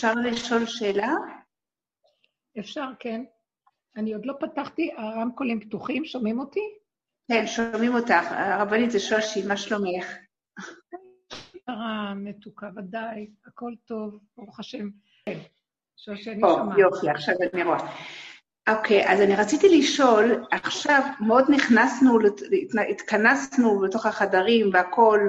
אפשר 0.00 0.14
לשאול 0.14 0.66
שאלה? 0.66 1.12
אפשר, 2.58 2.86
כן. 3.00 3.24
אני 3.96 4.14
עוד 4.14 4.26
לא 4.26 4.34
פתחתי, 4.40 4.90
הרמקולים 4.96 5.60
פתוחים, 5.60 6.04
שומעים 6.04 6.38
אותי? 6.38 6.60
כן, 7.28 7.46
שומעים 7.46 7.94
אותך. 7.94 8.24
הרבנית 8.30 8.90
זה 8.90 9.00
שושי, 9.00 9.46
מה 9.46 9.56
שלומך? 9.56 10.06
שרה, 11.66 12.14
מתוקה, 12.16 12.68
ודאי, 12.76 13.30
הכל 13.46 13.72
טוב, 13.84 14.18
ברוך 14.36 14.60
השם. 14.60 14.88
כן, 15.26 15.38
שושי, 15.96 16.30
אני 16.30 16.40
שומעת. 16.40 16.78
יופי, 16.78 17.10
עכשיו 17.10 17.34
אני 17.54 17.62
רואה. 17.62 17.96
אוקיי, 18.68 19.12
אז 19.12 19.20
אני 19.20 19.36
רציתי 19.36 19.78
לשאול, 19.78 20.44
עכשיו 20.50 21.02
מאוד 21.20 21.44
נכנסנו, 21.50 22.18
התכנסנו 22.90 23.82
לתוך 23.82 24.06
החדרים 24.06 24.70
והכול, 24.72 25.28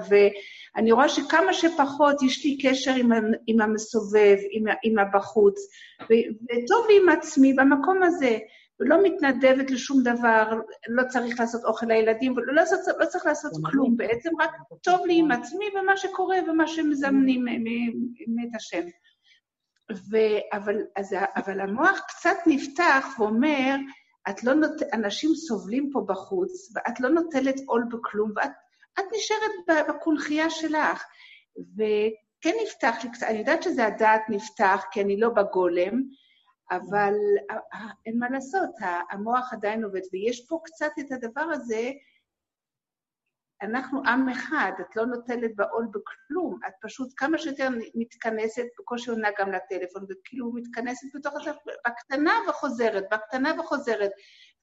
ואני 0.76 0.92
רואה 0.92 1.10
שכמה 1.10 1.54
שפחות 1.54 2.24
יש 2.24 2.46
לי 2.46 2.58
קשר 2.62 2.92
עם, 2.92 3.12
עם 3.48 3.62
המסובב, 3.62 4.38
עם, 4.52 4.64
עם 4.84 5.00
הבחוץ, 5.00 5.56
וטוב 6.02 6.88
לי 6.88 7.00
עם 7.04 7.10
עצמי 7.10 7.54
במקום 7.54 8.04
הזה, 8.04 8.38
ולא 8.80 9.04
מתנדבת 9.04 9.72
לשום 9.72 10.04
דבר, 10.04 10.60
לא 10.88 11.04
צריך 11.08 11.40
לעשות 11.40 11.64
אוכל 11.64 11.86
לילדים, 11.86 12.34
ולא 12.38 12.54
לעשות, 12.54 12.80
לא 13.00 13.06
צריך 13.06 13.26
לעשות 13.26 13.52
כלום 13.72 13.98
בעצם, 13.98 14.30
רק 14.40 14.52
טוב 14.84 15.06
לי 15.06 15.20
עם 15.20 15.32
עצמי 15.32 15.66
ומה 15.76 15.98
שקורה 15.98 16.38
ומה 16.48 16.68
שמזמנים 16.68 17.46
מאת 18.28 18.56
השם. 18.56 18.82
ו, 19.92 20.18
אבל, 20.54 20.76
אז, 20.96 21.16
אבל 21.36 21.60
המוח 21.60 22.00
קצת 22.08 22.38
נפתח 22.48 23.06
ואומר, 23.20 23.76
את 24.30 24.44
לא 24.44 24.54
נות... 24.54 24.84
אנשים 24.94 25.36
סובלים 25.36 25.90
פה 25.94 26.06
בחוץ, 26.08 26.76
ואת 26.76 27.00
לא 27.00 27.10
נוטלת 27.10 27.56
עול 27.66 27.84
בכלום, 27.92 28.32
ואת 28.36 28.52
את 29.00 29.06
נשארת 29.18 29.88
בקונכייה 29.90 30.50
שלך. 30.50 31.06
וכן 31.76 32.56
נפתח 32.64 32.96
לי 33.04 33.12
קצת, 33.12 33.28
אני 33.28 33.40
יודעת 33.40 33.64
שזה 33.64 33.86
הדעת 33.86 34.22
נפתח, 34.30 34.84
כי 34.92 35.02
אני 35.02 35.20
לא 35.20 35.30
בגולם, 35.30 36.04
אבל 36.72 37.14
אין 38.06 38.20
מה 38.20 38.30
לעשות, 38.30 38.70
המוח 39.10 39.54
עדיין 39.54 39.84
עובד, 39.84 40.02
ויש 40.14 40.46
פה 40.48 40.60
קצת 40.64 40.92
את 41.00 41.12
הדבר 41.12 41.42
הזה, 41.42 41.92
אנחנו 43.62 44.02
עם 44.08 44.30
אחד, 44.30 44.72
את 44.82 44.96
לא 44.96 45.06
נוטלת 45.06 45.56
בעול 45.56 45.88
בכלום, 45.88 46.60
את 46.68 46.74
פשוט 46.82 47.14
כמה 47.18 47.38
שיותר 47.38 47.70
מתכנסת, 47.96 48.66
בקושי 48.80 49.10
עונה 49.10 49.30
גם 49.40 49.52
לטלפון, 49.52 50.06
וכאילו 50.10 50.54
מתכנסת 50.54 51.08
בתוך 51.16 51.34
עצמך, 51.36 51.56
בקטנה 51.88 52.34
וחוזרת, 52.50 53.04
בקטנה 53.12 53.54
וחוזרת. 53.60 54.12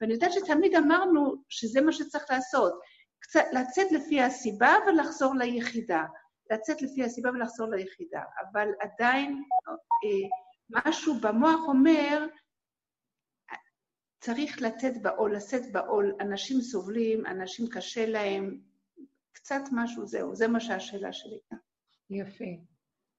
ואני 0.01 0.12
יודעת 0.12 0.33
שתמיד 0.33 0.75
אמרנו 0.75 1.34
שזה 1.49 1.81
מה 1.81 1.93
שצריך 1.93 2.25
לעשות, 2.31 2.81
קצת 3.19 3.45
לצאת 3.53 3.93
לפי 3.93 4.23
הסיבה 4.23 4.73
ולחזור 4.87 5.35
ליחידה. 5.35 6.05
לצאת 6.51 6.83
לפי 6.83 7.05
הסיבה 7.05 7.31
ולחזור 7.31 7.71
ליחידה. 7.71 8.23
אבל 8.41 8.69
עדיין 8.81 9.43
אה, 9.69 10.29
משהו 10.71 11.15
במוח 11.21 11.61
אומר, 11.69 12.27
צריך 14.21 14.63
לתת 14.63 14.93
בעול, 15.03 15.37
לשאת 15.37 15.73
בעול. 15.73 16.17
אנשים 16.21 16.61
סובלים, 16.61 17.27
אנשים 17.27 17.67
קשה 17.71 18.07
להם, 18.07 18.61
קצת 19.33 19.61
משהו, 19.73 20.07
זהו, 20.07 20.35
זה 20.35 20.49
מה 20.49 20.61
שהשאלה 20.61 21.13
שלי. 21.13 21.39
יפה. 22.11 22.45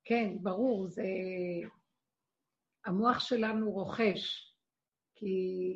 כן, 0.04 0.34
ברור, 0.42 0.88
זה... 0.88 1.04
המוח 2.86 3.20
שלנו 3.20 3.72
רוכש, 3.72 4.54
כי 5.16 5.76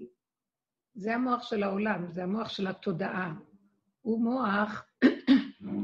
זה 0.96 1.16
המוח 1.16 1.44
של 1.44 1.64
העולם, 1.64 2.08
זה 2.12 2.24
המוח 2.24 2.50
של 2.50 2.67
התודעה. 2.67 3.33
הוא 4.03 4.23
מוח 4.23 4.86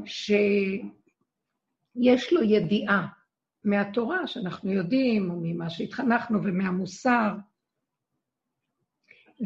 שיש 0.06 0.84
לו 2.34 2.44
ידיעה 2.44 3.08
מהתורה, 3.64 4.28
שאנחנו 4.28 4.72
יודעים, 4.72 5.32
וממה 5.32 5.70
שהתחנכנו, 5.70 6.44
ומהמוסר, 6.44 7.36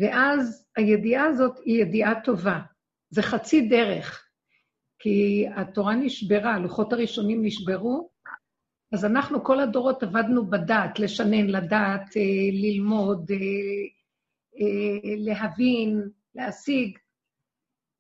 ואז 0.02 0.68
הידיעה 0.76 1.26
הזאת 1.26 1.60
היא 1.66 1.82
ידיעה 1.82 2.22
טובה. 2.24 2.60
זה 3.10 3.22
חצי 3.22 3.68
דרך. 3.68 4.28
כי 5.00 5.46
התורה 5.56 5.96
נשברה, 5.96 6.54
הלוחות 6.54 6.94
הראשונים 6.94 7.46
נשברו, 7.46 8.10
אז 8.94 9.06
אנחנו 9.06 9.44
כל 9.44 9.60
הדורות 9.60 10.04
עבדנו 10.04 10.50
בדעת, 10.50 11.00
לשנן, 11.00 11.48
לדעת, 11.48 12.18
אה, 12.18 12.22
ללמוד, 12.52 13.32
אה, 13.32 13.38
אה, 14.60 15.16
להבין, 15.18 16.10
להשיג. 16.36 16.98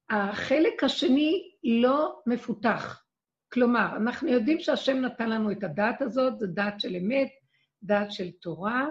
החלק 0.09 0.83
השני 0.83 1.51
לא 1.63 2.21
מפותח. 2.25 3.03
כלומר, 3.53 3.95
אנחנו 3.95 4.27
יודעים 4.27 4.59
שהשם 4.59 4.97
נתן 4.97 5.29
לנו 5.29 5.51
את 5.51 5.63
הדעת 5.63 6.01
הזאת, 6.01 6.39
זו 6.39 6.47
דעת 6.47 6.79
של 6.79 6.95
אמת, 6.95 7.29
דעת 7.83 8.11
של 8.11 8.31
תורה, 8.31 8.87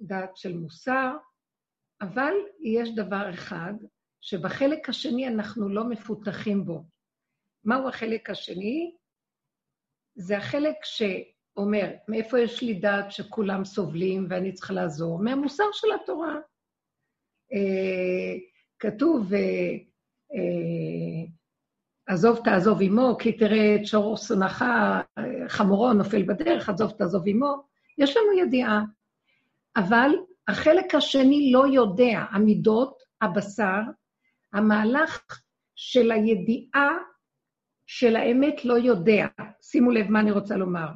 דעת 0.00 0.36
של 0.36 0.56
מוסר, 0.56 1.16
אבל 2.00 2.32
יש 2.60 2.94
דבר 2.94 3.30
אחד 3.34 3.72
שבחלק 4.20 4.88
השני 4.88 5.28
אנחנו 5.28 5.68
לא 5.68 5.84
מפותחים 5.84 6.64
בו. 6.64 6.84
מהו 7.64 7.88
החלק 7.88 8.30
השני? 8.30 8.96
זה 10.14 10.36
החלק 10.36 10.76
שאומר, 10.84 11.90
מאיפה 12.08 12.40
יש 12.40 12.62
לי 12.62 12.74
דעת 12.74 13.12
שכולם 13.12 13.64
סובלים 13.64 14.26
ואני 14.30 14.52
צריכה 14.52 14.72
לעזור? 14.72 15.22
מהמוסר 15.22 15.64
של 15.72 15.88
התורה. 16.02 16.34
אה, 17.52 18.38
כתוב, 18.78 19.34
אה, 19.34 19.91
עזוב 22.06 22.40
תעזוב 22.44 22.78
עמו, 22.82 23.16
כי 23.18 23.32
תראה 23.32 23.76
את 23.76 23.86
שור 23.86 24.16
שונאך, 24.16 24.64
חמורו 25.48 25.92
נופל 25.92 26.22
בדרך, 26.22 26.68
עזוב 26.68 26.90
תעזוב 26.90 27.22
עמו. 27.26 27.66
יש 27.98 28.16
לנו 28.16 28.46
ידיעה. 28.46 28.82
אבל 29.76 30.10
החלק 30.48 30.94
השני 30.94 31.52
לא 31.52 31.64
יודע, 31.72 32.24
המידות, 32.30 33.02
הבשר, 33.20 33.80
המהלך 34.52 35.26
של 35.74 36.12
הידיעה 36.12 36.90
של 37.86 38.16
האמת 38.16 38.64
לא 38.64 38.74
יודע. 38.78 39.26
שימו 39.62 39.90
לב 39.90 40.10
מה 40.10 40.20
אני 40.20 40.30
רוצה 40.30 40.56
לומר. 40.56 40.88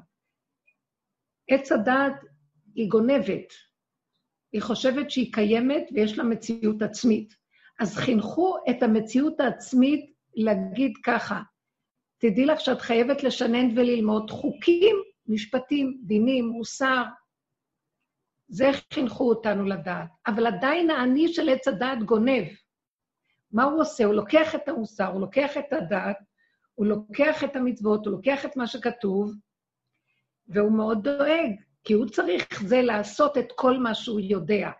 עץ 1.49 1.73
הדעת 1.73 2.21
היא 2.75 2.91
גונבת. 2.91 3.53
היא 4.53 4.63
חושבת 4.63 5.11
שהיא 5.11 5.33
קיימת 5.33 5.89
ויש 5.95 6.19
לה 6.19 6.25
מציאות 6.25 6.83
עצמית. 6.83 7.46
אז 7.79 7.97
חינכו 7.97 8.57
את 8.71 8.83
המציאות 8.83 9.41
העצמית 9.41 10.13
להגיד 10.35 10.93
ככה, 11.05 11.43
תדעי 12.19 12.47
לך 12.47 12.61
שאת 12.61 12.81
חייבת 12.81 13.23
לשנן 13.23 13.79
וללמוד 13.79 14.31
חוקים, 14.31 14.97
משפטים, 15.27 16.01
דינים, 16.03 16.49
מוסר. 16.49 17.03
זה 18.49 18.71
חינכו 18.93 19.29
אותנו 19.29 19.65
לדעת. 19.65 20.09
אבל 20.27 20.47
עדיין 20.47 20.91
האני 20.91 21.29
של 21.29 21.49
עץ 21.49 21.69
הדעת 21.69 22.03
גונב. 22.03 22.45
מה 23.53 23.65
הוא 23.65 23.81
עושה? 23.81 24.05
הוא 24.05 24.15
לוקח 24.15 24.55
את 24.55 24.69
המוסר, 24.69 25.07
הוא 25.07 25.21
לוקח 25.21 25.57
את 25.57 25.73
הדעת, 25.73 26.17
הוא 26.75 26.87
לוקח 26.87 27.45
את 27.45 27.57
המצוות, 27.57 28.07
הוא 28.07 28.13
לוקח 28.13 28.45
את 28.45 28.57
מה 28.57 28.67
שכתוב, 28.67 29.33
והוא 30.49 30.73
מאוד 30.73 31.09
דואג, 31.09 31.51
כי 31.85 31.93
הוא 31.93 32.07
צריך 32.07 32.63
זה 32.67 32.83
לעשות 32.83 33.39
את 33.39 33.47
כל 33.57 33.79
מה 33.79 33.95
שהוא 33.95 34.21
יודע. 34.21 34.71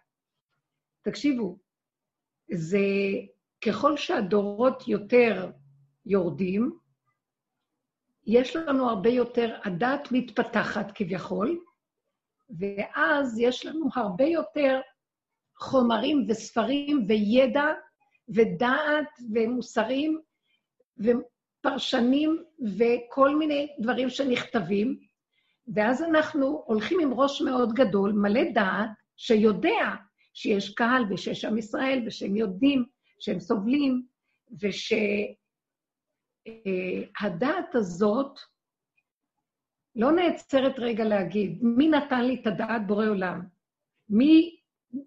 תקשיבו, 1.03 1.59
זה 2.53 2.79
ככל 3.67 3.97
שהדורות 3.97 4.89
יותר 4.89 5.51
יורדים, 6.07 6.79
יש 8.27 8.57
לנו 8.57 8.89
הרבה 8.89 9.11
יותר, 9.11 9.57
הדת 9.65 10.09
מתפתחת 10.13 10.93
כביכול, 10.95 11.61
ואז 12.59 13.39
יש 13.39 13.67
לנו 13.67 13.89
הרבה 13.95 14.25
יותר 14.25 14.81
חומרים 15.59 16.27
וספרים 16.29 17.07
וידע 17.09 17.65
ודעת 18.29 19.09
ומוסרים, 19.35 20.21
פרשנים 21.61 22.45
וכל 22.79 23.37
מיני 23.37 23.77
דברים 23.81 24.11
שנכתבים, 24.11 24.99
ואז 25.75 26.03
אנחנו 26.03 26.63
הולכים 26.67 27.01
עם 27.01 27.15
ראש 27.15 27.43
מאוד 27.43 27.73
גדול, 27.73 28.13
מלא 28.13 28.41
דעת, 28.55 28.91
שיודע 29.17 29.95
שיש 30.37 30.75
קהל 30.75 31.05
ושיש 31.11 31.45
עם 31.45 31.59
ישראל, 31.59 32.03
ושהם 32.07 32.37
יודעים 32.37 32.85
שהם 33.19 33.41
סובלים, 33.41 34.07
ושהדעת 36.47 37.75
הזאת 37.75 38.39
לא 39.97 40.13
נעצרת 40.13 40.79
רגע 40.79 41.05
להגיד, 41.05 41.59
מי 41.63 41.89
נתן 41.89 42.25
לי 42.25 42.41
את 42.43 42.47
הדעת 42.47 42.87
בורא 42.87 43.07
עולם? 43.07 43.41
מי 44.09 44.57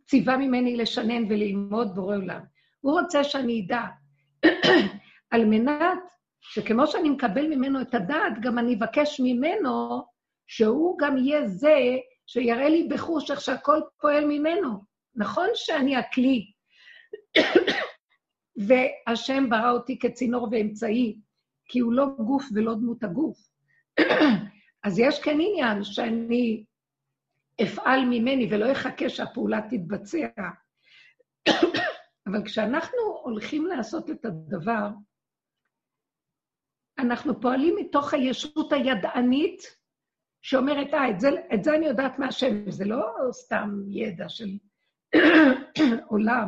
ציווה 0.06 0.38
ממני 0.38 0.78
לשנן 0.78 1.24
וללמוד 1.30 1.96
בורא 1.96 2.16
עולם? 2.16 2.42
הוא 2.82 3.00
רוצה 3.00 3.24
שאני 3.24 3.66
אדע, 3.66 3.86
על 5.32 5.46
מנת 5.46 6.00
שכמו 6.42 6.88
שאני 6.88 7.10
מקבל 7.10 7.48
ממנו 7.48 7.82
את 7.82 7.96
הדעת, 7.96 8.34
גם 8.42 8.60
אני 8.60 8.76
אבקש 8.76 9.20
ממנו 9.20 10.04
שהוא 10.48 10.98
גם 11.00 11.18
יהיה 11.18 11.48
זה 11.48 11.76
שיראה 12.28 12.70
לי 12.70 12.88
בחוש 12.90 13.32
איך 13.32 13.42
שהכל 13.42 13.80
פועל 14.02 14.26
ממנו. 14.26 14.89
נכון 15.16 15.48
שאני 15.54 15.96
הכלי, 15.96 16.52
והשם 18.68 19.50
ברא 19.50 19.72
אותי 19.72 20.00
כצינור 20.00 20.48
ואמצעי, 20.52 21.20
כי 21.66 21.80
הוא 21.80 21.94
לא 21.94 22.06
גוף 22.18 22.46
ולא 22.56 22.74
דמות 22.74 23.04
הגוף. 23.04 23.38
אז 24.86 25.00
יש 25.00 25.22
כן 25.24 25.38
עניין 25.42 25.84
שאני 25.84 26.64
אפעל 27.64 28.06
ממני 28.06 28.48
ולא 28.52 28.72
אחכה 28.72 29.10
שהפעולה 29.10 29.60
תתבצע. 29.70 30.28
אבל 32.28 32.46
כשאנחנו 32.46 33.00
הולכים 33.24 33.66
לעשות 33.66 34.10
את 34.10 34.26
הדבר, 34.26 34.90
אנחנו 37.00 37.42
פועלים 37.42 37.76
מתוך 37.76 38.14
הישות 38.14 38.74
הידענית 38.74 39.62
שאומרת, 40.42 40.94
אה, 40.94 41.10
את 41.10 41.20
זה, 41.20 41.30
את 41.54 41.64
זה 41.64 41.76
אני 41.76 41.86
יודעת 41.86 42.20
מהשם, 42.20 42.72
זה 42.72 42.86
לא 42.86 43.02
סתם 43.32 43.70
ידע 43.88 44.30
של 44.30 44.58
עולם, 46.10 46.48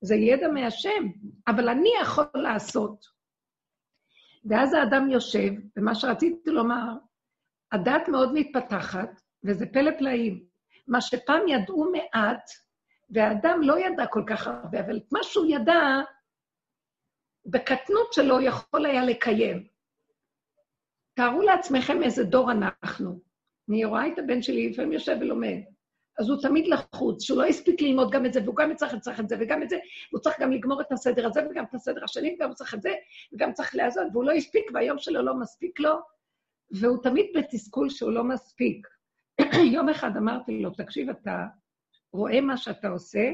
זה 0.00 0.14
ידע 0.14 0.48
מהשם, 0.48 1.06
אבל 1.48 1.68
אני 1.68 1.90
יכול 2.02 2.26
לעשות. 2.34 3.06
ואז 4.44 4.74
האדם 4.74 5.10
יושב, 5.10 5.50
ומה 5.76 5.94
שרציתי 5.94 6.50
לומר, 6.50 6.86
הדת 7.72 8.08
מאוד 8.08 8.32
מתפתחת, 8.34 9.20
וזה 9.44 9.66
פלא 9.66 9.90
פלאים. 9.98 10.44
מה 10.88 11.00
שפעם 11.00 11.48
ידעו 11.48 11.92
מעט, 11.92 12.50
והאדם 13.10 13.60
לא 13.62 13.78
ידע 13.78 14.06
כל 14.06 14.22
כך 14.26 14.46
הרבה, 14.46 14.80
אבל 14.80 14.96
את 14.96 15.12
מה 15.12 15.22
שהוא 15.22 15.46
ידע, 15.48 15.80
בקטנות 17.46 18.12
שלו 18.12 18.40
יכול 18.40 18.86
היה 18.86 19.04
לקיים. 19.04 19.66
תארו 21.14 21.42
לעצמכם 21.42 22.02
איזה 22.02 22.24
דור 22.24 22.52
אנחנו. 22.52 23.20
אני 23.68 23.84
רואה 23.84 24.08
את 24.08 24.18
הבן 24.18 24.42
שלי, 24.42 24.70
לפעמים 24.70 24.92
יושב 24.92 25.16
ולומד. 25.20 25.58
אז 26.18 26.28
הוא 26.28 26.42
תמיד 26.42 26.66
לחוץ, 26.66 27.22
שהוא 27.22 27.38
לא 27.38 27.46
הספיק 27.46 27.80
ללמוד 27.80 28.10
גם 28.10 28.26
את 28.26 28.32
זה, 28.32 28.40
והוא 28.44 28.56
גם 28.56 28.74
צריך, 28.74 28.94
צריך 28.94 29.20
את 29.20 29.28
זה 29.28 29.36
וגם 29.40 29.62
את 29.62 29.70
זה, 29.70 29.78
והוא 30.12 30.20
צריך 30.20 30.40
גם 30.40 30.52
לגמור 30.52 30.80
את 30.80 30.92
הסדר 30.92 31.26
הזה 31.26 31.40
וגם 31.50 31.64
את 31.64 31.74
הסדר 31.74 32.04
השני, 32.04 32.34
וגם 32.34 32.48
הוא 32.48 32.54
צריך 32.54 32.74
את 32.74 32.82
זה, 32.82 32.94
וגם 33.32 33.52
צריך 33.52 33.74
לעזור, 33.74 34.04
והוא 34.12 34.24
לא 34.24 34.32
הספיק, 34.32 34.70
והיום 34.74 34.98
שלו 34.98 35.22
לא 35.22 35.34
מספיק 35.34 35.80
לו, 35.80 35.94
והוא 36.70 37.02
תמיד 37.02 37.26
בתסכול 37.36 37.90
שהוא 37.90 38.12
לא 38.12 38.24
מספיק. 38.24 38.86
יום 39.74 39.88
אחד 39.88 40.16
אמרתי 40.16 40.62
לו, 40.62 40.70
תקשיב, 40.70 41.10
אתה 41.10 41.46
רואה 42.12 42.40
מה 42.40 42.56
שאתה 42.56 42.88
עושה? 42.88 43.30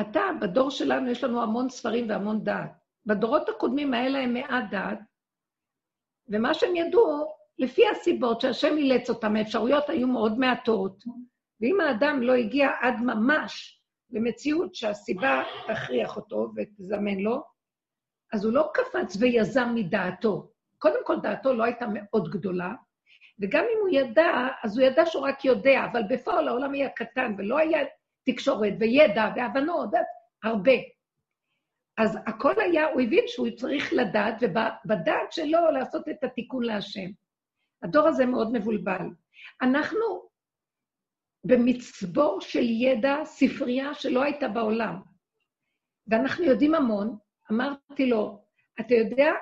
אתה, 0.00 0.20
בדור 0.40 0.70
שלנו 0.70 1.10
יש 1.10 1.24
לנו 1.24 1.42
המון 1.42 1.68
ספרים 1.68 2.08
והמון 2.08 2.44
דעת. 2.44 2.70
בדורות 3.06 3.48
הקודמים 3.48 3.94
היה 3.94 4.08
להם 4.08 4.34
מעט 4.34 4.64
דעת, 4.70 4.98
ומה 6.28 6.54
שהם 6.54 6.76
ידעו, 6.76 7.34
לפי 7.58 7.82
הסיבות 7.88 8.40
שהשם 8.40 8.76
אילץ 8.76 9.10
אותם, 9.10 9.36
האפשרויות 9.36 9.90
היו 9.90 10.06
מאוד 10.06 10.38
מעטות, 10.38 11.04
ואם 11.60 11.80
האדם 11.80 12.22
לא 12.22 12.32
הגיע 12.32 12.68
עד 12.80 12.94
ממש 13.00 13.80
למציאות 14.10 14.74
שהסיבה 14.74 15.42
תכריח 15.68 16.16
אותו 16.16 16.52
ותזמן 16.56 17.18
לו, 17.18 17.42
אז 18.32 18.44
הוא 18.44 18.52
לא 18.52 18.70
קפץ 18.74 19.16
ויזם 19.20 19.72
מדעתו. 19.74 20.50
קודם 20.78 21.04
כל, 21.04 21.20
דעתו 21.20 21.54
לא 21.54 21.64
הייתה 21.64 21.86
מאוד 21.92 22.30
גדולה, 22.30 22.74
וגם 23.40 23.64
אם 23.64 23.78
הוא 23.80 23.88
ידע, 23.92 24.48
אז 24.62 24.78
הוא 24.78 24.86
ידע 24.86 25.06
שהוא 25.06 25.26
רק 25.26 25.44
יודע, 25.44 25.84
אבל 25.92 26.02
בפועל 26.08 26.48
העולם 26.48 26.72
היה 26.72 26.88
קטן, 26.88 27.34
ולא 27.38 27.58
היה 27.58 27.78
תקשורת 28.26 28.72
וידע 28.80 29.28
והבנות, 29.36 29.90
הרבה. 30.44 30.72
אז 31.98 32.18
הכל 32.26 32.60
היה, 32.60 32.86
הוא 32.86 33.00
הבין 33.00 33.24
שהוא 33.26 33.50
צריך 33.56 33.92
לדעת, 33.92 34.34
ובדעת 34.40 35.32
שלו 35.32 35.70
לעשות 35.70 36.08
את 36.08 36.24
התיקון 36.24 36.62
להשם. 36.62 37.10
הדור 37.84 38.08
הזה 38.08 38.26
מאוד 38.26 38.52
מבולבל. 38.52 39.06
אנחנו 39.62 40.28
במצבור 41.44 42.40
של 42.40 42.62
ידע, 42.62 43.16
ספרייה 43.24 43.94
שלא 43.94 44.22
הייתה 44.22 44.48
בעולם. 44.48 45.00
ואנחנו 46.06 46.44
יודעים 46.44 46.74
המון. 46.74 47.16
אמרתי 47.52 48.06
לו, 48.06 48.44
אתה 48.80 48.94
יודע, 48.94 49.32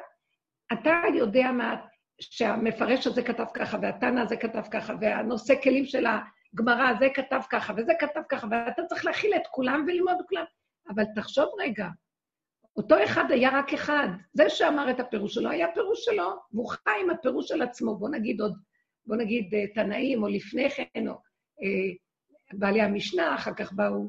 אתה 0.73 0.91
יודע 1.15 1.53
מה, 1.53 1.77
שהמפרש 2.21 3.07
הזה 3.07 3.23
כתב 3.23 3.45
ככה, 3.55 3.79
והתנא 3.83 4.21
הזה 4.21 4.37
כתב 4.37 4.63
ככה, 4.71 4.95
והנושא 5.01 5.55
כלים 5.63 5.85
של 5.85 6.07
הגמרא 6.07 6.89
הזה 6.89 7.09
כתב 7.15 7.41
ככה, 7.51 7.73
וזה 7.77 7.93
כתב 8.01 8.21
ככה, 8.29 8.47
ואתה 8.51 8.83
צריך 8.89 9.05
להכיל 9.05 9.35
את 9.37 9.47
כולם 9.51 9.85
וללמוד 9.89 10.17
כולם. 10.29 10.45
אבל 10.89 11.05
תחשוב 11.15 11.49
רגע, 11.59 11.87
אותו 12.77 13.05
אחד 13.05 13.25
היה 13.31 13.51
רק 13.53 13.73
אחד. 13.73 14.09
זה 14.33 14.49
שאמר 14.49 14.91
את 14.91 15.01
הפירוש 15.01 15.35
שלו, 15.35 15.51
היה 15.51 15.67
פירוש 15.75 16.05
שלו, 16.05 16.31
והוא 16.53 16.69
חי 16.69 16.91
עם 17.01 17.11
הפירוש 17.11 17.49
של 17.49 17.63
עצמו. 17.63 17.97
בוא 17.97 18.09
נגיד 18.09 18.41
עוד, 18.41 18.57
בוא 19.07 19.17
נגיד 19.17 19.55
אה, 19.55 19.67
תנאים, 19.75 20.23
או 20.23 20.29
לפני 20.29 20.71
כן, 20.71 21.09
או 21.09 21.13
אה, 21.63 21.95
בעלי 22.53 22.81
המשנה, 22.81 23.35
אחר 23.35 23.55
כך 23.55 23.73
באו 23.73 24.09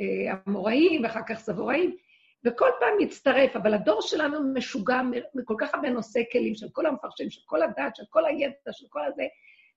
אה, 0.00 0.34
אמוראים, 0.48 1.02
ואחר 1.02 1.20
כך 1.28 1.38
סבוראים, 1.38 1.96
וכל 2.44 2.68
פעם 2.80 2.94
מצטרף, 3.00 3.56
אבל 3.56 3.74
הדור 3.74 4.02
שלנו 4.02 4.54
משוגע 4.54 5.00
מכל 5.34 5.54
כך 5.58 5.74
הרבה 5.74 5.90
נושאי 5.90 6.24
כלים, 6.32 6.54
של 6.54 6.66
כל 6.72 6.86
המפרשים, 6.86 7.30
של 7.30 7.40
כל 7.46 7.62
הדת, 7.62 7.96
של 7.96 8.04
כל 8.10 8.26
הידע, 8.26 8.72
של 8.72 8.86
כל 8.88 9.04
הזה, 9.04 9.26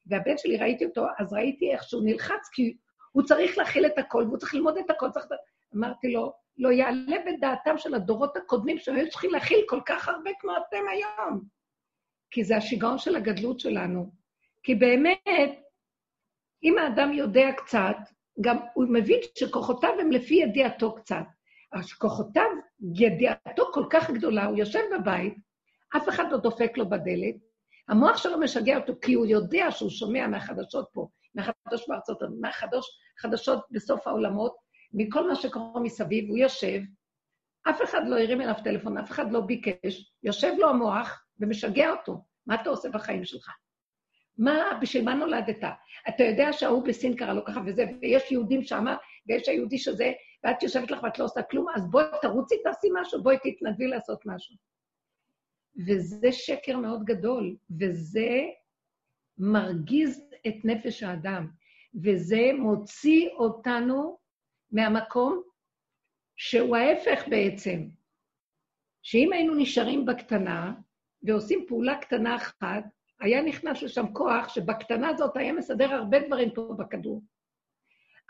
והבן 0.05 0.37
שלי, 0.37 0.57
ראיתי 0.57 0.85
אותו, 0.85 1.05
אז 1.19 1.33
ראיתי 1.33 1.71
איך 1.71 1.83
שהוא 1.83 2.03
נלחץ, 2.05 2.49
כי 2.53 2.77
הוא 3.11 3.23
צריך 3.23 3.57
להכיל 3.57 3.85
את 3.85 3.97
הכל, 3.97 4.23
והוא 4.27 4.37
צריך 4.37 4.53
ללמוד 4.53 4.77
את 4.77 4.89
הכל, 4.89 5.09
צריך... 5.11 5.25
אמרתי 5.75 6.11
לו, 6.11 6.33
לא 6.57 6.69
יעלה 6.69 7.17
בדעתם 7.25 7.77
של 7.77 7.95
הדורות 7.95 8.37
הקודמים 8.37 8.77
שהיו 8.77 9.09
צריכים 9.09 9.31
להכיל 9.31 9.59
כל 9.69 9.79
כך 9.85 10.09
הרבה 10.09 10.31
כמו 10.39 10.51
אתם 10.57 10.83
היום. 10.91 11.41
כי 12.31 12.43
זה 12.43 12.57
השיגעון 12.57 12.97
של 12.97 13.15
הגדלות 13.15 13.59
שלנו. 13.59 14.11
כי 14.63 14.75
באמת, 14.75 15.59
אם 16.63 16.77
האדם 16.77 17.13
יודע 17.13 17.51
קצת, 17.57 17.95
גם 18.41 18.57
הוא 18.73 18.85
מבין 18.89 19.19
שכוחותיו 19.35 19.89
הם 19.99 20.11
לפי 20.11 20.35
ידיעתו 20.35 20.95
קצת. 20.95 21.23
אז 21.71 21.93
כוחותיו, 21.93 22.49
ידיעתו 22.95 23.65
כל 23.73 23.85
כך 23.89 24.09
גדולה, 24.09 24.45
הוא 24.45 24.57
יושב 24.57 24.79
בבית, 24.95 25.33
אף 25.97 26.09
אחד 26.09 26.31
לא 26.31 26.37
דופק 26.37 26.77
לו 26.77 26.89
בדלת, 26.89 27.35
המוח 27.87 28.17
שלו 28.17 28.39
משגע 28.39 28.77
אותו 28.77 28.93
כי 29.01 29.13
הוא 29.13 29.25
יודע 29.25 29.71
שהוא 29.71 29.89
שומע 29.89 30.27
מהחדשות 30.27 30.87
פה, 30.93 31.07
מהחדשות 31.35 31.87
בארצות, 31.87 32.19
מהחדשות 32.41 33.65
בסוף 33.71 34.07
העולמות, 34.07 34.55
מכל 34.93 35.27
מה 35.27 35.35
שקורה 35.35 35.81
מסביב, 35.81 36.29
הוא 36.29 36.37
יושב, 36.37 36.81
אף 37.69 37.81
אחד 37.83 38.01
לא 38.07 38.19
הרים 38.19 38.41
אליו 38.41 38.55
טלפון, 38.63 38.97
אף 38.97 39.11
אחד 39.11 39.31
לא 39.31 39.41
ביקש, 39.41 40.13
יושב 40.23 40.53
לו 40.57 40.69
המוח 40.69 41.25
ומשגע 41.39 41.91
אותו. 41.91 42.23
מה 42.45 42.61
אתה 42.61 42.69
עושה 42.69 42.89
בחיים 42.89 43.25
שלך? 43.25 43.49
מה, 44.37 44.79
בשביל 44.81 45.05
מה 45.05 45.13
נולדת? 45.13 45.63
אתה 46.09 46.23
יודע 46.23 46.53
שההוא 46.53 46.83
בסין 46.87 47.15
קרא 47.15 47.33
לו 47.33 47.45
ככה 47.45 47.61
וזה, 47.65 47.85
ויש 48.01 48.31
יהודים 48.31 48.63
שמה, 48.63 48.97
ויש 49.27 49.49
היהודי 49.49 49.77
שזה, 49.77 50.11
ואת 50.43 50.63
יושבת 50.63 50.91
לך 50.91 51.03
ואת 51.03 51.19
לא 51.19 51.25
עושה 51.25 51.41
כלום, 51.41 51.65
אז 51.75 51.91
בואי 51.91 52.05
תרוצי, 52.21 52.55
תעשי 52.63 52.87
משהו, 53.01 53.23
בואי 53.23 53.37
תתנדבי 53.37 53.87
לעשות 53.87 54.25
משהו. 54.25 54.55
וזה 55.87 56.31
שקר 56.31 56.77
מאוד 56.77 57.03
גדול, 57.03 57.55
וזה 57.79 58.29
מרגיז 59.37 60.21
את 60.47 60.55
נפש 60.63 61.03
האדם, 61.03 61.47
וזה 62.03 62.49
מוציא 62.59 63.29
אותנו 63.29 64.17
מהמקום 64.71 65.41
שהוא 66.35 66.77
ההפך 66.77 67.27
בעצם. 67.29 67.87
שאם 69.01 69.33
היינו 69.33 69.55
נשארים 69.55 70.05
בקטנה 70.05 70.73
ועושים 71.23 71.65
פעולה 71.67 71.97
קטנה 72.01 72.35
אחת, 72.35 72.83
היה 73.19 73.41
נכנס 73.41 73.83
לשם 73.83 74.13
כוח 74.13 74.49
שבקטנה 74.49 75.09
הזאת 75.09 75.37
היה 75.37 75.53
מסדר 75.53 75.93
הרבה 75.93 76.19
דברים 76.27 76.49
פה 76.53 76.73
בכדור. 76.77 77.21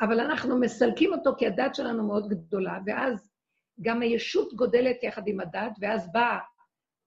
אבל 0.01 0.19
אנחנו 0.19 0.59
מסלקים 0.59 1.13
אותו 1.13 1.35
כי 1.37 1.47
הדת 1.47 1.75
שלנו 1.75 2.07
מאוד 2.07 2.29
גדולה, 2.29 2.79
ואז 2.85 3.31
גם 3.81 4.01
הישות 4.01 4.53
גודלת 4.53 5.03
יחד 5.03 5.27
עם 5.27 5.39
הדת, 5.39 5.71
ואז 5.79 6.11
באה 6.11 6.39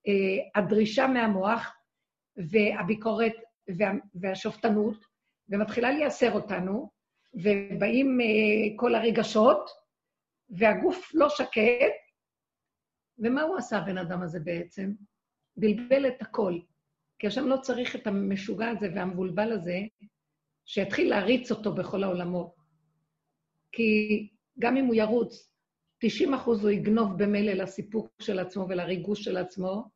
אה, 0.09 0.61
הדרישה 0.61 1.07
מהמוח 1.07 1.77
והביקורת 2.51 3.33
וה, 3.79 3.91
והשופטנות, 4.15 5.05
ומתחילה 5.49 5.91
לייסר 5.91 6.33
אותנו, 6.33 6.91
ובאים 7.35 8.21
אה, 8.21 8.77
כל 8.77 8.95
הרגשות, 8.95 9.71
והגוף 10.51 11.11
לא 11.15 11.29
שקט, 11.29 11.95
ומה 13.19 13.43
הוא 13.43 13.57
עשה, 13.57 13.79
הבן 13.79 13.99
אדם 13.99 14.23
הזה 14.23 14.41
בעצם? 14.41 14.93
בלבל 15.57 16.09
את 16.09 16.23
הכל. 16.23 16.59
כי 17.19 17.27
השם 17.27 17.49
לא 17.49 17.57
צריך 17.57 17.97
את 17.97 18.07
המשוגע 18.07 18.69
הזה 18.69 18.89
והמבולבל 18.95 19.53
הזה, 19.53 19.79
שיתחיל 20.67 21.11
להריץ 21.11 21.51
אותו 21.51 21.75
בכל 21.75 22.03
העולמות. 22.03 22.55
כי 23.73 24.29
גם 24.59 24.77
אם 24.77 24.85
הוא 24.85 24.95
ירוץ, 24.95 25.51
90 25.99 26.35
אחוז 26.35 26.65
הוא 26.65 26.71
יגנוב 26.71 27.23
במילא 27.23 27.53
לסיפוק 27.53 28.09
של 28.23 28.39
עצמו 28.39 28.67
ולריגוש 28.69 29.25
של 29.25 29.37
עצמו, 29.37 29.91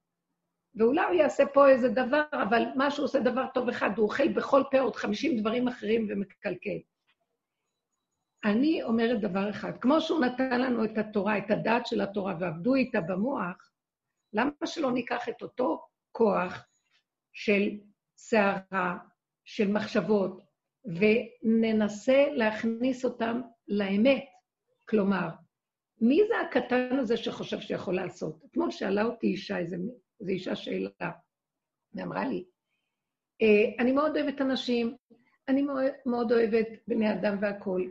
ואולי 0.74 1.04
הוא 1.04 1.14
יעשה 1.14 1.44
פה 1.54 1.68
איזה 1.68 1.88
דבר, 1.88 2.22
אבל 2.32 2.62
מה 2.76 2.90
שהוא 2.90 3.04
עושה 3.04 3.20
דבר 3.20 3.44
טוב 3.54 3.68
אחד, 3.68 3.90
הוא 3.96 4.04
אוכל 4.04 4.28
בכל 4.32 4.62
פה 4.70 4.80
עוד 4.80 4.96
50 4.96 5.40
דברים 5.40 5.68
אחרים 5.68 6.06
ומקלקל. 6.10 6.78
אני 8.44 8.82
אומרת 8.82 9.20
דבר 9.20 9.50
אחד, 9.50 9.72
כמו 9.80 10.00
שהוא 10.00 10.20
נתן 10.20 10.60
לנו 10.60 10.84
את 10.84 10.98
התורה, 10.98 11.38
את 11.38 11.50
הדעת 11.50 11.86
של 11.86 12.00
התורה, 12.00 12.34
ועבדו 12.40 12.74
איתה 12.74 13.00
במוח, 13.00 13.70
למה 14.32 14.50
שלא 14.64 14.92
ניקח 14.92 15.28
את 15.28 15.42
אותו 15.42 15.86
כוח 16.12 16.66
של 17.32 17.70
סערה, 18.16 18.96
של 19.44 19.72
מחשבות, 19.72 20.40
וננסה 20.84 22.26
להכניס 22.30 23.04
אותם 23.04 23.40
לאמת? 23.68 24.24
כלומר, 24.88 25.28
מי 26.00 26.20
זה 26.28 26.34
הקטן 26.40 26.98
הזה 26.98 27.16
שחושב 27.16 27.60
שיכול 27.60 27.94
לעשות? 27.94 28.44
אתמול 28.50 28.70
שאלה 28.70 29.02
אותי 29.04 29.26
אישה, 29.26 29.58
איזו 29.58 29.76
אישה 30.28 30.56
שאלה, 30.56 31.10
ואמרה 31.94 32.28
לי, 32.28 32.44
אה, 33.42 33.64
אני 33.78 33.92
מאוד 33.92 34.16
אוהבת 34.16 34.40
אנשים, 34.40 34.96
אני 35.48 35.66
מאוד 36.06 36.32
אוהבת 36.32 36.68
בני 36.88 37.12
אדם 37.12 37.36
והכול. 37.40 37.90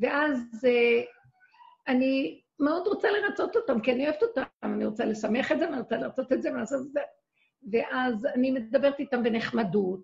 ואז 0.00 0.64
אה, 0.64 1.02
אני 1.88 2.40
מאוד 2.60 2.86
רוצה 2.86 3.08
לרצות 3.10 3.56
אותם, 3.56 3.80
כי 3.80 3.92
אני 3.92 4.08
אוהבת 4.08 4.22
אותם, 4.22 4.42
אני 4.62 4.86
רוצה 4.86 5.04
לשמח 5.04 5.52
את 5.52 5.58
זה, 5.58 5.68
אני 5.68 5.78
רוצה 5.78 5.96
לרצות 5.96 6.32
את 6.32 6.42
זה, 6.42 6.48
ואני 6.48 6.60
לעשות 6.60 6.86
את 6.86 6.92
זה. 6.92 7.00
ואז 7.72 8.26
אני 8.34 8.50
מדברת 8.50 8.98
איתם 8.98 9.22
בנחמדות, 9.22 10.02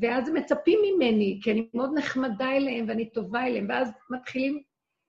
ואז 0.00 0.30
מצפים 0.30 0.78
ממני, 0.82 1.40
כי 1.42 1.52
אני 1.52 1.68
מאוד 1.74 1.90
נחמדה 1.98 2.52
אליהם 2.52 2.88
ואני 2.88 3.10
טובה 3.10 3.46
אליהם, 3.46 3.66
ואז 3.68 3.90
מתחילים 4.10 4.62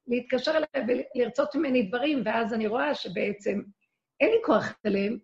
להתקשר 0.08 0.52
אליי 0.52 0.98
ולרצות 1.16 1.56
ממני 1.56 1.84
דברים, 1.84 2.22
ואז 2.26 2.54
אני 2.54 2.68
רואה 2.68 2.96
שבעצם 2.96 3.62
אין 4.20 4.30
לי 4.32 4.38
כוח 4.46 4.74
אליהם, 4.86 5.18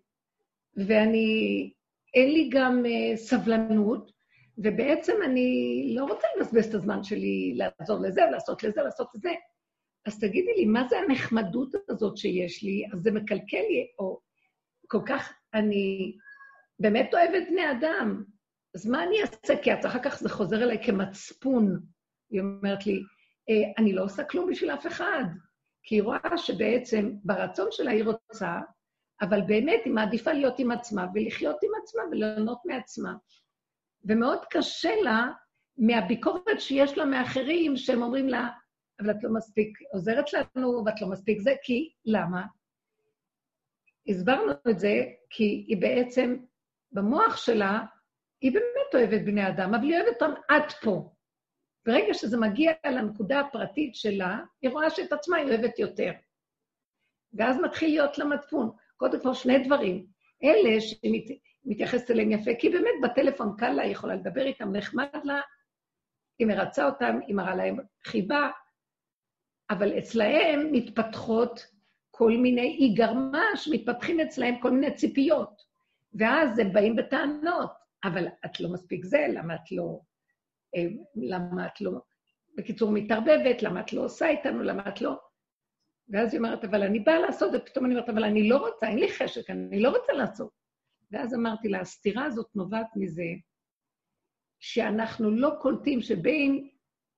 ואני, 0.76 1.72
אין 2.14 2.32
לי 2.32 2.48
גם 2.52 2.82
uh, 2.84 3.16
סבלנות, 3.16 4.10
ובעצם 4.58 5.12
אני 5.24 5.82
לא 5.96 6.04
רוצה 6.04 6.26
לבזבז 6.36 6.66
את 6.66 6.74
הזמן 6.74 7.02
שלי 7.04 7.54
לעזור 7.56 7.98
לזה, 8.00 8.22
לעשות 8.32 8.62
לזה, 8.62 8.82
לעשות 8.82 9.08
לזה. 9.14 9.30
אז 10.06 10.20
תגידי 10.20 10.52
לי, 10.56 10.64
מה 10.64 10.88
זה 10.88 10.98
הנחמדות 10.98 11.74
הזאת 11.88 12.16
שיש 12.16 12.62
לי? 12.62 12.86
אז 12.92 13.02
זה 13.02 13.10
מקלקל 13.10 13.64
לי, 13.70 13.86
או 13.98 14.20
כל 14.86 15.00
כך, 15.06 15.32
אני 15.54 16.16
באמת 16.80 17.14
אוהבת 17.14 17.48
בני 17.50 17.70
אדם, 17.70 18.24
אז 18.74 18.86
מה 18.86 19.04
אני 19.04 19.22
אעשה? 19.22 19.62
כי 19.62 19.70
אחר 19.74 20.02
כך 20.02 20.18
זה 20.18 20.28
חוזר 20.28 20.62
אליי 20.62 20.84
כמצפון. 20.84 21.80
היא 22.30 22.40
אומרת 22.40 22.86
לי, 22.86 23.02
אה, 23.50 23.72
אני 23.78 23.92
לא 23.92 24.04
עושה 24.04 24.24
כלום 24.24 24.50
בשביל 24.50 24.70
אף 24.70 24.86
אחד. 24.86 25.24
כי 25.82 25.94
היא 25.94 26.02
רואה 26.02 26.36
שבעצם 26.38 27.12
ברצון 27.24 27.68
שלה 27.70 27.90
היא 27.90 28.04
רוצה, 28.04 28.60
אבל 29.20 29.40
באמת 29.40 29.80
היא 29.84 29.92
מעדיפה 29.92 30.32
להיות 30.32 30.58
עם 30.58 30.70
עצמה 30.70 31.06
ולחיות 31.14 31.56
עם 31.62 31.70
עצמה 31.82 32.02
וליהנות 32.10 32.58
מעצמה. 32.64 33.14
ומאוד 34.08 34.38
קשה 34.50 34.94
לה 35.02 35.28
מהביקורת 35.78 36.60
שיש 36.60 36.98
לה 36.98 37.04
מאחרים, 37.04 37.76
שהם 37.76 38.02
אומרים 38.02 38.28
לה, 38.28 38.48
אבל 39.00 39.10
את 39.10 39.16
לא 39.22 39.30
מספיק 39.34 39.78
עוזרת 39.92 40.24
לנו, 40.32 40.84
ואת 40.86 41.00
לא 41.00 41.08
מספיק 41.08 41.40
זה, 41.40 41.54
כי 41.62 41.92
למה? 42.04 42.42
הסברנו 44.08 44.52
את 44.70 44.78
זה 44.78 45.04
כי 45.30 45.64
היא 45.68 45.80
בעצם, 45.80 46.36
במוח 46.92 47.36
שלה, 47.36 47.80
היא 48.40 48.52
באמת 48.52 48.94
אוהבת 48.94 49.26
בני 49.26 49.48
אדם, 49.48 49.74
אבל 49.74 49.84
היא 49.84 49.96
אוהבת 49.96 50.22
אותם 50.22 50.40
עד 50.48 50.72
פה. 50.82 51.10
ברגע 51.86 52.14
שזה 52.14 52.36
מגיע 52.36 52.72
לנקודה 52.86 53.40
הפרטית 53.40 53.94
שלה, 53.94 54.38
היא 54.62 54.70
רואה 54.70 54.90
שאת 54.90 55.12
עצמה 55.12 55.36
היא 55.36 55.46
אוהבת 55.46 55.78
יותר. 55.78 56.12
ואז 57.32 57.56
מתחיל 57.60 57.88
להיות 57.88 58.18
לה 58.18 58.24
מצפון. 58.24 58.70
קודם 58.96 59.22
כל, 59.22 59.34
שני 59.34 59.58
דברים. 59.64 60.06
אלה 60.44 60.80
שהיא 60.80 61.38
מתייחסת 61.64 62.10
אליהם 62.10 62.30
יפה, 62.30 62.50
כי 62.58 62.68
באמת 62.68 62.94
בטלפון 63.02 63.54
קל 63.58 63.70
לה, 63.70 63.82
היא 63.82 63.92
יכולה 63.92 64.14
לדבר 64.14 64.46
איתם, 64.46 64.76
נחמד 64.76 65.08
לה, 65.24 65.40
היא 66.38 66.46
מרצה 66.46 66.86
אותם, 66.86 67.18
היא 67.26 67.34
מראה 67.34 67.54
להם 67.54 67.76
חיבה, 68.04 68.50
אבל 69.70 69.98
אצלהם 69.98 70.72
מתפתחות 70.72 71.66
כל 72.10 72.30
מיני, 72.30 72.76
היא 72.78 72.96
גרמש, 72.96 73.68
מתפתחים 73.72 74.20
אצלהם 74.20 74.60
כל 74.60 74.70
מיני 74.70 74.94
ציפיות. 74.94 75.62
ואז 76.14 76.58
הם 76.58 76.72
באים 76.72 76.96
בטענות, 76.96 77.72
אבל 78.04 78.26
את 78.44 78.60
לא 78.60 78.68
מספיק 78.72 79.04
זה, 79.04 79.26
למה 79.28 79.54
את 79.54 79.72
לא... 79.72 80.00
אה, 80.76 80.86
למה 81.16 81.66
את 81.66 81.80
לא... 81.80 81.90
בקיצור, 82.56 82.90
מתערבבת, 82.90 83.62
למה 83.62 83.80
את 83.80 83.92
לא 83.92 84.04
עושה 84.04 84.28
איתנו, 84.28 84.62
למה 84.62 84.88
את 84.88 85.00
לא... 85.00 85.18
ואז 86.08 86.32
היא 86.32 86.38
אומרת, 86.38 86.64
אבל 86.64 86.82
אני 86.82 86.98
באה 86.98 87.18
לעשות, 87.18 87.50
ופתאום 87.54 87.84
אני 87.84 87.94
אומרת, 87.94 88.08
אבל 88.08 88.24
אני 88.24 88.48
לא 88.48 88.56
רוצה, 88.56 88.88
אין 88.88 88.98
לי 88.98 89.08
חשק, 89.08 89.50
אני 89.50 89.80
לא 89.80 89.88
רוצה 89.88 90.12
לעשות. 90.12 90.57
ואז 91.10 91.34
אמרתי 91.34 91.68
לה, 91.68 91.80
הסתירה 91.80 92.24
הזאת 92.24 92.48
נובעת 92.54 92.86
מזה 92.96 93.28
שאנחנו 94.60 95.30
לא 95.30 95.50
קולטים 95.60 96.00
שבין 96.00 96.68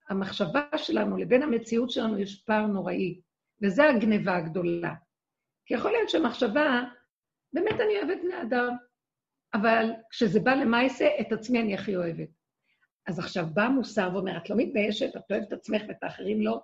המחשבה 0.08 0.62
שלנו 0.76 1.16
לבין 1.16 1.42
המציאות 1.42 1.90
שלנו 1.90 2.18
יש 2.18 2.42
פער 2.42 2.66
נוראי, 2.66 3.20
וזו 3.62 3.82
הגניבה 3.82 4.36
הגדולה. 4.36 4.94
כי 5.66 5.74
יכול 5.74 5.90
להיות 5.90 6.10
שמחשבה, 6.10 6.82
באמת 7.52 7.80
אני 7.80 7.96
אוהבת 7.96 8.22
בני 8.22 8.42
אדם, 8.42 8.76
אבל 9.54 9.90
כשזה 10.10 10.40
בא 10.40 10.54
למעשה, 10.54 11.08
את 11.20 11.32
עצמי 11.32 11.60
אני 11.60 11.74
הכי 11.74 11.96
אוהבת. 11.96 12.28
אז 13.06 13.18
עכשיו 13.18 13.46
בא 13.54 13.68
מוסר 13.68 14.10
ואומר, 14.12 14.36
את 14.36 14.50
לא 14.50 14.56
מתביישת, 14.56 15.16
את 15.16 15.30
אוהבת 15.30 15.48
את 15.48 15.52
עצמך 15.52 15.82
ואת 15.88 16.02
האחרים 16.02 16.42
לא. 16.42 16.62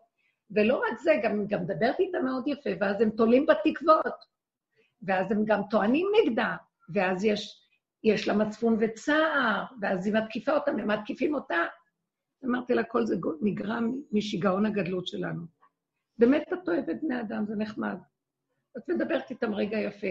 ולא 0.51 0.77
רק 0.77 0.99
זה, 0.99 1.13
גם, 1.23 1.47
גם 1.47 1.63
מדברת 1.63 2.01
איתה 2.01 2.19
מאוד 2.19 2.49
יפה, 2.49 2.71
ואז 2.81 3.01
הם 3.01 3.11
תולים 3.11 3.47
בתקוות. 3.47 4.37
ואז 5.03 5.33
הם 5.33 5.45
גם 5.45 5.61
טוענים 5.71 6.07
נגדה, 6.23 6.57
ואז 6.95 7.25
יש, 7.25 7.69
יש 8.05 8.29
לה 8.29 8.35
מצפון 8.35 8.77
וצער, 8.81 9.65
ואז 9.81 10.07
היא 10.07 10.15
מתקיפה 10.15 10.53
אותם, 10.53 10.79
הם 10.79 10.91
מתקיפים 10.91 11.35
אותה. 11.35 11.59
אמרתי 12.45 12.75
לה, 12.75 12.85
כל 12.85 13.07
זה 13.07 13.17
נגרם 13.43 13.93
משיגעון 14.13 14.67
הגדלות 14.67 15.07
שלנו. 15.07 15.43
באמת 16.19 16.43
את 16.53 16.69
אוהבת 16.69 16.97
בני 17.03 17.21
אדם, 17.21 17.45
זה 17.47 17.57
נחמד. 17.57 17.97
את 18.77 18.89
מדברת 18.89 19.31
איתם 19.31 19.55
רגע 19.55 19.79
יפה. 19.79 20.07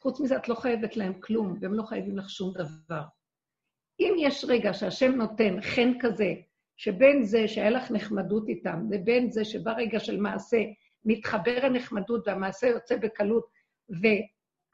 חוץ 0.00 0.20
מזה, 0.20 0.36
את 0.36 0.48
לא 0.48 0.54
חייבת 0.54 0.96
להם 0.96 1.20
כלום, 1.20 1.58
והם 1.60 1.74
לא 1.74 1.82
חייבים 1.82 2.18
לך 2.18 2.30
שום 2.30 2.54
דבר. 2.54 3.02
אם 4.00 4.14
יש 4.18 4.44
רגע 4.48 4.74
שהשם 4.74 5.12
נותן 5.12 5.60
חן 5.60 5.92
כזה, 6.00 6.34
שבין 6.76 7.22
זה 7.22 7.48
שהיה 7.48 7.70
לך 7.70 7.90
נחמדות 7.90 8.48
איתם, 8.48 8.86
לבין 8.90 9.30
זה 9.30 9.44
שברגע 9.44 10.00
של 10.00 10.20
מעשה 10.20 10.62
מתחבר 11.04 11.58
הנחמדות 11.62 12.28
והמעשה 12.28 12.66
יוצא 12.66 12.96
בקלות, 12.96 13.46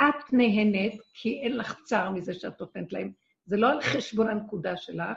ואת 0.00 0.32
נהנית, 0.32 1.00
כי 1.14 1.40
אין 1.42 1.56
לך 1.56 1.80
צער 1.84 2.10
מזה 2.10 2.34
שאת 2.34 2.60
נותנת 2.60 2.92
להם, 2.92 3.12
זה 3.44 3.56
לא 3.56 3.70
על 3.70 3.80
חשבון 3.80 4.28
הנקודה 4.28 4.76
שלך, 4.76 5.16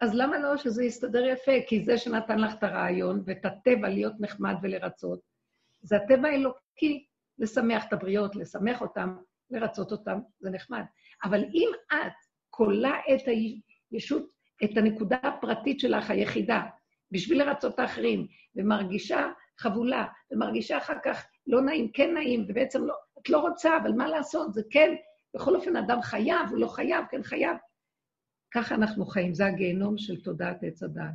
אז 0.00 0.14
למה 0.14 0.38
לא 0.38 0.56
שזה 0.56 0.84
יסתדר 0.84 1.24
יפה? 1.26 1.52
כי 1.66 1.84
זה 1.84 1.98
שנתן 1.98 2.38
לך 2.38 2.54
את 2.54 2.62
הרעיון 2.62 3.22
ואת 3.26 3.44
הטבע 3.44 3.88
להיות 3.88 4.14
נחמד 4.20 4.54
ולרצות, 4.62 5.20
זה 5.82 5.96
הטבע 5.96 6.28
האלוקי, 6.28 7.06
לשמח 7.38 7.84
את 7.88 7.92
הבריות, 7.92 8.36
לשמח 8.36 8.80
אותם, 8.80 9.16
לרצות 9.50 9.92
אותם, 9.92 10.18
זה 10.40 10.50
נחמד. 10.50 10.82
אבל 11.24 11.44
אם 11.44 11.68
את 11.92 12.12
כולה 12.50 12.98
את 13.14 13.28
הישות, 13.92 14.30
את 14.64 14.76
הנקודה 14.76 15.16
הפרטית 15.22 15.80
שלך, 15.80 16.10
היחידה, 16.10 16.62
בשביל 17.10 17.42
לרצות 17.42 17.78
האחרים, 17.78 18.26
ומרגישה 18.56 19.30
חבולה, 19.58 20.06
ומרגישה 20.30 20.78
אחר 20.78 20.96
כך 21.04 21.24
לא 21.46 21.62
נעים, 21.62 21.92
כן 21.92 22.14
נעים, 22.14 22.46
ובעצם 22.48 22.84
לא, 22.84 22.94
את 23.18 23.28
לא 23.28 23.38
רוצה, 23.38 23.76
אבל 23.82 23.92
מה 23.92 24.08
לעשות, 24.08 24.54
זה 24.54 24.62
כן, 24.70 24.94
בכל 25.34 25.56
אופן, 25.56 25.76
אדם 25.76 26.02
חייב, 26.02 26.48
הוא 26.50 26.58
לא 26.58 26.66
חייב, 26.66 27.04
כן 27.10 27.22
חייב. 27.22 27.56
ככה 28.54 28.74
אנחנו 28.74 29.06
חיים, 29.06 29.34
זה 29.34 29.46
הגיהנום 29.46 29.98
של 29.98 30.22
תודעת 30.22 30.62
עץ 30.62 30.82
הדעת. 30.82 31.14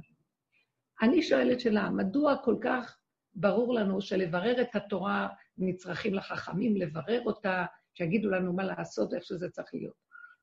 אני 1.01 1.21
שואלת 1.21 1.59
שאלה, 1.59 1.89
מדוע 1.89 2.35
כל 2.43 2.55
כך 2.61 2.97
ברור 3.33 3.73
לנו 3.73 4.01
שלברר 4.01 4.61
את 4.61 4.75
התורה 4.75 5.27
נצרכים 5.57 6.13
לחכמים, 6.13 6.75
לברר 6.75 7.21
אותה, 7.25 7.65
שיגידו 7.93 8.29
לנו 8.29 8.53
מה 8.53 8.63
לעשות, 8.63 9.13
איך 9.13 9.23
שזה 9.23 9.49
צריך 9.49 9.69
להיות. 9.73 9.93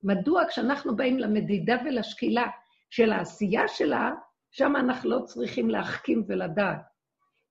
מדוע 0.03 0.43
כשאנחנו 0.49 0.97
באים 0.97 1.19
למדידה 1.19 1.77
ולשקילה 1.85 2.47
של 2.91 3.13
העשייה 3.13 3.69
שלה, 3.69 4.11
שם 4.51 4.77
אנחנו 4.77 5.11
לא 5.11 5.21
צריכים 5.25 5.71
להחכים 5.71 6.25
ולדעת. 6.29 6.94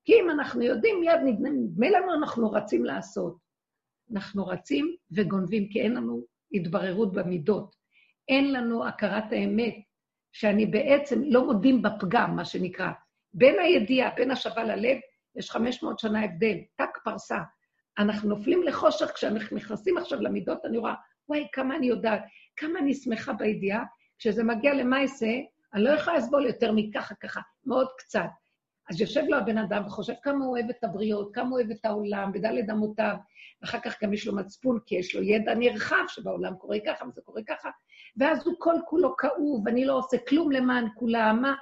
כי 0.06 0.14
אם 0.14 0.30
אנחנו 0.30 0.62
יודעים, 0.62 1.00
מיד 1.00 1.20
נדמה 1.44 1.90
לנו 1.90 2.14
אנחנו 2.14 2.52
רצים 2.52 2.86
לעשות. 2.86 3.38
אנחנו 4.12 4.48
רצים 4.48 4.96
וגונבים, 5.12 5.70
כי 5.70 5.82
אין 5.82 5.94
לנו 5.94 6.22
התבררות 6.52 7.14
במידות. 7.14 7.76
אין 8.30 8.54
לנו 8.54 8.88
הכרת 8.88 9.32
האמת, 9.32 9.76
שאני 10.32 10.66
בעצם 10.66 11.22
לא 11.24 11.46
מודים 11.46 11.82
בפגם, 11.82 12.36
מה 12.36 12.46
שנקרא. 12.46 12.92
בין 13.34 13.60
הידיעה, 13.60 14.16
בין 14.16 14.32
השווה 14.32 14.64
ללב, 14.64 14.98
יש 15.36 15.52
500 15.52 16.00
שנה 16.00 16.24
הבדל, 16.24 16.58
טק 16.76 16.98
פרסה. 17.04 17.38
אנחנו 17.98 18.30
נופלים 18.30 18.64
לחושך 18.64 19.12
כשאנחנו 19.16 19.58
נכנסים 19.58 19.98
עכשיו 19.98 20.22
למידות, 20.22 20.66
אני 20.66 20.78
רואה, 20.78 20.94
וואי, 21.30 21.48
כמה 21.52 21.76
אני 21.76 21.88
יודעת, 21.88 22.22
כמה 22.56 22.80
אני 22.80 22.94
שמחה 22.94 23.34
בידיעה. 23.34 23.84
כשזה 24.20 24.44
מגיע 24.44 24.74
למעשה, 24.74 25.28
אני 25.74 25.84
לא 25.84 25.90
יכולה 25.90 26.18
לסבול 26.18 26.46
יותר 26.46 26.72
מככה 26.72 27.16
ככה, 27.16 27.42
מאוד 27.66 27.88
קצת. 27.98 28.30
אז 28.90 29.02
יושב 29.02 29.24
לו 29.28 29.38
הבן 29.38 29.58
אדם 29.58 29.84
וחושב 29.86 30.14
כמה 30.22 30.46
הוא 30.46 30.58
אוהב 30.58 30.70
את 30.70 30.84
הבריות, 30.84 31.36
כמה 31.36 31.50
הוא 31.50 31.56
אוהב 31.56 31.72
את 31.72 31.86
העולם, 31.86 32.32
בדלת 32.32 32.70
אמותיו, 32.70 33.16
ואחר 33.62 33.80
כך 33.80 34.04
גם 34.04 34.14
יש 34.14 34.28
לו 34.28 34.36
מצפון, 34.36 34.80
כי 34.86 34.96
יש 34.96 35.16
לו 35.16 35.24
ידע 35.24 35.56
נרחב 35.56 36.04
שבעולם 36.08 36.56
קורה 36.56 36.78
ככה 36.86 37.06
וזה 37.08 37.22
קורה 37.22 37.42
ככה, 37.48 37.70
ואז 38.18 38.48
הוא 38.48 38.56
כל 38.60 38.76
כולו 38.86 39.18
כאוב, 39.18 39.68
אני 39.68 39.86
לא 39.86 39.98
עושה 39.98 40.18
כלום 40.18 40.52
למען 40.52 40.88
כולם, 40.96 41.42
מה? 41.42 41.54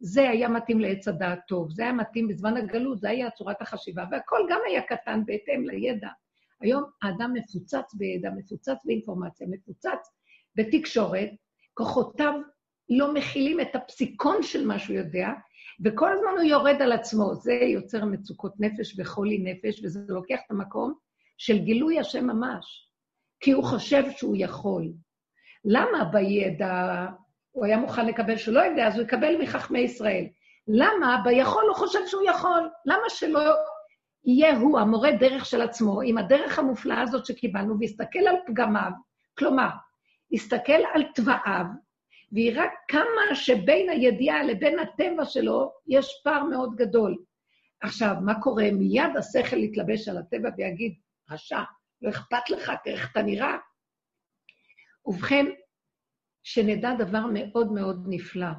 זה 0.00 0.30
היה 0.30 0.48
מתאים 0.48 0.80
לעץ 0.80 1.08
הדעת 1.08 1.38
טוב, 1.48 1.70
זה 1.70 1.82
היה 1.82 1.92
מתאים 1.92 2.28
בזמן 2.28 2.56
הגלות, 2.56 3.00
זה 3.00 3.08
היה 3.08 3.30
צורת 3.30 3.62
החשיבה, 3.62 4.04
והכל 4.10 4.38
גם 4.50 4.60
היה 4.66 4.82
קטן 4.82 5.22
בהתאם 5.26 5.64
לידע. 5.68 6.08
היום 6.60 6.84
האדם 7.02 7.32
מפוצץ 7.34 7.94
בידע, 7.94 8.30
מפוצץ 8.30 8.84
באינפורמציה, 8.84 9.46
מפוצץ 9.50 10.10
בתקשורת, 10.56 11.30
כוחותיו 11.74 12.32
לא 12.90 13.14
מכילים 13.14 13.60
את 13.60 13.76
הפסיקון 13.76 14.42
של 14.42 14.66
מה 14.66 14.78
שהוא 14.78 14.96
יודע, 14.96 15.28
וכל 15.84 16.12
הזמן 16.12 16.30
הוא 16.30 16.42
יורד 16.42 16.82
על 16.82 16.92
עצמו. 16.92 17.34
זה 17.34 17.52
יוצר 17.52 18.04
מצוקות 18.04 18.52
נפש 18.58 18.94
וחולי 18.98 19.38
נפש, 19.38 19.84
וזה 19.84 20.00
לוקח 20.08 20.38
את 20.46 20.50
המקום 20.50 20.94
של 21.38 21.58
גילוי 21.58 21.98
השם 21.98 22.26
ממש, 22.26 22.90
כי 23.40 23.52
הוא 23.52 23.64
חושב 23.64 24.02
שהוא 24.10 24.36
יכול. 24.38 24.92
למה 25.64 26.04
בידע 26.04 27.06
הוא 27.50 27.64
היה 27.64 27.78
מוכן 27.78 28.06
לקבל 28.06 28.36
שהוא 28.36 28.54
לא 28.54 28.60
יודע, 28.60 28.86
אז 28.86 28.94
הוא 28.94 29.04
יקבל 29.04 29.42
מחכמי 29.42 29.78
ישראל. 29.78 30.26
למה 30.68 31.20
ביכול 31.24 31.64
הוא 31.68 31.76
חושב 31.76 31.98
שהוא 32.06 32.22
יכול? 32.26 32.70
למה 32.86 33.04
שלא 33.08 33.40
יהיה 34.24 34.56
הוא 34.56 34.78
המורה 34.78 35.10
דרך 35.12 35.46
של 35.46 35.62
עצמו, 35.62 36.00
עם 36.02 36.18
הדרך 36.18 36.58
המופלאה 36.58 37.00
הזאת 37.00 37.26
שקיבלנו, 37.26 37.78
ויסתכל 37.78 38.18
על 38.28 38.36
פגמיו, 38.46 38.90
כלומר, 39.38 39.68
יסתכל 40.30 40.82
על 40.94 41.02
תוואיו, 41.14 41.64
ויראה 42.32 42.66
כמה 42.88 43.34
שבין 43.34 43.90
הידיעה 43.90 44.42
לבין 44.42 44.78
הטבע 44.78 45.24
שלו 45.24 45.72
יש 45.86 46.20
פער 46.24 46.44
מאוד 46.44 46.76
גדול. 46.76 47.16
עכשיו, 47.80 48.14
מה 48.24 48.40
קורה? 48.40 48.70
מיד 48.72 49.16
השכל 49.18 49.56
יתלבש 49.56 50.08
על 50.08 50.18
הטבע 50.18 50.48
ויגיד, 50.56 50.94
רשע, 51.30 51.60
לא 52.02 52.10
אכפת 52.10 52.50
לך, 52.50 52.72
איך 52.86 53.10
אתה 53.12 53.22
נראה. 53.22 53.56
ובכן, 55.06 55.46
שנדע 56.42 56.94
דבר 56.98 57.22
מאוד 57.32 57.72
מאוד 57.72 58.04
נפלא. 58.08 58.50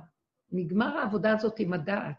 נגמר 0.51 0.97
העבודה 0.97 1.33
הזאת 1.33 1.59
עם 1.59 1.73
הדעת. 1.73 2.15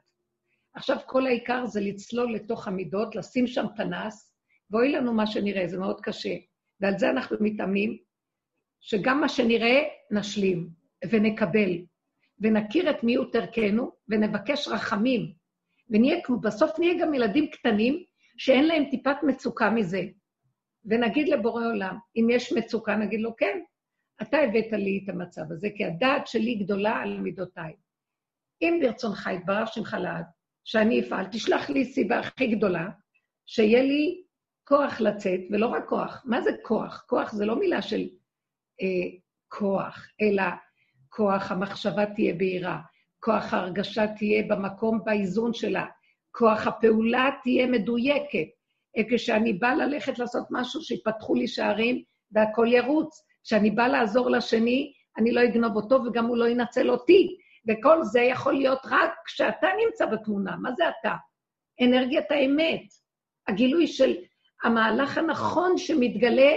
עכשיו 0.75 0.97
כל 1.07 1.27
העיקר 1.27 1.67
זה 1.67 1.81
לצלול 1.81 2.35
לתוך 2.35 2.69
המידות, 2.69 3.17
לשים 3.17 3.47
שם 3.47 3.67
פנס, 3.77 4.35
ואוי 4.71 4.93
לנו 4.93 5.13
מה 5.13 5.27
שנראה, 5.27 5.69
זה 5.69 5.79
מאוד 5.79 6.01
קשה. 6.01 6.35
ועל 6.81 6.99
זה 6.99 7.11
אנחנו 7.11 7.37
מתאמים, 7.41 7.99
שגם 8.81 9.21
מה 9.21 9.29
שנראה, 9.29 9.81
נשלים 10.11 10.80
ונקבל, 11.09 11.71
ונכיר 12.41 12.91
את 12.91 13.05
מיעוט 13.05 13.37
ערכנו, 13.37 13.93
ונבקש 14.09 14.69
רחמים, 14.69 15.33
ונהיה, 15.91 16.17
בסוף 16.43 16.79
נהיה 16.79 16.95
גם 17.01 17.15
ילדים 17.15 17.51
קטנים 17.51 18.05
שאין 18.39 18.67
להם 18.67 18.85
טיפת 18.91 19.17
מצוקה 19.23 19.71
מזה. 19.71 20.03
ונגיד 20.85 21.29
לבורא 21.29 21.67
עולם, 21.67 21.97
אם 22.17 22.27
יש 22.31 22.53
מצוקה, 22.53 22.97
נגיד 22.97 23.21
לו, 23.21 23.37
כן, 23.37 23.61
אתה 24.23 24.39
הבאת 24.39 24.73
לי 24.73 25.01
את 25.05 25.09
המצב 25.09 25.43
הזה, 25.51 25.69
כי 25.77 25.85
הדעת 25.85 26.27
שלי 26.27 26.55
גדולה 26.55 26.97
על 26.97 27.21
מידותיי. 27.21 27.73
אם 28.63 28.79
ברצונך 28.83 29.31
יתברך 29.35 29.73
שמך 29.73 29.97
לעד, 30.01 30.25
שאני 30.65 31.01
אפעל, 31.01 31.27
תשלח 31.33 31.71
לי 31.71 31.85
סיבה 31.85 32.19
הכי 32.19 32.47
גדולה, 32.47 32.89
שיהיה 33.47 33.83
לי 33.83 34.23
כוח 34.65 35.01
לצאת, 35.01 35.41
ולא 35.51 35.67
רק 35.67 35.89
כוח. 35.89 36.23
מה 36.25 36.41
זה 36.41 36.51
כוח? 36.63 37.05
כוח 37.09 37.33
זה 37.33 37.47
לא 37.47 37.59
מילה 37.59 37.83
של 37.83 38.09
אה, 38.83 39.19
כוח, 39.49 40.09
אלא 40.21 40.43
כוח 41.13 41.53
המחשבה 41.53 42.07
תהיה 42.07 42.35
בהירה, 42.35 42.79
כוח 43.21 43.55
ההרגשה 43.55 44.07
תהיה 44.07 44.43
במקום, 44.49 45.01
באיזון 45.05 45.55
שלה, 45.55 45.87
כוח 46.31 46.67
הפעולה 46.67 47.31
תהיה 47.43 47.67
מדויקת. 47.67 48.47
כשאני 49.11 49.53
באה 49.53 49.75
ללכת 49.75 50.19
לעשות 50.19 50.47
משהו, 50.51 50.81
שיפתחו 50.81 51.35
לי 51.35 51.49
שערים 51.49 52.03
והכול 52.33 52.73
ירוץ. 52.73 53.25
כשאני 53.45 53.71
באה 53.71 53.89
לעזור 53.89 54.31
לשני, 54.31 54.93
אני 55.19 55.33
לא 55.33 55.45
אגנוב 55.45 55.77
אותו 55.77 55.95
וגם 55.95 56.27
הוא 56.27 56.37
לא 56.37 56.49
ינצל 56.49 56.91
אותי. 56.91 57.37
וכל 57.69 58.03
זה 58.03 58.21
יכול 58.21 58.53
להיות 58.53 58.79
רק 58.85 59.11
כשאתה 59.27 59.67
נמצא 59.85 60.07
בתמונה. 60.07 60.57
מה 60.57 60.73
זה 60.73 60.85
אתה? 60.89 61.15
אנרגיית 61.83 62.31
האמת. 62.31 62.83
הגילוי 63.49 63.87
של 63.87 64.15
המהלך 64.65 65.19
הנכון 65.19 65.79
שמתגלה, 65.79 66.53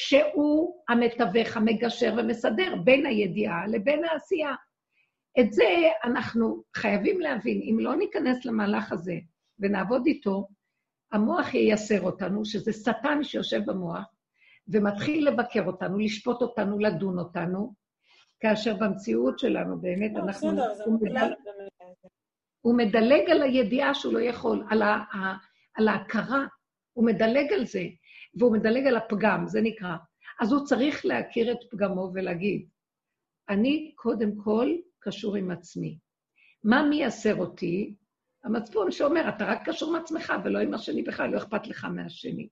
שהוא 0.00 0.82
המתווך, 0.88 1.56
המגשר 1.56 2.14
ומסדר 2.18 2.76
בין 2.84 3.06
הידיעה 3.06 3.66
לבין 3.66 4.04
העשייה. 4.04 4.54
את 5.40 5.52
זה 5.52 5.64
אנחנו 6.04 6.62
חייבים 6.76 7.20
להבין. 7.20 7.60
אם 7.62 7.78
לא 7.80 7.96
ניכנס 7.96 8.44
למהלך 8.44 8.92
הזה 8.92 9.14
ונעבוד 9.58 10.06
איתו, 10.06 10.48
המוח 11.12 11.54
ייסר 11.54 12.00
אותנו, 12.00 12.44
שזה 12.44 12.72
שטן 12.72 13.24
שיושב 13.24 13.60
במוח, 13.66 14.04
ומתחיל 14.68 15.28
לבקר 15.28 15.66
אותנו, 15.66 15.98
לשפוט 15.98 16.42
אותנו, 16.42 16.78
לדון 16.78 17.18
אותנו, 17.18 17.74
כאשר 18.40 18.76
במציאות 18.76 19.38
שלנו 19.38 19.80
באמת 19.80 20.12
לא, 20.14 20.18
אנחנו... 20.18 20.48
בסדר, 20.48 20.74
זה 20.74 20.84
מדלג, 20.90 21.32
הוא 22.60 22.76
מדלג 22.76 23.30
על 23.30 23.42
הידיעה 23.42 23.94
שהוא 23.94 24.12
לא 24.14 24.20
יכול, 24.20 24.64
על, 24.70 24.82
ה, 24.82 25.04
על 25.74 25.88
ההכרה, 25.88 26.44
הוא 26.92 27.06
מדלג 27.06 27.52
על 27.52 27.66
זה, 27.66 27.82
והוא 28.38 28.52
מדלג 28.52 28.86
על 28.86 28.96
הפגם, 28.96 29.46
זה 29.46 29.60
נקרא. 29.60 29.96
אז 30.40 30.52
הוא 30.52 30.64
צריך 30.64 31.06
להכיר 31.06 31.52
את 31.52 31.58
פגמו 31.70 32.10
ולהגיד, 32.14 32.68
אני 33.48 33.92
קודם 33.94 34.30
כל 34.36 34.68
קשור 34.98 35.36
עם 35.36 35.50
עצמי. 35.50 35.98
מה 36.64 36.82
מייסר 36.82 37.36
אותי? 37.36 37.94
המצפון 38.44 38.90
שאומר, 38.90 39.28
אתה 39.28 39.44
רק 39.44 39.68
קשור 39.68 39.96
עם 39.96 40.02
עצמך 40.02 40.32
ולא 40.44 40.58
עם 40.58 40.74
השני 40.74 41.02
בכלל, 41.02 41.30
לא 41.30 41.38
אכפת 41.38 41.66
לך 41.66 41.84
מהשני. 41.84 42.48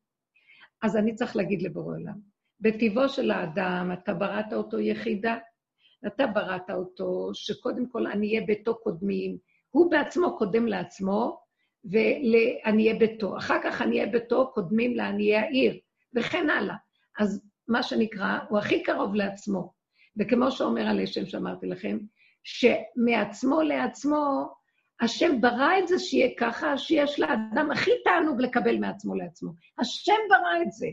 אז 0.82 0.96
אני 0.96 1.14
צריך 1.14 1.36
להגיד 1.36 1.62
לבורא 1.62 1.94
עולם, 1.94 2.18
בטבעו 2.60 3.08
של 3.08 3.30
האדם, 3.30 3.90
אתה 3.92 4.14
בראת 4.14 4.52
אותו 4.52 4.80
יחידה, 4.80 5.38
אתה 6.06 6.26
בראת 6.26 6.70
אותו, 6.70 7.30
שקודם 7.34 7.88
כל 7.88 8.06
עניי 8.06 8.40
ביתו 8.40 8.78
קודמים, 8.78 9.38
הוא 9.70 9.90
בעצמו 9.90 10.38
קודם 10.38 10.66
לעצמו, 10.66 11.40
ולעניי 11.90 12.94
ביתו. 12.94 13.36
אחר 13.38 13.58
כך 13.64 13.80
עניי 13.80 14.06
ביתו 14.06 14.50
קודמים 14.54 14.96
לעניי 14.96 15.36
העיר, 15.36 15.78
וכן 16.14 16.50
הלאה. 16.50 16.76
אז 17.18 17.42
מה 17.68 17.82
שנקרא, 17.82 18.38
הוא 18.48 18.58
הכי 18.58 18.82
קרוב 18.82 19.14
לעצמו. 19.14 19.72
וכמו 20.16 20.50
שאומר 20.50 20.86
הלשם 20.86 21.26
שאמרתי 21.26 21.66
לכם, 21.66 21.98
שמעצמו 22.44 23.62
לעצמו, 23.62 24.48
השם 25.00 25.40
ברא 25.40 25.78
את 25.78 25.88
זה 25.88 25.98
שיהיה 25.98 26.30
ככה, 26.38 26.78
שיש 26.78 27.20
לאדם 27.20 27.70
הכי 27.72 27.90
תענוג 28.04 28.40
לקבל 28.40 28.78
מעצמו 28.78 29.14
לעצמו. 29.14 29.52
השם 29.78 30.12
ברא 30.30 30.62
את 30.62 30.72
זה. 30.72 30.86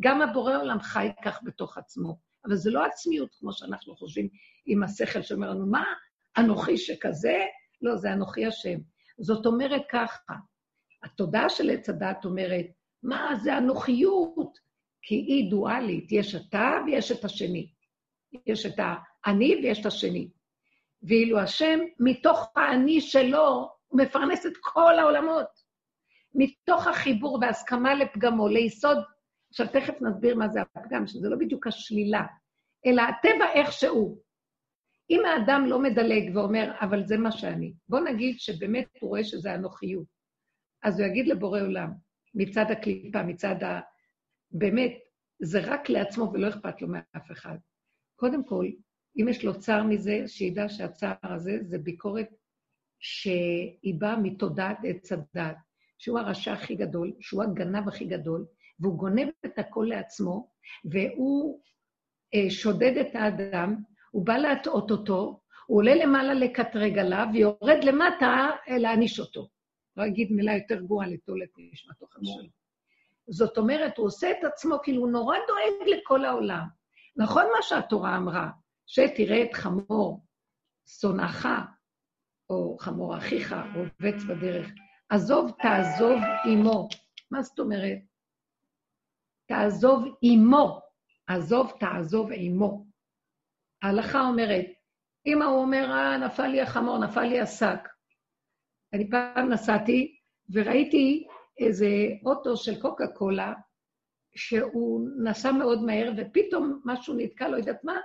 גם 0.00 0.22
הבורא 0.22 0.56
עולם 0.56 0.80
חי 0.80 1.08
כך 1.24 1.40
בתוך 1.42 1.78
עצמו. 1.78 2.16
אבל 2.44 2.56
זה 2.56 2.70
לא 2.70 2.84
עצמיות 2.84 3.34
כמו 3.40 3.52
שאנחנו 3.52 3.96
חושבים 3.96 4.28
עם 4.66 4.82
השכל 4.82 5.22
שאומר 5.22 5.50
לנו, 5.50 5.66
מה, 5.66 5.84
אנוכי 6.38 6.78
שכזה? 6.78 7.44
לא, 7.82 7.96
זה 7.96 8.12
אנוכי 8.12 8.46
השם. 8.46 8.78
זאת 9.18 9.46
אומרת 9.46 9.82
ככה, 9.90 10.34
התודעה 11.02 11.48
של 11.48 11.70
עץ 11.70 11.88
הדת 11.88 12.24
אומרת, 12.24 12.66
מה 13.02 13.36
זה 13.42 13.58
אנוכיות? 13.58 14.58
כי 15.02 15.14
היא 15.14 15.50
דואלית, 15.50 16.12
יש 16.12 16.34
אתה 16.34 16.70
ויש 16.86 17.12
את 17.12 17.24
השני. 17.24 17.70
יש 18.46 18.66
את 18.66 18.74
האני 18.78 19.56
ויש 19.56 19.80
את 19.80 19.86
השני. 19.86 20.30
ואילו 21.02 21.38
השם, 21.38 21.78
מתוך 22.00 22.52
האני 22.56 23.00
שלו, 23.00 23.68
הוא 23.86 24.00
מפרנס 24.00 24.46
את 24.46 24.52
כל 24.60 24.98
העולמות. 24.98 25.46
מתוך 26.34 26.86
החיבור 26.86 27.38
והסכמה 27.42 27.94
לפגמו, 27.94 28.48
ליסוד 28.48 28.98
עכשיו, 29.52 29.66
תכף 29.66 30.02
נסביר 30.02 30.36
מה 30.36 30.48
זה 30.48 30.60
הפגם, 30.62 31.06
שזה 31.06 31.28
לא 31.28 31.36
בדיוק 31.36 31.66
השלילה, 31.66 32.22
אלא 32.86 33.02
הטבע 33.02 33.52
איכשהו. 33.54 34.18
אם 35.12 35.20
האדם 35.24 35.66
לא 35.66 35.82
מדלג 35.82 36.36
ואומר, 36.36 36.72
אבל 36.80 37.06
זה 37.06 37.18
מה 37.18 37.32
שאני, 37.32 37.72
בוא 37.88 38.00
נגיד 38.00 38.38
שבאמת 38.38 38.86
הוא 39.00 39.08
רואה 39.08 39.24
שזה 39.24 39.54
אנוכיות, 39.54 40.06
אז 40.82 41.00
הוא 41.00 41.08
יגיד 41.08 41.28
לבורא 41.28 41.60
עולם, 41.60 41.90
מצד 42.34 42.64
הקליפה, 42.70 43.22
מצד 43.22 43.62
ה... 43.62 43.80
באמת, 44.50 44.92
זה 45.42 45.60
רק 45.60 45.88
לעצמו 45.88 46.30
ולא 46.32 46.48
אכפת 46.48 46.82
לו 46.82 46.88
מאף 46.88 47.30
אחד. 47.32 47.56
קודם 48.16 48.44
כל, 48.44 48.66
אם 49.16 49.28
יש 49.28 49.44
לו 49.44 49.60
צער 49.60 49.82
מזה, 49.82 50.22
שידע 50.26 50.68
שהצער 50.68 51.14
הזה 51.22 51.58
זה 51.62 51.78
ביקורת 51.78 52.28
שהיא 53.00 53.94
באה 53.98 54.16
מתודעת 54.16 54.78
עץ 54.84 55.12
הדת, 55.12 55.56
שהוא 55.98 56.18
הרשע 56.18 56.52
הכי 56.52 56.74
גדול, 56.74 57.12
שהוא 57.20 57.42
הגנב 57.42 57.88
הכי 57.88 58.04
גדול, 58.04 58.46
והוא 58.80 58.98
גונב 58.98 59.28
את 59.46 59.58
הכל 59.58 59.86
לעצמו, 59.88 60.52
והוא 60.84 61.60
אה, 62.34 62.50
שודד 62.50 62.96
את 62.96 63.14
האדם, 63.14 63.76
הוא 64.12 64.26
בא 64.26 64.36
להטעות 64.36 64.90
אותו, 64.90 65.40
הוא 65.66 65.78
עולה 65.78 65.94
למעלה 65.94 66.34
לקטרג 66.34 66.98
עליו, 66.98 67.26
ויורד 67.32 67.84
למטה 67.84 68.50
להעניש 68.66 69.20
אותו. 69.20 69.48
לא 69.96 70.06
אגיד 70.06 70.32
מילה 70.32 70.54
יותר 70.54 70.80
גרועה 70.80 71.06
לתולת 71.06 71.48
נשמתו 71.58 72.06
חדשנו. 72.10 72.48
זאת 73.28 73.58
אומרת, 73.58 73.98
הוא 73.98 74.06
עושה 74.06 74.30
את 74.30 74.44
עצמו 74.44 74.76
כאילו 74.82 75.02
הוא 75.02 75.10
נורא 75.10 75.36
דואג 75.48 75.88
לכל 75.88 76.24
העולם. 76.24 76.66
נכון 77.16 77.44
מה 77.56 77.62
שהתורה 77.62 78.16
אמרה, 78.16 78.50
שתראה 78.86 79.42
את 79.42 79.54
חמור 79.54 80.24
שונאך, 80.86 81.48
או 82.50 82.76
חמור 82.80 83.16
אחיך, 83.16 83.54
רובץ 83.74 84.24
בדרך. 84.28 84.70
עזוב, 85.08 85.50
תעזוב 85.62 86.20
עמו. 86.46 86.88
מה 87.30 87.42
זאת 87.42 87.58
אומרת? 87.58 87.98
תעזוב 89.46 90.04
עמו. 90.22 90.80
עזוב, 91.26 91.72
תעזוב 91.80 92.30
עמו. 92.34 92.91
ההלכה 93.82 94.20
אומרת, 94.20 94.66
אם 95.26 95.42
הוא 95.42 95.60
אומר, 95.60 95.90
אה, 95.90 96.18
נפל 96.18 96.46
לי 96.46 96.60
החמור, 96.60 96.98
נפל 96.98 97.22
לי 97.22 97.40
השק. 97.40 97.88
אני 98.92 99.10
פעם 99.10 99.52
נסעתי 99.52 100.16
וראיתי 100.52 101.26
איזה 101.58 101.86
אוטו 102.26 102.56
של 102.56 102.80
קוקה 102.80 103.06
קולה, 103.06 103.52
שהוא 104.36 105.08
נסע 105.24 105.52
מאוד 105.52 105.82
מהר, 105.82 106.12
ופתאום 106.16 106.80
משהו 106.84 107.14
נתקע, 107.18 107.48
לא 107.48 107.56
יודעת 107.56 107.84
מה, 107.84 107.96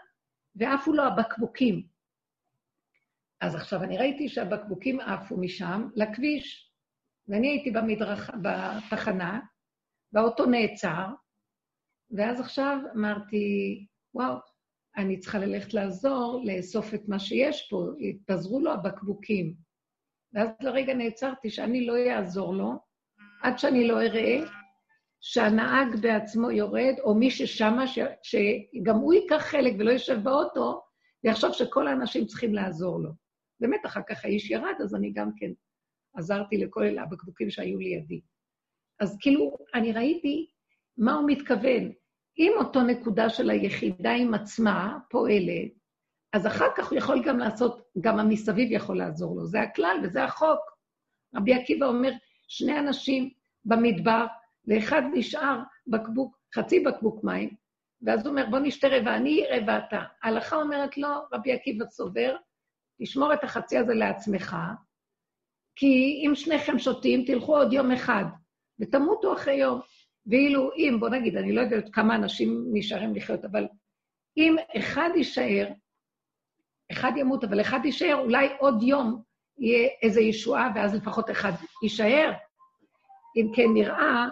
ועפו 0.56 0.94
לו 0.94 1.04
הבקבוקים. 1.04 1.88
אז 3.42 3.56
עכשיו 3.56 3.84
אני 3.84 3.98
ראיתי 3.98 4.30
שהבקבוקים 4.30 5.00
עפו 5.00 5.38
משם 5.38 5.90
לכביש, 5.96 6.72
ואני 7.28 7.48
הייתי 7.48 7.72
במדרח, 7.72 8.30
בתחנה, 8.42 9.40
והאוטו 10.14 10.46
נעצר, 10.46 11.06
ואז 12.12 12.40
עכשיו 12.40 12.78
אמרתי, 12.96 13.86
וואו, 14.14 14.38
אני 14.98 15.20
צריכה 15.20 15.40
ללכת 15.40 15.74
לעזור, 15.74 16.42
לאסוף 16.46 16.94
את 16.94 17.08
מה 17.08 17.20
שיש 17.20 17.68
פה, 17.70 17.86
התפזרו 18.10 18.60
לו 18.60 18.72
הבקבוקים. 18.72 19.54
ואז 20.34 20.50
לרגע 20.62 20.94
נעצרתי 20.94 21.50
שאני 21.50 21.86
לא 21.86 21.94
אעזור 21.98 22.54
לו, 22.54 22.74
עד 23.42 23.60
שאני 23.60 23.88
לא 23.88 24.02
אראה 24.02 24.40
שהנהג 25.22 26.02
בעצמו 26.02 26.52
יורד, 26.52 26.94
או 27.00 27.16
מי 27.16 27.32
ששמה, 27.32 27.88
ש... 27.88 28.00
שגם 28.24 28.96
הוא 28.96 29.14
ייקח 29.14 29.42
חלק 29.42 29.74
ולא 29.80 29.92
יושב 29.92 30.24
באוטו, 30.24 30.82
ויחשוב 31.24 31.54
שכל 31.54 31.88
האנשים 31.88 32.26
צריכים 32.26 32.54
לעזור 32.54 33.00
לו. 33.00 33.10
באמת, 33.60 33.86
אחר 33.86 34.02
כך 34.10 34.26
האיש 34.26 34.52
ירד, 34.52 34.76
אז 34.84 34.96
אני 34.96 35.12
גם 35.14 35.32
כן 35.38 35.52
עזרתי 36.16 36.58
לכל 36.58 36.98
הבקבוקים 36.98 37.50
שהיו 37.50 37.80
לידי. 37.80 38.22
אז 39.00 39.18
כאילו, 39.22 39.58
אני 39.74 39.94
ראיתי 39.94 40.50
מה 40.98 41.14
הוא 41.14 41.30
מתכוון. 41.30 41.92
אם 42.40 42.52
אותו 42.58 42.84
נקודה 42.84 43.30
של 43.30 43.50
היחידה 43.50 44.12
עם 44.12 44.34
עצמה 44.34 44.98
פועלת, 45.10 45.72
אז 46.34 46.48
אחר 46.48 46.68
כך 46.76 46.90
הוא 46.92 46.98
יכול 46.98 47.24
גם 47.26 47.40
לעשות, 47.40 47.82
גם 48.02 48.20
המסביב 48.20 48.72
יכול 48.72 48.98
לעזור 48.98 49.36
לו. 49.36 49.46
זה 49.46 49.62
הכלל 49.62 49.98
וזה 50.04 50.24
החוק. 50.24 50.60
רבי 51.36 51.54
עקיבא 51.54 51.86
אומר, 51.86 52.12
שני 52.48 52.80
אנשים 52.80 53.30
במדבר, 53.66 54.26
לאחד 54.68 55.02
נשאר 55.14 55.60
בקבוק, 55.88 56.38
חצי 56.56 56.80
בקבוק 56.80 57.24
מים, 57.24 57.50
ואז 58.02 58.20
הוא 58.26 58.30
אומר, 58.30 58.46
בוא 58.50 58.60
נשתה 58.60 58.88
רבע, 58.92 59.16
אני 59.16 59.46
רבע 59.52 59.78
אתה. 59.78 60.02
ההלכה 60.24 60.56
אומרת 60.56 60.98
לו, 60.98 61.10
רבי 61.34 61.54
עקיבא 61.54 61.86
סובר, 61.86 62.36
תשמור 63.02 63.34
את 63.34 63.44
החצי 63.44 63.78
הזה 63.78 63.94
לעצמך, 63.94 64.58
כי 65.76 66.24
אם 66.26 66.36
שניכם 66.36 66.80
שותים, 66.80 67.24
תלכו 67.26 67.58
עוד 67.58 67.74
יום 67.74 67.92
אחד, 67.92 68.26
ותמותו 68.80 69.34
אחרי 69.34 69.54
יום. 69.54 69.82
ואילו 70.28 70.72
אם, 70.76 70.98
בוא 71.00 71.10
נגיד, 71.10 71.38
אני 71.38 71.52
לא 71.52 71.62
יודעת 71.62 71.90
כמה 71.94 72.16
אנשים 72.16 72.66
נשארים 72.74 73.16
לחיות, 73.16 73.46
אבל 73.46 73.68
אם 74.38 74.56
אחד 74.78 75.10
יישאר, 75.16 75.68
אחד 76.92 77.12
ימות, 77.16 77.44
אבל 77.44 77.62
אחד 77.62 77.80
יישאר, 77.84 78.16
אולי 78.20 78.48
עוד 78.60 78.84
יום 78.84 79.22
יהיה 79.60 79.90
איזו 80.04 80.20
ישועה, 80.20 80.72
ואז 80.76 80.96
לפחות 80.96 81.30
אחד 81.32 81.52
יישאר. 81.84 82.32
אם 83.38 83.52
כן, 83.56 83.74
נראה 83.74 84.26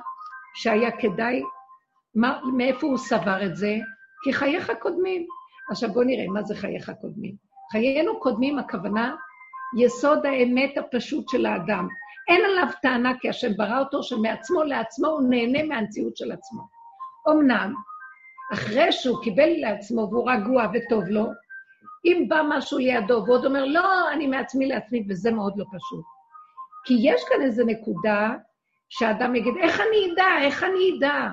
שהיה 0.55 0.91
כדאי, 0.91 1.41
מה, 2.15 2.39
מאיפה 2.57 2.87
הוא 2.87 2.97
סבר 2.97 3.45
את 3.45 3.55
זה? 3.55 3.75
כי 4.23 4.33
חייך 4.33 4.71
קודמים. 4.79 5.27
עכשיו 5.69 5.93
בואו 5.93 6.05
נראה 6.05 6.27
מה 6.27 6.43
זה 6.43 6.55
חייך 6.55 6.91
קודמים. 7.01 7.35
חיינו 7.71 8.19
קודמים, 8.19 8.59
הכוונה, 8.59 9.15
יסוד 9.79 10.25
האמת 10.25 10.77
הפשוט 10.77 11.29
של 11.29 11.45
האדם. 11.45 11.87
אין 12.27 12.41
עליו 12.45 12.67
טענה 12.81 13.11
כי 13.19 13.29
השם 13.29 13.53
ברא 13.57 13.79
אותו, 13.79 14.03
שמעצמו 14.03 14.63
לעצמו 14.63 15.07
הוא 15.07 15.29
נהנה 15.29 15.63
מהמציאות 15.63 16.17
של 16.17 16.31
עצמו. 16.31 16.61
אמנם, 17.29 17.73
אחרי 18.53 18.91
שהוא 18.91 19.23
קיבל 19.23 19.49
לעצמו 19.57 20.07
והוא 20.11 20.31
רגוע 20.31 20.67
וטוב 20.73 21.03
לו, 21.03 21.25
אם 22.05 22.25
בא 22.29 22.41
משהו 22.49 22.77
לידו 22.77 23.23
ועוד 23.27 23.45
אומר, 23.45 23.65
לא, 23.65 24.11
אני 24.11 24.27
מעצמי 24.27 24.65
לעצמי, 24.65 25.05
וזה 25.09 25.31
מאוד 25.31 25.53
לא 25.57 25.65
פשוט. 25.65 26.05
כי 26.85 26.93
יש 27.01 27.21
כאן 27.29 27.41
איזו 27.41 27.65
נקודה 27.65 28.29
שאדם 28.89 29.35
יגיד, 29.35 29.53
איך 29.61 29.79
אני 29.79 30.13
אדע? 30.13 30.27
איך 30.41 30.63
אני 30.63 30.97
אדע? 30.97 31.29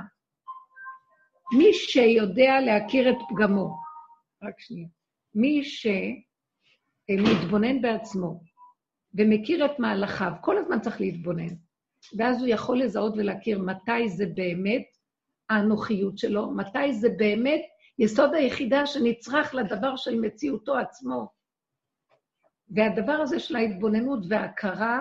מי 1.58 1.72
שיודע 1.72 2.60
להכיר 2.60 3.10
את 3.10 3.16
פגמו, 3.28 3.76
רק 4.42 4.54
שנייה, 4.58 4.88
מי 5.34 5.62
שמתבונן 7.10 7.82
בעצמו 7.82 8.51
ומכיר 9.14 9.64
את 9.64 9.78
מהלכיו, 9.78 10.32
כל 10.40 10.58
הזמן 10.58 10.80
צריך 10.80 11.00
להתבונן, 11.00 11.54
ואז 12.18 12.40
הוא 12.40 12.48
יכול 12.48 12.80
לזהות 12.80 13.14
ולהכיר 13.16 13.62
מתי 13.62 14.08
זה 14.08 14.26
באמת 14.26 14.86
האנוכיות 15.50 16.18
שלו, 16.18 16.50
מתי 16.50 16.94
זה 16.94 17.08
באמת 17.08 17.60
יסוד 17.98 18.34
היחידה 18.34 18.86
שנצרך 18.86 19.54
לדבר 19.54 19.96
של 19.96 20.20
מציאותו 20.20 20.76
עצמו. 20.76 21.28
והדבר 22.70 23.12
הזה 23.12 23.38
של 23.38 23.56
ההתבוננות 23.56 24.24
וההכרה, 24.28 25.00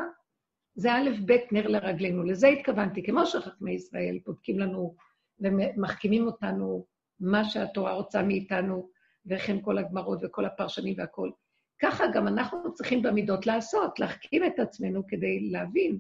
זה 0.76 0.94
א', 0.94 1.10
ב', 1.26 1.32
נר 1.52 1.68
לרגלינו. 1.68 2.24
לזה 2.24 2.48
התכוונתי. 2.48 3.04
כמו 3.04 3.26
שחכמי 3.26 3.72
ישראל 3.72 4.20
בודקים 4.26 4.60
לנו 4.60 4.96
ומחכימים 5.40 6.28
אותנו 6.28 6.86
מה 7.20 7.46
שהתורה 7.46 7.94
רוצה 7.94 8.24
מאיתנו, 8.24 8.90
וכן 9.26 9.62
כל 9.62 9.78
הגמרות 9.78 10.20
וכל 10.24 10.46
הפרשנים 10.46 10.96
והכול. 10.98 11.32
ככה 11.82 12.04
גם 12.14 12.28
אנחנו 12.28 12.74
צריכים 12.74 13.02
במידות 13.02 13.46
לעשות, 13.46 14.00
להחכים 14.00 14.44
את 14.44 14.60
עצמנו 14.60 15.08
כדי 15.08 15.50
להבין, 15.50 16.00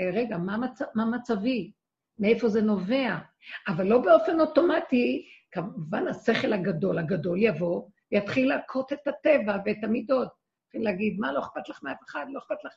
אה, 0.00 0.10
רגע, 0.12 0.38
מה, 0.38 0.58
מצ... 0.58 0.82
מה 0.94 1.04
מצבי? 1.04 1.72
מאיפה 2.18 2.48
זה 2.48 2.62
נובע? 2.62 3.18
אבל 3.68 3.86
לא 3.86 3.98
באופן 3.98 4.40
אוטומטי, 4.40 5.28
כמובן 5.50 6.08
השכל 6.08 6.52
הגדול, 6.52 6.98
הגדול 6.98 7.38
יבוא, 7.42 7.88
ויתחיל 8.12 8.48
להכות 8.48 8.92
את 8.92 9.06
הטבע 9.06 9.56
ואת 9.64 9.76
המידות. 9.82 10.28
יתחיל 10.66 10.84
להגיד, 10.84 11.16
מה, 11.18 11.32
לא 11.32 11.38
אכפת 11.38 11.68
לך 11.68 11.82
מאף 11.82 11.98
אחד, 12.08 12.26
לא 12.28 12.38
אכפת 12.38 12.64
לך. 12.64 12.72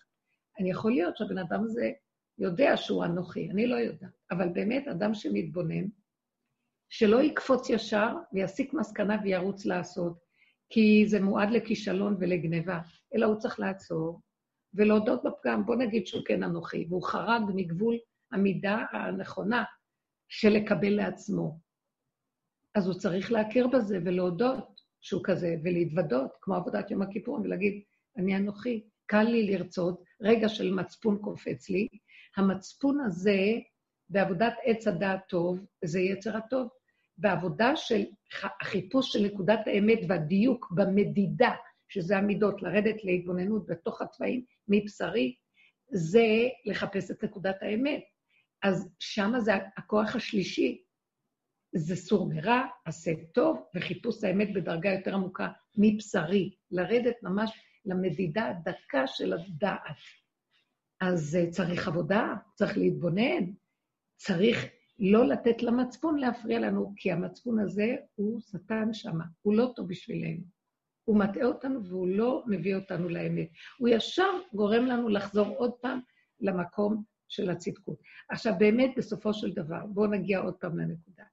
אני 0.59 0.71
יכול 0.71 0.91
להיות 0.91 1.17
שהבן 1.17 1.37
אדם 1.37 1.63
הזה 1.63 1.91
יודע 2.37 2.77
שהוא 2.77 3.05
אנוכי, 3.05 3.49
אני 3.51 3.67
לא 3.67 3.75
יודעת. 3.75 4.11
אבל 4.31 4.49
באמת, 4.49 4.87
אדם 4.87 5.13
שמתבונן, 5.13 5.85
שלא 6.89 7.21
יקפוץ 7.21 7.69
ישר 7.69 8.15
ויסיק 8.33 8.73
מסקנה 8.73 9.17
וירוץ 9.23 9.65
לעשות, 9.65 10.24
כי 10.69 11.03
זה 11.07 11.21
מועד 11.21 11.49
לכישלון 11.51 12.17
ולגניבה, 12.19 12.79
אלא 13.15 13.25
הוא 13.25 13.35
צריך 13.35 13.59
לעצור 13.59 14.21
ולהודות 14.73 15.23
בפגם. 15.23 15.65
בוא 15.65 15.75
נגיד 15.75 16.07
שהוא 16.07 16.25
כן 16.25 16.43
אנוכי, 16.43 16.85
והוא 16.89 17.03
חרג 17.03 17.41
מגבול 17.55 17.97
המידה 18.31 18.85
הנכונה 18.91 19.63
של 20.29 20.49
לקבל 20.49 20.89
לעצמו. 20.95 21.59
אז 22.75 22.87
הוא 22.87 22.95
צריך 22.95 23.31
להכיר 23.31 23.67
בזה 23.67 23.99
ולהודות 24.05 24.81
שהוא 25.01 25.21
כזה, 25.23 25.55
ולהתוודות, 25.63 26.31
כמו 26.41 26.55
עבודת 26.55 26.91
יום 26.91 27.01
הכיפורים, 27.01 27.43
ולהגיד, 27.43 27.81
אני 28.17 28.37
אנוכי, 28.37 28.83
קל 29.05 29.23
לי 29.23 29.47
לרצות, 29.47 30.03
רגע 30.21 30.49
של 30.49 30.73
מצפון 30.73 31.17
קופץ 31.21 31.69
לי. 31.69 31.87
המצפון 32.37 32.99
הזה, 32.99 33.39
בעבודת 34.09 34.53
עץ 34.63 34.87
הדעת 34.87 35.19
טוב, 35.29 35.59
זה 35.85 35.99
יצר 35.99 36.37
הטוב. 36.37 36.69
בעבודה 37.17 37.75
של 37.75 38.03
החיפוש 38.61 39.13
של 39.13 39.25
נקודת 39.25 39.59
האמת 39.67 39.99
והדיוק 40.09 40.71
במדידה, 40.71 41.51
שזה 41.89 42.17
המידות, 42.17 42.61
לרדת 42.61 43.03
להתבוננות 43.03 43.67
בתוך 43.67 44.01
התוואים 44.01 44.45
מבשרי, 44.67 45.35
זה 45.91 46.25
לחפש 46.65 47.11
את 47.11 47.23
נקודת 47.23 47.55
האמת. 47.61 48.03
אז 48.63 48.89
שמה 48.99 49.39
זה 49.39 49.51
הכוח 49.77 50.15
השלישי, 50.15 50.81
זה 51.75 51.95
סור 51.95 52.29
מרע, 52.29 52.61
עשה 52.85 53.11
טוב, 53.33 53.65
וחיפוש 53.75 54.23
האמת 54.23 54.53
בדרגה 54.53 54.89
יותר 54.89 55.13
עמוקה 55.13 55.47
מבשרי, 55.77 56.55
לרדת 56.71 57.15
ממש 57.23 57.51
למדידה 57.85 58.47
הדקה 58.47 59.07
של 59.07 59.33
הדעת. 59.33 59.79
אז 61.01 61.35
אה, 61.35 61.51
צריך 61.51 61.87
עבודה, 61.87 62.33
צריך 62.55 62.77
להתבונן, 62.77 63.51
צריך 64.15 64.65
לא 64.99 65.27
לתת 65.27 65.63
למצפון 65.63 66.19
להפריע 66.19 66.59
לנו, 66.59 66.93
כי 66.95 67.11
המצפון 67.11 67.59
הזה 67.59 67.95
הוא 68.15 68.39
שטן 68.39 68.93
שמה, 68.93 69.25
הוא 69.41 69.55
לא 69.55 69.73
טוב 69.75 69.87
בשבילנו. 69.87 70.43
הוא 71.03 71.19
מטעה 71.19 71.45
אותנו 71.45 71.85
והוא 71.85 72.07
לא 72.07 72.43
מביא 72.47 72.75
אותנו 72.75 73.09
לאמת. 73.09 73.47
הוא 73.77 73.89
ישר 73.89 74.29
גורם 74.53 74.85
לנו 74.85 75.09
לחזור 75.09 75.47
עוד 75.47 75.71
פעם 75.81 75.99
למקום 76.39 77.03
של 77.27 77.49
הצדקות. 77.49 77.99
עכשיו, 78.29 78.53
באמת, 78.57 78.91
בסופו 78.97 79.33
של 79.33 79.53
דבר, 79.53 79.85
בואו 79.85 80.07
נגיע 80.07 80.39
עוד 80.39 80.53
פעם 80.53 80.79
לנקודה. 80.79 81.23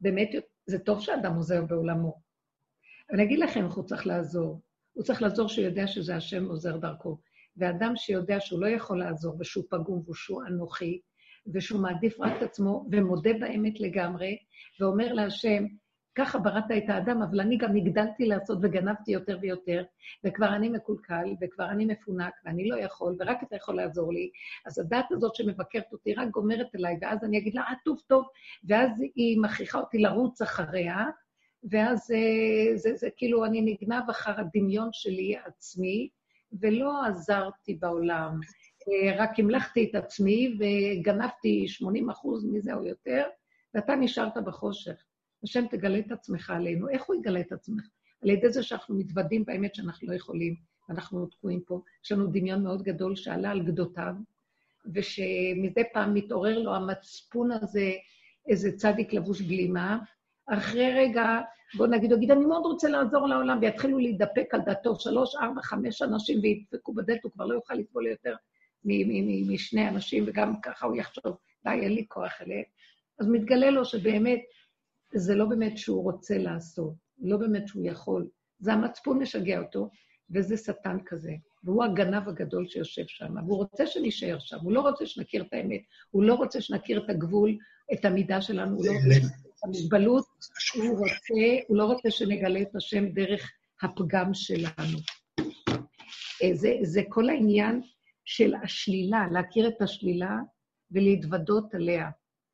באמת, 0.00 0.30
זה 0.66 0.78
טוב 0.78 1.00
שאדם 1.00 1.34
עוזר 1.34 1.64
בעולמו. 1.64 2.20
אני 3.12 3.22
אגיד 3.22 3.38
לכם 3.38 3.64
איך 3.64 3.74
הוא 3.74 3.84
צריך 3.84 4.06
לעזור. 4.06 4.60
הוא 4.92 5.04
צריך 5.04 5.22
לעזור 5.22 5.48
שהוא 5.48 5.64
יודע 5.64 5.86
שזה 5.86 6.16
השם 6.16 6.44
עוזר 6.44 6.76
דרכו. 6.76 7.18
ואדם 7.56 7.92
שיודע 7.96 8.36
שהוא 8.40 8.60
לא 8.60 8.66
יכול 8.66 8.98
לעזור 8.98 9.36
ושהוא 9.40 9.64
פגום 9.70 10.02
ושהוא 10.08 10.42
אנוכי, 10.46 11.00
ושהוא 11.52 11.80
מעדיף 11.80 12.20
רק 12.20 12.32
את 12.36 12.42
עצמו 12.42 12.86
ומודה 12.92 13.32
באמת 13.40 13.80
לגמרי, 13.80 14.36
ואומר 14.80 15.12
להשם, 15.12 15.64
ככה 16.16 16.38
בראת 16.38 16.64
את 16.78 16.88
האדם, 16.88 17.22
אבל 17.22 17.40
אני 17.40 17.56
גם 17.56 17.76
הגדלתי 17.76 18.26
לעשות 18.26 18.58
וגנבתי 18.62 19.12
יותר 19.12 19.38
ויותר, 19.40 19.84
וכבר 20.24 20.56
אני 20.56 20.68
מקולקל, 20.68 21.24
וכבר 21.40 21.70
אני 21.70 21.84
מפונק, 21.84 22.32
ואני 22.44 22.68
לא 22.68 22.76
יכול, 22.76 23.16
ורק 23.20 23.42
אתה 23.42 23.56
יכול 23.56 23.76
לעזור 23.76 24.12
לי. 24.12 24.30
אז 24.66 24.78
הדת 24.78 25.04
הזאת 25.10 25.34
שמבקרת 25.34 25.92
אותי 25.92 26.14
רק 26.14 26.28
גומרת 26.28 26.74
אליי, 26.74 26.98
ואז 27.00 27.24
אני 27.24 27.38
אגיד 27.38 27.54
לה, 27.54 27.60
אה, 27.62 27.74
טוב, 27.84 28.00
טוב, 28.06 28.24
ואז 28.68 29.02
היא 29.14 29.40
מכריחה 29.40 29.78
אותי 29.78 29.98
לרוץ 29.98 30.42
אחריה, 30.42 31.04
ואז 31.70 31.98
זה, 32.06 32.14
אה, 32.14 32.76
זה, 32.76 32.90
זה, 32.90 32.96
זה 32.96 33.08
כאילו 33.16 33.44
אני 33.44 33.60
נגנב 33.60 34.10
אחר 34.10 34.40
הדמיון 34.40 34.88
שלי 34.92 35.36
עצמי, 35.44 36.08
ולא 36.60 37.04
עזרתי 37.06 37.74
בעולם. 37.74 38.40
רק 39.16 39.38
המלכתי 39.38 39.88
את 39.90 39.94
עצמי 39.94 40.58
וגנבתי 40.58 41.68
80 41.68 42.10
אחוז 42.10 42.46
מזה 42.52 42.74
או 42.74 42.86
יותר, 42.86 43.24
ואתה 43.74 43.94
נשארת 43.96 44.36
בחושך. 44.44 45.04
השם, 45.44 45.66
תגלה 45.70 45.98
את 45.98 46.12
עצמך 46.12 46.50
עלינו. 46.50 46.88
איך 46.88 47.04
הוא 47.04 47.16
יגלה 47.16 47.40
את 47.40 47.52
עצמך? 47.52 47.84
על 48.22 48.30
ידי 48.30 48.48
זה 48.48 48.62
שאנחנו 48.62 48.94
מתוודים 48.98 49.44
באמת 49.44 49.74
שאנחנו 49.74 50.08
לא 50.08 50.14
יכולים, 50.14 50.54
ואנחנו 50.88 51.26
תקועים 51.26 51.60
פה. 51.66 51.80
יש 52.04 52.12
לנו 52.12 52.26
דמיון 52.26 52.62
מאוד 52.62 52.82
גדול 52.82 53.16
שעלה 53.16 53.50
על 53.50 53.62
גדותיו, 53.62 54.14
ושמדי 54.94 55.82
פעם 55.92 56.14
מתעורר 56.14 56.58
לו 56.58 56.74
המצפון 56.74 57.50
הזה, 57.52 57.92
איזה 58.48 58.76
צדיק 58.76 59.12
לבוש 59.12 59.42
גלימה, 59.42 59.98
אחרי 60.46 60.92
רגע, 60.94 61.40
בוא 61.76 61.86
נגיד, 61.86 62.12
הוא 62.12 62.18
יגיד, 62.18 62.30
אני 62.30 62.46
מאוד 62.46 62.64
רוצה 62.64 62.88
לעזור 62.88 63.26
לעולם, 63.28 63.58
ויתחילו 63.60 63.98
להידפק 63.98 64.54
על 64.54 64.60
דתו 64.66 65.00
שלוש, 65.00 65.34
ארבע, 65.34 65.62
חמש 65.62 66.02
אנשים, 66.02 66.40
וידפקו 66.42 66.94
בדלת, 66.94 67.24
הוא 67.24 67.32
כבר 67.32 67.44
לא 67.44 67.54
יוכל 67.54 67.74
לסבול 67.74 68.06
יותר 68.06 68.34
משני 69.46 69.88
אנשים, 69.88 70.24
וגם 70.26 70.60
ככה 70.60 70.86
הוא 70.86 70.96
יחשוב, 70.96 71.36
די, 71.64 71.70
אין 71.70 71.92
לי 71.92 72.04
כוח 72.08 72.32
אליהם. 72.40 72.64
אז 73.18 73.28
מתגלה 73.28 73.70
לו 73.70 73.84
שבאמת, 73.84 74.40
זה 75.14 75.34
לא 75.34 75.44
באמת 75.44 75.78
שהוא 75.78 76.02
רוצה 76.02 76.38
לעשות, 76.38 76.94
לא 77.18 77.36
באמת 77.36 77.68
שהוא 77.68 77.86
יכול. 77.86 78.28
זה 78.58 78.72
המצפון 78.72 79.18
משגע 79.18 79.60
אותו, 79.60 79.90
וזה 80.30 80.56
שטן 80.56 80.98
כזה. 81.06 81.32
והוא 81.64 81.84
הגנב 81.84 82.28
הגדול 82.28 82.68
שיושב 82.68 83.04
שם, 83.06 83.34
והוא 83.36 83.56
רוצה 83.56 83.86
שנישאר 83.86 84.38
שם, 84.38 84.56
הוא 84.62 84.72
לא 84.72 84.80
רוצה 84.80 85.06
שנכיר 85.06 85.42
את 85.42 85.52
האמת, 85.52 85.80
הוא 86.10 86.22
לא 86.22 86.34
רוצה 86.34 86.60
שנכיר 86.60 87.04
את 87.04 87.10
הגבול, 87.10 87.56
את 87.92 88.04
המידה 88.04 88.40
שלנו, 88.42 88.76
הוא 88.76 88.86
לא 88.86 88.92
רוצה 88.92 89.26
את 89.26 89.64
המוגבלות, 89.64 90.24
הוא 90.74 90.98
רוצה, 90.98 91.64
הוא 91.68 91.76
לא 91.76 91.84
רוצה 91.84 92.10
שנגלה 92.10 92.62
את 92.62 92.76
השם 92.76 93.08
דרך 93.08 93.52
הפגם 93.82 94.34
שלנו. 94.34 94.98
אה, 96.42 96.54
זה, 96.54 96.74
זה 96.82 97.02
כל 97.08 97.28
העניין 97.28 97.80
של 98.26 98.54
השלילה, 98.54 99.26
להכיר 99.32 99.68
את 99.68 99.82
השלילה 99.82 100.36
ולהתוודות 100.90 101.74
עליה. 101.74 102.10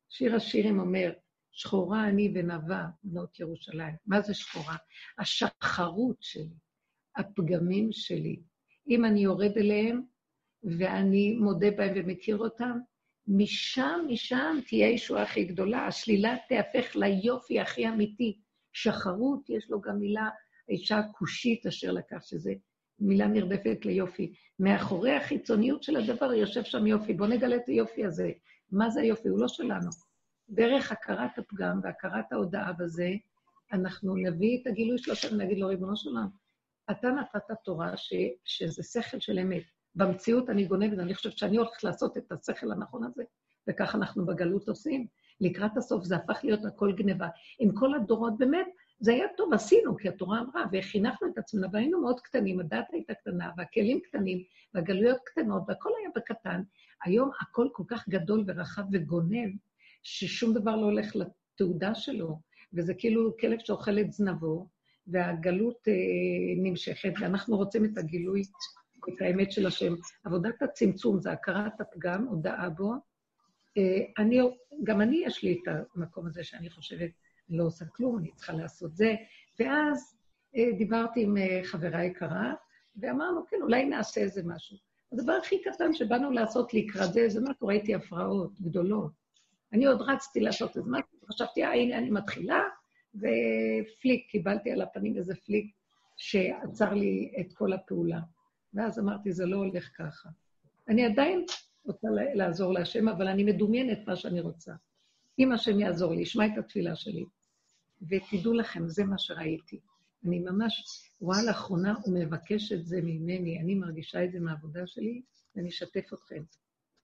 שיר 0.09 0.37
השירים 0.37 0.81
אומר, 0.81 1.13
שחורה 1.53 2.09
אני 2.09 2.33
ונבה, 2.35 2.87
בנות 3.03 3.41
ירושלים. 3.41 3.95
מה 4.07 4.21
זה 4.21 4.35
שחורה? 4.35 4.77
השחרות 5.19 6.17
שלי, 6.21 6.55
הפגמים 7.17 7.89
שלי. 7.93 8.41
אם 8.89 9.05
אני 9.05 9.21
יורד 9.21 9.57
אליהם 9.57 10.03
ואני 10.79 11.35
מודה 11.35 11.71
בהם 11.71 11.93
ומכיר 11.97 12.37
אותם, 12.37 12.79
משם, 13.27 14.01
משם 14.09 14.59
תהיה 14.67 14.87
הישועה 14.87 15.23
הכי 15.23 15.45
גדולה. 15.45 15.87
השלילה 15.87 16.37
תהפך 16.49 16.97
ליופי 16.97 17.61
הכי 17.61 17.89
אמיתי. 17.89 18.39
שחרות, 18.73 19.51
יש 19.51 19.71
לו 19.71 19.81
גם 19.81 19.99
מילה, 19.99 20.29
האישה 20.69 20.99
הכושית 20.99 21.67
אשר 21.67 21.93
לקח, 21.93 22.23
שזה 22.23 22.53
מילה 23.01 23.27
נרדפת 23.27 23.85
ליופי. 23.85 24.33
מאחורי 24.59 25.13
החיצוניות 25.17 25.83
של 25.83 25.97
הדבר 25.97 26.33
יושב 26.33 26.65
שם 26.65 26.87
יופי. 26.87 27.15
בואו 27.15 27.29
נגלה 27.29 27.57
את 27.57 27.67
היופי 27.67 28.05
הזה. 28.05 28.31
מה 28.73 28.91
זה 28.91 29.01
היופי? 29.01 29.29
הוא 29.29 29.41
לא 29.41 29.49
שלנו. 29.49 29.91
דרך 30.49 30.93
הכרת 30.93 31.39
הפגם 31.39 31.81
והכרת 31.83 32.33
ההודעה 32.33 32.73
בזה, 32.73 33.09
אנחנו 33.73 34.17
נביא 34.17 34.59
את 34.63 34.67
הגילוי 34.67 34.99
של 34.99 35.13
השם, 35.13 35.37
נגיד 35.37 35.59
לו, 35.59 35.69
ריבונו 35.69 35.97
של 35.97 36.09
עולם, 36.09 36.29
אתה 36.91 37.09
נתת 37.09 37.55
תורה 37.65 37.97
ש, 37.97 38.13
שזה 38.45 38.83
שכל 38.83 39.21
של 39.21 39.39
אמת. 39.39 39.63
במציאות 39.95 40.51
אני 40.51 40.65
גונבת, 40.65 40.99
אני 40.99 41.15
חושבת 41.15 41.39
שאני 41.39 41.57
הולכת 41.57 41.85
לעשות 41.85 42.17
את 42.17 42.33
השכל 42.33 42.73
הנכון 42.73 43.05
הזה, 43.05 43.23
וכך 43.69 43.95
אנחנו 43.95 44.27
בגלות 44.27 44.69
עושים. 44.69 45.07
לקראת 45.41 45.77
הסוף 45.77 46.05
זה 46.05 46.17
הפך 46.17 46.41
להיות 46.45 46.65
הכל 46.65 46.93
גניבה. 46.93 47.29
עם 47.59 47.75
כל 47.75 47.95
הדורות, 47.95 48.39
באמת, 48.39 48.67
זה 49.03 49.13
היה 49.13 49.27
טוב, 49.37 49.53
עשינו, 49.53 49.97
כי 49.97 50.09
התורה 50.09 50.41
אמרה, 50.41 50.65
וחינכנו 50.73 51.29
את 51.29 51.39
עצמנו, 51.39 51.69
והיינו 51.73 52.01
מאוד 52.01 52.21
קטנים, 52.21 52.61
הדת 52.61 52.87
הייתה 52.93 53.15
קטנה, 53.15 53.51
והכלים 53.57 54.01
קטנים, 54.01 54.43
והגלויות 54.75 55.19
קטנות, 55.25 55.63
והכל 55.69 55.91
היה 56.01 56.11
בקטן. 56.17 56.63
היום 57.05 57.31
הכל 57.41 57.69
כל 57.73 57.83
כך 57.89 58.09
גדול 58.09 58.45
ורחב 58.47 58.83
וגונב, 58.93 59.51
ששום 60.03 60.55
דבר 60.55 60.77
לא 60.77 60.85
הולך 60.85 61.17
לתעודה 61.17 61.95
שלו, 61.95 62.39
וזה 62.73 62.95
כאילו 62.95 63.37
כלב 63.41 63.59
שאוכל 63.59 63.99
את 63.99 64.13
זנבו, 64.13 64.67
והגלות 65.07 65.89
אה, 65.89 65.93
נמשכת, 66.57 67.13
ואנחנו 67.21 67.57
רוצים 67.57 67.85
את 67.85 67.99
הגילוי, 67.99 68.43
את 69.09 69.21
האמת 69.21 69.53
של 69.53 69.67
השם. 69.67 69.95
עבודת 70.25 70.63
הצמצום 70.63 71.21
זה 71.21 71.33
הכרת 71.33 71.81
הפגם, 71.81 72.27
הודאה 72.27 72.69
בו. 72.69 72.93
אה, 73.79 74.05
אני, 74.19 74.41
גם 74.85 75.01
אני, 75.01 75.23
יש 75.27 75.43
לי 75.43 75.61
את 75.63 75.75
המקום 75.95 76.27
הזה 76.27 76.45
שאני 76.45 76.71
חושבת, 76.71 77.11
אני 77.51 77.59
לא 77.59 77.65
עושה 77.65 77.85
כלום, 77.85 78.19
אני 78.19 78.31
צריכה 78.35 78.53
לעשות 78.53 78.97
זה. 78.97 79.15
ואז 79.61 80.17
אה, 80.57 80.73
דיברתי 80.79 81.23
עם 81.23 81.37
אה, 81.37 81.61
חברה 81.65 82.05
יקרה, 82.05 82.55
ואמרנו, 82.97 83.47
כן, 83.47 83.57
אולי 83.63 83.85
נעשה 83.85 84.21
איזה 84.21 84.43
משהו. 84.45 84.77
הדבר 85.13 85.33
הכי 85.33 85.63
קטן 85.63 85.93
שבאנו 85.93 86.31
לעשות 86.31 86.75
לקראת 86.75 87.13
זה, 87.13 87.29
זה 87.29 87.41
משהו, 87.41 87.67
ראיתי 87.67 87.95
הפרעות 87.95 88.61
גדולות. 88.61 89.13
אני 89.73 89.87
עוד 89.87 90.03
רצתי 90.03 90.41
לעשות 90.41 90.79
את 90.79 90.85
זה, 90.85 90.91
חשבתי, 91.33 91.65
אה, 91.65 91.73
הנה 91.73 91.99
אני 91.99 92.11
מתחילה, 92.11 92.63
ופליק, 93.15 94.31
קיבלתי 94.31 94.71
על 94.73 94.83
הפנים 94.83 95.17
איזה 95.17 95.35
פליק 95.35 95.75
שעצר 96.17 96.95
לי 96.95 97.33
את 97.41 97.53
כל 97.53 97.73
הפעולה. 97.73 98.21
ואז 98.75 98.99
אמרתי, 98.99 99.33
זה 99.33 99.47
לא 99.47 99.57
הולך 99.57 99.91
ככה. 99.97 100.29
אני 100.89 101.05
עדיין 101.05 101.45
רוצה 101.85 102.09
לעזור 102.35 102.73
להשם, 102.73 103.09
אבל 103.09 103.29
אני 103.29 103.45
מדומיינת 103.45 103.99
מה 104.07 104.17
שאני 104.17 104.41
רוצה. 104.41 104.73
אם 105.39 105.53
השם 105.53 105.81
יעזור 105.81 106.15
לי, 106.15 106.23
ישמע 106.23 106.47
את 106.47 106.59
התפילה 106.59 106.97
שלי. 106.97 107.25
ותדעו 108.09 108.53
לכם, 108.53 108.89
זה 108.89 109.05
מה 109.05 109.19
שראיתי. 109.19 109.81
אני 110.27 110.39
ממש 110.39 110.85
רואה 111.21 111.43
לאחרונה, 111.43 111.95
הוא 112.05 112.19
מבקש 112.19 112.73
את 112.73 112.87
זה 112.87 113.01
ממני, 113.03 113.59
אני 113.61 113.75
מרגישה 113.75 114.25
את 114.25 114.33
זה 114.33 114.41
מהעבודה 114.41 114.87
שלי, 114.87 115.23
ואני 115.57 115.69
אשתף 115.69 116.13
אתכם. 116.15 116.43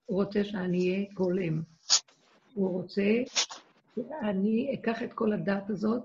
הוא 0.04 0.22
רוצה 0.24 0.44
שאני 0.44 0.78
אהיה 0.78 1.06
גולם. 1.14 1.62
הוא 2.54 2.70
רוצה 2.70 3.02
שאני 4.06 4.74
אקח 4.74 5.02
את 5.02 5.12
כל 5.12 5.32
הדת 5.32 5.70
הזאת 5.70 6.02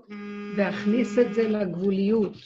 ואכניס 0.56 1.18
את 1.18 1.34
זה 1.34 1.48
לגבוליות. 1.48 2.36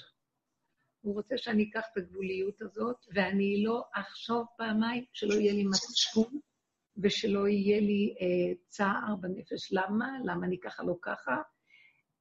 הוא 1.01 1.15
רוצה 1.15 1.39
שאני 1.39 1.71
אקח 1.71 1.83
את 1.93 1.97
הגבוליות 1.97 2.63
הזאת, 2.63 2.97
ואני 3.15 3.65
לא 3.65 3.85
אחשוב 3.95 4.47
פעמיים, 4.57 5.05
שלא 5.13 5.35
יהיה 5.35 5.53
לי 5.53 5.65
מצפון 5.65 6.41
ושלא 7.03 7.49
יהיה 7.49 7.81
לי 7.81 8.15
אה, 8.21 8.53
צער 8.69 9.17
בנפש. 9.21 9.73
למה? 9.73 10.09
למה 10.25 10.47
אני 10.47 10.61
ככה 10.61 10.83
לא 10.83 10.97
ככה? 11.03 11.37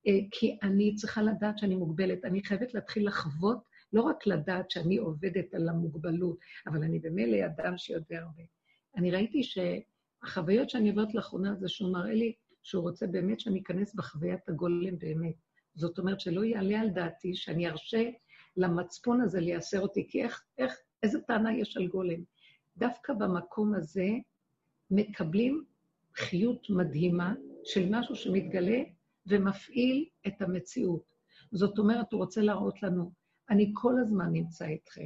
אה, 0.08 0.20
כי 0.32 0.58
אני 0.63 0.96
צריכה 0.96 1.22
לדעת 1.22 1.58
שאני 1.58 1.76
מוגבלת. 1.76 2.26
אני 2.26 2.44
חייבת 2.44 2.74
להתחיל 2.74 3.08
לחוות, 3.08 3.63
לא 3.94 4.02
רק 4.02 4.28
לדעת 4.28 4.72
שאני 4.72 4.98
עובדת 4.98 5.54
על 5.54 5.70
המוגבלות, 5.70 6.38
אבל 6.68 6.84
אני 6.84 7.00
במילא 7.00 7.46
אדם 7.46 7.78
שיודע 7.78 8.20
הרבה. 8.20 8.44
אני 8.96 9.12
ראיתי 9.12 9.42
שהחוויות 9.44 10.70
שאני 10.70 10.90
עוברת 10.90 11.13
לאחרונה 11.16 11.56
זה 11.56 11.70
שהוא 11.70 11.94
מראה 11.94 12.13
לי 12.13 12.34
שהוא 12.63 12.84
רוצה 12.84 13.08
באמת 13.08 13.40
שאני 13.40 13.62
אכנס 13.62 13.96
בחוויית 13.96 14.50
הגולם 14.50 14.98
באמת. 14.98 15.36
זאת 15.76 16.00
אומרת 16.00 16.20
שלא 16.20 16.44
יעלה 16.44 16.80
על 16.80 16.90
דעתי 16.90 17.36
שאני 17.36 17.70
ארשה 17.70 18.10
למצפון 18.58 19.22
הזה 19.22 19.40
לייסר 19.40 19.80
אותי, 19.80 20.08
כי 20.10 20.24
איך, 20.24 20.44
איך, 20.58 20.76
איזה 21.04 21.22
טענה 21.22 21.58
יש 21.58 21.78
על 21.78 21.88
גולם? 21.88 22.24
דווקא 22.78 23.13
במקום 23.13 23.76
הזה 23.76 24.08
מקבלים 24.91 25.63
חיות 26.15 26.69
מדהימה 26.69 27.34
של 27.63 27.89
משהו 27.89 28.15
שמתגלה 28.15 28.84
ומפעיל 29.28 30.06
את 30.28 30.41
המציאות. 30.41 31.13
זאת 31.52 31.80
אומרת, 31.80 32.13
הוא 32.13 32.21
רוצה 32.21 32.41
להראות 32.41 32.84
לנו, 32.84 33.12
אני 33.50 33.71
כל 33.73 34.00
הזמן 34.00 34.32
נמצא 34.32 34.65
איתכם. 34.65 35.06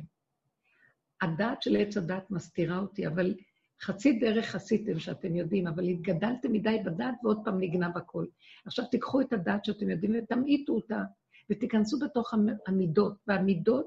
הדעת 1.21 1.61
של 1.61 1.75
עץ 1.75 1.97
הדת 1.97 2.31
מסתירה 2.31 2.77
אותי, 2.79 3.07
אבל 3.07 3.35
חצי 3.81 4.19
דרך 4.19 4.55
עשיתם, 4.55 4.99
שאתם 4.99 5.35
יודעים, 5.35 5.67
אבל 5.67 5.83
התגדלתם 5.83 6.51
מדי 6.51 6.77
בדעת 6.85 7.15
ועוד 7.23 7.41
פעם 7.45 7.59
נגנב 7.59 7.97
הכל. 7.97 8.25
עכשיו 8.65 8.85
תיקחו 8.85 9.21
את 9.21 9.33
הדעת 9.33 9.65
שאתם 9.65 9.89
יודעים 9.89 10.15
ותמעיטו 10.17 10.73
אותה, 10.73 11.01
ותיכנסו 11.49 11.99
בתוך 11.99 12.33
המידות, 12.67 13.13
והמידות, 13.27 13.85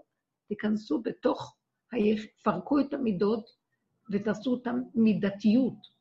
תיכנסו 0.49 1.03
בתוך, 1.03 1.57
פרקו 2.43 2.81
את 2.81 2.95
המידות 2.95 3.51
ותעשו 4.11 4.51
אותן 4.51 4.83
מידתיות. 4.95 5.95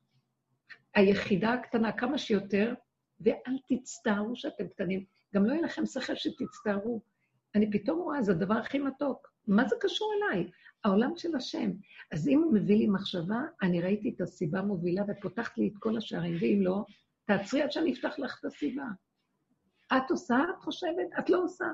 היחידה 0.96 1.54
הקטנה 1.54 1.92
כמה 1.92 2.18
שיותר, 2.18 2.74
ואל 3.20 3.58
תצטערו 3.68 4.36
שאתם 4.36 4.68
קטנים. 4.68 5.06
גם 5.36 5.46
לא 5.46 5.52
יהיה 5.52 5.62
לכם 5.62 5.86
שכל 5.86 6.16
שתצטערו. 6.16 7.02
אני 7.56 7.72
פתאום 7.72 8.00
רואה, 8.00 8.22
זה 8.22 8.32
הדבר 8.32 8.54
הכי 8.54 8.80
מתוק. 8.80 9.34
מה 9.48 9.68
זה 9.68 9.76
קשור 9.80 10.14
אליי? 10.18 10.52
העולם 10.84 11.12
של 11.18 11.36
השם. 11.36 11.72
אז 12.12 12.28
אם 12.28 12.42
הוא 12.44 12.54
מביא 12.54 12.78
לי 12.78 12.88
מחשבה, 12.88 13.42
אני 13.62 13.82
ראיתי 13.82 14.14
את 14.16 14.22
הסיבה 14.22 14.62
מובילה 14.62 15.04
ופותחת 15.08 15.58
לי 15.58 15.68
את 15.68 15.74
כל 15.80 15.98
השערים, 15.98 16.38
ואם 16.42 16.60
לא, 16.62 16.86
תעצרי 17.26 17.62
עד 17.62 17.72
שאני 17.72 17.94
אפתח 17.94 18.16
לך 18.18 18.40
את 18.40 18.46
הסיבה. 18.46 18.86
את 19.98 20.12
עושה, 20.12 20.38
את 20.50 20.64
חושבת, 20.64 21.20
את 21.20 21.30
לא 21.30 21.44
עושה. 21.44 21.66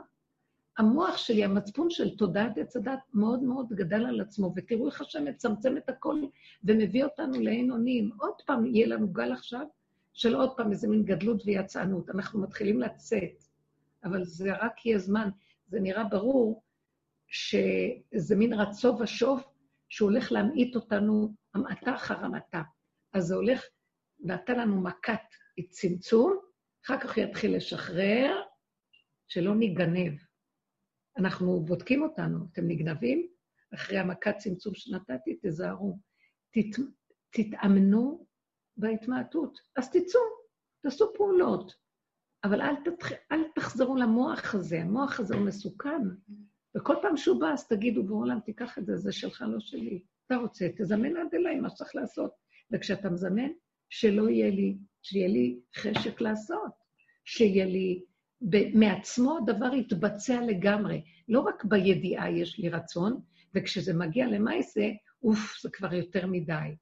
המוח 0.80 1.18
שלי, 1.18 1.44
המצפון 1.44 1.90
של 1.90 2.18
תודעת 2.18 2.58
עץ 2.58 2.76
הדת, 2.76 3.00
מאוד 3.14 3.44
מאוד 3.44 3.68
גדל 3.70 4.06
על 4.06 4.22
עצמו, 4.22 4.54
ותראו 4.56 4.88
איך 4.88 5.02
השם 5.02 5.26
מצמצם 5.26 5.78
את 5.78 5.90
הכל 5.90 6.22
ומביא 6.64 7.04
אותנו 7.04 7.42
לעין 7.42 7.72
אונים. 7.72 8.12
עוד 8.20 8.34
פעם 8.46 8.66
יהיה 8.66 8.88
לנו 8.88 9.08
גל 9.08 9.32
עכשיו 9.32 9.66
של 10.14 10.36
עוד 10.36 10.58
פעם 10.58 10.72
איזה 10.72 10.88
מין 10.88 11.04
גדלות 11.04 11.42
ויצאנות. 11.46 12.10
אנחנו 12.10 12.42
מתחילים 12.42 12.80
לצאת, 12.80 13.44
אבל 14.04 14.24
זה 14.24 14.54
רק 14.62 14.86
יהיה 14.86 15.00
זמן. 15.00 15.30
זה 15.68 15.80
נראה 15.80 16.04
ברור 16.04 16.64
שזה 17.28 18.36
מין 18.36 18.54
רצו 18.54 18.98
ושוב 19.00 19.44
שהוא 19.90 20.10
הולך 20.10 20.32
להמעיט 20.32 20.76
אותנו 20.76 21.34
המעטה 21.54 21.96
אחר 21.96 22.26
המעטה. 22.26 22.62
אז 23.14 23.26
זה 23.26 23.36
הולך, 23.36 23.64
נתן 24.20 24.60
לנו 24.60 24.82
מכת 24.82 25.22
צמצום, 25.70 26.40
אחר 26.86 27.00
כך 27.00 27.18
יתחיל 27.18 27.56
לשחרר, 27.56 28.42
שלא 29.28 29.56
ניגנב. 29.56 30.29
אנחנו 31.20 31.60
בודקים 31.60 32.02
אותנו, 32.02 32.46
אתם 32.54 32.68
נגנבים? 32.68 33.28
אחרי 33.74 33.98
המכת 33.98 34.38
צמצום 34.38 34.76
שנתתי, 34.76 35.40
תזהרו. 35.42 36.00
תת, 36.54 36.82
תתאמנו 37.30 38.26
בהתמעטות. 38.78 39.60
אז 39.76 39.92
תצאו, 39.92 40.22
תעשו 40.82 41.14
פעולות. 41.14 41.74
אבל 42.44 42.62
אל, 42.62 42.76
תתח... 42.76 43.12
אל 43.32 43.44
תחזרו 43.56 43.96
למוח 43.96 44.56
הזה, 44.56 44.82
המוח 44.82 45.20
הזה 45.20 45.36
הוא 45.36 45.46
מסוכן. 45.46 46.02
וכל 46.78 46.96
פעם 47.02 47.18
שהוא 47.18 47.40
בא, 47.40 47.48
אז 47.54 47.68
תגידו, 47.68 48.04
בעולם, 48.04 48.40
תיקח 48.40 48.78
את 48.78 48.86
זה, 48.86 48.96
זה 48.96 49.12
שלך, 49.12 49.44
לא 49.48 49.60
שלי. 49.60 50.04
אתה 50.26 50.36
רוצה, 50.36 50.68
תזמן 50.78 51.18
עד 51.18 51.36
אליי 51.36 51.60
מה 51.60 51.70
שצריך 51.70 51.96
לעשות. 51.96 52.32
וכשאתה 52.72 53.10
מזמן, 53.10 53.50
שלא 53.90 54.30
יהיה 54.30 54.50
לי, 54.50 54.78
שיהיה 55.02 55.28
לי 55.28 55.60
חשק 55.76 56.22
לעשות, 56.22 56.72
שיהיה 57.26 57.66
לי... 57.66 58.04
מעצמו 58.74 59.38
הדבר 59.38 59.74
יתבצע 59.74 60.42
לגמרי. 60.42 61.04
לא 61.30 61.40
רק 61.40 61.64
בידיעה 61.66 62.32
יש 62.32 62.60
לי 62.60 62.70
רצון, 62.70 63.22
וכשזה 63.56 63.94
מגיע 63.94 64.28
למעשה, 64.28 64.90
אוף, 65.24 65.60
זה 65.62 65.70
כבר 65.70 65.94
יותר 65.94 66.28
מדי. 66.28 66.76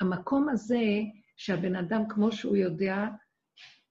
המקום 0.00 0.48
הזה 0.48 0.82
שהבן 1.36 1.76
אדם, 1.76 2.02
כמו 2.08 2.32
שהוא 2.32 2.56
יודע, 2.56 3.06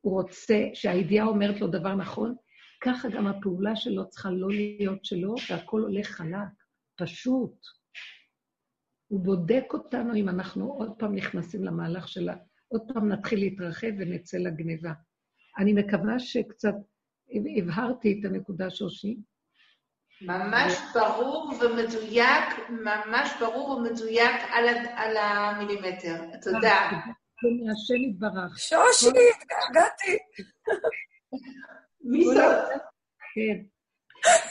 הוא 0.01 0.13
רוצה, 0.21 0.69
שהידיעה 0.73 1.25
אומרת 1.25 1.61
לו 1.61 1.67
דבר 1.67 1.95
נכון, 1.95 2.35
ככה 2.81 3.09
גם 3.09 3.27
הפעולה 3.27 3.75
שלו 3.75 4.09
צריכה 4.09 4.29
לא 4.31 4.47
להיות 4.49 5.05
שלו, 5.05 5.35
והכול 5.49 5.81
הולך 5.81 6.07
חלק, 6.07 6.47
פשוט. 6.95 7.65
הוא 9.07 9.23
בודק 9.23 9.63
אותנו 9.73 10.15
אם 10.15 10.29
אנחנו 10.29 10.73
עוד 10.73 10.91
פעם 10.99 11.15
נכנסים 11.15 11.63
למהלך 11.63 12.07
שלה, 12.07 12.35
עוד 12.67 12.81
פעם 12.93 13.09
נתחיל 13.09 13.39
להתרחב 13.39 13.91
ונצא 13.97 14.37
לגניבה. 14.37 14.93
אני 15.57 15.73
מקווה 15.73 16.19
שקצת 16.19 16.73
הבהרתי 17.57 18.19
את 18.19 18.25
הנקודה 18.25 18.69
שושי. 18.69 19.17
ממש 20.21 20.73
ברור 20.93 21.53
ומדויק, 21.61 22.69
ממש 22.69 23.29
ברור 23.39 23.69
ומדויק 23.69 24.41
על, 24.51 24.67
על 24.95 25.17
המילימטר. 25.17 26.15
תודה. 26.41 26.89
ומהשם 27.43 28.09
יתברך. 28.09 28.59
שושי, 28.59 29.07
התגעגעתי. 29.07 30.17
מי 32.01 32.25
זאת? 32.25 32.81
כן. 33.33 33.63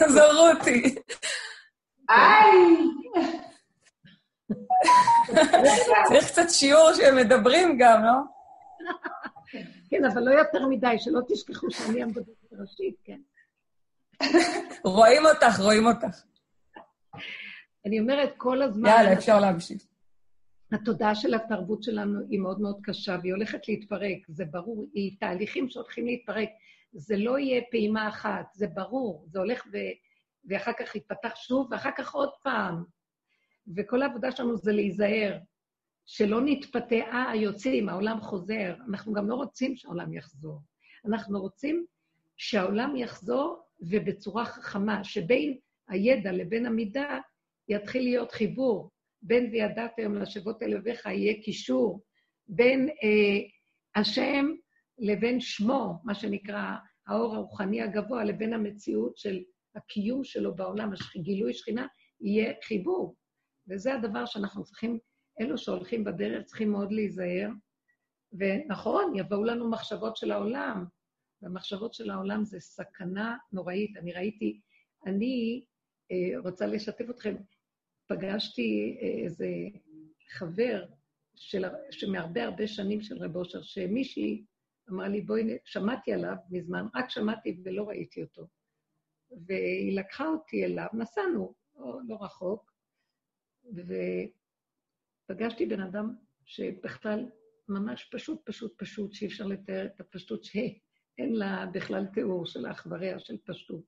זו 0.08 0.20
רותי. 0.36 0.94
היי! 2.08 2.76
צריך 6.08 6.26
קצת 6.26 6.50
שיעור 6.50 6.92
שהם 6.94 7.16
מדברים 7.16 7.78
גם, 7.78 8.04
לא? 8.04 8.12
כן, 9.90 10.04
אבל 10.04 10.22
לא 10.22 10.30
יותר 10.30 10.66
מדי, 10.66 10.96
שלא 10.98 11.20
תשכחו 11.28 11.70
שאני 11.70 12.02
המדברת 12.02 12.26
הראשית, 12.52 12.96
כן. 13.04 13.20
רואים 14.84 15.22
אותך, 15.26 15.60
רואים 15.60 15.86
אותך. 15.86 16.22
אני 17.86 18.00
אומרת, 18.00 18.34
כל 18.36 18.62
הזמן... 18.62 18.88
יאללה, 18.88 19.12
אפשר 19.12 19.40
להמשיך. 19.40 19.82
התודעה 20.72 21.14
של 21.14 21.34
התרבות 21.34 21.82
שלנו 21.82 22.20
היא 22.30 22.40
מאוד 22.40 22.60
מאוד 22.60 22.80
קשה, 22.82 23.16
והיא 23.22 23.32
הולכת 23.32 23.68
להתפרק, 23.68 24.18
זה 24.28 24.44
ברור, 24.44 24.86
היא 24.94 25.16
תהליכים 25.20 25.68
שהולכים 25.68 26.06
להתפרק. 26.06 26.48
זה 26.92 27.16
לא 27.16 27.38
יהיה 27.38 27.62
פעימה 27.70 28.08
אחת, 28.08 28.46
זה 28.54 28.66
ברור, 28.66 29.24
זה 29.28 29.38
הולך 29.38 29.66
ו... 29.72 29.76
ואחר 30.48 30.72
כך 30.78 30.96
יתפתח 30.96 31.36
שוב, 31.36 31.68
ואחר 31.70 31.90
כך 31.98 32.14
עוד 32.14 32.30
פעם. 32.42 32.84
וכל 33.76 34.02
העבודה 34.02 34.32
שלנו 34.32 34.56
זה 34.56 34.72
להיזהר, 34.72 35.38
שלא 36.06 36.40
נתפתה, 36.44 36.94
אה, 36.94 37.30
היוצאים, 37.30 37.88
העולם 37.88 38.20
חוזר. 38.20 38.74
אנחנו 38.88 39.12
גם 39.12 39.28
לא 39.28 39.34
רוצים 39.34 39.76
שהעולם 39.76 40.14
יחזור. 40.14 40.60
אנחנו 41.06 41.40
רוצים 41.40 41.86
שהעולם 42.36 42.96
יחזור 42.96 43.62
ובצורה 43.80 44.44
חכמה, 44.44 45.04
שבין 45.04 45.58
הידע 45.88 46.32
לבין 46.32 46.66
המידה 46.66 47.18
יתחיל 47.68 48.02
להיות 48.02 48.32
חיבור. 48.32 48.90
בין 49.22 49.50
וידעת 49.52 49.92
היום 49.98 50.14
לשבות 50.14 50.62
אל 50.62 50.76
אביך 50.76 51.06
יהיה 51.06 51.42
קישור. 51.42 52.02
בין 52.48 52.88
אה, 52.88 53.48
השם 54.00 54.46
לבין 54.98 55.40
שמו, 55.40 55.94
מה 56.04 56.14
שנקרא 56.14 56.74
האור 57.06 57.34
הרוחני 57.34 57.82
הגבוה, 57.82 58.24
לבין 58.24 58.52
המציאות 58.52 59.16
של 59.16 59.42
הקיום 59.76 60.24
שלו 60.24 60.54
בעולם, 60.56 60.90
גילוי 61.16 61.54
שכינה, 61.54 61.86
יהיה 62.20 62.52
חיבור. 62.64 63.14
וזה 63.68 63.94
הדבר 63.94 64.26
שאנחנו 64.26 64.64
צריכים, 64.64 64.98
אלו 65.40 65.58
שהולכים 65.58 66.04
בדרך 66.04 66.44
צריכים 66.44 66.72
מאוד 66.72 66.92
להיזהר. 66.92 67.50
ונכון, 68.32 69.12
יבואו 69.16 69.44
לנו 69.44 69.70
מחשבות 69.70 70.16
של 70.16 70.30
העולם, 70.30 70.84
והמחשבות 71.42 71.94
של 71.94 72.10
העולם 72.10 72.44
זה 72.44 72.60
סכנה 72.60 73.36
נוראית. 73.52 73.96
אני 73.96 74.12
ראיתי, 74.12 74.60
אני 75.06 75.64
אה, 76.12 76.38
רוצה 76.38 76.66
לשתף 76.66 77.10
אתכם, 77.10 77.36
פגשתי 78.08 78.98
אה, 79.02 79.24
איזה 79.24 79.48
חבר 80.28 80.84
של, 81.34 81.64
שמהרבה 81.90 82.44
הרבה 82.44 82.66
שנים 82.66 83.02
של 83.02 83.18
רב 83.18 83.36
אושר, 83.36 83.62
שמישהי 83.62 84.44
אמרה 84.90 85.08
לי, 85.08 85.20
בואי, 85.20 85.58
שמעתי 85.64 86.12
עליו 86.12 86.36
מזמן, 86.50 86.86
רק 86.94 87.10
שמעתי 87.10 87.60
ולא 87.64 87.88
ראיתי 87.88 88.22
אותו. 88.22 88.46
והיא 89.46 89.98
לקחה 89.98 90.26
אותי 90.26 90.64
אליו, 90.64 90.86
נסענו, 90.92 91.54
לא, 91.76 91.98
לא 92.08 92.18
רחוק, 92.20 92.72
ופגשתי 95.30 95.66
בן 95.66 95.80
אדם 95.80 96.14
שבכלל 96.44 97.30
ממש 97.68 98.08
פשוט, 98.12 98.40
פשוט, 98.44 98.74
פשוט, 98.76 99.12
שאי 99.12 99.26
אפשר 99.26 99.46
לתאר 99.46 99.86
את 99.86 100.00
הפשטות 100.00 100.44
שאין 100.44 101.34
לה 101.34 101.66
בכלל 101.72 102.06
תיאור 102.14 102.46
של 102.46 102.66
האחבריה 102.66 103.18
של 103.18 103.36
פשטות. 103.44 103.84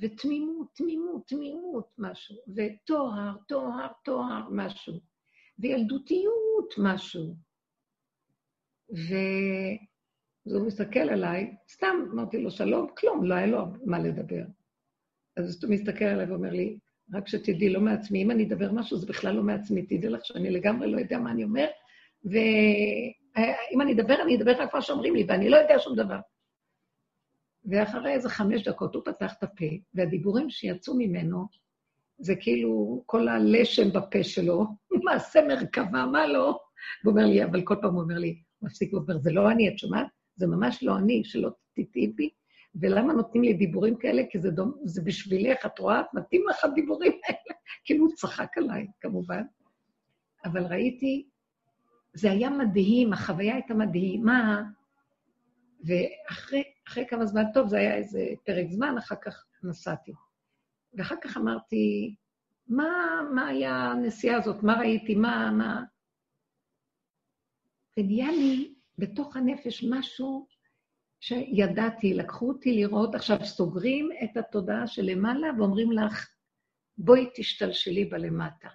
ותמימות, 0.00 0.68
תמימות, 0.74 1.26
תמימות 1.26 1.88
משהו, 1.98 2.36
וטוהר, 2.56 3.36
טוהר, 3.48 3.88
טוהר 4.04 4.48
משהו, 4.50 5.00
וילדותיות 5.58 6.74
משהו. 6.78 7.36
אז 10.46 10.54
הוא 10.54 10.66
מסתכל 10.66 11.00
עליי, 11.00 11.56
סתם 11.68 11.96
אמרתי 12.12 12.42
לו 12.42 12.50
שלום, 12.50 12.86
כלום, 12.96 13.24
לא 13.24 13.34
היה 13.34 13.46
לו 13.46 13.64
מה 13.84 13.98
לדבר. 13.98 14.44
אז 15.36 15.64
הוא 15.64 15.72
מסתכל 15.72 16.04
עליי 16.04 16.30
ואומר 16.30 16.50
לי, 16.50 16.78
רק 17.12 17.28
שתדעי, 17.28 17.68
לא 17.68 17.80
מעצמי, 17.80 18.22
אם 18.22 18.30
אני 18.30 18.44
אדבר 18.44 18.72
משהו, 18.72 18.96
זה 18.98 19.06
בכלל 19.06 19.34
לא 19.34 19.42
מעצמי, 19.42 19.82
תדעי 19.82 20.10
לך 20.10 20.24
שאני 20.24 20.50
לגמרי 20.50 20.90
לא 20.90 20.98
יודע 20.98 21.18
מה 21.18 21.30
אני 21.30 21.44
אומר, 21.44 21.66
ואם 22.24 23.80
אני 23.80 23.92
אדבר, 23.92 24.22
אני 24.22 24.36
אדבר 24.36 24.52
רק 24.62 24.74
מה 24.74 24.82
שאומרים 24.82 25.14
לי, 25.14 25.24
ואני 25.28 25.48
לא 25.48 25.56
יודע 25.56 25.78
שום 25.78 25.96
דבר. 25.96 26.18
ואחרי 27.64 28.12
איזה 28.12 28.28
חמש 28.28 28.68
דקות 28.68 28.94
הוא 28.94 29.02
פתח 29.04 29.34
את 29.38 29.42
הפה, 29.42 29.64
והדיבורים 29.94 30.50
שיצאו 30.50 30.94
ממנו, 30.98 31.46
זה 32.18 32.36
כאילו 32.36 33.02
כל 33.06 33.28
הלשם 33.28 33.90
בפה 33.92 34.24
שלו, 34.24 34.64
מעשה 35.04 35.40
מרכבה, 35.48 36.06
מה 36.06 36.26
לא? 36.26 36.58
הוא 37.04 37.10
אומר 37.10 37.26
לי, 37.26 37.44
אבל 37.44 37.62
כל 37.62 37.74
פעם 37.80 37.94
הוא 37.94 38.02
אומר 38.02 38.18
לי, 38.18 38.42
הוא 38.58 38.66
מפסיק, 38.66 38.92
הוא 38.92 39.00
אומר, 39.00 39.18
זה 39.18 39.32
לא 39.32 39.50
אני, 39.50 39.68
את 39.68 39.78
שומעת? 39.78 40.06
זה 40.36 40.46
ממש 40.46 40.82
לא 40.82 40.96
אני, 40.98 41.24
שלא 41.24 41.50
תטעי 41.72 42.08
בי. 42.08 42.30
ולמה 42.74 43.12
נותנים 43.12 43.42
לי 43.42 43.54
דיבורים 43.54 43.96
כאלה? 43.98 44.22
כי 44.30 44.38
זה, 44.38 44.50
דומ... 44.50 44.72
זה 44.84 45.02
בשבילך, 45.02 45.66
את 45.66 45.78
רואה? 45.78 46.02
מתאים 46.12 46.44
לך 46.48 46.64
הדיבורים 46.64 47.12
האלה. 47.26 47.58
כאילו 47.84 48.04
הוא 48.06 48.14
צחק 48.14 48.58
עליי, 48.58 48.86
כמובן. 49.00 49.42
אבל 50.44 50.66
ראיתי, 50.66 51.28
זה 52.14 52.30
היה 52.30 52.50
מדהים, 52.50 53.12
החוויה 53.12 53.54
הייתה 53.54 53.74
מדהימה, 53.74 54.62
ואחרי 55.84 57.06
כמה 57.08 57.26
זמן, 57.26 57.42
טוב, 57.54 57.68
זה 57.68 57.76
היה 57.76 57.94
איזה 57.94 58.26
פרק 58.46 58.66
זמן, 58.70 58.98
אחר 58.98 59.16
כך 59.22 59.44
נסעתי. 59.62 60.12
ואחר 60.94 61.16
כך 61.22 61.36
אמרתי, 61.36 62.14
מה, 62.68 63.20
מה 63.34 63.46
היה 63.46 63.74
הנסיעה 63.74 64.36
הזאת? 64.36 64.62
מה 64.62 64.78
ראיתי? 64.78 65.14
מה, 65.14 65.50
מה... 65.50 65.82
ונהיה 67.96 68.30
לי 68.30 68.74
בתוך 68.98 69.36
הנפש 69.36 69.84
משהו 69.90 70.46
שידעתי, 71.22 72.14
לקחו 72.14 72.48
אותי 72.48 72.72
לראות, 72.72 73.14
עכשיו 73.14 73.44
סוגרים 73.44 74.08
את 74.24 74.36
התודעה 74.36 74.86
שלמעלה 74.86 75.48
ואומרים 75.58 75.92
לך, 75.92 76.28
בואי 76.98 77.30
תשתלשלי 77.34 78.04
בלמטה. 78.04 78.68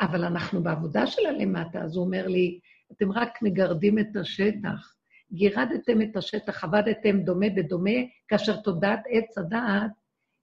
אבל 0.00 0.24
אנחנו 0.24 0.62
בעבודה 0.62 1.06
של 1.06 1.26
הלמטה, 1.26 1.82
אז 1.82 1.96
הוא 1.96 2.04
אומר 2.04 2.26
לי, 2.26 2.60
אתם 2.92 3.12
רק 3.12 3.42
מגרדים 3.42 3.98
את 3.98 4.16
השטח. 4.20 4.94
גירדתם 5.32 6.02
את 6.02 6.16
השטח, 6.16 6.64
עבדתם 6.64 7.20
דומה 7.20 7.46
בדומה, 7.56 7.98
כאשר 8.28 8.60
תודעת 8.60 9.00
עץ 9.10 9.38
הדעת 9.38 9.90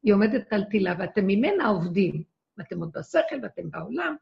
היא 0.04 0.14
עומדת 0.14 0.54
על 0.54 0.64
תילה, 0.64 0.94
ואתם 1.00 1.28
ממנה 1.28 1.68
עובדים. 1.68 2.24
ואתם 2.58 2.80
עוד 2.80 2.92
בשכל 2.98 3.36
ואתם 3.44 3.70
בעולם, 3.72 4.16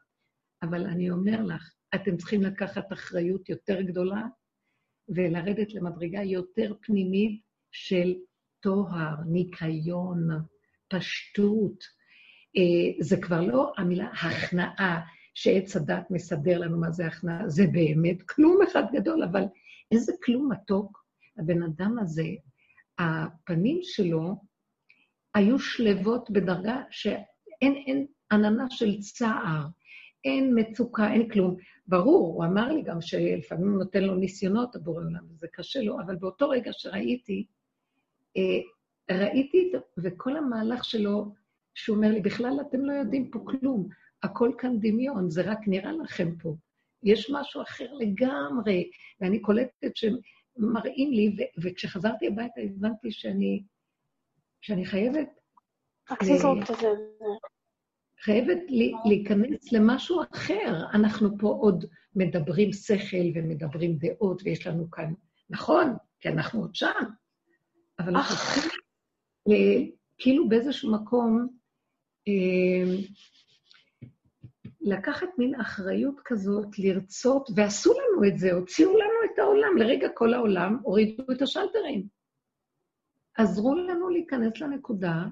אבל 0.62 0.86
אני 0.86 1.10
אומר 1.10 1.42
לך, 1.42 1.74
אתם 1.94 2.16
צריכים 2.16 2.42
לקחת 2.42 2.92
אחריות 2.92 3.48
יותר 3.48 3.82
גדולה 3.82 4.22
ולרדת 5.08 5.74
למדרגה 5.74 6.22
יותר 6.22 6.74
פנימית 6.80 7.42
של 7.72 8.14
טוהר, 8.60 9.14
ניקיון, 9.26 10.28
פשטות. 10.88 11.84
אה, 12.56 13.04
זה 13.04 13.16
כבר 13.16 13.40
לא 13.40 13.72
המילה 13.76 14.08
הכנעה, 14.08 15.00
שעץ 15.34 15.76
הדת 15.76 16.10
מסדר 16.10 16.58
לנו 16.58 16.80
מה 16.80 16.90
זה 16.90 17.06
הכנעה, 17.06 17.48
זה 17.48 17.66
באמת 17.66 18.22
כלום 18.22 18.58
אחד 18.62 18.82
גדול, 18.92 19.22
אבל 19.22 19.42
איזה 19.92 20.12
כלום 20.24 20.52
מתוק. 20.52 21.04
הבן 21.38 21.62
אדם 21.62 21.98
הזה, 21.98 22.26
הפנים 22.98 23.78
שלו 23.82 24.36
היו 25.34 25.58
שלוות 25.58 26.30
בדרגה 26.30 26.82
שאין 26.90 27.74
אין 27.86 28.06
עננה 28.32 28.66
של 28.70 29.00
צער, 29.00 29.66
אין 30.24 30.58
מצוקה, 30.58 31.12
אין 31.12 31.28
כלום. 31.28 31.56
ברור, 31.86 32.34
הוא 32.34 32.44
אמר 32.44 32.72
לי 32.72 32.82
גם 32.82 33.00
שלפעמים 33.00 33.70
הוא 33.70 33.78
נותן 33.78 34.04
לו 34.04 34.14
ניסיונות 34.14 34.76
עבור 34.76 35.00
העולם, 35.00 35.24
וזה 35.30 35.46
קשה 35.52 35.80
לו, 35.80 36.00
אבל 36.00 36.16
באותו 36.16 36.48
רגע 36.48 36.70
שראיתי, 36.72 37.46
אה, 38.36 38.60
ראיתי, 39.10 39.72
וכל 39.98 40.36
המהלך 40.36 40.84
שלו, 40.84 41.34
שהוא 41.74 41.96
אומר 41.96 42.08
לי, 42.08 42.20
בכלל 42.20 42.60
אתם 42.68 42.84
לא 42.84 42.92
יודעים 42.92 43.30
פה 43.30 43.38
כלום, 43.44 43.88
הכל 44.22 44.52
כאן 44.58 44.80
דמיון, 44.80 45.30
זה 45.30 45.42
רק 45.42 45.58
נראה 45.66 45.92
לכם 45.92 46.36
פה. 46.42 46.54
יש 47.02 47.30
משהו 47.30 47.62
אחר 47.62 47.92
לגמרי, 47.92 48.90
ואני 49.20 49.40
קולטת 49.40 49.96
שמראים 49.96 51.12
לי, 51.12 51.36
ו- 51.38 51.60
וכשחזרתי 51.62 52.26
הביתה 52.26 52.60
הבנתי 52.60 53.10
שאני, 53.10 53.62
שאני 54.60 54.86
חייבת... 54.86 55.28
חייבת 58.24 58.58
להיכנס 59.04 59.72
למשהו 59.72 60.20
אחר. 60.34 60.84
אנחנו 60.94 61.38
פה 61.38 61.48
עוד 61.48 61.84
מדברים 62.16 62.72
שכל 62.72 63.16
ומדברים 63.34 63.98
דעות, 63.98 64.42
ויש 64.44 64.66
לנו 64.66 64.90
כאן, 64.90 65.12
נכון, 65.50 65.96
כי 66.20 66.28
אנחנו 66.28 66.60
עוד 66.60 66.74
שם, 66.74 67.04
אבל 67.98 68.16
אנחנו 68.16 68.36
צריכים 68.36 68.70
כאילו 70.18 70.48
באיזשהו 70.48 70.92
מקום 70.92 71.48
אה, 72.28 72.96
לקחת 74.80 75.28
מין 75.38 75.60
אחריות 75.60 76.20
כזאת, 76.24 76.78
לרצות, 76.78 77.50
ועשו 77.56 77.92
לנו 77.92 78.28
את 78.28 78.38
זה, 78.38 78.52
הוציאו 78.52 78.90
לנו 78.90 79.32
את 79.34 79.38
העולם. 79.38 79.76
לרגע 79.76 80.08
כל 80.14 80.34
העולם 80.34 80.78
הורידו 80.82 81.32
את 81.32 81.42
השלטרים. 81.42 82.06
עזרו 83.36 83.74
לנו 83.74 84.08
להיכנס 84.08 84.60
לנקודה, 84.60 85.24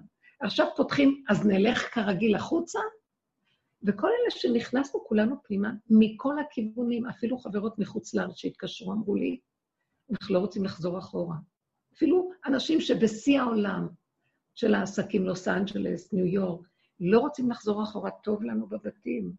עכשיו 0.42 0.66
פותחים, 0.76 1.24
אז 1.28 1.46
נלך 1.46 1.94
כרגיל 1.94 2.34
החוצה, 2.34 2.78
וכל 3.82 4.06
אלה 4.06 4.30
שנכנסנו 4.30 5.04
כולנו 5.04 5.36
פנימה, 5.44 5.70
מכל 5.90 6.38
הכיוונים, 6.38 7.06
אפילו 7.06 7.38
חברות 7.38 7.78
מחוץ 7.78 8.14
לארץ 8.14 8.36
שהתקשרו, 8.36 8.92
אמרו 8.92 9.14
לי, 9.14 9.40
אנחנו 10.10 10.34
לא 10.34 10.38
רוצים 10.38 10.64
לחזור 10.64 10.98
אחורה. 10.98 11.36
אפילו 11.94 12.30
אנשים 12.46 12.80
שבשיא 12.80 13.40
העולם 13.40 13.88
של 14.54 14.74
העסקים, 14.74 15.26
לוס 15.26 15.48
אנג'לס, 15.48 16.12
ניו 16.12 16.26
יורק, 16.26 16.66
לא 17.00 17.18
רוצים 17.18 17.50
לחזור 17.50 17.82
אחורה, 17.82 18.10
טוב 18.10 18.42
לנו 18.42 18.66
בבתים, 18.66 19.32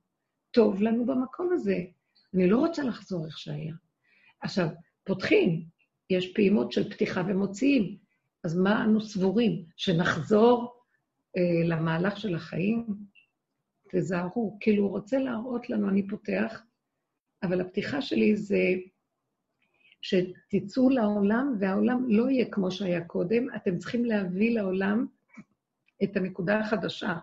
טוב 0.52 0.82
לנו 0.82 1.06
במקום 1.06 1.50
הזה. 1.54 1.78
אני 2.34 2.50
לא 2.50 2.58
רוצה 2.58 2.84
לחזור 2.84 3.26
איך 3.26 3.38
שהיה. 3.38 3.74
עכשיו, 4.42 4.68
פותחים, 5.04 5.66
יש 6.10 6.34
פעימות 6.34 6.72
של 6.72 6.90
פתיחה 6.90 7.22
ומוציאים, 7.28 7.98
אז 8.44 8.58
מה 8.58 8.84
אנו 8.84 9.02
סבורים? 9.02 9.66
שנחזור 9.78 10.83
למהלך 11.66 12.18
של 12.18 12.36
החיים? 12.36 12.86
תזהרו, 13.92 14.58
כאילו 14.60 14.84
הוא 14.84 14.92
רוצה 14.92 15.20
להראות 15.20 15.70
לנו, 15.70 15.90
אני 15.90 16.08
פותח, 16.08 16.64
אבל 17.44 17.62
הפתיחה 17.62 18.02
שלי 18.02 18.36
זה 18.36 18.74
שתצאו 20.02 20.90
לעולם, 20.90 21.56
והעולם 21.60 22.06
לא 22.10 22.30
יהיה 22.30 22.46
כמו 22.52 22.72
שהיה 22.72 23.06
קודם, 23.06 23.48
אתם 23.56 23.78
צריכים 23.78 24.06
להביא 24.06 24.56
לעולם 24.56 25.06
את 26.04 26.18
הנקודה 26.18 26.60
החדשה. 26.60 27.14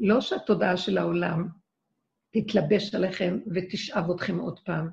לא 0.00 0.20
שהתודעה 0.20 0.76
של 0.76 0.98
העולם 0.98 1.48
תתלבש 2.30 2.94
עליכם 2.94 3.38
ותשאב 3.54 4.10
אתכם 4.10 4.38
עוד 4.38 4.60
פעם. 4.60 4.88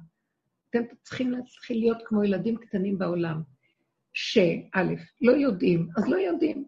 אתם 0.69 0.79
צריכים 1.01 1.31
להתחיל 1.31 1.79
להיות 1.79 1.97
כמו 2.05 2.23
ילדים 2.23 2.57
קטנים 2.57 2.97
בעולם, 2.97 3.41
שא', 4.13 4.79
לא 5.21 5.31
יודעים, 5.31 5.89
אז 5.97 6.07
לא 6.07 6.15
יודעים. 6.15 6.67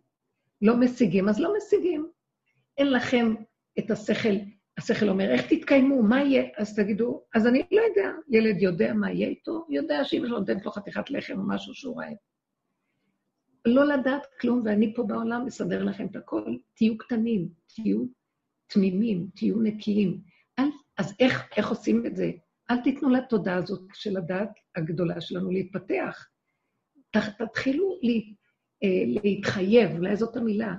לא 0.61 0.79
משיגים, 0.79 1.29
אז 1.29 1.39
לא 1.39 1.53
משיגים. 1.57 2.11
אין 2.77 2.91
לכם 2.91 3.33
את 3.79 3.91
השכל, 3.91 4.33
השכל 4.77 5.09
אומר, 5.09 5.29
איך 5.29 5.53
תתקיימו, 5.53 6.03
מה 6.03 6.21
יהיה? 6.21 6.43
אז 6.57 6.75
תגידו, 6.75 7.23
אז 7.35 7.47
אני 7.47 7.63
לא 7.71 7.81
יודע. 7.81 8.11
ילד 8.29 8.61
יודע 8.61 8.93
מה 8.93 9.11
יהיה 9.11 9.27
איתו, 9.27 9.65
יודע 9.69 10.03
שאמא 10.03 10.27
שלו 10.27 10.39
נותנת 10.39 10.65
לו 10.65 10.71
חתיכת 10.71 11.09
לחם 11.09 11.39
או 11.39 11.47
משהו 11.47 11.73
שהוא 11.73 12.01
רעב. 12.01 12.15
לא 13.65 13.85
לדעת 13.85 14.27
כלום, 14.41 14.61
ואני 14.65 14.93
פה 14.95 15.03
בעולם 15.03 15.45
מסדר 15.45 15.83
לכם 15.83 16.05
את 16.05 16.15
הכל. 16.15 16.55
תהיו 16.73 16.97
קטנים, 16.97 17.49
תהיו 17.75 18.05
תמימים, 18.67 19.27
תהיו 19.35 19.61
נקיים. 19.61 20.21
אל, 20.59 20.69
אז 20.97 21.13
איך, 21.19 21.49
איך 21.57 21.69
עושים 21.69 22.05
את 22.05 22.15
זה? 22.15 22.31
אל 22.71 22.81
תיתנו 22.81 23.09
לתודעה 23.09 23.55
הזאת 23.55 23.81
של 23.93 24.17
הדעת 24.17 24.49
הגדולה 24.75 25.21
שלנו 25.21 25.51
להתפתח. 25.51 26.27
תתחילו 27.11 27.99
אה, 28.03 28.09
להתחייב, 29.23 29.91
אולי 29.91 30.15
זאת 30.15 30.38
המילה, 30.38 30.75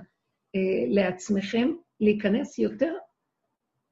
אה, 0.55 0.85
לעצמכם, 0.87 1.71
להיכנס 1.99 2.59
יותר 2.59 2.93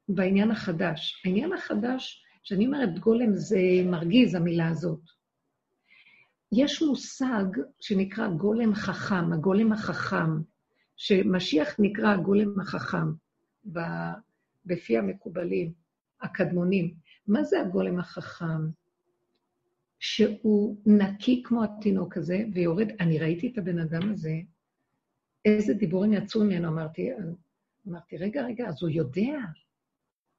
בעניין 0.10 0.51
החדש. 0.51 1.22
העניין 1.26 1.53
החדש, 1.53 2.24
כשאני 2.43 2.66
אומרת 2.66 2.99
גולם, 2.99 3.36
זה 3.36 3.60
מרגיז, 3.86 4.36
המילה 4.36 4.68
הזאת. 4.68 5.01
יש 6.51 6.82
מושג 6.82 7.45
שנקרא 7.80 8.28
גולם 8.28 8.76
חכם, 8.76 9.34
הגולם 9.34 9.72
החכם, 9.72 10.41
שמשיח 10.95 11.76
נקרא 11.80 12.14
הגולם 12.14 12.60
החכם 12.60 13.08
בפי 14.66 14.97
המקובלים, 14.97 15.74
הקדמונים. 16.22 16.93
מה 17.28 17.43
זה 17.43 17.62
הגולם 17.62 17.99
החכם? 17.99 18.70
שהוא 20.00 20.78
נקי 20.86 21.43
כמו 21.45 21.64
התינוק 21.64 22.18
הזה, 22.18 22.43
ויורד, 22.54 22.88
אני 23.00 23.20
ראיתי 23.20 23.48
את 23.48 23.58
הבן 23.58 23.80
אדם 23.80 24.12
הזה, 24.12 24.34
איזה 25.45 25.74
דיבורים 25.74 26.14
יצאו 26.14 26.43
ממנו, 26.43 26.68
אמרתי, 26.68 27.10
אמרתי, 27.88 28.18
רגע, 28.18 28.45
רגע, 28.45 28.68
אז 28.68 28.84
הוא 28.84 28.89
יודע. 28.89 29.38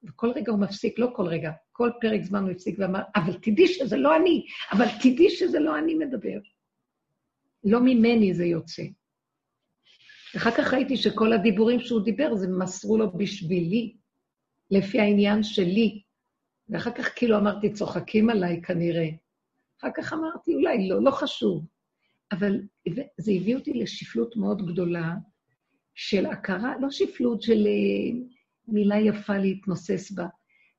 וכל 0.03 0.31
רגע 0.35 0.51
הוא 0.51 0.59
מפסיק, 0.59 0.99
לא 0.99 1.11
כל 1.15 1.27
רגע, 1.27 1.51
כל 1.71 1.89
פרק 2.01 2.23
זמן 2.23 2.43
הוא 2.43 2.51
הפסיק 2.51 2.75
ואמר, 2.79 3.01
אבל 3.15 3.33
תדעי 3.33 3.67
שזה 3.67 3.97
לא 3.97 4.15
אני, 4.15 4.45
אבל 4.71 4.85
תדעי 5.01 5.29
שזה 5.29 5.59
לא 5.59 5.77
אני 5.77 5.95
מדבר. 5.95 6.39
לא 7.63 7.79
ממני 7.81 8.33
זה 8.33 8.45
יוצא. 8.45 8.83
אחר 10.37 10.51
כך 10.51 10.73
ראיתי 10.73 10.97
שכל 10.97 11.33
הדיבורים 11.33 11.79
שהוא 11.79 12.05
דיבר, 12.05 12.35
זה 12.35 12.47
מסרו 12.47 12.97
לו 12.97 13.17
בשבילי, 13.17 13.95
לפי 14.71 14.99
העניין 14.99 15.43
שלי. 15.43 16.01
ואחר 16.69 16.91
כך 16.91 17.09
כאילו 17.15 17.37
אמרתי, 17.37 17.73
צוחקים 17.73 18.29
עליי 18.29 18.61
כנראה. 18.61 19.09
אחר 19.79 19.89
כך 19.95 20.13
אמרתי, 20.13 20.55
אולי 20.55 20.87
לא, 20.89 21.03
לא 21.03 21.11
חשוב. 21.11 21.65
אבל 22.31 22.61
זה 23.17 23.31
הביא 23.31 23.55
אותי 23.55 23.73
לשפלות 23.73 24.37
מאוד 24.37 24.65
גדולה 24.71 25.13
של 25.95 26.25
הכרה, 26.25 26.73
לא 26.81 26.91
שפלות 26.91 27.41
של 27.41 27.67
אה, 27.67 28.19
מילה 28.67 28.99
יפה 28.99 29.37
להתנוסס 29.37 30.11
בה, 30.11 30.27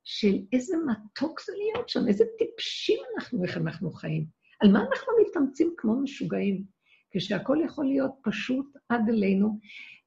של 0.04 0.38
איזה 0.52 0.76
מתוק 0.86 1.40
זה 1.40 1.52
להיות 1.56 1.88
שם, 1.88 2.08
איזה 2.08 2.24
טיפשים 2.38 2.98
אנחנו, 3.16 3.44
איך 3.44 3.56
אנחנו 3.56 3.90
חיים. 3.90 4.26
על 4.60 4.72
מה 4.72 4.78
אנחנו 4.80 5.12
מתאמצים 5.26 5.74
כמו 5.76 6.00
משוגעים? 6.00 6.64
כשהכול 7.10 7.64
יכול 7.64 7.86
להיות 7.86 8.12
פשוט 8.22 8.66
עד 8.88 9.08
אלינו. 9.08 9.58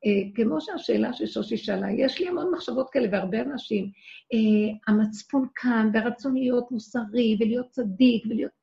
אה, 0.06 0.30
כמו 0.36 0.62
שהשאלה 0.62 1.14
ששושי 1.14 1.58
שאלה, 1.58 1.91
יש 1.91 2.20
לי 2.20 2.28
המון 2.28 2.52
מחשבות 2.54 2.89
כאלה 2.89 3.08
והרבה 3.12 3.41
אנשים. 3.41 3.91
אה, 4.34 4.94
המצפון 4.94 5.48
כאן, 5.56 5.89
והרצון 5.94 6.34
להיות 6.34 6.72
מוסרי, 6.72 7.38
ולהיות 7.39 7.70
צדיק, 7.70 8.26
ולהיות... 8.30 8.62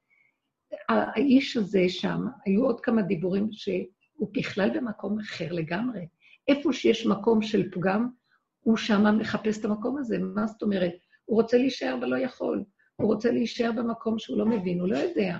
האיש 0.88 1.56
הזה 1.56 1.84
שם, 1.88 2.20
היו 2.46 2.64
עוד 2.64 2.80
כמה 2.80 3.02
דיבורים 3.02 3.48
שהוא 3.52 4.30
בכלל 4.32 4.70
במקום 4.78 5.20
אחר 5.20 5.52
לגמרי. 5.52 6.06
איפה 6.48 6.72
שיש 6.72 7.06
מקום 7.06 7.42
של 7.42 7.70
פגם, 7.70 8.08
הוא 8.60 8.76
שם 8.76 9.18
מחפש 9.18 9.58
את 9.58 9.64
המקום 9.64 9.98
הזה. 9.98 10.18
מה 10.18 10.46
זאת 10.46 10.62
אומרת? 10.62 10.92
הוא 11.24 11.42
רוצה 11.42 11.58
להישאר 11.58 11.98
ולא 12.02 12.16
יכול. 12.16 12.64
הוא 12.96 13.14
רוצה 13.14 13.30
להישאר 13.30 13.72
במקום 13.72 14.18
שהוא 14.18 14.38
לא 14.38 14.46
מבין, 14.46 14.80
הוא 14.80 14.88
לא 14.88 14.96
יודע. 14.96 15.38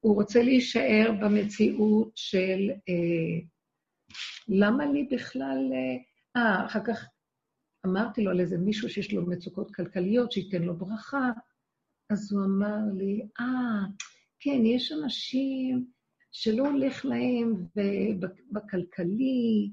הוא 0.00 0.14
רוצה 0.14 0.42
להישאר 0.42 1.12
במציאות 1.22 2.12
של 2.14 2.70
אה, 2.88 3.40
למה 4.48 4.86
לי 4.86 5.08
בכלל... 5.10 5.70
אה, 5.72 5.96
אה, 6.36 6.66
אחר 6.66 6.80
כך 6.86 7.04
אמרתי 7.86 8.22
לו 8.22 8.30
על 8.30 8.40
איזה 8.40 8.58
מישהו 8.58 8.88
שיש 8.90 9.12
לו 9.12 9.26
מצוקות 9.26 9.74
כלכליות, 9.74 10.32
שייתן 10.32 10.62
לו 10.62 10.76
ברכה, 10.76 11.30
אז 12.14 12.32
הוא 12.32 12.44
אמר 12.44 12.78
לי, 12.94 13.26
אה, 13.40 13.84
כן, 14.40 14.66
יש 14.66 14.92
אנשים 14.92 15.86
שלא 16.32 16.68
הולך 16.68 17.04
להם 17.04 17.66
בכלכלי, 18.52 19.70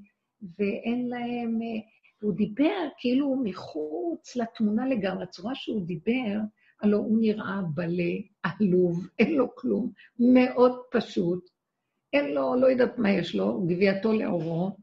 ואין 0.58 1.08
להם... 1.08 1.62
אה, 1.62 1.80
הוא 2.22 2.34
דיבר 2.34 2.88
כאילו 2.98 3.36
מחוץ 3.44 4.36
לתמונה 4.36 4.88
לגמרי, 4.88 5.22
הצורה 5.22 5.54
שהוא 5.54 5.86
דיבר, 5.86 6.38
הלוא 6.82 6.98
הוא 6.98 7.18
נראה 7.20 7.62
בלה, 7.74 8.12
עלוב, 8.42 9.06
אין 9.18 9.34
לו 9.34 9.54
כלום, 9.54 9.92
מאוד 10.18 10.80
פשוט. 10.90 11.48
אין 12.12 12.34
לו, 12.34 12.54
לא 12.60 12.66
יודעת 12.66 12.98
מה 12.98 13.10
יש 13.10 13.34
לו, 13.34 13.66
גביעתו 13.66 14.12
לאורו, 14.12 14.76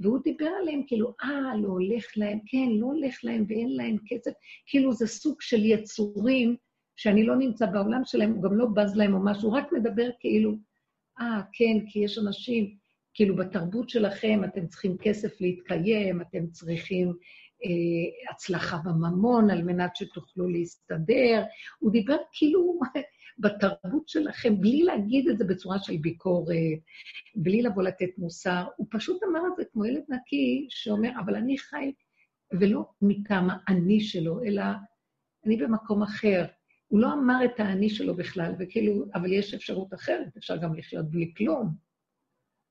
והוא 0.00 0.18
דיבר 0.24 0.50
עליהם 0.62 0.82
כאילו, 0.86 1.14
אה, 1.22 1.56
לא 1.56 1.68
הולך 1.68 2.04
להם, 2.16 2.38
כן, 2.46 2.68
לא 2.70 2.86
הולך 2.86 3.24
להם 3.24 3.44
ואין 3.48 3.76
להם 3.76 3.96
כסף, 4.06 4.32
כאילו 4.66 4.92
זה 4.92 5.06
סוג 5.06 5.36
של 5.40 5.64
יצורים 5.64 6.56
שאני 6.98 7.26
לא 7.26 7.36
נמצא 7.36 7.66
בעולם 7.66 8.02
שלהם, 8.04 8.32
הוא 8.32 8.42
גם 8.42 8.54
לא 8.56 8.66
בז 8.66 8.96
להם 8.96 9.14
או 9.14 9.24
משהו, 9.24 9.52
רק 9.52 9.72
מדבר 9.72 10.08
כאילו, 10.20 10.54
אה, 11.20 11.40
כן, 11.52 11.86
כי 11.86 11.98
יש 11.98 12.18
אנשים, 12.18 12.74
כאילו 13.14 13.36
בתרבות 13.36 13.88
שלכם 13.88 14.40
אתם 14.44 14.66
צריכים 14.66 14.96
כסף 14.98 15.40
להתקיים, 15.40 16.20
אתם 16.20 16.46
צריכים 16.46 17.08
אה, 17.64 18.30
הצלחה 18.32 18.78
בממון 18.84 19.50
על 19.50 19.62
מנת 19.62 19.96
שתוכלו 19.96 20.48
להסתדר. 20.48 21.44
הוא 21.78 21.92
דיבר 21.92 22.16
כאילו 22.32 22.80
בתרבות 23.42 24.08
שלכם, 24.08 24.60
בלי 24.60 24.82
להגיד 24.82 25.28
את 25.28 25.38
זה 25.38 25.44
בצורה 25.44 25.78
של 25.78 25.96
ביקורת, 25.96 26.56
בלי 27.34 27.62
לבוא 27.62 27.82
לתת 27.82 28.18
מוסר. 28.18 28.64
הוא 28.76 28.86
פשוט 28.90 29.22
אמר 29.22 29.40
את 29.46 29.56
זה 29.56 29.62
כמו 29.72 29.84
ילד 29.84 30.04
נקי, 30.08 30.66
שאומר, 30.70 31.10
אבל 31.24 31.34
אני 31.36 31.58
חי, 31.58 31.92
ולא 32.60 32.84
מטעם 33.02 33.48
האני 33.50 34.00
שלו, 34.00 34.42
אלא 34.42 34.62
אני 35.46 35.56
במקום 35.56 36.02
אחר. 36.02 36.44
הוא 36.88 37.00
לא 37.00 37.12
אמר 37.12 37.44
את 37.44 37.60
האני 37.60 37.90
שלו 37.90 38.16
בכלל, 38.16 38.52
וכאילו, 38.58 39.04
אבל 39.14 39.32
יש 39.32 39.54
אפשרות 39.54 39.94
אחרת, 39.94 40.36
אפשר 40.36 40.56
גם 40.56 40.74
לחיות 40.74 41.10
בלי 41.10 41.32
כלום, 41.36 41.74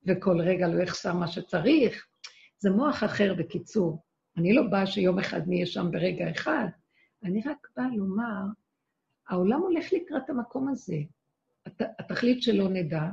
וכל 0.05 0.41
רגע 0.41 0.67
לא 0.67 0.83
יחסר 0.83 1.13
מה 1.13 1.27
שצריך. 1.27 2.07
זה 2.59 2.69
מוח 2.69 3.03
אחר, 3.03 3.33
בקיצור. 3.33 4.03
אני 4.37 4.53
לא 4.53 4.63
באה 4.63 4.87
שיום 4.87 5.19
אחד 5.19 5.41
נהיה 5.47 5.65
שם 5.65 5.91
ברגע 5.91 6.31
אחד, 6.31 6.67
אני 7.23 7.41
רק 7.45 7.67
באה 7.77 7.87
לומר, 7.95 8.41
העולם 9.29 9.61
הולך 9.61 9.93
לקראת 9.93 10.29
המקום 10.29 10.69
הזה. 10.69 10.97
הת, 11.65 11.81
התכלית 11.99 12.43
שלא 12.43 12.69
נדע, 12.69 13.03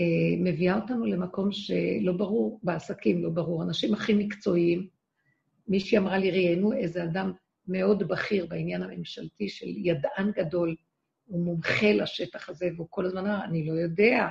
אה, 0.00 0.36
מביאה 0.38 0.80
אותנו 0.80 1.06
למקום 1.06 1.52
שלא 1.52 2.12
ברור, 2.12 2.60
בעסקים 2.62 3.22
לא 3.22 3.30
ברור. 3.30 3.62
אנשים 3.62 3.94
הכי 3.94 4.14
מקצועיים, 4.14 4.88
מישהי 5.68 5.98
אמרה 5.98 6.18
לי, 6.18 6.30
ראיינו 6.30 6.72
איזה 6.72 7.04
אדם 7.04 7.32
מאוד 7.68 8.08
בכיר 8.08 8.46
בעניין 8.46 8.82
הממשלתי 8.82 9.48
של 9.48 9.66
ידען 9.68 10.30
גדול, 10.36 10.76
הוא 11.26 11.44
מומחה 11.44 11.92
לשטח 11.92 12.48
הזה, 12.48 12.68
והוא 12.76 12.86
כל 12.90 13.06
הזמן 13.06 13.26
אמר, 13.26 13.44
אני 13.44 13.66
לא 13.66 13.72
יודע, 13.72 14.28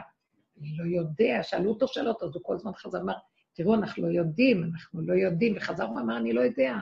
אני 0.59 0.77
לא 0.77 0.83
יודע. 0.97 1.43
שאלו 1.43 1.69
אותו 1.69 1.87
שאלות, 1.87 2.23
אז 2.23 2.35
הוא 2.35 2.43
כל 2.43 2.55
הזמן 2.55 2.71
חזר, 2.73 3.01
אמר, 3.01 3.13
תראו, 3.53 3.75
אנחנו 3.75 4.07
לא 4.07 4.11
יודעים, 4.11 4.63
אנחנו 4.63 5.01
לא 5.01 5.13
יודעים, 5.13 5.57
וחזר 5.57 5.91
ואמר, 5.91 6.17
אני 6.17 6.33
לא 6.33 6.41
יודע. 6.41 6.75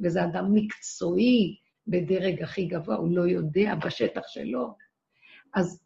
וזה 0.00 0.24
אדם 0.24 0.54
מקצועי 0.54 1.56
בדרג 1.86 2.42
הכי 2.42 2.66
גבוה, 2.66 2.96
הוא 2.96 3.16
לא 3.16 3.22
יודע 3.22 3.74
בשטח 3.74 4.22
שלו. 4.26 4.74
אז 5.54 5.82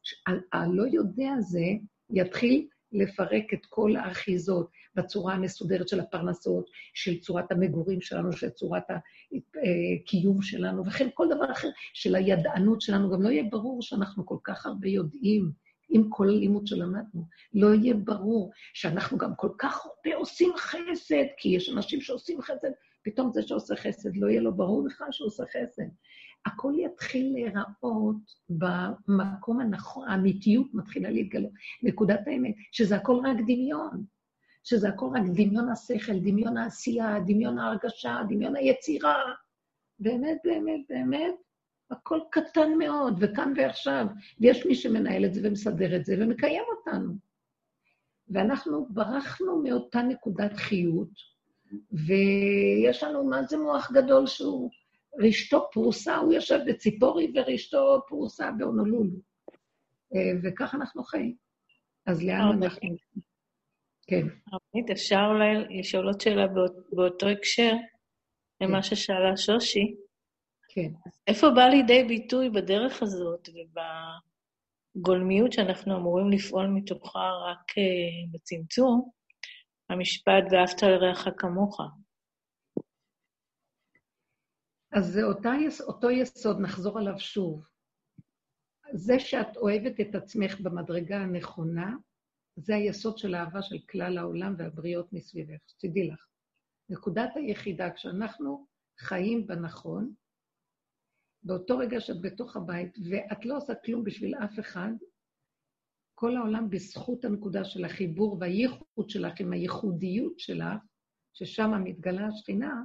הלא 0.52 0.82
יודע 0.92 1.28
הזה 1.38 1.64
יתחיל 2.10 2.66
לפרק 2.93 3.55
את 3.55 3.66
כל 3.68 3.97
האחיזות 3.97 4.70
בצורה 4.95 5.34
המסודרת 5.34 5.89
של 5.89 6.01
הפרנסות, 6.01 6.70
של 6.95 7.20
צורת 7.20 7.53
המגורים 7.53 8.01
שלנו, 8.01 8.32
של 8.32 8.51
צורת 8.51 8.82
הקיום 8.91 10.43
שלנו, 10.43 10.86
וכן 10.86 11.09
כל 11.14 11.26
דבר 11.36 11.53
אחר, 11.53 11.68
של 11.95 12.14
הידענות 12.14 12.80
שלנו. 12.80 13.11
גם 13.11 13.22
לא 13.22 13.28
יהיה 13.28 13.45
ברור 13.51 13.82
שאנחנו 13.82 14.26
כל 14.26 14.39
כך 14.45 14.66
הרבה 14.66 14.89
יודעים. 14.89 15.68
עם 15.91 16.09
כל 16.09 16.28
הלימוד 16.28 16.66
שלמדנו. 16.66 17.24
לא 17.55 17.74
יהיה 17.74 17.95
ברור 17.95 18.51
שאנחנו 18.74 19.18
גם 19.18 19.34
כל 19.36 19.51
כך 19.59 19.86
הרבה 19.86 20.16
עושים 20.16 20.53
חסד, 20.57 21.24
כי 21.36 21.49
יש 21.49 21.70
אנשים 21.70 22.01
שעושים 22.01 22.43
חסד, 22.43 22.70
פתאום 23.05 23.30
זה 23.32 23.43
שעושה 23.43 23.76
חסד, 23.76 24.16
לא 24.16 24.26
יהיה 24.26 24.41
לו 24.41 24.57
ברור 24.57 24.84
בכלל 24.84 25.09
שהוא 25.11 25.26
עושה 25.26 25.43
חסד. 25.47 25.89
הכל 26.47 26.72
יתחיל 26.78 27.32
להיראות 27.32 28.16
במקום 28.49 29.61
הנכון, 29.61 30.09
האמיתיות 30.09 30.74
מתחילה 30.74 31.11
להתגלות. 31.11 31.53
נקודת 31.82 32.20
האמת, 32.26 32.55
שזה 32.72 32.97
הכל 32.97 33.20
רק 33.24 33.36
דמיון. 33.47 34.05
שזה 34.64 34.89
הכל 34.89 35.09
רק 35.14 35.22
דמיון 35.34 35.68
השכל, 35.68 36.18
דמיון 36.18 36.57
העשייה, 36.57 37.20
דמיון 37.26 37.59
ההרגשה, 37.59 38.20
דמיון 38.28 38.57
היצירה. 38.57 39.16
באמת, 39.99 40.39
באמת, 40.45 40.80
באמת, 40.89 41.34
הכל 41.91 42.20
קטן 42.30 42.72
מאוד, 42.78 43.18
וכאן 43.20 43.53
ועכשיו, 43.57 44.07
ויש 44.41 44.66
מי 44.66 44.74
שמנהל 44.74 45.24
את 45.24 45.34
זה 45.34 45.41
ומסדר 45.45 45.97
את 45.97 46.05
זה 46.05 46.16
ומקיים 46.20 46.62
אותנו. 46.70 47.14
ואנחנו 48.28 48.86
ברחנו 48.91 49.62
מאותה 49.62 50.03
נקודת 50.03 50.53
חיות, 50.53 51.11
ויש 51.93 53.03
לנו, 53.03 53.24
מה 53.24 53.43
זה 53.43 53.59
מוח 53.59 53.93
גדול 53.93 54.26
שהוא 54.26 54.70
רשתו 55.20 55.68
פרוסה, 55.72 56.16
הוא 56.16 56.32
יושב 56.32 56.59
בציפורי 56.66 57.32
ורשתו 57.34 58.02
פרוסה 58.09 58.50
בהונולולו. 58.59 59.20
אה, 60.14 60.32
וכך 60.42 60.74
אנחנו 60.74 61.04
חיים. 61.04 61.36
אז 62.06 62.24
לאן 62.24 62.40
אוקיי. 62.54 62.64
אנחנו... 62.64 62.96
כן. 64.06 64.26
רבנית, 64.26 64.90
אפשר 64.90 65.20
אולי 65.28 65.78
לשאול 65.78 66.06
עוד 66.06 66.20
שאלה 66.20 66.46
באותו 66.92 67.28
הקשר 67.28 67.72
למה 68.61 68.76
כן. 68.76 68.82
ששאלה 68.82 69.36
שושי? 69.36 69.94
כן. 70.68 70.90
איפה 71.26 71.46
בא 71.50 71.62
לידי 71.62 72.04
ביטוי 72.04 72.50
בדרך 72.50 73.02
הזאת 73.02 73.48
ובגולמיות 74.96 75.52
שאנחנו 75.52 75.96
אמורים 75.96 76.30
לפעול 76.30 76.66
מתוכה 76.66 77.30
רק 77.50 77.78
אה, 77.78 77.82
בצמצום, 78.32 79.11
המשפט 79.90 80.44
ואהבת 80.50 80.82
לרעך 80.82 81.28
כמוך? 81.38 81.80
אז 84.93 85.07
זה 85.07 85.22
אותה, 85.22 85.53
אותו 85.80 86.11
יסוד, 86.11 86.61
נחזור 86.61 86.99
עליו 86.99 87.18
שוב. 87.18 87.64
זה 88.93 89.18
שאת 89.18 89.57
אוהבת 89.57 90.01
את 90.01 90.14
עצמך 90.14 90.61
במדרגה 90.61 91.16
הנכונה, 91.16 91.97
זה 92.57 92.74
היסוד 92.74 93.18
של 93.18 93.34
האהבה 93.34 93.62
של 93.62 93.76
כלל 93.91 94.18
העולם 94.18 94.55
והבריות 94.59 95.12
מסביבך, 95.12 95.59
שתדעי 95.66 96.09
לך. 96.09 96.26
נקודת 96.89 97.30
היחידה, 97.34 97.91
כשאנחנו 97.91 98.66
חיים 98.99 99.47
בנכון, 99.47 100.14
באותו 101.43 101.78
רגע 101.78 102.01
שאת 102.01 102.20
בתוך 102.20 102.57
הבית 102.57 102.99
ואת 103.11 103.45
לא 103.45 103.57
עושה 103.57 103.74
כלום 103.74 104.05
בשביל 104.05 104.34
אף 104.34 104.59
אחד, 104.59 104.91
כל 106.14 106.36
העולם 106.36 106.70
בזכות 106.70 107.24
הנקודה 107.24 107.64
של 107.64 107.84
החיבור 107.84 108.36
והייחוד 108.41 109.11
שלך 109.11 109.41
עם 109.41 109.53
הייחודיות 109.53 110.39
שלך, 110.39 110.82
ששם 111.32 111.70
מתגלה 111.84 112.26
השכינה, 112.26 112.82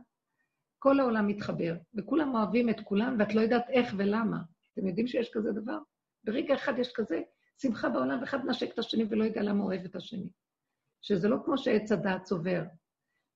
כל 0.83 0.99
העולם 0.99 1.27
מתחבר, 1.27 1.75
וכולם 1.95 2.35
אוהבים 2.35 2.69
את 2.69 2.79
כולם, 2.79 3.15
ואת 3.19 3.35
לא 3.35 3.41
יודעת 3.41 3.69
איך 3.69 3.93
ולמה. 3.97 4.37
אתם 4.73 4.87
יודעים 4.87 5.07
שיש 5.07 5.29
כזה 5.33 5.51
דבר? 5.51 5.77
ברגע 6.23 6.55
אחד 6.55 6.79
יש 6.79 6.91
כזה 6.93 7.21
שמחה 7.61 7.89
בעולם, 7.89 8.21
ואחד 8.21 8.45
נשק 8.45 8.73
את 8.73 8.79
השני 8.79 9.03
ולא 9.09 9.23
יודע 9.23 9.41
למה 9.41 9.63
אוהב 9.63 9.85
את 9.85 9.95
השני. 9.95 10.29
שזה 11.01 11.29
לא 11.29 11.37
כמו 11.45 11.57
שעץ 11.57 11.91
הדעת 11.91 12.23
צובר, 12.23 12.63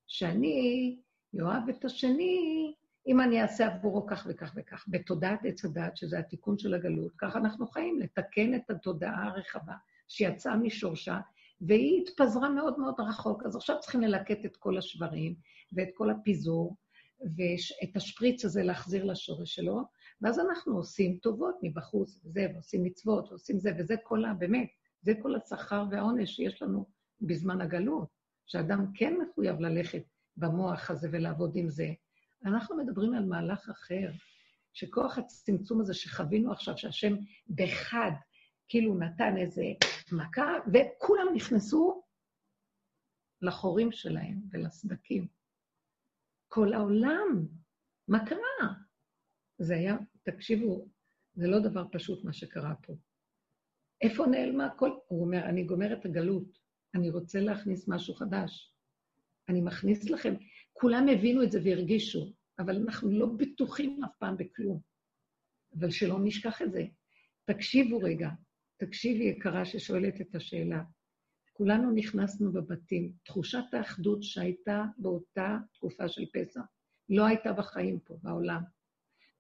שאני 0.07 0.97
אוהב 1.41 1.69
את 1.69 1.85
השני 1.85 2.73
אם 3.07 3.21
אני 3.21 3.41
אעשה 3.41 3.67
עבורו 3.67 4.07
כך 4.07 4.27
וכך 4.29 4.53
וכך, 4.55 4.85
בתודעת 4.87 5.39
עץ 5.45 5.65
הדעת, 5.65 5.97
שזה 5.97 6.19
התיקון 6.19 6.57
של 6.57 6.73
הגלות, 6.73 7.11
ככה 7.17 7.39
אנחנו 7.39 7.67
חיים, 7.67 7.99
לתקן 7.99 8.55
את 8.55 8.69
התודעה 8.69 9.25
הרחבה 9.25 9.73
שיצאה 10.07 10.55
משורשה, 10.55 11.19
והיא 11.61 12.01
התפזרה 12.01 12.49
מאוד 12.49 12.79
מאוד 12.79 12.95
רחוק. 12.99 13.45
אז 13.45 13.55
עכשיו 13.55 13.75
צריכים 13.79 14.01
ללקט 14.01 14.45
את 14.45 14.57
כל 14.57 14.77
השברים 14.77 15.35
ואת 15.73 15.89
כל 15.93 16.09
הפיזור, 16.09 16.75
ואת 17.22 17.95
השפריץ 17.95 18.45
הזה 18.45 18.63
להחזיר 18.63 19.05
לשורש 19.05 19.55
שלו, 19.55 19.82
ואז 20.22 20.39
אנחנו 20.39 20.78
עושים 20.78 21.18
טובות 21.18 21.55
מבחוץ, 21.63 22.20
וזה, 22.26 22.47
ועושים 22.53 22.84
מצוות, 22.84 23.30
ועושים 23.30 23.59
זה, 23.59 23.72
וזה 23.80 23.95
כל 24.03 24.26
ה... 24.26 24.34
באמת, 24.34 24.68
זה 25.01 25.13
כל 25.22 25.36
השכר 25.36 25.86
והעונש 25.91 26.36
שיש 26.36 26.61
לנו 26.61 26.86
בזמן 27.22 27.61
הגלות, 27.61 28.07
שאדם 28.45 28.86
כן 28.93 29.13
מחויב 29.18 29.59
ללכת 29.59 30.03
במוח 30.38 30.89
הזה 30.89 31.09
ולעבוד 31.11 31.55
עם 31.55 31.70
זה. 31.70 31.88
אנחנו 32.45 32.78
מדברים 32.78 33.13
על 33.13 33.26
מהלך 33.26 33.70
אחר, 33.70 34.11
שכוח 34.74 35.18
הצמצום 35.18 35.82
הזה 35.82 35.93
שחווינו 35.93 36.51
עכשיו, 36.51 36.78
שהשם 36.78 37.15
בחד, 37.49 38.11
כאילו 38.68 38.99
נתן 38.99 39.38
איזה 39.38 39.63
מכה, 40.11 40.53
וכולם 40.74 41.28
נכנסו 41.36 42.03
לחורים 43.41 43.91
שלהם 43.91 44.41
ולסדקים. 44.51 45.36
כל 46.47 46.73
העולם, 46.73 47.45
מה 48.07 48.25
קרה? 48.25 48.73
זה 49.57 49.75
היה, 49.75 49.97
תקשיבו, 50.23 50.87
זה 51.33 51.47
לא 51.47 51.59
דבר 51.59 51.83
פשוט 51.91 52.23
מה 52.23 52.33
שקרה 52.33 52.75
פה. 52.75 52.93
איפה 54.01 54.25
נעלמה 54.25 54.69
כל... 54.77 54.91
הוא 55.07 55.25
אומר, 55.25 55.45
אני 55.45 55.63
גומר 55.63 55.93
את 55.93 56.05
הגלות, 56.05 56.59
אני 56.95 57.09
רוצה 57.09 57.39
להכניס 57.39 57.87
משהו 57.87 58.13
חדש. 58.13 58.73
אני 59.49 59.61
מכניס 59.61 60.09
לכם, 60.09 60.33
כולם 60.73 61.07
הבינו 61.09 61.43
את 61.43 61.51
זה 61.51 61.59
והרגישו, 61.63 62.33
אבל 62.59 62.75
אנחנו 62.75 63.11
לא 63.11 63.25
בטוחים 63.37 64.03
אף 64.03 64.15
פעם 64.19 64.37
בכלום. 64.37 64.79
אבל 65.79 65.91
שלא 65.91 66.19
נשכח 66.23 66.61
את 66.61 66.71
זה. 66.71 66.85
תקשיבו 67.45 67.97
רגע, 67.97 68.29
תקשיבי 68.77 69.23
יקרה 69.23 69.65
ששואלת 69.65 70.21
את 70.21 70.35
השאלה. 70.35 70.83
כולנו 71.57 71.91
נכנסנו 71.91 72.51
בבתים. 72.51 73.11
תחושת 73.25 73.73
האחדות 73.73 74.23
שהייתה 74.23 74.85
באותה 74.97 75.57
תקופה 75.73 76.09
של 76.09 76.25
פסח, 76.33 76.61
לא 77.09 77.25
הייתה 77.25 77.53
בחיים 77.53 77.99
פה, 77.99 78.17
בעולם. 78.23 78.61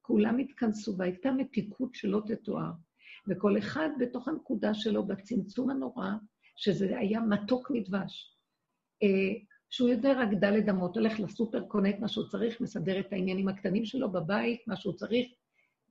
כולם 0.01 0.37
התכנסו 0.37 0.97
והייתה 0.97 1.31
מתיקות 1.31 1.95
שלא 1.95 2.21
תתואר. 2.27 2.71
וכל 3.27 3.57
אחד 3.57 3.89
בתוך 3.99 4.27
הנקודה 4.27 4.73
שלו, 4.73 5.05
בצמצום 5.07 5.69
הנורא, 5.69 6.09
שזה 6.55 6.97
היה 6.97 7.19
מתוק 7.19 7.71
מדבש. 7.71 8.35
אה, 9.03 9.33
שהוא 9.69 9.89
יודע 9.89 10.21
רק 10.21 10.29
דלת 10.39 10.69
אמות, 10.69 10.97
הולך 10.97 11.19
לסופר, 11.19 11.67
קונה 11.67 11.89
את 11.89 11.99
מה 11.99 12.07
שהוא 12.07 12.27
צריך, 12.27 12.61
מסדר 12.61 12.99
את 12.99 13.13
העניינים 13.13 13.47
הקטנים 13.47 13.85
שלו 13.85 14.11
בבית, 14.11 14.67
מה 14.67 14.75
שהוא 14.75 14.93
צריך, 14.93 15.27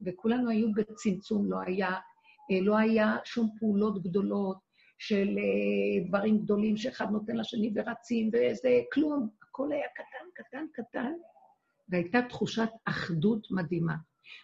וכולנו 0.02 0.50
היו 0.50 0.68
בצמצום, 0.74 1.50
לא 1.50 1.60
היה, 1.60 1.90
אה, 2.50 2.60
לא 2.62 2.78
היה 2.78 3.16
שום 3.24 3.50
פעולות 3.58 4.02
גדולות 4.02 4.65
של 4.98 5.38
אה, 5.38 6.08
דברים 6.08 6.38
גדולים 6.38 6.76
שאחד 6.76 7.10
נותן 7.10 7.36
לשני 7.36 7.72
ורצים 7.74 8.30
וזה, 8.32 8.80
כלום. 8.92 9.28
הכל 9.42 9.72
היה 9.72 9.86
קטן, 9.94 10.44
קטן, 10.44 10.66
קטן, 10.72 11.12
והייתה 11.88 12.18
תחושת 12.28 12.68
אחדות 12.84 13.46
מדהימה. 13.50 13.94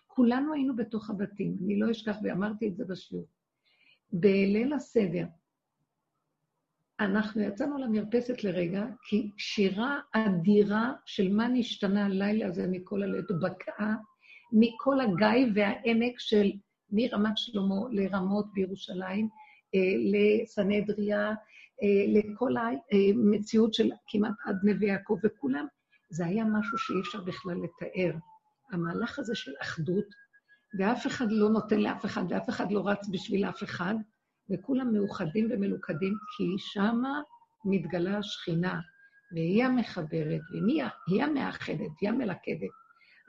כולנו 0.07 0.55
היינו 0.55 0.77
בתוך 0.77 1.11
הבתים, 1.11 1.57
אני 1.65 1.79
לא 1.79 1.91
אשכח, 1.91 2.17
ואמרתי 2.23 2.69
את 2.69 2.77
זה 2.77 2.85
בשיעור. 2.85 3.27
בליל 4.13 4.73
הסדר, 4.73 5.27
אנחנו 7.01 7.43
יצאנו 7.43 7.79
למרפסת 7.79 8.45
לרגע, 8.45 8.87
כי 9.09 9.31
שירה 9.37 10.01
אדירה 10.13 10.93
של 11.07 11.33
מה 11.33 11.49
נשתנה 11.49 12.07
הלילה 12.07 12.47
הזה 12.47 12.67
מכל 12.71 13.03
הלב, 13.03 13.25
בקעה 13.43 13.95
מכל 14.53 15.01
הגיא 15.01 15.47
והעמק 15.55 16.19
של 16.19 16.53
מרמת 16.91 17.37
שלמה 17.39 17.75
לרמות 17.91 18.47
בירושלים, 18.53 19.29
לסנהדריה, 20.13 21.31
אה, 21.83 22.05
לכל 22.09 22.53
המציאות 22.93 23.75
של 23.75 23.91
כמעט 24.09 24.35
עד 24.45 24.57
נווה 24.63 24.87
יעקב, 24.87 25.19
וכולם, 25.25 25.67
זה 26.11 26.27
היה 26.27 26.45
משהו 26.45 26.79
שאי 26.79 27.01
אפשר 27.01 27.21
בכלל 27.21 27.57
לתאר. 27.65 28.13
המהלך 28.73 29.19
הזה 29.19 29.35
של 29.35 29.53
אחדות, 29.63 30.05
ואף 30.79 31.07
אחד 31.07 31.27
לא 31.31 31.49
נותן 31.49 31.81
לאף 31.81 32.05
אחד, 32.05 32.23
ואף 32.31 32.49
אחד 32.49 32.73
לא 32.73 32.89
רץ 32.89 33.09
בשביל 33.13 33.45
אף 33.45 33.63
אחד, 33.63 33.95
וכולם 34.51 34.93
מאוחדים 34.93 35.49
ומלוכדים, 35.51 36.15
כי 36.37 36.45
שמה 36.59 37.21
מתגלה 37.65 38.19
השכינה, 38.19 38.81
והיא 39.33 39.65
המחברת, 39.65 40.41
והיא 40.53 41.23
המאחדת, 41.25 41.91
היא 42.01 42.09
המלכדת. 42.09 42.71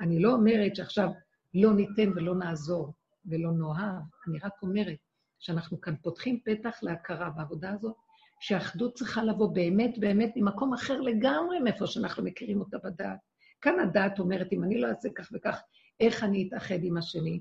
אני 0.01 0.21
לא 0.21 0.33
אומרת 0.33 0.75
שעכשיו 0.75 1.09
לא 1.53 1.73
ניתן 1.73 2.09
ולא 2.15 2.35
נעזור 2.35 2.93
ולא 3.25 3.51
נאהב, 3.51 4.01
אני 4.27 4.39
רק 4.39 4.51
אומרת 4.61 4.97
שאנחנו 5.43 5.81
כאן 5.81 5.95
פותחים 6.01 6.39
פתח 6.45 6.79
להכרה 6.83 7.29
בעבודה 7.29 7.71
הזאת, 7.71 7.95
שהאחדות 8.39 8.93
צריכה 8.93 9.23
לבוא 9.23 9.53
באמת 9.53 9.97
באמת 9.97 10.33
ממקום 10.35 10.73
אחר 10.73 11.01
לגמרי 11.01 11.59
מאיפה 11.59 11.87
שאנחנו 11.87 12.23
מכירים 12.23 12.59
אותה 12.59 12.77
בדעת. 12.77 13.19
כאן 13.61 13.79
הדעת 13.79 14.19
אומרת, 14.19 14.53
אם 14.53 14.63
אני 14.63 14.81
לא 14.81 14.87
אעשה 14.87 15.09
כך 15.15 15.29
וכך, 15.33 15.61
איך 15.99 16.23
אני 16.23 16.47
אתאחד 16.47 16.83
עם 16.83 16.97
השני? 16.97 17.39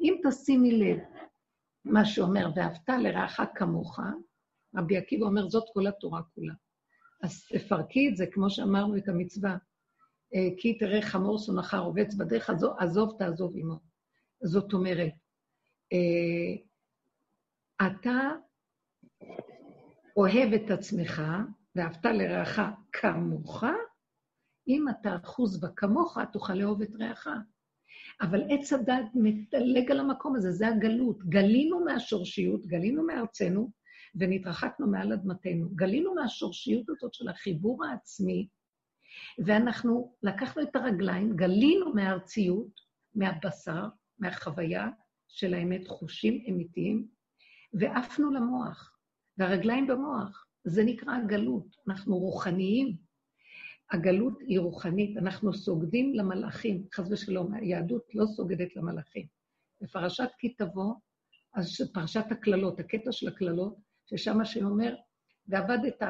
אם 0.00 0.14
תשימי 0.28 0.72
לב, 0.78 0.98
מה 1.84 2.04
שאומר, 2.04 2.48
ואהבת 2.56 2.88
לרעך 2.88 3.40
כמוך, 3.54 4.00
רבי 4.76 4.96
עקיבא 4.96 5.26
אומר, 5.26 5.48
זאת 5.48 5.64
כל 5.72 5.86
התורה 5.86 6.22
כולה. 6.34 6.54
אז 7.22 7.44
תפרקי 7.44 8.08
את 8.08 8.16
זה, 8.16 8.26
כמו 8.26 8.50
שאמרנו 8.50 8.96
את 8.96 9.08
המצווה, 9.08 9.56
אה, 10.34 10.48
כי 10.58 10.78
תראה 10.78 11.02
חמור 11.02 11.38
שונאך 11.38 11.74
רובץ 11.74 12.14
בדרך, 12.14 12.50
עזוב 12.78 13.16
תעזוב 13.18 13.52
עמו. 13.56 13.78
זאת 14.42 14.72
אומרת, 14.72 15.12
אה, 15.92 16.66
אתה 17.82 18.30
אוהב 20.16 20.52
את 20.52 20.70
עצמך, 20.70 21.22
ואהבת 21.76 22.04
לרעך 22.04 22.60
כמוך, 22.92 23.64
אם 24.68 24.84
אתה 24.88 25.16
אחוז 25.24 25.60
בה 25.60 25.68
כמוך, 25.76 26.18
תוכל 26.32 26.54
לאהוב 26.54 26.82
את 26.82 26.90
רעך. 27.00 27.28
אבל 28.20 28.42
עץ 28.50 28.72
הדת 28.72 29.06
מדלג 29.14 29.90
על 29.90 30.00
המקום 30.00 30.36
הזה, 30.36 30.50
זה 30.50 30.68
הגלות. 30.68 31.18
גלינו 31.18 31.84
מהשורשיות, 31.84 32.66
גלינו 32.66 33.06
מארצנו, 33.06 33.70
ונתרחקנו 34.14 34.86
מעל 34.86 35.12
אדמתנו. 35.12 35.68
גלינו 35.74 36.14
מהשורשיות 36.14 36.88
הזאת 36.88 37.14
של 37.14 37.28
החיבור 37.28 37.84
העצמי, 37.84 38.48
ואנחנו 39.46 40.14
לקחנו 40.22 40.62
את 40.62 40.76
הרגליים, 40.76 41.36
גלינו 41.36 41.94
מהארציות, 41.94 42.80
מהבשר, 43.14 43.84
מהחוויה 44.18 44.88
של 45.28 45.54
האמת, 45.54 45.88
חושים 45.88 46.44
אמיתיים, 46.50 47.08
ועפנו 47.78 48.30
למוח, 48.30 48.96
והרגליים 49.38 49.86
במוח. 49.86 50.46
זה 50.64 50.84
נקרא 50.84 51.14
הגלות. 51.16 51.76
אנחנו 51.88 52.18
רוחניים. 52.18 52.96
הגלות 53.92 54.40
היא 54.40 54.60
רוחנית, 54.60 55.16
אנחנו 55.16 55.54
סוגדים 55.54 56.14
למלאכים, 56.14 56.84
חס 56.94 57.10
ושלום, 57.10 57.54
היהדות 57.54 58.14
לא 58.14 58.26
סוגדת 58.26 58.76
למלאכים. 58.76 59.26
בפרשת 59.80 60.28
כי 60.38 60.48
תבוא, 60.48 60.94
אז 61.54 61.90
פרשת 61.94 62.24
הקללות, 62.30 62.80
הקטע 62.80 63.12
של 63.12 63.28
הקללות, 63.28 63.76
ששם 64.06 64.44
שאומר, 64.44 64.94
ועבדת, 65.48 66.02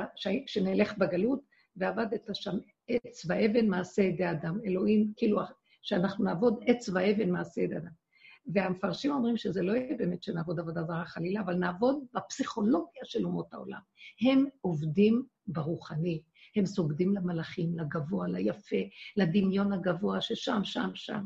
שנלך 0.46 0.98
בגלות, 0.98 1.40
ועבדת 1.76 2.28
שם 2.32 2.58
עץ 2.88 3.26
ואבן 3.28 3.68
מעשה 3.68 4.02
ידי 4.02 4.30
אדם. 4.30 4.58
אלוהים, 4.66 5.12
כאילו, 5.16 5.40
שאנחנו 5.82 6.24
נעבוד 6.24 6.64
עץ 6.66 6.88
ואבן 6.88 7.30
מעשה 7.30 7.60
ידי 7.60 7.76
אדם. 7.76 8.05
והמפרשים 8.54 9.12
אומרים 9.12 9.36
שזה 9.36 9.62
לא 9.62 9.72
יהיה 9.72 9.96
באמת 9.96 10.22
שנעבוד 10.22 10.60
עבודה 10.60 10.82
זרה 10.84 11.04
חלילה, 11.04 11.40
אבל 11.40 11.54
נעבוד 11.54 12.04
בפסיכולוגיה 12.14 13.02
של 13.04 13.24
אומות 13.24 13.54
העולם. 13.54 13.80
הם 14.20 14.44
עובדים 14.60 15.26
ברוחני, 15.46 16.22
הם 16.56 16.66
סוגדים 16.66 17.14
למלאכים, 17.14 17.78
לגבוה, 17.78 18.28
ליפה, 18.28 18.76
לדמיון 19.16 19.72
הגבוה 19.72 20.20
ששם, 20.20 20.60
שם, 20.64 20.90
שם. 20.94 21.24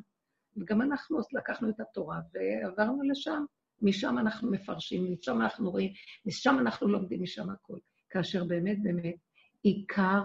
וגם 0.57 0.83
אנחנו 0.83 1.19
לקחנו 1.33 1.69
את 1.69 1.81
התורה 1.81 2.21
ועברנו 2.35 3.03
לשם. 3.03 3.45
משם 3.83 4.19
אנחנו 4.19 4.51
מפרשים, 4.51 5.13
משם 5.13 5.41
אנחנו 5.41 5.71
רואים, 5.71 5.93
משם 6.27 6.57
אנחנו 6.59 6.89
לומדים, 6.89 7.23
משם 7.23 7.51
הכול. 7.51 7.81
כאשר 8.11 8.45
באמת, 8.45 8.83
באמת, 8.83 9.15
עיקר 9.63 10.23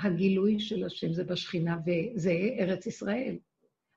הגילוי 0.00 0.60
של 0.60 0.84
השם 0.84 1.12
זה 1.12 1.24
בשכינה, 1.24 1.76
וזה 1.86 2.32
ארץ 2.58 2.86
ישראל. 2.86 3.38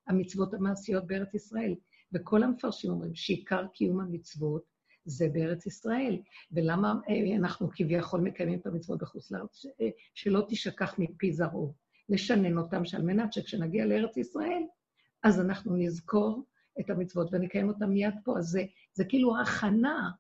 המצוות 0.08 0.54
המעשיות 0.54 1.08
בארץ 1.08 1.34
ישראל. 1.34 1.76
וכל 2.14 2.44
המפרשים 2.44 2.92
אומרים 2.92 3.16
שעיקר 3.16 3.68
קיום 3.68 4.02
המצוות 4.02 4.64
זה 5.06 5.28
בארץ 5.34 5.66
ישראל. 5.66 6.22
ולמה 6.52 6.94
אה, 7.10 7.36
אנחנו 7.36 7.70
כביכול 7.76 8.22
מקיימים 8.22 8.60
את 8.60 8.68
המצוות 8.68 9.02
בחוץ 9.02 9.32
לארץ? 9.32 9.66
אה, 9.82 9.90
שלא 10.14 10.46
תשכח 10.50 10.96
מפי 11.00 11.32
זרעו. 11.32 11.74
לשנן 12.10 12.58
אותם, 12.58 12.86
שעל 12.86 13.02
מנת 13.02 13.34
שכשנגיע 13.34 13.86
לארץ 13.86 14.18
ישראל, 14.18 14.64
אז 15.24 15.40
אנחנו 15.40 15.76
נזכור 15.76 16.46
את 16.80 16.90
המצוות 16.90 17.30
ונקיים 17.32 17.68
אותם 17.68 17.90
מיד 17.90 18.14
פה. 18.24 18.38
אז 18.38 18.46
זה, 18.46 18.64
זה 18.94 19.06
כאילו 19.06 19.42
הכנה, 19.42 20.12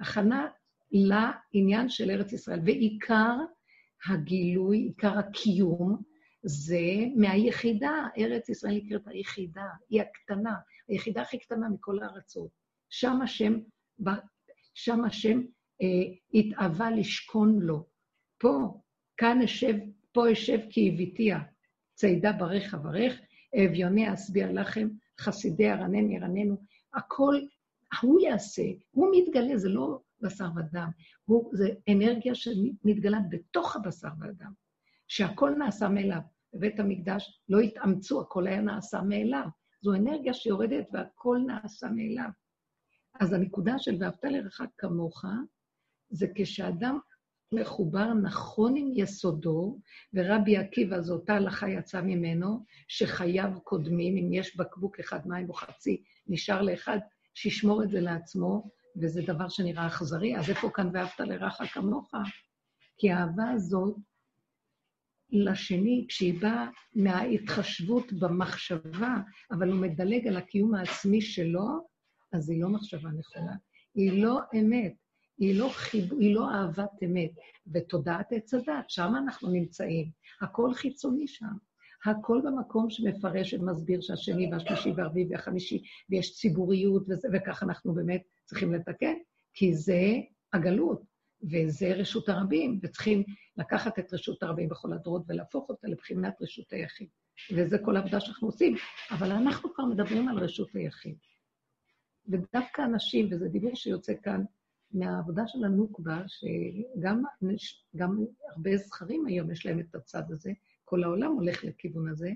הכנה 0.00 0.46
לעניין 0.90 1.88
של 1.88 2.10
ארץ 2.10 2.32
ישראל. 2.32 2.60
ועיקר 2.64 3.36
הגילוי, 4.08 4.78
עיקר 4.78 5.18
הקיום, 5.18 6.02
זה 6.42 6.80
מהיחידה. 7.16 8.06
ארץ 8.18 8.48
ישראל 8.48 8.74
נקראת 8.74 9.06
היחידה, 9.06 9.66
היא 9.90 10.02
הקטנה, 10.02 10.54
היחידה 10.88 11.22
הכי 11.22 11.38
קטנה 11.38 11.68
מכל 11.68 12.02
הארצות. 12.02 12.50
שם 12.88 13.22
השם, 13.22 13.58
שם 14.74 15.04
השם 15.04 15.40
אה, 15.82 16.14
התאווה 16.34 16.90
לשכון 16.90 17.58
לו. 17.58 17.86
פה, 18.38 18.80
כאן 19.16 19.42
אשב, 19.42 19.74
פה 20.12 20.32
אשב 20.32 20.58
כי 20.70 20.90
הביתיה, 20.94 21.38
צידה 21.94 22.32
ברך 22.32 22.74
אברך, 22.74 23.20
אביוני 23.64 24.14
אשביע 24.14 24.52
לכם, 24.52 24.88
חסידי 25.20 25.70
ארנן 25.70 26.10
ירננו, 26.10 26.56
הכל, 26.94 27.40
הוא 28.02 28.20
יעשה, 28.20 28.62
הוא 28.90 29.08
מתגלה, 29.12 29.58
זה 29.58 29.68
לא 29.68 30.00
בשר 30.20 30.48
ודם, 30.56 30.90
הוא, 31.24 31.50
זה 31.52 31.68
אנרגיה 31.88 32.34
שמתגלה 32.34 33.18
בתוך 33.30 33.76
הבשר 33.76 34.08
והדם, 34.18 34.52
שהכל 35.10 35.54
נעשה 35.58 35.88
מאליו. 35.88 36.20
בבית 36.54 36.80
המקדש 36.80 37.40
לא 37.48 37.60
התאמצו, 37.60 38.20
הכל 38.20 38.46
היה 38.46 38.60
נעשה 38.60 39.02
מאליו. 39.02 39.46
זו 39.82 39.94
אנרגיה 39.94 40.34
שיורדת 40.34 40.86
והכל 40.92 41.38
נעשה 41.46 41.88
מאליו. 41.88 42.30
אז 43.20 43.32
הנקודה 43.32 43.74
של 43.78 43.96
ואהבת 44.00 44.24
לרחק 44.24 44.68
כמוך, 44.78 45.24
זה 46.10 46.26
כשאדם 46.34 46.98
מחובר 47.54 48.14
נכון 48.14 48.76
עם 48.76 48.92
יסודו, 48.94 49.78
ורבי 50.14 50.56
עקיבא, 50.56 51.00
זו 51.00 51.14
אותה 51.14 51.34
הלכה 51.34 51.68
יצאה 51.68 52.02
ממנו, 52.02 52.64
שחייו 52.88 53.50
קודמים, 53.64 54.16
אם 54.16 54.32
יש 54.32 54.56
בקבוק 54.56 55.00
אחד 55.00 55.26
מים 55.26 55.48
או 55.48 55.54
חצי, 55.54 56.02
נשאר 56.26 56.62
לאחד, 56.62 56.98
שישמור 57.34 57.82
את 57.82 57.90
זה 57.90 58.00
לעצמו, 58.00 58.70
וזה 59.02 59.22
דבר 59.22 59.48
שנראה 59.48 59.86
אכזרי, 59.86 60.36
אז 60.36 60.50
איפה 60.50 60.70
כאן 60.74 60.90
ואהבת 60.92 61.20
לרעך 61.20 61.62
כמוך? 61.74 62.12
כי 62.98 63.10
האהבה 63.10 63.50
הזאת 63.50 63.96
לשני, 65.32 66.04
כשהיא 66.08 66.40
באה 66.40 66.68
מההתחשבות 66.94 68.12
במחשבה, 68.12 69.16
אבל 69.50 69.72
הוא 69.72 69.80
מדלג 69.80 70.26
על 70.28 70.36
הקיום 70.36 70.74
העצמי 70.74 71.20
שלו, 71.20 71.88
אז 72.32 72.50
היא 72.50 72.62
לא 72.62 72.68
מחשבה 72.68 73.08
נכונה. 73.18 73.56
היא 73.94 74.22
לא 74.22 74.40
אמת, 74.54 74.94
היא 75.38 75.58
לא, 75.58 75.68
חיב... 75.68 76.12
היא 76.12 76.34
לא 76.34 76.50
אהבת 76.50 77.02
אמת. 77.04 77.30
ותודעת 77.72 78.32
עץ 78.32 78.54
הדת, 78.54 78.84
שם 78.88 79.12
אנחנו 79.24 79.50
נמצאים. 79.50 80.10
הכל 80.40 80.74
חיצוני 80.74 81.28
שם. 81.28 81.56
הכל 82.04 82.40
במקום 82.44 82.90
שמפרש 82.90 83.54
ומסביר 83.54 84.00
שהשני 84.00 84.52
והשלישי 84.52 84.90
והרביעי 84.96 85.26
והחמישי, 85.30 85.82
ויש 86.10 86.34
ציבוריות, 86.34 87.02
וזה, 87.08 87.28
וכך 87.32 87.62
אנחנו 87.62 87.94
באמת 87.94 88.22
צריכים 88.44 88.74
לתקן, 88.74 89.14
כי 89.54 89.74
זה 89.74 90.00
הגלות, 90.52 91.02
וזה 91.42 91.94
רשות 91.94 92.28
הרבים, 92.28 92.80
וצריכים 92.82 93.22
לקחת 93.56 93.98
את 93.98 94.14
רשות 94.14 94.42
הרבים 94.42 94.68
בכל 94.68 94.92
הדורות 94.92 95.22
ולהפוך 95.28 95.68
אותה 95.68 95.88
לבחינת 95.88 96.42
רשות 96.42 96.72
היחיד. 96.72 97.08
וזה 97.56 97.78
כל 97.78 97.96
העבודה 97.96 98.20
שאנחנו 98.20 98.48
עושים. 98.48 98.76
אבל 99.10 99.32
אנחנו 99.32 99.74
כבר 99.74 99.84
מדברים 99.84 100.28
על 100.28 100.38
רשות 100.38 100.68
היחיד. 100.74 101.16
ודווקא 102.28 102.82
אנשים, 102.82 103.28
וזה 103.30 103.48
דיבור 103.48 103.76
שיוצא 103.76 104.12
כאן 104.22 104.44
מהעבודה 104.92 105.42
של 105.46 105.64
הנוקבה, 105.64 106.22
שגם 106.26 107.22
גם 107.96 108.24
הרבה 108.48 108.76
זכרים 108.76 109.26
היום 109.26 109.50
יש 109.50 109.66
להם 109.66 109.80
את 109.80 109.94
הצד 109.94 110.22
הזה, 110.30 110.52
כל 110.84 111.04
העולם 111.04 111.32
הולך 111.32 111.64
לכיוון 111.64 112.08
הזה, 112.08 112.32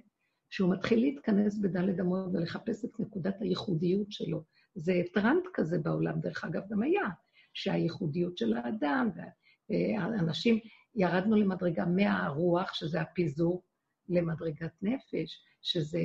שהוא 0.51 0.73
מתחיל 0.73 1.01
להתכנס 1.01 1.59
בדלת 1.59 2.01
אמות 2.01 2.35
ולחפש 2.35 2.85
את 2.85 3.01
נקודת 3.01 3.41
הייחודיות 3.41 4.13
שלו. 4.13 4.45
זה 4.75 5.03
טרנד 5.15 5.43
כזה 5.55 5.79
בעולם, 5.79 6.21
דרך 6.21 6.45
אגב, 6.45 6.63
גם 6.71 6.83
היה, 6.83 7.03
שהייחודיות 7.55 8.39
של 8.39 8.57
האדם, 8.57 9.11
והאנשים, 9.71 10.59
ירדנו 10.95 11.37
למדרגה 11.37 11.85
מהרוח, 11.87 12.75
שזה 12.75 13.01
הפיזור, 13.01 13.63
למדרגת 14.09 14.73
נפש, 14.83 15.45
שזה 15.63 16.01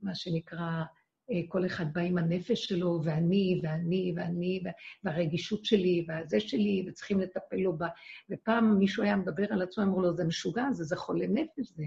מה 0.00 0.14
שנקרא, 0.14 0.82
אה, 1.30 1.40
כל 1.48 1.66
אחד 1.66 1.92
בא 1.92 2.00
עם 2.00 2.18
הנפש 2.18 2.64
שלו, 2.64 3.00
ואני, 3.04 3.60
ואני, 3.62 4.14
ואני, 4.16 4.62
והרגישות 5.04 5.64
שלי, 5.64 6.04
והזה 6.08 6.40
שלי, 6.40 6.84
וצריכים 6.88 7.20
לטפל 7.20 7.56
לו 7.56 7.76
בה. 7.76 7.88
ופעם 8.30 8.78
מישהו 8.78 9.02
היה 9.02 9.16
מדבר 9.16 9.46
על 9.50 9.62
עצמו, 9.62 9.84
אמרו 9.84 10.00
לו, 10.00 10.16
זה 10.16 10.24
משוגע, 10.24 10.72
זה, 10.72 10.84
זה 10.84 10.96
חולה 10.96 11.26
נפש 11.28 11.72
זה. 11.76 11.84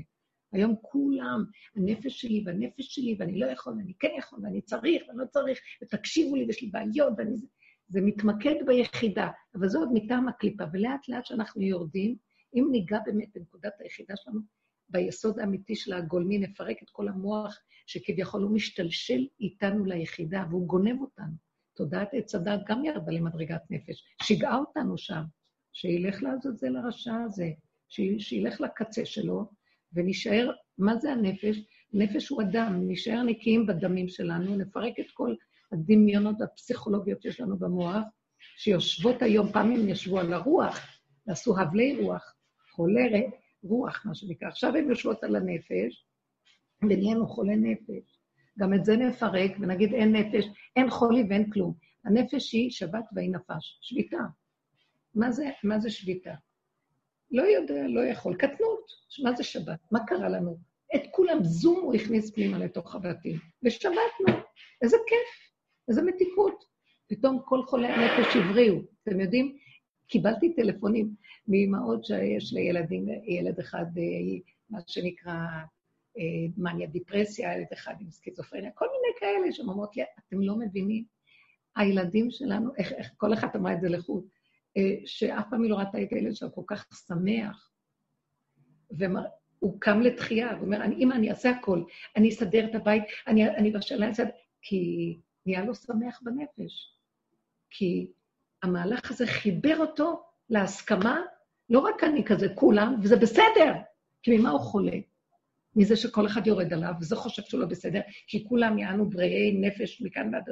היום 0.51 0.75
כולם, 0.81 1.45
הנפש 1.75 2.21
שלי 2.21 2.43
והנפש 2.45 2.95
שלי, 2.95 3.15
ואני 3.19 3.39
לא 3.39 3.45
יכול, 3.45 3.73
ואני 3.77 3.93
כן 3.99 4.11
יכול, 4.17 4.39
ואני 4.43 4.61
צריך, 4.61 5.03
ואני 5.07 5.17
לא 5.19 5.25
צריך, 5.25 5.59
ותקשיבו 5.83 6.35
לי, 6.35 6.45
ויש 6.45 6.61
לי 6.61 6.67
בעיות, 6.67 7.13
ואני... 7.17 7.35
זה 7.87 8.01
מתמקד 8.01 8.55
ביחידה, 8.65 9.29
אבל 9.55 9.67
זה 9.67 9.77
עוד 9.77 9.89
מטעם 9.93 10.27
הקליפה, 10.27 10.63
ולאט 10.73 11.09
לאט 11.09 11.25
שאנחנו 11.25 11.61
יורדים, 11.61 12.15
אם 12.55 12.67
ניגע 12.71 12.99
באמת 13.05 13.27
בנקודת 13.35 13.73
היחידה 13.79 14.13
שלנו, 14.15 14.39
ביסוד 14.89 15.39
האמיתי 15.39 15.75
של 15.75 15.93
הגולמי, 15.93 16.37
נפרק 16.37 16.83
את 16.83 16.89
כל 16.89 17.07
המוח 17.07 17.59
שכביכול 17.85 18.41
הוא 18.41 18.55
משתלשל 18.55 19.27
איתנו 19.39 19.85
ליחידה, 19.85 20.45
והוא 20.49 20.67
גונב 20.67 21.01
אותנו. 21.01 21.33
תודעת 21.75 22.09
עץ 22.13 22.35
הדת 22.35 22.59
גם 22.67 22.85
ירדה 22.85 23.11
למדרגת 23.11 23.61
נפש, 23.69 24.03
שיגעה 24.23 24.57
אותנו 24.57 24.97
שם, 24.97 25.23
שילך 25.73 26.23
לעזאזל 26.23 26.75
הרשע 26.75 27.15
הזה, 27.25 27.49
שילך 28.19 28.61
לקצה 28.61 29.05
שלו, 29.05 29.45
ונישאר, 29.93 30.51
מה 30.77 30.97
זה 30.97 31.11
הנפש? 31.11 31.57
נפש 31.93 32.29
הוא 32.29 32.41
אדם, 32.41 32.87
נישאר 32.87 33.23
נקיים 33.23 33.65
בדמים 33.65 34.07
שלנו, 34.07 34.55
נפרק 34.55 34.99
את 34.99 35.11
כל 35.13 35.35
הדמיונות 35.75 36.41
הפסיכולוגיות 36.41 37.21
שיש 37.21 37.39
לנו 37.39 37.57
במוח, 37.57 38.03
שיושבות 38.57 39.21
היום, 39.21 39.51
פעם 39.51 39.71
הם 39.71 39.89
ישבו 39.89 40.19
על 40.19 40.33
הרוח, 40.33 40.79
ועשו 41.27 41.59
הבלי 41.59 41.97
רוח, 42.01 42.35
חולה 42.71 43.01
רוח, 43.63 44.05
מה 44.05 44.15
שנקרא. 44.15 44.47
עכשיו 44.47 44.75
הן 44.75 44.89
יושבות 44.89 45.23
על 45.23 45.35
הנפש, 45.35 46.05
ונהיינו 46.81 47.27
חולי 47.27 47.55
נפש. 47.55 48.19
גם 48.59 48.73
את 48.73 48.85
זה 48.85 48.97
נפרק 48.97 49.51
ונגיד 49.59 49.93
אין 49.93 50.15
נפש, 50.15 50.45
אין 50.75 50.89
חולי 50.89 51.23
ואין 51.29 51.49
כלום. 51.49 51.73
הנפש 52.05 52.53
היא 52.53 52.71
שבת 52.71 53.03
והיא 53.13 53.31
נפש, 53.31 53.79
שביתה. 53.81 54.17
מה 55.15 55.31
זה, 55.31 55.45
מה 55.63 55.79
זה 55.79 55.89
שביתה? 55.89 56.33
לא 57.31 57.43
יודע, 57.43 57.87
לא 57.87 58.05
יכול. 58.05 58.35
קטנות, 58.35 58.91
מה 59.23 59.33
זה 59.35 59.43
שבת? 59.43 59.79
מה 59.91 59.99
קרה 60.07 60.29
לנו? 60.29 60.57
את 60.95 61.01
כולם 61.11 61.43
זום 61.43 61.79
הוא 61.83 61.95
הכניס 61.95 62.33
פנימה 62.33 62.57
לתוך 62.57 62.95
הבתים, 62.95 63.39
ושבתנו. 63.63 64.35
איזה 64.81 64.97
כיף, 65.07 65.54
איזה 65.89 66.01
מתיקות. 66.01 66.65
פתאום 67.07 67.39
כל 67.45 67.63
חולי 67.65 67.87
הנפש 67.87 68.35
הבריאו. 68.35 68.75
אתם 69.03 69.19
יודעים, 69.19 69.57
קיבלתי 70.07 70.53
טלפונים 70.53 71.15
מאמהות 71.47 72.05
שיש 72.05 72.53
לילדים, 72.53 73.05
ילד 73.23 73.59
אחד, 73.59 73.85
אה, 73.97 74.03
מה 74.69 74.79
שנקרא 74.87 75.33
אה, 76.17 76.47
מניה 76.57 76.87
דיפרסיה, 76.87 77.57
ילד 77.57 77.67
אחד 77.73 77.93
עם 77.99 78.11
סקיזופרניה, 78.11 78.71
כל 78.71 78.85
מיני 78.85 79.19
כאלה 79.19 79.51
שאומרות 79.51 79.97
לי, 79.97 80.03
אתם 80.27 80.41
לא 80.41 80.55
מבינים, 80.55 81.03
הילדים 81.75 82.31
שלנו, 82.31 82.69
איך, 82.77 82.91
איך 82.91 83.11
כל 83.17 83.33
אחת 83.33 83.55
אמרה 83.55 83.73
את 83.73 83.81
זה 83.81 83.89
לחוד, 83.89 84.27
אה, 84.77 84.95
שאף 85.05 85.45
פעם 85.49 85.63
היא 85.63 85.71
לא 85.71 85.75
ראתה 85.75 86.03
את 86.03 86.11
הילד 86.11 86.35
שלה 86.35 86.49
כל 86.49 86.61
כך 86.67 86.87
שמח. 87.07 87.71
והוא 88.91 89.79
קם 89.79 90.01
לתחייה, 90.01 90.53
הוא 90.53 90.65
אומר, 90.65 90.83
אמא, 90.99 91.13
אני 91.13 91.29
אעשה 91.29 91.49
הכל, 91.49 91.83
אני 92.15 92.29
אסדר 92.29 92.65
את 92.69 92.75
הבית, 92.75 93.03
אני, 93.27 93.49
אני 93.49 93.71
בשאלה, 93.71 94.09
כי 94.61 95.15
נהיה 95.45 95.65
לו 95.65 95.75
שמח 95.75 96.19
בנפש. 96.23 96.95
כי 97.69 98.11
המהלך 98.63 99.11
הזה 99.11 99.27
חיבר 99.27 99.77
אותו 99.79 100.23
להסכמה, 100.49 101.21
לא 101.69 101.79
רק 101.79 102.03
אני 102.03 102.25
כזה, 102.25 102.47
כולם, 102.55 102.99
וזה 103.03 103.15
בסדר, 103.15 103.73
כי 104.23 104.37
ממה 104.37 104.49
הוא 104.49 104.59
חולה? 104.59 104.97
מזה 105.75 105.95
שכל 105.95 106.27
אחד 106.27 106.47
יורד 106.47 106.73
עליו, 106.73 106.93
וזה 107.01 107.15
חושב 107.15 107.41
שהוא 107.41 107.61
לא 107.61 107.65
בסדר, 107.65 108.01
כי 108.27 108.45
כולם 108.49 108.77
יענו 108.77 109.09
בריאי 109.09 109.57
נפש 109.61 110.01
מכאן 110.01 110.33
ועד 110.33 110.43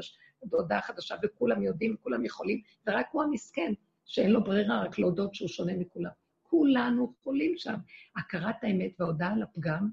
הודעה 0.51 0.81
חדשה, 0.81 1.15
וכולם 1.23 1.63
יודעים, 1.63 1.95
כולם 2.01 2.25
יכולים, 2.25 2.61
ורק 2.87 3.07
הוא 3.11 3.23
המסכן, 3.23 3.73
שאין 4.05 4.31
לו 4.31 4.43
ברירה 4.43 4.83
רק 4.83 4.99
להודות 4.99 5.35
שהוא 5.35 5.49
שונה 5.49 5.73
מכולם. 5.73 6.11
כולנו 6.43 7.13
חולים 7.23 7.53
שם. 7.57 7.75
הכרת 8.15 8.63
האמת 8.63 8.91
וההודעה 8.99 9.33
על 9.33 9.41
הפגם, 9.43 9.89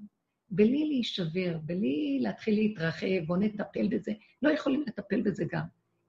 בלי 0.51 0.85
להישבר, 0.87 1.57
בלי 1.63 2.19
להתחיל 2.21 2.55
להתרחב, 2.55 3.07
בואו 3.27 3.39
נטפל 3.39 3.87
בזה, 3.87 4.11
לא 4.41 4.49
יכולים 4.49 4.83
לטפל 4.87 5.21
בזה 5.21 5.45
גם. 5.51 5.63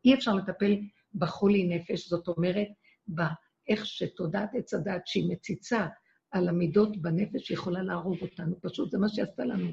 אי 0.04 0.14
אפשר 0.14 0.34
לטפל 0.34 0.76
בחולי 1.14 1.64
נפש, 1.64 2.08
זאת 2.08 2.28
אומרת, 2.28 2.68
באיך 3.08 3.86
שתודעת 3.86 4.50
עץ 4.54 4.74
הדת, 4.74 5.06
שהיא 5.06 5.30
מציצה 5.30 5.86
על 6.30 6.48
המידות 6.48 7.02
בנפש, 7.02 7.50
יכולה 7.50 7.82
להרוג 7.82 8.16
אותנו. 8.22 8.60
פשוט 8.60 8.90
זה 8.90 8.98
מה 8.98 9.08
שעשתה 9.08 9.44
לנו. 9.44 9.70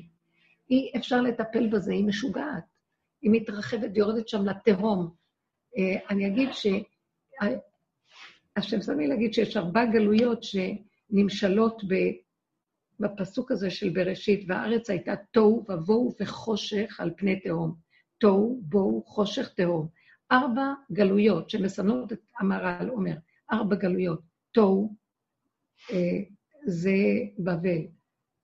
אי 0.70 0.92
אפשר 0.98 1.22
לטפל 1.22 1.68
בזה, 1.68 1.94
היא 1.94 2.06
משוגעת. 2.06 2.64
היא 3.22 3.32
מתרחבת 3.32 3.90
ויורדת 3.94 4.28
שם 4.28 4.46
לתהום. 4.46 5.14
אה, 5.78 5.96
אני 6.10 6.28
אגיד 6.28 6.50
ש... 6.54 6.68
השם 8.56 8.82
שם 8.82 9.00
לי 9.00 9.08
להגיד 9.08 9.34
שיש 9.34 9.58
ארבע 9.58 9.86
גלויות 9.86 10.44
שנמשלות 10.44 11.84
בפסוק 13.00 13.52
הזה 13.52 13.70
של 13.70 13.89
בראשית, 13.89 14.45
והארץ 14.47 14.89
הייתה 14.89 15.14
תוהו 15.32 15.66
ובוהו 15.70 16.16
וחושך 16.20 17.00
על 17.00 17.12
פני 17.18 17.39
תהום. 17.39 17.76
תוהו, 18.18 18.62
בוהו, 18.64 19.04
חושך, 19.06 19.50
תהום. 19.56 19.88
ארבע 20.32 20.74
גלויות 20.91 21.50
שמסמנות 21.50 22.14
את 22.14 22.22
המהר"ל, 22.39 22.89
אומר, 22.89 23.16
ארבע 23.52 23.76
גלויות. 23.76 24.22
תוהו, 24.52 24.95
אה, 25.91 26.20
זה 26.66 26.97
בבל. 27.39 27.82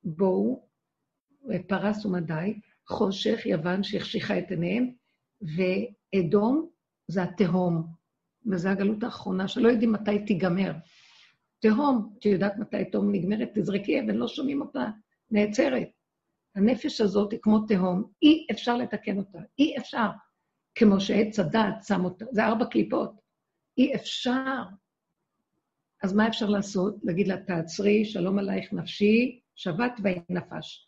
בואו, 0.04 0.66
פרס 1.68 2.06
ומדי, 2.06 2.60
חושך, 2.88 3.46
יוון 3.46 3.84
שהחשיכה 3.84 4.38
את 4.40 4.52
עיניהם, 4.52 4.92
ואדום 5.42 6.70
זה 7.08 7.24
התהום, 7.24 7.88
וזו 8.52 8.70
הגלות 8.70 9.04
האחרונה, 9.04 9.48
שלא 9.48 9.70
יודעים 9.70 9.92
מתי 9.92 10.26
תיגמר. 10.26 10.72
תהום, 11.66 12.14
את 12.20 12.26
יודעת 12.26 12.58
מתי 12.58 12.86
תהום 12.86 13.12
נגמרת, 13.12 13.50
תזרקי 13.54 14.00
אבן, 14.00 14.16
לא 14.16 14.28
שומעים 14.28 14.62
אותה, 14.62 14.86
נעצרת. 15.32 15.88
הנפש 16.56 17.02
הזאת 17.02 17.32
היא 17.32 17.40
כמו 17.42 17.60
תהום, 17.60 18.04
אי 18.22 18.48
אפשר 18.52 18.78
לתקן 18.78 19.18
אותה, 19.18 19.40
אי 19.60 19.78
אפשר. 19.78 20.08
כמו 20.76 21.00
שעץ 21.00 21.40
הדעת 21.40 21.84
שם 21.84 22.06
אותה, 22.06 22.26
זה 22.32 22.46
ארבע 22.46 22.66
קליפות. 22.66 23.12
אי 23.78 23.96
אפשר. 23.96 24.64
אז 26.04 26.14
מה 26.14 26.28
אפשר 26.28 26.50
לעשות? 26.50 26.96
להגיד 27.04 27.28
לה, 27.28 27.38
תעצרי, 27.38 28.06
שלום 28.06 28.40
עלייך 28.40 28.74
נפשי, 28.74 29.40
שבת 29.56 29.94
ויהי 30.04 30.20
נפש. 30.30 30.88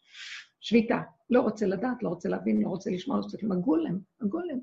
שביתה. 0.59 1.01
לא 1.29 1.41
רוצה 1.41 1.65
לדעת, 1.65 2.03
לא 2.03 2.09
רוצה 2.09 2.29
להבין, 2.29 2.61
לא 2.61 2.67
רוצה 2.67 2.91
לשמוע, 2.91 3.17
לא 3.17 3.23
רוצה 3.23 3.37
כלום. 3.37 3.51
הגולם, 3.51 3.99
הגולם. 4.21 4.59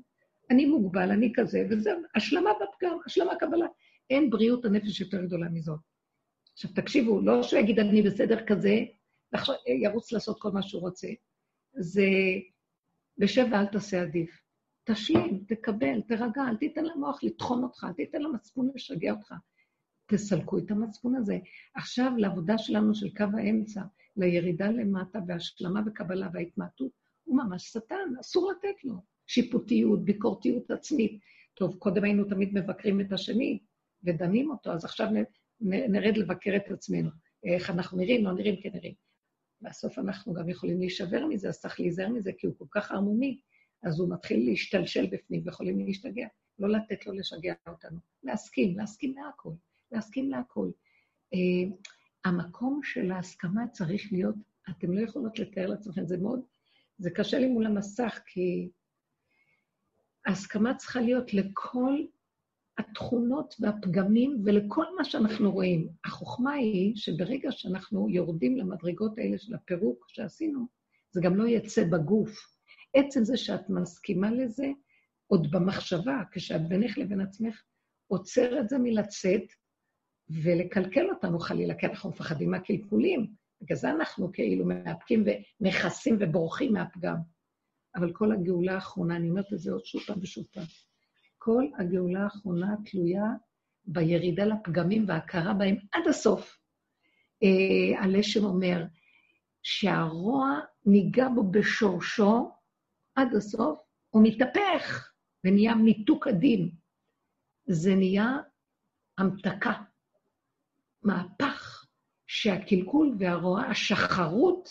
אני 0.51 0.65
מוגבל, 0.65 1.11
אני 1.11 1.31
כזה, 1.35 1.67
וזה 1.69 1.91
השלמה 2.15 2.49
בפגם, 2.53 2.97
השלמה 3.05 3.35
קבלה. 3.35 3.65
אין 4.09 4.29
בריאות 4.29 4.65
הנפש 4.65 5.01
יותר 5.01 5.25
גדולה 5.25 5.49
מזאת. 5.49 5.94
עכשיו, 6.55 6.71
תקשיבו, 6.75 7.21
לא 7.21 7.43
שהוא 7.43 7.59
יגיד 7.59 7.79
אני 7.79 8.01
בסדר 8.01 8.45
כזה, 8.45 8.75
ועכשיו 9.33 9.55
ירוץ 9.81 10.11
לעשות 10.11 10.41
כל 10.41 10.51
מה 10.51 10.61
שהוא 10.61 10.81
רוצה. 10.81 11.07
זה, 11.77 12.07
בשב 13.17 13.45
ואל 13.51 13.65
תעשה 13.65 14.01
עדיף. 14.01 14.41
תשלים, 14.83 15.43
תקבל, 15.47 16.01
תרגע, 16.07 16.41
אל 16.49 16.57
תיתן 16.57 16.85
למוח 16.85 17.23
לטחון 17.23 17.63
אותך, 17.63 17.83
אל 17.83 17.93
תיתן 17.93 18.21
למצפון 18.21 18.71
לשגע 18.75 19.11
אותך. 19.11 19.33
תסלקו 20.07 20.57
את 20.57 20.71
המצפון 20.71 21.15
הזה. 21.15 21.37
עכשיו, 21.75 22.11
לעבודה 22.17 22.57
שלנו 22.57 22.95
של 22.95 23.09
קו 23.17 23.37
האמצע, 23.37 23.81
לירידה 24.17 24.67
למטה 24.69 25.19
והשלמה 25.27 25.81
וקבלה 25.85 26.29
וההתמעטות, 26.33 26.91
הוא 27.23 27.37
ממש 27.37 27.63
שטן, 27.63 28.13
אסור 28.19 28.51
לתת 28.51 28.83
לו. 28.83 28.95
שיפוטיות, 29.27 30.05
ביקורתיות 30.05 30.71
עצמית. 30.71 31.19
טוב, 31.53 31.75
קודם 31.79 32.03
היינו 32.03 32.23
תמיד 32.23 32.53
מבקרים 32.53 33.01
את 33.01 33.11
השני 33.11 33.59
ודנים 34.03 34.51
אותו, 34.51 34.71
אז 34.71 34.85
עכשיו 34.85 35.07
נרד 35.61 36.17
לבקר 36.17 36.55
את 36.55 36.71
עצמנו. 36.71 37.09
איך 37.43 37.69
אנחנו 37.69 37.97
נראים, 37.97 38.25
לא 38.25 38.33
נראים 38.33 38.55
כנראים. 38.61 38.93
בסוף 39.61 39.99
אנחנו 39.99 40.33
גם 40.33 40.49
יכולים 40.49 40.79
להישבר 40.79 41.25
מזה, 41.25 41.49
אז 41.49 41.59
צריך 41.59 41.79
להיזהר 41.79 42.09
מזה, 42.09 42.31
כי 42.37 42.47
הוא 42.47 42.55
כל 42.57 42.65
כך 42.71 42.91
ערמומי, 42.91 43.39
אז 43.83 43.99
הוא 43.99 44.13
מתחיל 44.13 44.49
להשתלשל 44.49 45.05
בפנים 45.05 45.41
ויכולים 45.45 45.85
להשתגע. 45.85 46.27
לא 46.59 46.69
לתת 46.69 47.05
לו 47.05 47.13
לשגע 47.13 47.53
אותנו. 47.67 47.99
להסכים, 48.23 48.77
להסכים 48.77 49.15
להכל. 49.17 49.51
להסכים 49.91 50.29
להכל. 50.29 50.69
Uh, 51.35 51.89
המקום 52.25 52.79
של 52.83 53.11
ההסכמה 53.11 53.67
צריך 53.67 54.11
להיות, 54.11 54.35
אתם 54.69 54.91
לא 54.91 55.01
יכולות 55.01 55.39
לתאר 55.39 55.67
לעצמכם, 55.67 56.07
זה 56.07 56.17
מאוד, 56.17 56.41
זה 56.97 57.09
קשה 57.09 57.39
לי 57.39 57.47
מול 57.47 57.65
המסך, 57.65 58.19
כי 58.25 58.69
ההסכמה 60.25 60.75
צריכה 60.75 61.01
להיות 61.01 61.33
לכל 61.33 62.05
התכונות 62.77 63.55
והפגמים 63.59 64.41
ולכל 64.45 64.85
מה 64.97 65.03
שאנחנו 65.03 65.51
רואים. 65.51 65.87
החוכמה 66.05 66.51
היא 66.51 66.95
שברגע 66.95 67.51
שאנחנו 67.51 68.09
יורדים 68.09 68.57
למדרגות 68.57 69.17
האלה 69.17 69.37
של 69.37 69.55
הפירוק 69.55 70.05
שעשינו, 70.07 70.65
זה 71.11 71.21
גם 71.21 71.35
לא 71.35 71.47
יצא 71.47 71.83
בגוף. 71.83 72.55
עצם 72.93 73.23
זה 73.23 73.37
שאת 73.37 73.69
מסכימה 73.69 74.31
לזה, 74.31 74.67
עוד 75.27 75.51
במחשבה, 75.51 76.21
כשאת 76.31 76.67
בינך 76.67 76.97
לבין 76.97 77.21
עצמך, 77.21 77.63
עוצר 78.07 78.59
את 78.59 78.69
זה 78.69 78.77
מלצאת 78.77 79.43
ולקלקל 80.43 81.09
אותנו 81.09 81.39
חלילה, 81.39 81.75
כי 81.75 81.85
אנחנו 81.85 82.09
מפחדים 82.09 82.51
מהקלקולים. 82.51 83.27
בגלל 83.61 83.77
זה 83.77 83.91
אנחנו 83.91 84.31
כאילו 84.33 84.65
מאפקים 84.65 85.23
ומכסים 85.61 86.17
ובורחים 86.19 86.73
מהפגם. 86.73 87.15
אבל 87.95 88.13
כל 88.13 88.31
הגאולה 88.31 88.75
האחרונה, 88.75 89.15
אני 89.15 89.29
אומרת 89.29 89.53
את 89.53 89.59
זה 89.59 89.71
עוד 89.71 89.85
שוב 89.85 90.01
פעם 90.07 90.19
ושוב 90.21 90.45
פעם, 90.53 90.63
כל 91.45 91.65
הגאולה 91.77 92.23
האחרונה 92.23 92.75
תלויה 92.85 93.25
בירידה 93.85 94.45
לפגמים 94.45 95.05
וההכרה 95.07 95.53
בהם 95.53 95.75
עד 95.91 96.07
הסוף. 96.07 96.59
אה, 97.43 98.03
הלשם 98.03 98.45
אומר 98.45 98.83
שהרוע 99.63 100.59
ניגע 100.85 101.27
בו 101.35 101.51
בשורשו 101.51 102.51
עד 103.15 103.35
הסוף, 103.35 103.79
הוא 104.09 104.23
מתהפך 104.23 105.11
ונהיה 105.43 105.75
מיתוק 105.75 106.27
הדין. 106.27 106.69
זה 107.65 107.95
נהיה 107.95 108.37
המתקה, 109.17 109.73
מהפך, 111.03 111.85
שהקלקול 112.27 113.15
והרוע, 113.19 113.61
השחרות, 113.61 114.69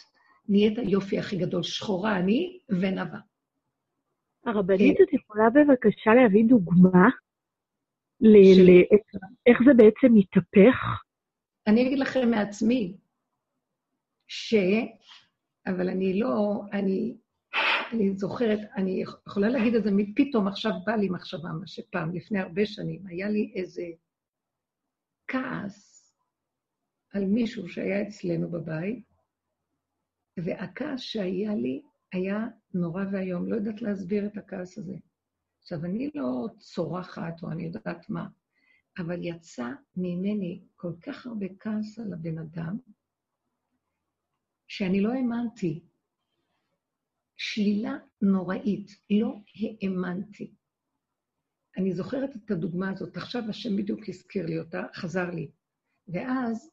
נהיית 0.48 0.78
היופי 0.78 1.18
הכי 1.18 1.36
גדול, 1.36 1.62
שחורה 1.62 2.16
אני 2.18 2.58
ונבה. 2.68 3.18
הרבנית, 4.46 5.00
את 5.00 5.12
יכולה 5.12 5.50
בבקשה 5.50 6.14
להביא 6.14 6.44
דוגמה 6.48 7.08
לאיך 8.20 9.58
זה 9.66 9.74
בעצם 9.76 10.14
מתהפך? 10.14 10.76
אני 11.66 11.86
אגיד 11.86 11.98
לכם 11.98 12.30
מעצמי, 12.30 12.96
ש... 14.28 14.54
אבל 15.66 15.88
אני 15.88 16.20
לא, 16.20 16.62
אני, 16.72 17.16
אני 17.92 18.16
זוכרת, 18.16 18.58
אני 18.76 19.02
יכולה 19.26 19.48
להגיד 19.48 19.74
את 19.74 19.84
זה, 19.84 19.90
פתאום 20.16 20.48
עכשיו 20.48 20.72
בא 20.86 20.92
לי 20.96 21.08
מחשבה, 21.08 21.48
מה 21.48 21.66
שפעם, 21.66 22.14
לפני 22.14 22.38
הרבה 22.38 22.66
שנים, 22.66 23.06
היה 23.06 23.28
לי 23.28 23.52
איזה 23.56 23.82
כעס 25.28 25.94
על 27.12 27.24
מישהו 27.24 27.68
שהיה 27.68 28.02
אצלנו 28.02 28.50
בבית, 28.50 29.04
והכעס 30.36 31.00
שהיה 31.00 31.54
לי 31.54 31.82
היה 32.14 32.46
נורא 32.74 33.04
ואיום, 33.12 33.48
לא 33.48 33.56
יודעת 33.56 33.82
להסביר 33.82 34.26
את 34.26 34.36
הכעס 34.36 34.78
הזה. 34.78 34.94
עכשיו, 35.62 35.84
אני 35.84 36.10
לא 36.14 36.46
צורחת 36.58 37.42
או 37.42 37.50
אני 37.50 37.64
יודעת 37.64 38.10
מה, 38.10 38.28
אבל 38.98 39.18
יצא 39.22 39.68
ממני 39.96 40.64
כל 40.76 40.92
כך 41.00 41.26
הרבה 41.26 41.46
כעס 41.60 41.98
על 41.98 42.12
הבן 42.12 42.38
אדם, 42.38 42.78
שאני 44.68 45.00
לא 45.00 45.12
האמנתי. 45.12 45.84
שלילה 47.36 47.98
נוראית, 48.22 48.90
לא 49.10 49.34
האמנתי. 49.54 50.54
אני 51.76 51.92
זוכרת 51.92 52.36
את 52.36 52.50
הדוגמה 52.50 52.90
הזאת, 52.90 53.16
עכשיו 53.16 53.42
השם 53.48 53.76
בדיוק 53.76 54.08
הזכיר 54.08 54.46
לי 54.46 54.58
אותה, 54.58 54.82
חזר 54.94 55.30
לי. 55.30 55.50
ואז 56.08 56.70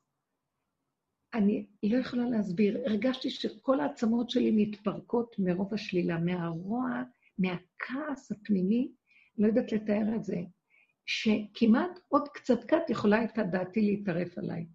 אני 1.34 1.66
לא 1.84 1.98
יכולה 1.98 2.30
להסביר, 2.30 2.78
הרגשתי 2.86 3.30
שכל 3.30 3.80
העצמות 3.80 4.30
שלי 4.30 4.52
מתפרקות 4.52 5.36
מרוב 5.40 5.74
השלילה, 5.74 6.18
מהרוע, 6.18 7.04
מהכעס 7.38 8.32
הפנימי, 8.32 8.92
לא 9.38 9.48
יודעת 9.48 9.72
לתאר 9.72 10.16
את 10.16 10.24
זה, 10.24 10.38
שכמעט 11.06 12.00
עוד 12.08 12.28
קצת 12.28 12.64
קט 12.64 12.90
יכולה 12.90 13.20
הייתה 13.20 13.44
דעתי 13.44 13.82
להתערף 13.82 14.38
עליי. 14.38 14.66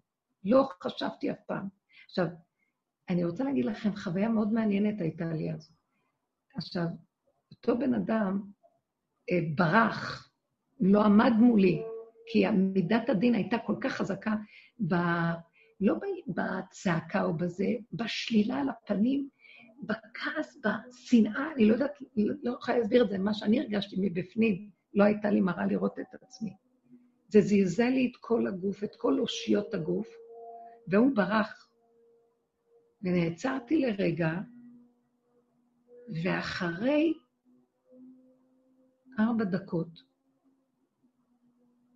לא 0.43 0.69
חשבתי 0.83 1.31
אף 1.31 1.39
פעם. 1.47 1.67
עכשיו, 2.05 2.27
אני 3.09 3.25
רוצה 3.25 3.43
להגיד 3.43 3.65
לכם, 3.65 3.95
חוויה 3.95 4.29
מאוד 4.29 4.53
מעניינת 4.53 5.01
הייתה 5.01 5.33
לי 5.33 5.51
אז. 5.51 5.71
עכשיו, 6.55 6.85
אותו 7.51 7.79
בן 7.79 7.93
אדם 7.93 8.41
אה, 9.31 9.39
ברח, 9.55 10.31
לא 10.79 11.05
עמד 11.05 11.33
מולי, 11.39 11.81
כי 12.31 12.49
מידת 12.49 13.09
הדין 13.09 13.35
הייתה 13.35 13.57
כל 13.65 13.75
כך 13.81 13.91
חזקה 13.91 14.35
ב... 14.87 14.95
לא 15.81 15.95
בצעקה 16.27 17.23
או 17.23 17.33
בזה, 17.33 17.67
בשלילה 17.93 18.59
על 18.59 18.69
הפנים, 18.69 19.29
בכעס, 19.83 20.57
בשנאה, 20.57 21.51
אני 21.53 21.65
לא 21.65 21.73
יודעת, 21.73 21.91
לא 22.43 22.51
יכולה 22.51 22.77
להסביר 22.77 23.03
את 23.03 23.09
זה, 23.09 23.17
מה 23.17 23.33
שאני 23.33 23.59
הרגשתי 23.59 23.95
מבפנים, 23.99 24.69
לא 24.93 25.03
הייתה 25.03 25.29
לי 25.29 25.41
מראה 25.41 25.65
לראות 25.65 25.99
את 25.99 26.23
עצמי. 26.23 26.55
זה 27.27 27.41
זלזל 27.41 27.89
לי 27.89 28.11
את 28.11 28.17
כל 28.19 28.47
הגוף, 28.47 28.83
את 28.83 28.95
כל 28.95 29.19
אושיות 29.19 29.73
הגוף, 29.73 30.07
והוא 30.87 31.15
ברח. 31.15 31.69
ונעצרתי 33.01 33.79
לרגע, 33.79 34.31
ואחרי 36.23 37.13
ארבע 39.19 39.43
דקות, 39.43 40.03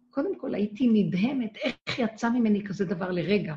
קודם 0.10 0.38
כל 0.38 0.56
הייתי 0.56 0.90
נדהמת 0.94 1.58
איך 1.58 2.00
יצא 2.00 2.30
ממני 2.30 2.64
כזה 2.66 2.86
דבר 2.86 3.12
לרגע. 3.12 3.56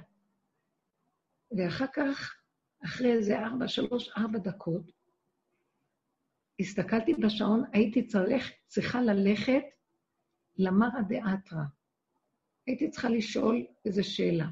ואחר 1.56 1.86
כך, 1.94 2.34
אחרי 2.84 3.12
איזה 3.12 3.38
ארבע, 3.38 3.68
שלוש, 3.68 4.08
ארבע 4.16 4.38
דקות, 4.38 4.92
הסתכלתי 6.60 7.14
בשעון, 7.14 7.64
הייתי 7.72 8.06
צריך, 8.06 8.52
צריכה 8.66 9.02
ללכת 9.02 9.62
למרא 10.56 11.00
דאתרא. 11.08 11.62
הייתי 12.66 12.90
צריכה 12.90 13.08
לשאול 13.08 13.66
איזו 13.84 14.04
שאלה. 14.04 14.46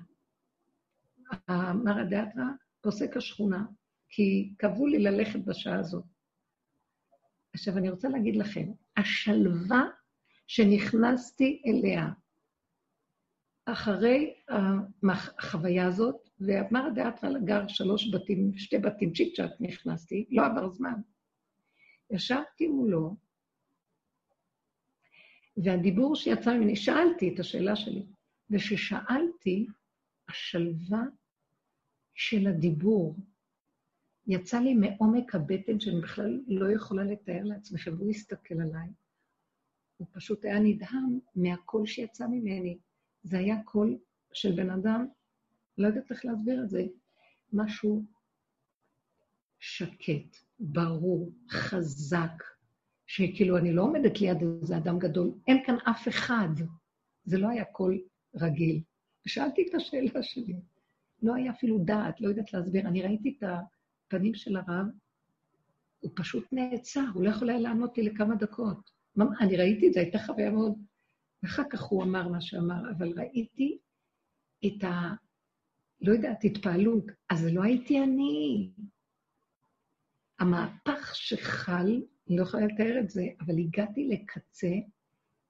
המרא 1.49 2.05
דאתרא, 2.05 2.45
פוסק 2.81 3.17
השכונה, 3.17 3.65
כי 4.09 4.55
קבעו 4.59 4.87
לי 4.87 4.99
ללכת 4.99 5.41
בשעה 5.45 5.79
הזאת. 5.79 6.05
עכשיו, 7.55 7.79
אני 7.79 7.91
רוצה 7.91 8.09
להגיד 8.09 8.37
לכם, 8.37 8.73
השלווה 8.97 9.83
שנכנסתי 10.47 11.63
אליה 11.67 12.09
אחרי 13.65 14.35
החוויה 15.39 15.87
הזאת, 15.87 16.22
ואמר 16.47 16.88
דאתרא 16.95 17.38
גר 17.45 17.68
שלוש 17.68 18.14
בתים, 18.14 18.53
שתי 18.59 18.78
בתים, 18.78 19.12
צ'יק 19.12 19.36
צ'אק 19.36 19.51
נכנסתי, 19.61 20.26
לא 20.30 20.47
עבר 20.47 20.68
זמן. 20.68 21.01
ישבתי 22.11 22.66
מולו, 22.66 23.16
והדיבור 25.57 26.16
שיצא 26.16 26.55
ממני, 26.55 26.76
שאלתי 26.76 27.34
את 27.34 27.40
השאלה 27.40 27.76
שלי, 27.76 28.07
וכששאלתי, 28.51 29.66
השלווה 30.28 31.03
של 32.14 32.47
הדיבור 32.47 33.16
יצא 34.26 34.61
לי 34.61 34.74
מעומק 34.74 35.34
הבטן, 35.34 35.80
שאני 35.80 36.01
בכלל 36.01 36.40
לא 36.47 36.72
יכולה 36.72 37.05
לתאר 37.05 37.45
לעצמכם, 37.45 37.95
והוא 37.99 38.11
הסתכל 38.11 38.55
עליי. 38.55 38.88
הוא 39.97 40.07
פשוט 40.12 40.45
היה 40.45 40.59
נדהם 40.59 41.18
מהקול 41.36 41.86
שיצא 41.86 42.26
ממני. 42.26 42.78
זה 43.22 43.38
היה 43.38 43.62
קול 43.62 43.99
של 44.32 44.53
בן 44.53 44.70
אדם, 44.70 45.07
לא 45.79 45.87
יודעת 45.87 46.11
איך 46.11 46.25
להסביר 46.25 46.62
את 46.64 46.70
זה, 46.70 46.85
משהו 47.53 48.05
שקט, 49.61 50.37
ברור, 50.59 51.33
חזק, 51.51 52.43
שכאילו 53.07 53.59
אני 53.59 53.73
לא 53.73 53.83
עומדת 53.83 54.20
ליד 54.20 54.39
איזה 54.62 54.77
אדם 54.77 54.99
גדול, 54.99 55.31
אין 55.49 55.64
כאן 55.66 55.77
אף 55.91 56.09
אחד. 56.09 56.49
זה 57.25 57.39
לא 57.39 57.49
היה 57.49 57.64
קול 57.64 58.01
רגיל. 58.35 58.83
ושאלתי 59.27 59.66
את 59.68 59.75
השאלה 59.75 60.23
שלי. 60.23 60.57
לא 61.23 61.35
היה 61.35 61.53
אפילו 61.53 61.79
דעת, 61.79 62.20
לא 62.20 62.29
יודעת 62.29 62.53
להסביר. 62.53 62.89
אני 62.89 63.03
ראיתי 63.03 63.37
את 63.39 63.49
הפנים 64.07 64.35
של 64.35 64.57
הרב, 64.57 64.87
הוא 66.01 66.11
פשוט 66.16 66.45
נעצר, 66.53 67.05
הוא 67.14 67.23
לא 67.23 67.31
יכול 67.31 67.51
היה 67.51 67.59
לענות 67.59 67.99
לי 67.99 68.05
לכמה 68.05 68.35
דקות. 68.35 68.91
אני 69.41 69.57
ראיתי 69.57 69.89
את 69.89 69.93
זה, 69.93 70.01
הייתה 70.01 70.18
חוויה 70.18 70.51
מאוד... 70.51 70.73
ואחר 71.43 71.62
כך 71.70 71.83
הוא 71.83 72.03
אמר 72.03 72.29
מה 72.29 72.41
שאמר, 72.41 72.91
אבל 72.91 73.12
ראיתי 73.16 73.79
את 74.66 74.85
ה... 74.85 75.14
לא 76.03 76.13
יודעת, 76.13 76.45
התפעלות. 76.45 77.05
אז 77.31 77.41
זה 77.41 77.53
לא 77.53 77.63
הייתי 77.63 78.03
אני. 78.03 78.71
המהפך 80.39 81.15
שחל, 81.15 82.03
אני 82.29 82.37
לא 82.37 82.43
יכולה 82.43 82.67
לתאר 82.67 82.99
את 83.01 83.11
זה, 83.11 83.27
אבל 83.41 83.59
הגעתי 83.59 84.09
לקצה, 84.09 84.73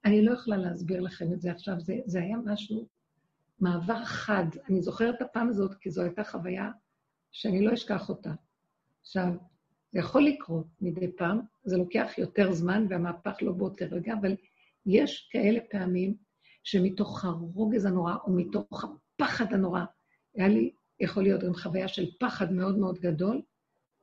אני 0.04 0.24
לא 0.24 0.32
יכולה 0.32 0.56
להסביר 0.56 1.00
לכם 1.00 1.32
את 1.32 1.40
זה 1.40 1.52
עכשיו, 1.52 1.80
זה, 1.80 1.94
זה 2.06 2.20
היה 2.20 2.36
משהו, 2.44 2.86
מעבר 3.60 4.04
חד. 4.04 4.44
אני 4.68 4.82
זוכרת 4.82 5.14
את 5.14 5.22
הפעם 5.22 5.48
הזאת, 5.48 5.74
כי 5.74 5.90
זו 5.90 6.02
הייתה 6.02 6.24
חוויה 6.24 6.70
שאני 7.30 7.64
לא 7.64 7.74
אשכח 7.74 8.08
אותה. 8.08 8.32
עכשיו, 9.00 9.32
זה 9.92 9.98
יכול 9.98 10.24
לקרות 10.24 10.66
מדי 10.80 11.12
פעם, 11.16 11.40
זה 11.64 11.76
לוקח 11.76 12.12
יותר 12.18 12.52
זמן, 12.52 12.86
והמהפך 12.88 13.36
לא 13.42 13.52
באותו 13.52 13.84
רגע, 13.90 14.14
אבל 14.20 14.36
יש 14.86 15.28
כאלה 15.32 15.60
פעמים 15.70 16.14
שמתוך 16.64 17.24
הרוגז 17.24 17.84
הנורא, 17.84 18.14
או 18.24 18.32
מתוך 18.32 18.84
הפחד 18.84 19.52
הנורא, 19.52 19.84
היה 20.34 20.48
לי, 20.48 20.72
יכול 21.00 21.22
להיות 21.22 21.42
גם 21.42 21.54
חוויה 21.54 21.88
של 21.88 22.06
פחד 22.20 22.52
מאוד 22.52 22.78
מאוד 22.78 22.98
גדול, 22.98 23.42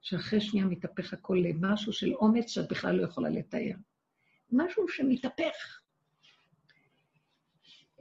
שאחרי 0.01 0.41
שנייה 0.41 0.65
מתהפך 0.65 1.13
הכל 1.13 1.37
למשהו 1.43 1.93
של 1.93 2.13
אומץ 2.13 2.49
שאת 2.49 2.71
בכלל 2.71 2.95
לא 2.95 3.03
יכולה 3.03 3.29
לתאר. 3.29 3.75
משהו 4.51 4.87
שמתהפך. 4.87 5.79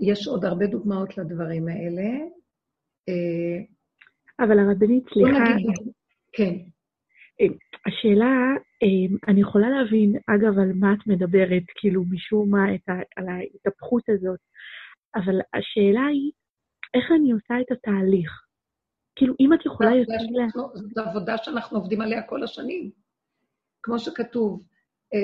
יש 0.01 0.27
עוד 0.27 0.45
הרבה 0.45 0.67
דוגמאות 0.67 1.19
לדברים 1.19 1.69
האלה. 1.69 2.09
אה, 3.09 3.59
אבל 4.45 4.59
הרבנית, 4.59 5.05
סליחה... 5.13 5.45
כן. 6.33 6.55
השאלה, 7.87 8.35
אה, 8.83 9.17
אני 9.29 9.41
יכולה 9.41 9.69
להבין, 9.71 10.13
אגב, 10.27 10.59
על 10.59 10.73
מה 10.75 10.93
את 10.93 11.07
מדברת, 11.07 11.63
כאילו, 11.75 12.05
משום 12.11 12.51
מה, 12.51 12.65
ה, 12.65 12.93
על 13.17 13.29
ההתהפכות 13.29 14.03
הזאת, 14.09 14.39
אבל 15.17 15.41
השאלה 15.55 16.07
היא, 16.07 16.31
איך 16.95 17.05
אני 17.21 17.33
עושה 17.33 17.55
את 17.61 17.71
התהליך? 17.73 18.31
כאילו, 19.17 19.35
אם 19.41 19.53
את 19.53 19.67
יכולה 19.67 19.97
יותר... 19.97 20.13
זו 20.95 21.03
עבודה 21.03 21.39
שאנחנו 21.39 21.79
עובדים 21.79 22.01
עליה 22.01 22.23
כל 22.23 22.43
השנים. 22.43 22.91
כמו 23.83 23.99
שכתוב, 23.99 24.63
אה, 25.15 25.19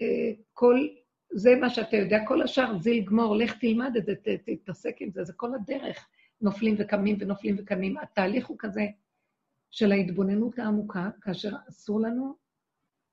אה, 0.00 0.32
כל, 0.52 0.88
זה 1.32 1.50
מה 1.60 1.70
שאתה 1.70 1.96
יודע, 1.96 2.18
כל 2.26 2.42
השאר, 2.42 2.78
זיל 2.78 3.04
גמור, 3.04 3.36
לך 3.36 3.58
תלמד 3.60 3.96
את 3.96 4.06
זה, 4.06 4.14
תתעסק 4.46 4.96
עם 5.00 5.10
זה, 5.10 5.24
זה 5.24 5.32
כל 5.32 5.54
הדרך. 5.54 6.08
נופלים 6.40 6.74
וקמים 6.78 7.16
ונופלים 7.20 7.56
וקמים. 7.58 7.98
התהליך 7.98 8.46
הוא 8.46 8.56
כזה 8.60 8.86
של 9.70 9.92
ההתבוננות 9.92 10.58
העמוקה, 10.58 11.10
כאשר 11.20 11.50
אסור 11.68 12.00
לנו 12.00 12.34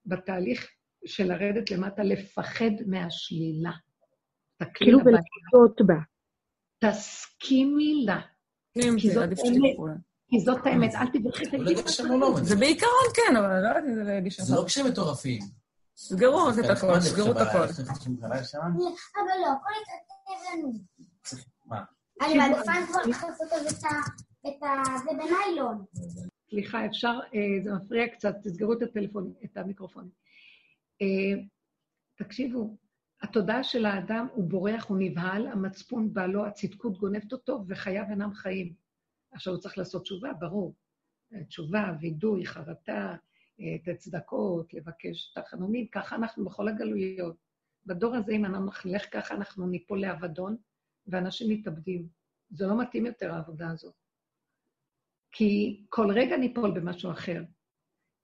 בתהליך 0.06 0.68
של 1.06 1.24
לרדת 1.28 1.72
למטה 1.72 2.04
לפחד 2.04 2.72
מהשלילה. 2.88 3.72
כאילו 4.74 5.00
בלחיות 5.00 5.82
בה. 5.86 5.96
תסכימי 6.80 8.06
לה. 8.06 8.20
כי 8.98 9.12
זאת 9.12 9.24
האמת. 9.24 9.76
כי 10.30 10.40
זאת 10.40 10.66
האמת, 10.66 10.96
אל 10.96 11.08
תברכי 11.14 11.46
את 11.46 11.54
הגיל. 11.54 11.78
זה 12.44 12.56
בעיקרון 12.56 13.08
כן, 13.14 13.36
אבל 13.36 13.46
אני 13.46 13.64
לא 13.64 13.68
יודעת 13.68 13.84
אם 13.84 13.96
זה 13.96 14.04
להגיש... 14.04 14.42
זה 14.42 14.56
לא 14.56 14.64
כשהם 14.66 14.88
מטורפים. 14.88 15.42
סגרו 15.96 16.50
את 16.50 16.70
הכל, 16.70 17.00
סגרו 17.00 17.32
את 17.32 17.38
הכל. 17.38 17.58
אבל 17.58 18.38
לא, 19.42 19.52
הכל 19.52 19.74
יתעכב 19.82 20.58
לנו. 20.58 20.74
מה? 21.66 21.84
אני 22.22 22.38
מעדיפה 22.38 22.72
כבר 22.88 23.02
לעשות 23.06 23.30
את 23.42 24.54
זה 25.04 25.12
בניילון. 25.18 25.86
סליחה, 26.50 26.86
אפשר, 26.86 27.20
אה, 27.36 27.64
זה 27.64 27.74
מפריע 27.74 28.08
קצת, 28.08 28.36
תסגרו 28.44 28.74
את 28.74 28.82
הטלפון, 28.82 29.34
את 29.46 29.58
המיקרופון. 29.58 30.10
אה, 31.02 31.44
תקשיבו, 32.18 32.78
התודעה 33.22 33.64
של 33.64 33.86
האדם 33.86 34.28
הוא 34.34 34.50
בורח, 34.50 34.86
הוא 34.86 34.98
נבהל, 35.00 35.48
המצפון 35.48 36.14
בא 36.14 36.26
לו, 36.26 36.46
הצדקות 36.46 36.98
גונבת 36.98 37.34
אותו, 37.34 37.64
וחייו 37.68 38.04
אינם 38.10 38.34
חיים. 38.34 38.74
עכשיו 39.32 39.54
הוא 39.54 39.62
צריך 39.62 39.78
לעשות 39.78 40.04
תשובה, 40.04 40.34
ברור. 40.34 40.76
תשובה, 41.48 41.92
וידוי, 42.02 42.46
חרטה, 42.46 43.16
את 43.56 43.88
הצדקות, 43.88 44.74
לבקש 44.74 45.34
תחנונים, 45.36 45.88
ככה 45.88 46.16
אנחנו 46.16 46.46
בכל 46.46 46.68
הגלויות. 46.68 47.36
בדור 47.86 48.16
הזה, 48.16 48.32
אם 48.32 48.46
אנחנו 48.46 48.92
נלך 48.92 49.06
ככה, 49.12 49.36
אנחנו 49.36 49.68
ניפול 49.68 50.02
לאבדון, 50.02 50.58
ואנשים 51.08 51.50
מתאבדים. 51.50 52.08
זה 52.50 52.68
לא 52.68 52.82
מתאים 52.82 53.06
יותר, 53.06 53.34
העבודה 53.34 53.72
הזאת. 53.72 53.94
כי 55.32 55.84
כל 55.90 56.12
רגע 56.12 56.38
ניפול 56.38 56.72
במשהו 56.72 57.12
אחר. 57.12 57.44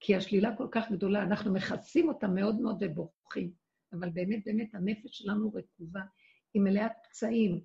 כי 0.00 0.16
השלילה 0.16 0.56
כל 0.56 0.68
כך 0.70 0.90
גדולה, 0.90 1.22
אנחנו 1.22 1.52
מכסים 1.52 2.08
אותה 2.08 2.28
מאוד 2.28 2.60
מאוד 2.60 2.76
ובורחים. 2.80 3.63
אבל 3.98 4.10
באמת, 4.10 4.42
באמת, 4.46 4.74
הנפש 4.74 5.18
שלנו 5.18 5.52
רקובה, 5.54 6.00
היא 6.54 6.62
מלאת 6.62 6.92
פצעים. 7.04 7.60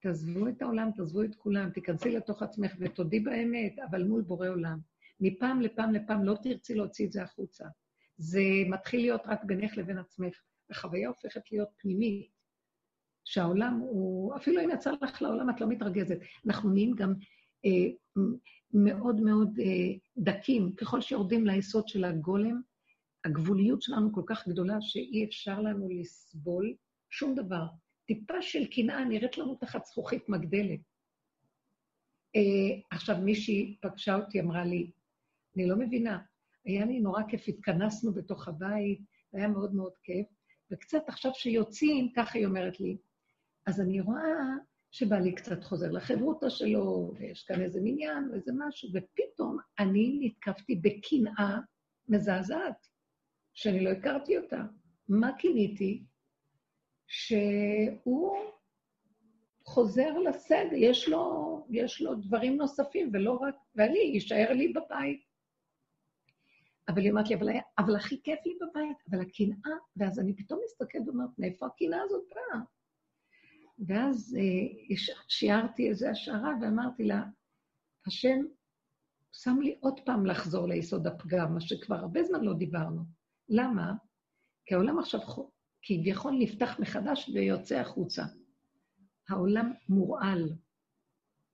תעזבו 0.00 0.48
את 0.48 0.62
העולם, 0.62 0.90
תעזבו 0.96 1.22
את 1.22 1.34
כולם, 1.34 1.70
תיכנסי 1.70 2.10
לתוך 2.10 2.42
עצמך 2.42 2.72
ותודי 2.80 3.20
באמת, 3.20 3.76
אבל 3.90 4.04
מול 4.04 4.22
בורא 4.22 4.48
עולם. 4.48 4.78
מפעם 5.20 5.60
לפעם 5.60 5.92
לפעם 5.92 6.24
לא 6.24 6.36
תרצי 6.42 6.74
להוציא 6.74 7.06
את 7.06 7.12
זה 7.12 7.22
החוצה. 7.22 7.64
זה 8.16 8.40
מתחיל 8.68 9.00
להיות 9.00 9.22
רק 9.26 9.44
בינך 9.44 9.76
לבין 9.76 9.98
עצמך. 9.98 10.34
החוויה 10.70 11.08
הופכת 11.08 11.52
להיות 11.52 11.68
פנימית, 11.76 12.30
שהעולם 13.24 13.78
הוא, 13.80 14.36
אפילו 14.36 14.60
אם 14.60 14.70
יצא 14.70 14.92
לך 15.02 15.22
לעולם, 15.22 15.50
את 15.50 15.60
לא 15.60 15.66
מתרגזת. 15.68 16.18
אנחנו 16.46 16.70
נהיים 16.70 16.94
גם 16.94 17.14
אה, 17.64 18.22
מאוד 18.74 19.20
מאוד 19.20 19.58
אה, 19.58 19.94
דקים. 20.16 20.72
ככל 20.72 21.00
שיורדים 21.00 21.46
ליסוד 21.46 21.88
של 21.88 22.04
הגולם, 22.04 22.60
הגבוליות 23.24 23.82
שלנו 23.82 24.12
כל 24.12 24.22
כך 24.26 24.48
גדולה 24.48 24.76
שאי 24.80 25.24
אפשר 25.24 25.60
לנו 25.60 25.88
לסבול 25.88 26.74
שום 27.10 27.34
דבר. 27.34 27.66
טיפה 28.06 28.42
של 28.42 28.66
קנאה 28.66 29.04
נראית 29.04 29.38
לנו 29.38 29.54
תחת 29.54 29.84
זכוכית 29.84 30.28
מגדלת. 30.28 30.80
אה, 32.36 32.80
עכשיו, 32.90 33.16
מישהי 33.16 33.76
פגשה 33.80 34.16
אותי, 34.16 34.40
אמרה 34.40 34.64
לי, 34.64 34.90
אני 35.56 35.66
לא 35.66 35.76
מבינה, 35.76 36.18
היה 36.64 36.84
לי 36.84 37.00
נורא 37.00 37.22
כיף, 37.28 37.48
התכנסנו 37.48 38.14
בתוך 38.14 38.48
הבית, 38.48 39.00
היה 39.32 39.48
מאוד 39.48 39.74
מאוד 39.74 39.92
כיף, 40.02 40.26
וקצת 40.70 41.02
עכשיו 41.08 41.30
שיוצאים, 41.34 42.12
ככה 42.16 42.38
היא 42.38 42.46
אומרת 42.46 42.80
לי, 42.80 42.96
אז 43.66 43.80
אני 43.80 44.00
רואה 44.00 44.38
שבעלי 44.90 45.34
קצת 45.34 45.64
חוזר 45.64 45.90
לחברותה 45.90 46.50
שלו, 46.50 47.12
ויש 47.18 47.44
כאן 47.44 47.60
איזה 47.60 47.80
מניין 47.82 48.30
ואיזה 48.30 48.52
משהו, 48.58 48.88
ופתאום 48.94 49.58
אני 49.78 50.18
נתקפתי 50.20 50.76
בקנאה 50.76 51.58
מזעזעת, 52.08 52.88
שאני 53.54 53.84
לא 53.84 53.90
הכרתי 53.90 54.38
אותה. 54.38 54.62
מה 55.08 55.32
קיניתי? 55.38 56.04
שהוא 57.06 58.36
חוזר 59.64 60.18
לסדר, 60.18 60.74
יש 60.74 61.08
לו, 61.08 61.66
יש 61.70 62.02
לו 62.02 62.14
דברים 62.14 62.56
נוספים, 62.56 63.10
ולא 63.12 63.32
רק, 63.32 63.54
ואני, 63.74 63.98
יישאר 63.98 64.52
לי 64.52 64.72
בבית. 64.72 65.24
אבל 66.88 67.02
היא 67.02 67.10
אמרת 67.10 67.28
לי, 67.28 67.34
אבל, 67.34 67.48
אבל 67.78 67.96
הכי 67.96 68.22
כיף 68.22 68.38
לי 68.46 68.52
בבית, 68.54 68.96
אבל 69.10 69.20
הקנאה, 69.20 69.76
ואז 69.96 70.20
אני 70.20 70.36
פתאום 70.36 70.60
מסתכלת 70.64 71.02
ואומרת, 71.06 71.38
מאיפה 71.38 71.66
הקנאה 71.66 72.02
הזאת 72.02 72.24
באה? 72.34 72.60
ואז 73.86 74.36
אה, 74.40 74.96
שיערתי 75.28 75.88
איזו 75.88 76.06
השערה 76.06 76.52
ואמרתי 76.60 77.04
לה, 77.04 77.22
השם 78.06 78.40
שם 79.32 79.60
לי 79.60 79.76
עוד 79.80 80.00
פעם 80.04 80.26
לחזור 80.26 80.68
ליסוד 80.68 81.06
הפגם, 81.06 81.54
מה 81.54 81.60
שכבר 81.60 81.96
הרבה 81.96 82.22
זמן 82.22 82.40
לא 82.44 82.54
דיברנו. 82.54 83.02
למה? 83.48 83.92
כי 84.66 84.74
העולם 84.74 84.98
עכשיו 84.98 85.20
כביכול 85.82 86.34
נפתח 86.38 86.76
מחדש 86.78 87.28
ויוצא 87.28 87.78
החוצה. 87.78 88.24
העולם 89.28 89.72
מורעל. 89.88 90.52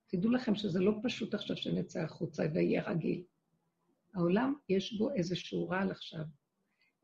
תדעו 0.07 0.31
לכם 0.31 0.55
שזה 0.55 0.79
לא 0.79 0.91
פשוט 1.03 1.33
עכשיו 1.33 1.57
שנצא 1.57 1.99
החוצה 1.99 2.43
ויהיה 2.53 2.83
רגיל. 2.83 3.23
העולם, 4.13 4.53
יש 4.69 4.97
בו 4.97 5.11
איזשהו 5.11 5.69
רעל 5.69 5.91
עכשיו, 5.91 6.23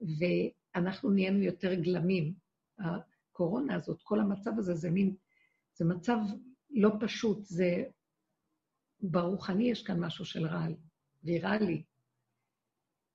ואנחנו 0.02 1.10
נהיינו 1.10 1.40
יותר 1.40 1.74
גלמים. 1.74 2.34
הקורונה 2.80 3.76
הזאת, 3.76 4.02
כל 4.04 4.20
המצב 4.20 4.52
הזה, 4.58 4.74
זה 4.74 4.92
מין, 4.92 5.16
זה 5.74 5.86
מצב 5.86 6.18
לא 6.70 6.90
פשוט, 7.00 7.46
זה... 7.46 7.84
ברוחני 9.02 9.72
יש 9.72 9.84
כאן 9.84 10.00
משהו 10.00 10.26
של 10.26 10.46
רעל, 10.46 10.76
ויראלי. 11.24 11.84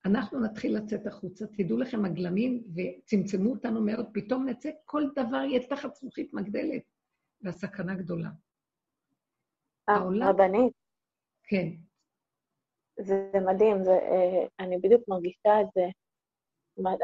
אנחנו 0.05 0.41
נתחיל 0.41 0.77
לצאת 0.77 1.07
החוצה, 1.07 1.47
תדעו 1.47 1.79
לכם, 1.79 2.05
הגלמים, 2.05 2.65
וצמצמו 2.75 3.51
אותנו 3.51 3.81
מאוד, 3.81 4.07
פתאום 4.15 4.49
נצא, 4.49 4.71
כל 4.85 5.03
דבר 5.17 5.37
יהיה 5.37 5.69
תחת 5.69 5.95
זכוכית 5.95 6.35
מגדלת, 6.35 6.83
והסכנה 7.43 7.95
גדולה. 7.95 8.29
העולם... 9.89 10.29
רבנית. 10.29 10.73
כן. 11.45 11.69
זה 13.01 13.31
מדהים, 13.47 13.85
זה, 13.85 13.91
אה, 13.91 14.47
אני 14.61 14.79
בדיוק 14.79 15.09
מרגישה 15.09 15.61
את 15.61 15.67
זה. 15.75 15.85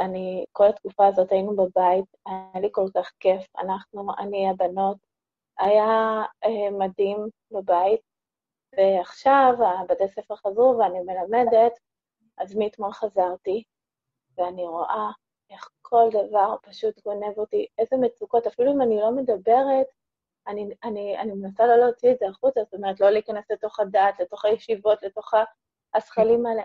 אני, 0.05 0.45
כל 0.53 0.69
התקופה 0.69 1.07
הזאת 1.07 1.33
היינו 1.33 1.57
בבית, 1.57 2.05
היה 2.27 2.61
לי 2.61 2.69
כל 2.73 2.87
כך 2.95 3.13
כיף. 3.21 3.47
אנחנו, 3.59 4.07
אני, 4.19 4.51
הבנות, 4.51 4.99
היה 5.59 6.23
אה, 6.45 6.71
מדהים 6.79 7.19
בבית, 7.51 8.01
ועכשיו 8.77 9.55
הבתי 9.81 10.09
ספר 10.09 10.37
חזרו 10.37 10.79
ואני 10.79 10.99
מלמדת, 11.01 11.73
אז 12.39 12.57
מאתמול 12.57 12.93
חזרתי, 12.93 13.62
ואני 14.39 14.66
רואה 14.66 15.11
איך 15.51 15.68
כל 15.82 16.09
דבר 16.12 16.57
פשוט 16.62 17.03
גונב 17.05 17.39
אותי, 17.39 17.66
איזה 17.78 17.97
מצוקות, 17.97 18.47
אפילו 18.47 18.72
אם 18.72 18.82
אני 18.82 19.01
לא 19.01 19.12
מדברת, 19.12 19.86
אני, 20.47 20.68
אני, 20.84 21.18
אני 21.18 21.32
מנסה 21.32 21.66
לא 21.66 21.76
להוציא 21.76 22.12
את 22.12 22.18
זה 22.18 22.28
החוצה, 22.28 22.61
זאת 22.64 22.74
אומרת, 22.74 23.01
לא 23.01 23.11
להיכנס 23.11 23.45
לתוך 23.51 23.80
הדעת, 23.80 24.20
לתוך 24.20 24.45
הישיבות, 24.45 25.03
לתוך 25.03 25.34
הזכלים 25.95 26.47
האלה, 26.47 26.62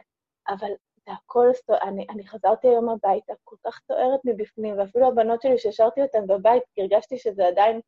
אבל 0.47 0.71
זה 1.05 1.11
הכל, 1.11 1.47
אני, 1.82 2.07
אני 2.09 2.28
חזרתי 2.28 2.67
היום 2.67 2.89
הביתה, 2.89 3.34
כל 3.43 3.55
כך 3.65 3.80
סוערת 3.88 4.19
מבפנים, 4.26 4.80
ואפילו 4.80 5.07
הבנות 5.07 5.41
שלי 5.41 5.57
שהשארתי 5.57 6.01
אותן 6.01 6.28
בבית, 6.28 6.63
הרגשתי 6.78 7.17
שזה 7.17 7.47
עדיין, 7.47 7.82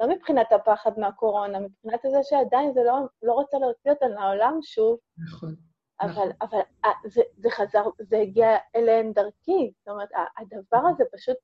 לא 0.00 0.08
מבחינת 0.08 0.52
הפחד 0.52 0.98
מהקורונה, 0.98 1.58
מבחינת 1.60 2.00
זה 2.02 2.22
שעדיין 2.22 2.72
זה 2.72 2.80
לא, 2.84 2.94
לא 3.22 3.32
רוצה 3.32 3.58
להוציא 3.58 3.90
אותן 3.90 4.10
לעולם 4.10 4.58
שוב. 4.62 4.98
נכון. 5.26 5.67
אבל, 6.00 6.10
נכון. 6.10 6.30
אבל 6.40 6.58
אה, 6.84 6.90
זה, 7.04 7.22
זה 7.36 7.50
חזר, 7.50 7.84
זה 7.98 8.18
הגיע 8.18 8.56
אליהן 8.76 9.12
דרכי. 9.12 9.72
זאת 9.78 9.88
אומרת, 9.88 10.08
הדבר 10.38 10.88
הזה 10.88 11.04
פשוט 11.12 11.36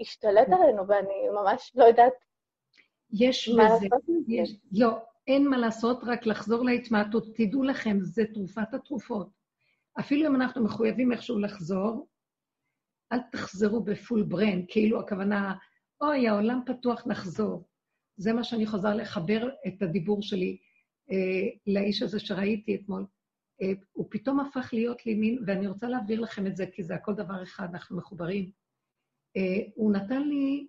השתלט 0.00 0.48
נכון. 0.48 0.62
עלינו, 0.62 0.88
ואני 0.88 1.28
ממש 1.42 1.72
לא 1.74 1.84
יודעת 1.84 2.12
יש 3.10 3.48
מה 3.48 3.64
בזה, 3.64 3.72
לעשות 3.72 4.08
עם 4.08 4.20
זה. 4.26 4.32
יש, 4.32 4.56
לא, 4.72 4.98
אין 5.26 5.48
מה 5.48 5.56
לעשות, 5.56 6.00
רק 6.02 6.26
לחזור 6.26 6.64
להתמעטות. 6.64 7.24
תדעו 7.36 7.62
לכם, 7.62 7.98
זה 8.00 8.24
תרופת 8.34 8.74
התרופות. 8.74 9.28
אפילו 10.00 10.28
אם 10.30 10.36
אנחנו 10.36 10.64
מחויבים 10.64 11.12
איכשהו 11.12 11.38
לחזור, 11.38 12.08
אל 13.12 13.18
תחזרו 13.32 13.80
בפול 13.80 14.22
ברן, 14.22 14.62
כאילו 14.68 15.00
הכוונה, 15.00 15.54
אוי, 16.00 16.28
העולם 16.28 16.60
פתוח, 16.66 17.06
נחזור. 17.06 17.64
זה 18.16 18.32
מה 18.32 18.44
שאני 18.44 18.66
חוזר 18.66 18.94
לחבר 18.94 19.48
את 19.66 19.82
הדיבור 19.82 20.22
שלי 20.22 20.58
אה, 21.10 21.48
לאיש 21.66 22.02
הזה 22.02 22.20
שראיתי 22.20 22.74
אתמול. 22.74 23.06
אה, 23.62 23.72
הוא 23.92 24.06
פתאום 24.10 24.40
הפך 24.40 24.70
להיות 24.72 25.06
לי 25.06 25.14
מין, 25.14 25.38
ואני 25.46 25.66
רוצה 25.66 25.88
להעביר 25.88 26.20
לכם 26.20 26.46
את 26.46 26.56
זה, 26.56 26.66
כי 26.72 26.82
זה 26.82 26.94
הכל 26.94 27.14
דבר 27.14 27.42
אחד, 27.42 27.68
אנחנו 27.72 27.96
מחוברים. 27.96 28.50
אה, 29.36 29.42
הוא 29.74 29.92
נתן 29.92 30.22
לי, 30.22 30.66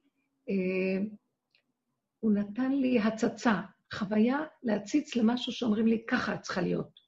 אה, 0.50 1.06
הוא 2.20 2.32
נתן 2.32 2.72
לי 2.72 3.00
הצצה, 3.00 3.62
חוויה 3.94 4.40
להציץ 4.64 5.16
למשהו 5.16 5.52
שאומרים 5.52 5.88
לי, 5.88 6.04
ככה 6.08 6.34
את 6.34 6.42
צריכה 6.42 6.62
להיות. 6.62 7.00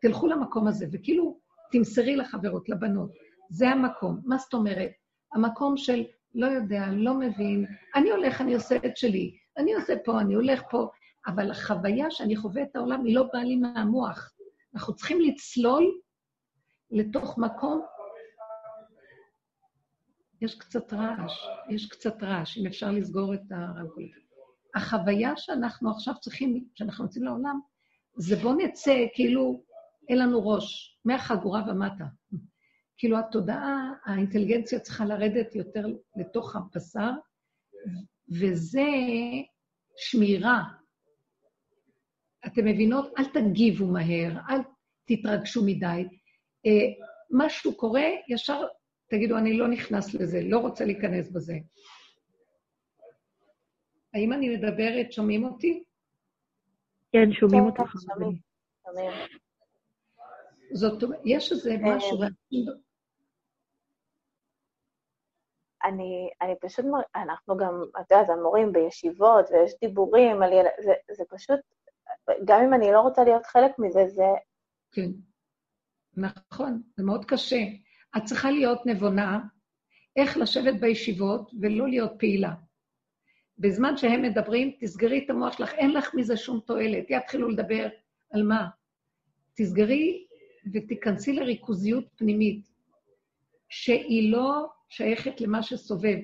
תלכו 0.00 0.26
למקום 0.26 0.66
הזה, 0.68 0.86
וכאילו 0.92 1.40
תמסרי 1.72 2.16
לחברות, 2.16 2.68
לבנות. 2.68 3.10
זה 3.50 3.68
המקום. 3.68 4.20
מה 4.24 4.38
זאת 4.38 4.54
אומרת? 4.54 4.90
המקום 5.34 5.76
של 5.76 6.04
לא 6.34 6.46
יודע, 6.46 6.86
לא 6.92 7.14
מבין, 7.14 7.66
אני 7.94 8.10
הולך, 8.10 8.40
אני 8.40 8.54
עושה 8.54 8.76
את 8.76 8.96
שלי, 8.96 9.36
אני 9.58 9.74
עושה 9.74 9.94
פה, 10.04 10.20
אני 10.20 10.34
הולך 10.34 10.62
פה, 10.70 10.88
אבל 11.26 11.50
החוויה 11.50 12.10
שאני 12.10 12.36
חווה 12.36 12.62
את 12.62 12.76
העולם 12.76 13.04
היא 13.04 13.14
לא 13.14 13.28
באה 13.32 13.44
לי 13.44 13.56
מהמוח. 13.56 14.33
אנחנו 14.74 14.94
צריכים 14.94 15.20
לצלול 15.20 16.00
לתוך 16.90 17.38
מקום... 17.38 17.82
יש 20.40 20.58
קצת 20.58 20.92
רעש, 20.92 21.46
יש 21.70 21.88
קצת 21.88 22.22
רעש, 22.22 22.58
אם 22.58 22.66
אפשר 22.66 22.90
לסגור 22.90 23.34
את 23.34 23.40
הרמקול. 23.50 24.10
החוויה 24.74 25.36
שאנחנו 25.36 25.90
עכשיו 25.90 26.14
צריכים, 26.20 26.68
שאנחנו 26.74 27.04
יוצאים 27.04 27.24
לעולם, 27.24 27.60
זה 28.16 28.36
בוא 28.36 28.54
נצא, 28.54 29.06
כאילו, 29.14 29.62
אין 30.08 30.18
לנו 30.18 30.48
ראש, 30.48 30.98
מהחגורה 31.04 31.62
ומטה. 31.68 32.04
כאילו 32.98 33.18
התודעה, 33.18 33.92
האינטליגנציה 34.04 34.80
צריכה 34.80 35.04
לרדת 35.04 35.54
יותר 35.54 35.86
לתוך 36.16 36.56
הבשר, 36.56 37.10
וזה 38.40 38.88
שמירה. 39.96 40.62
אתם 42.46 42.64
מבינות? 42.64 43.12
אל 43.18 43.24
תגיבו 43.24 43.86
מהר, 43.86 44.32
אל 44.50 44.60
תתרגשו 45.04 45.64
מדי. 45.64 46.08
אה, 46.66 47.04
משהו 47.30 47.76
קורה, 47.76 48.04
ישר 48.28 48.66
תגידו, 49.06 49.38
אני 49.38 49.58
לא 49.58 49.68
נכנס 49.68 50.14
לזה, 50.14 50.40
לא 50.42 50.58
רוצה 50.58 50.84
להיכנס 50.84 51.30
בזה. 51.30 51.54
האם 54.14 54.32
אני 54.32 54.56
מדברת, 54.56 55.12
שומעים 55.12 55.44
אותי? 55.44 55.84
כן, 57.12 57.32
שומעים 57.32 57.62
כן, 57.62 57.80
אותך. 57.80 57.92
שומעים. 58.00 58.38
שומעים. 58.86 59.12
זאת 60.72 61.02
אומרת, 61.02 61.20
יש 61.24 61.52
איזה 61.52 61.70
אה, 61.70 61.96
משהו, 61.96 62.18
אני, 65.84 66.30
אני 66.42 66.54
פשוט, 66.60 66.84
אנחנו 67.16 67.56
גם, 67.56 67.82
את 68.00 68.10
יודעת, 68.10 68.28
המורים 68.28 68.72
בישיבות, 68.72 69.50
ויש 69.50 69.72
דיבורים 69.80 70.42
על 70.42 70.52
ילד, 70.52 70.70
זה, 70.82 70.92
זה 71.10 71.24
פשוט, 71.30 71.60
גם 72.44 72.62
אם 72.62 72.74
אני 72.74 72.92
לא 72.92 73.00
רוצה 73.00 73.24
להיות 73.24 73.46
חלק 73.46 73.78
מזה, 73.78 74.08
זה, 74.08 74.22
כן. 74.92 75.10
נכון, 76.16 76.82
זה 76.96 77.04
מאוד 77.04 77.24
קשה. 77.24 77.60
את 78.16 78.24
צריכה 78.24 78.50
להיות 78.50 78.86
נבונה 78.86 79.40
איך 80.16 80.36
לשבת 80.36 80.80
בישיבות 80.80 81.50
ולא 81.60 81.88
להיות 81.88 82.12
פעילה. 82.18 82.54
בזמן 83.58 83.96
שהם 83.96 84.22
מדברים, 84.22 84.72
תסגרי 84.80 85.24
את 85.24 85.30
המוח 85.30 85.58
שלך, 85.58 85.72
אין 85.74 85.90
לך 85.90 86.14
מזה 86.14 86.36
שום 86.36 86.60
תועלת. 86.60 87.04
יתחילו 87.08 87.48
לדבר 87.48 87.88
על 88.30 88.42
מה? 88.42 88.68
תסגרי 89.54 90.26
ותיכנסי 90.72 91.32
לריכוזיות 91.32 92.04
פנימית, 92.16 92.68
שהיא 93.68 94.32
לא 94.32 94.66
שייכת 94.88 95.40
למה 95.40 95.62
שסובב. 95.62 96.18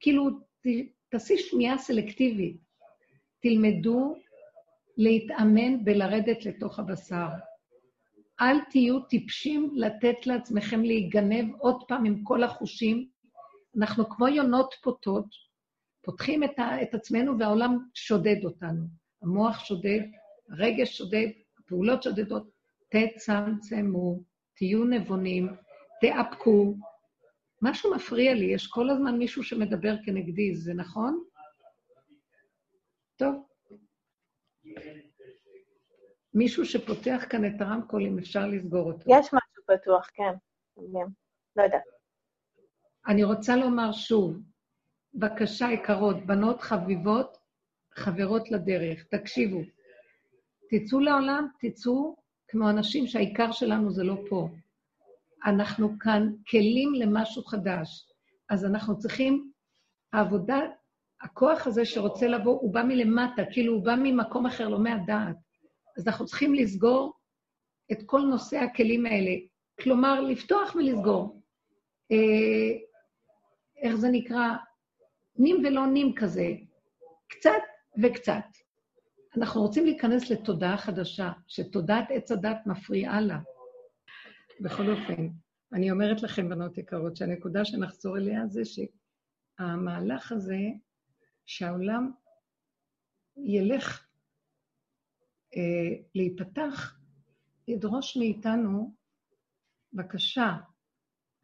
כאילו, 0.00 0.30
תעשי 1.08 1.38
שמיעה 1.38 1.78
סלקטיבית. 1.78 2.56
תלמדו 3.40 4.16
להתאמן 5.00 5.84
בלרדת 5.84 6.44
לתוך 6.46 6.78
הבשר. 6.78 7.28
אל 8.40 8.56
תהיו 8.70 9.00
טיפשים 9.00 9.70
לתת 9.74 10.26
לעצמכם 10.26 10.82
להיגנב 10.82 11.54
עוד 11.58 11.82
פעם 11.88 12.04
עם 12.04 12.24
כל 12.24 12.42
החושים. 12.42 13.08
אנחנו 13.76 14.08
כמו 14.08 14.28
יונות 14.28 14.74
פוטות, 14.82 15.26
פותחים 16.02 16.44
את, 16.44 16.58
ה, 16.58 16.82
את 16.82 16.94
עצמנו 16.94 17.38
והעולם 17.38 17.78
שודד 17.94 18.44
אותנו. 18.44 18.82
המוח 19.22 19.64
שודד, 19.64 20.00
הרגש 20.50 20.98
שודד, 20.98 21.26
הפעולות 21.58 22.02
שודדות. 22.02 22.50
תצמצמו, 22.88 24.22
תהיו 24.56 24.84
נבונים, 24.84 25.48
תאפקו. 26.00 26.74
משהו 27.62 27.94
מפריע 27.94 28.34
לי, 28.34 28.44
יש 28.44 28.66
כל 28.66 28.90
הזמן 28.90 29.18
מישהו 29.18 29.42
שמדבר 29.42 29.94
כנגדי, 30.04 30.54
זה 30.54 30.74
נכון? 30.74 31.24
טוב. 33.16 33.49
מישהו 36.34 36.64
שפותח 36.64 37.24
כאן 37.30 37.44
את 37.44 37.60
הרמקול, 37.60 38.06
אם 38.06 38.18
אפשר 38.18 38.46
לסגור 38.46 38.92
אותו. 38.92 39.10
יש 39.10 39.26
משהו 39.26 39.62
פתוח, 39.66 40.08
כן. 40.14 40.32
לא 41.56 41.62
יודעת. 41.62 41.82
אני 43.06 43.24
רוצה 43.24 43.56
לומר 43.56 43.92
שוב, 43.92 44.36
בבקשה, 45.14 45.66
יקרות, 45.72 46.26
בנות 46.26 46.60
חביבות, 46.60 47.38
חברות 47.94 48.50
לדרך, 48.50 49.04
תקשיבו. 49.04 49.60
תצאו 50.70 51.00
לעולם, 51.00 51.48
תצאו 51.60 52.16
כמו 52.48 52.70
אנשים 52.70 53.06
שהעיקר 53.06 53.52
שלנו 53.52 53.90
זה 53.90 54.04
לא 54.04 54.16
פה. 54.28 54.48
אנחנו 55.46 55.98
כאן 55.98 56.32
כלים 56.50 56.94
למשהו 56.94 57.44
חדש. 57.44 58.12
אז 58.50 58.64
אנחנו 58.64 58.98
צריכים, 58.98 59.52
העבודה, 60.12 60.58
הכוח 61.20 61.66
הזה 61.66 61.84
שרוצה 61.84 62.26
לבוא, 62.26 62.60
הוא 62.60 62.74
בא 62.74 62.82
מלמטה, 62.82 63.42
כאילו 63.52 63.72
הוא 63.74 63.84
בא 63.84 63.94
ממקום 64.02 64.46
אחר, 64.46 64.68
לא 64.68 64.78
מהדעת. 64.78 65.36
אז 65.96 66.08
אנחנו 66.08 66.26
צריכים 66.26 66.54
לסגור 66.54 67.12
את 67.92 67.98
כל 68.06 68.20
נושא 68.20 68.58
הכלים 68.58 69.06
האלה. 69.06 69.30
כלומר, 69.80 70.20
לפתוח 70.20 70.74
ולסגור. 70.74 71.42
אה, 72.12 72.76
איך 73.82 73.94
זה 73.94 74.08
נקרא? 74.12 74.48
נים 75.36 75.62
ולא 75.64 75.86
נים 75.86 76.14
כזה. 76.14 76.48
קצת 77.28 77.62
וקצת. 78.02 78.44
אנחנו 79.36 79.62
רוצים 79.62 79.84
להיכנס 79.84 80.30
לתודעה 80.30 80.76
חדשה, 80.76 81.32
שתודעת 81.46 82.04
עץ 82.10 82.32
הדת 82.32 82.58
מפריעה 82.66 83.20
לה. 83.20 83.38
בכל 84.60 84.90
אופן, 84.90 85.28
אני 85.72 85.90
אומרת 85.90 86.22
לכם, 86.22 86.48
בנות 86.48 86.78
יקרות, 86.78 87.16
שהנקודה 87.16 87.64
שנחזור 87.64 88.16
אליה 88.16 88.46
זה 88.46 88.62
שהמהלך 88.64 90.32
הזה, 90.32 90.58
שהעולם 91.50 92.12
ילך 93.36 94.06
אה, 95.56 96.02
להיפתח, 96.14 97.00
ידרוש 97.68 98.16
מאיתנו 98.16 98.94
בקשה 99.92 100.56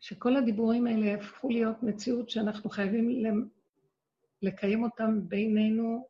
שכל 0.00 0.36
הדיבורים 0.36 0.86
האלה 0.86 1.06
יהפכו 1.06 1.48
להיות 1.48 1.82
מציאות 1.82 2.30
שאנחנו 2.30 2.70
חייבים 2.70 3.24
לקיים 4.42 4.82
אותם 4.82 5.28
בינינו 5.28 6.08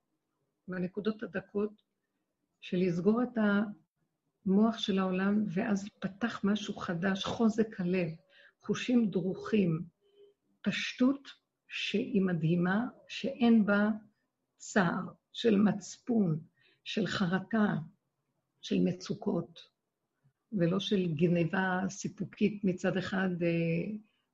בנקודות 0.69 1.23
הדקות, 1.23 1.83
של 2.61 2.77
לסגור 2.77 3.23
את 3.23 3.39
המוח 4.47 4.79
של 4.79 4.99
העולם, 4.99 5.45
ואז 5.55 5.85
ייפתח 5.85 6.41
משהו 6.45 6.75
חדש, 6.77 7.25
חוזק 7.25 7.81
הלב, 7.81 8.09
חושים 8.61 9.11
דרוכים, 9.11 9.83
פשטות 10.63 11.46
שהיא 11.69 12.23
מדהימה, 12.23 12.87
שאין 13.09 13.67
בה 13.67 13.89
צער, 14.57 15.03
של 15.33 15.57
מצפון, 15.57 16.41
של 16.85 17.07
חרטה, 17.07 17.75
של 18.61 18.79
מצוקות, 18.85 19.61
ולא 20.53 20.81
של 20.81 21.15
גניבה 21.15 21.81
סיפוקית 21.89 22.65
מצד 22.65 22.97
אחד, 22.97 23.29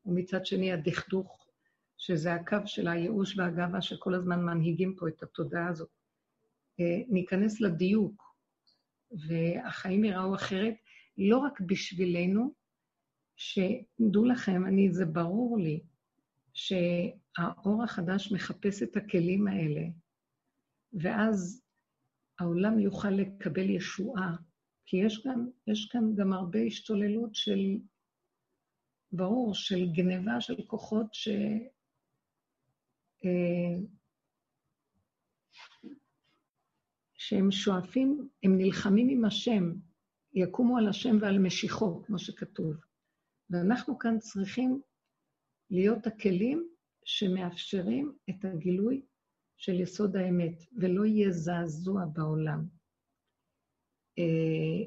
ומצד 0.06 0.46
שני 0.46 0.72
הדכדוך, 0.72 1.46
שזה 1.98 2.34
הקו 2.34 2.56
של 2.66 2.88
הייאוש 2.88 3.38
והגאווה 3.38 3.82
שכל 3.82 4.14
הזמן 4.14 4.44
מנהיגים 4.44 4.96
פה 4.98 5.09
את 5.09 5.22
התודעה 5.22 5.68
הזאת. 5.68 5.90
ניכנס 7.09 7.60
לדיוק, 7.60 8.22
והחיים 9.10 10.04
יראו 10.04 10.34
אחרת, 10.34 10.74
לא 11.18 11.38
רק 11.38 11.60
בשבילנו, 11.60 12.54
שדעו 13.36 14.24
לכם, 14.24 14.66
אני, 14.66 14.92
זה 14.92 15.06
ברור 15.06 15.59
לי, 15.59 15.80
שהאור 16.55 17.85
החדש 17.85 18.33
מחפש 18.33 18.83
את 18.83 18.97
הכלים 18.97 19.47
האלה, 19.49 19.83
ואז 20.93 21.62
העולם 22.39 22.79
יוכל 22.79 23.11
לקבל 23.11 23.70
ישועה, 23.70 24.37
כי 24.87 24.97
יש, 24.97 25.27
גם, 25.27 25.49
יש 25.66 25.89
כאן 25.93 26.15
גם 26.16 26.33
הרבה 26.33 26.59
השתוללות 26.66 27.35
של, 27.35 27.79
ברור, 29.12 29.55
של 29.55 29.93
גניבה 29.93 30.41
של 30.41 30.62
כוחות 30.66 31.07
ש... 31.15 31.29
שהם 37.15 37.51
שואפים, 37.51 38.29
הם 38.43 38.59
נלחמים 38.59 39.09
עם 39.09 39.24
השם, 39.24 39.73
יקומו 40.35 40.79
על 40.79 40.89
השם 40.89 41.16
ועל 41.20 41.39
משיחו, 41.39 42.03
כמו 42.05 42.19
שכתוב. 42.19 42.74
ואנחנו 43.51 43.99
כאן 43.99 44.19
צריכים 44.19 44.81
להיות 45.73 46.07
הכלים 46.07 46.69
שמאפשרים 47.05 48.12
את 48.31 48.44
הגילוי 48.44 49.03
של 49.57 49.81
יסוד 49.81 50.16
האמת, 50.16 50.62
ולא 50.77 51.05
יהיה 51.05 51.31
זעזוע 51.31 52.05
בעולם. 52.12 52.65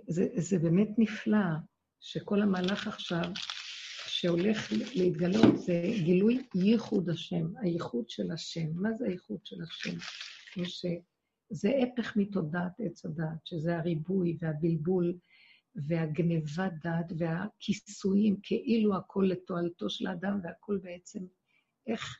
זה, 0.07 0.28
זה 0.36 0.60
באמת 0.60 0.90
נפלא. 0.98 1.48
שכל 1.99 2.41
המהלך 2.41 2.88
עכשיו 2.88 3.24
שהולך 4.07 4.72
להתגלות 4.95 5.57
זה 5.57 5.82
גילוי 6.03 6.48
ייחוד 6.56 7.10
השם, 7.10 7.57
הייחוד 7.62 8.10
של 8.10 8.32
השם. 8.32 8.68
מה 8.74 8.94
זה 8.94 9.06
הייחוד 9.07 9.45
של 9.45 9.62
השם? 9.62 9.98
זה 11.49 11.70
הפך 11.84 12.18
מתודעת 12.18 12.72
עץ 12.80 13.06
הדעת, 13.06 13.45
שזה 13.45 13.78
הריבוי 13.78 14.38
והבלבול 14.41 15.18
והגנבת 15.76 16.72
דעת 16.84 17.11
והכיסויים, 17.18 18.39
כאילו 18.43 18.95
הכל 18.95 19.26
לתועלתו 19.30 19.89
של 19.89 20.07
האדם 20.07 20.39
והכל 20.43 20.80
בעצם 20.84 21.19
איך 21.88 22.18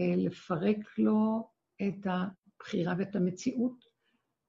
אה, 0.00 0.16
לפרק 0.16 0.98
לו 0.98 1.50
את 1.82 2.06
הבחירה 2.06 2.94
ואת 2.98 3.16
המציאות 3.16 3.84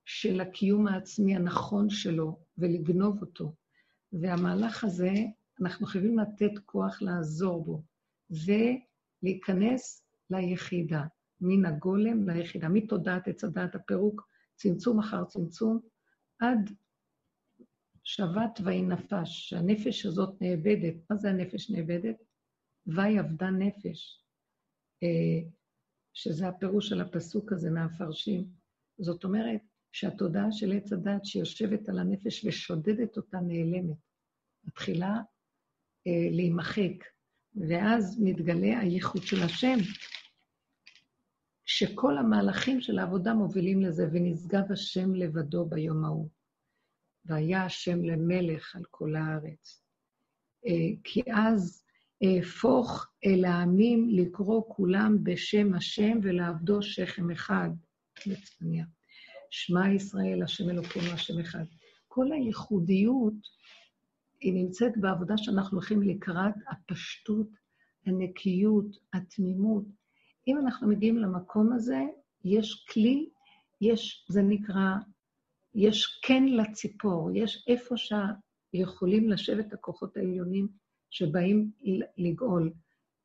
של 0.06 0.42
הקיום 0.42 0.88
העצמי 0.88 1.36
הנכון 1.36 1.90
שלו 1.90 2.40
ולגנוב 2.58 3.22
אותו. 3.22 3.56
והמהלך 4.14 4.84
הזה, 4.84 5.12
אנחנו 5.62 5.88
חייבים 5.88 6.20
לתת 6.20 6.52
כוח 6.66 7.02
לעזור 7.02 7.66
בו, 7.66 7.84
ולהיכנס 8.30 10.04
ליחידה, 10.30 11.06
מן 11.42 11.66
הגולם 11.66 12.30
ליחידה, 12.30 12.70
מתודעת 12.70 13.28
עץ 13.28 13.44
הדעת 13.44 13.76
הפירוק, 13.76 14.28
צמצום 14.56 15.00
אחר 15.00 15.26
צמצום, 15.26 15.80
עד 16.40 16.72
שבת 18.10 18.60
ויהי 18.64 18.82
נפש, 18.82 19.50
שהנפש 19.50 20.06
הזאת 20.06 20.42
נאבדת. 20.42 20.94
מה 21.10 21.16
זה 21.16 21.30
הנפש 21.30 21.70
נאבדת? 21.70 22.16
ויהי 22.88 23.20
אבדה 23.20 23.50
נפש, 23.50 24.24
אה, 25.04 25.50
שזה 26.14 26.48
הפירוש 26.48 26.90
של 26.90 27.02
הפסוק 27.02 27.52
הזה 27.52 27.70
מהפרשים. 27.70 28.48
זאת 29.00 29.24
אומרת, 29.24 29.62
שהתודעה 29.92 30.52
של 30.52 30.72
עץ 30.72 30.94
הדת 30.94 31.26
שיושבת 31.26 31.90
על 31.90 32.00
הנפש 32.00 32.46
ושודדת 32.46 33.18
אותה 33.18 33.38
נעלמת. 33.40 33.98
מתחילה 34.64 35.14
אה, 36.08 36.30
להימחק, 36.32 37.04
ואז 37.70 38.20
מתגלה 38.24 38.80
הייחוד 38.80 39.22
של 39.22 39.44
השם, 39.44 39.78
שכל 41.66 42.18
המהלכים 42.18 42.82
של 42.82 43.00
העבודה 43.00 43.34
מובילים 43.34 43.82
לזה, 43.82 44.08
ונשגב 44.12 44.72
השם 44.72 45.16
לבדו 45.16 45.66
ביום 45.66 46.06
ההוא. 46.06 46.37
והיה 47.28 47.66
השם 47.66 48.04
למלך 48.04 48.76
על 48.76 48.84
כל 48.92 49.16
הארץ. 49.16 49.84
אה, 50.68 50.90
כי 51.04 51.22
אז 51.34 51.84
אהפוך 52.24 53.08
אל 53.26 53.46
העמים 53.46 54.10
לקרוא 54.10 54.64
כולם 54.68 55.24
בשם 55.24 55.74
השם 55.74 56.20
ולעבדו 56.24 56.82
שכם 56.82 57.32
אחד. 57.32 57.70
לצפניה. 58.26 58.86
שמע 59.50 59.94
ישראל, 59.94 60.44
השם 60.44 60.70
אלוקינו, 60.70 61.12
השם 61.14 61.40
אחד. 61.40 61.64
כל 62.08 62.32
הייחודיות, 62.32 63.34
היא 64.42 64.54
נמצאת 64.54 64.92
בעבודה 64.98 65.38
שאנחנו 65.38 65.78
הולכים 65.78 66.02
לקראת 66.02 66.54
הפשטות, 66.72 67.48
הנקיות, 68.06 68.86
התמימות. 69.14 69.86
אם 70.48 70.58
אנחנו 70.58 70.88
מגיעים 70.88 71.18
למקום 71.18 71.74
הזה, 71.74 72.02
יש 72.46 72.86
כלי, 72.90 73.30
יש, 73.82 74.26
זה 74.30 74.42
נקרא, 74.42 74.96
יש 75.78 76.20
כן 76.22 76.44
לציפור, 76.44 77.32
יש 77.34 77.66
איפה 77.68 77.96
שיכולים 77.98 79.30
לשבת 79.30 79.74
הכוחות 79.74 80.18
העליונים 80.18 80.68
שבאים 81.10 81.72
לגאול. 82.18 82.74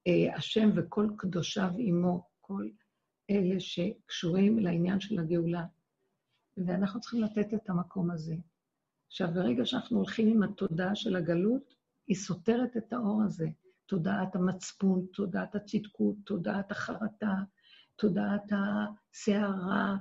אה, 0.06 0.36
השם 0.36 0.70
וכל 0.74 1.08
קדושיו 1.16 1.70
עמו, 1.78 2.26
כל 2.40 2.68
אלה 3.30 3.60
שקשורים 3.60 4.58
לעניין 4.58 5.00
של 5.00 5.18
הגאולה. 5.18 5.64
ואנחנו 6.56 7.00
צריכים 7.00 7.20
לתת 7.22 7.54
את 7.54 7.70
המקום 7.70 8.10
הזה. 8.10 8.34
עכשיו, 9.06 9.28
ברגע 9.34 9.66
שאנחנו 9.66 9.96
הולכים 9.96 10.28
עם 10.28 10.42
התודעה 10.42 10.94
של 10.94 11.16
הגלות, 11.16 11.74
היא 12.06 12.16
סותרת 12.16 12.76
את 12.76 12.92
האור 12.92 13.22
הזה. 13.22 13.46
תודעת 13.86 14.36
המצפון, 14.36 15.06
תודעת 15.12 15.54
הצדקות, 15.54 16.16
תודעת 16.24 16.70
החרטה, 16.70 17.34
תודעת 17.96 18.52
הסערה, 18.52 19.96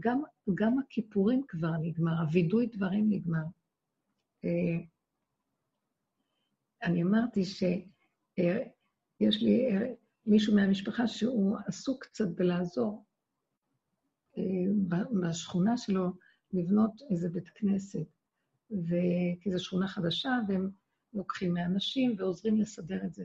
גם, 0.00 0.22
גם 0.54 0.78
הכיפורים 0.78 1.42
כבר 1.48 1.72
נגמר, 1.82 2.20
הווידוי 2.20 2.66
דברים 2.66 3.06
נגמר. 3.10 3.44
אה, 4.44 4.78
אני 6.82 7.02
אמרתי 7.02 7.44
שיש 7.44 7.86
אה, 8.38 8.62
לי 9.40 9.66
אה, 9.70 9.94
מישהו 10.26 10.54
מהמשפחה 10.54 11.06
שהוא 11.08 11.56
עסוק 11.66 12.04
קצת 12.04 12.28
בלעזור 12.28 13.04
בשכונה 15.20 15.76
שלו 15.76 16.12
לבנות 16.52 17.02
איזה 17.10 17.28
בית 17.28 17.48
כנסת, 17.48 18.06
ו... 18.70 18.94
כי 19.40 19.52
זו 19.52 19.64
שכונה 19.64 19.88
חדשה, 19.88 20.38
והם 20.48 20.70
לוקחים 21.14 21.54
מאנשים 21.54 22.14
ועוזרים 22.18 22.56
לסדר 22.56 23.04
את 23.04 23.14
זה. 23.14 23.24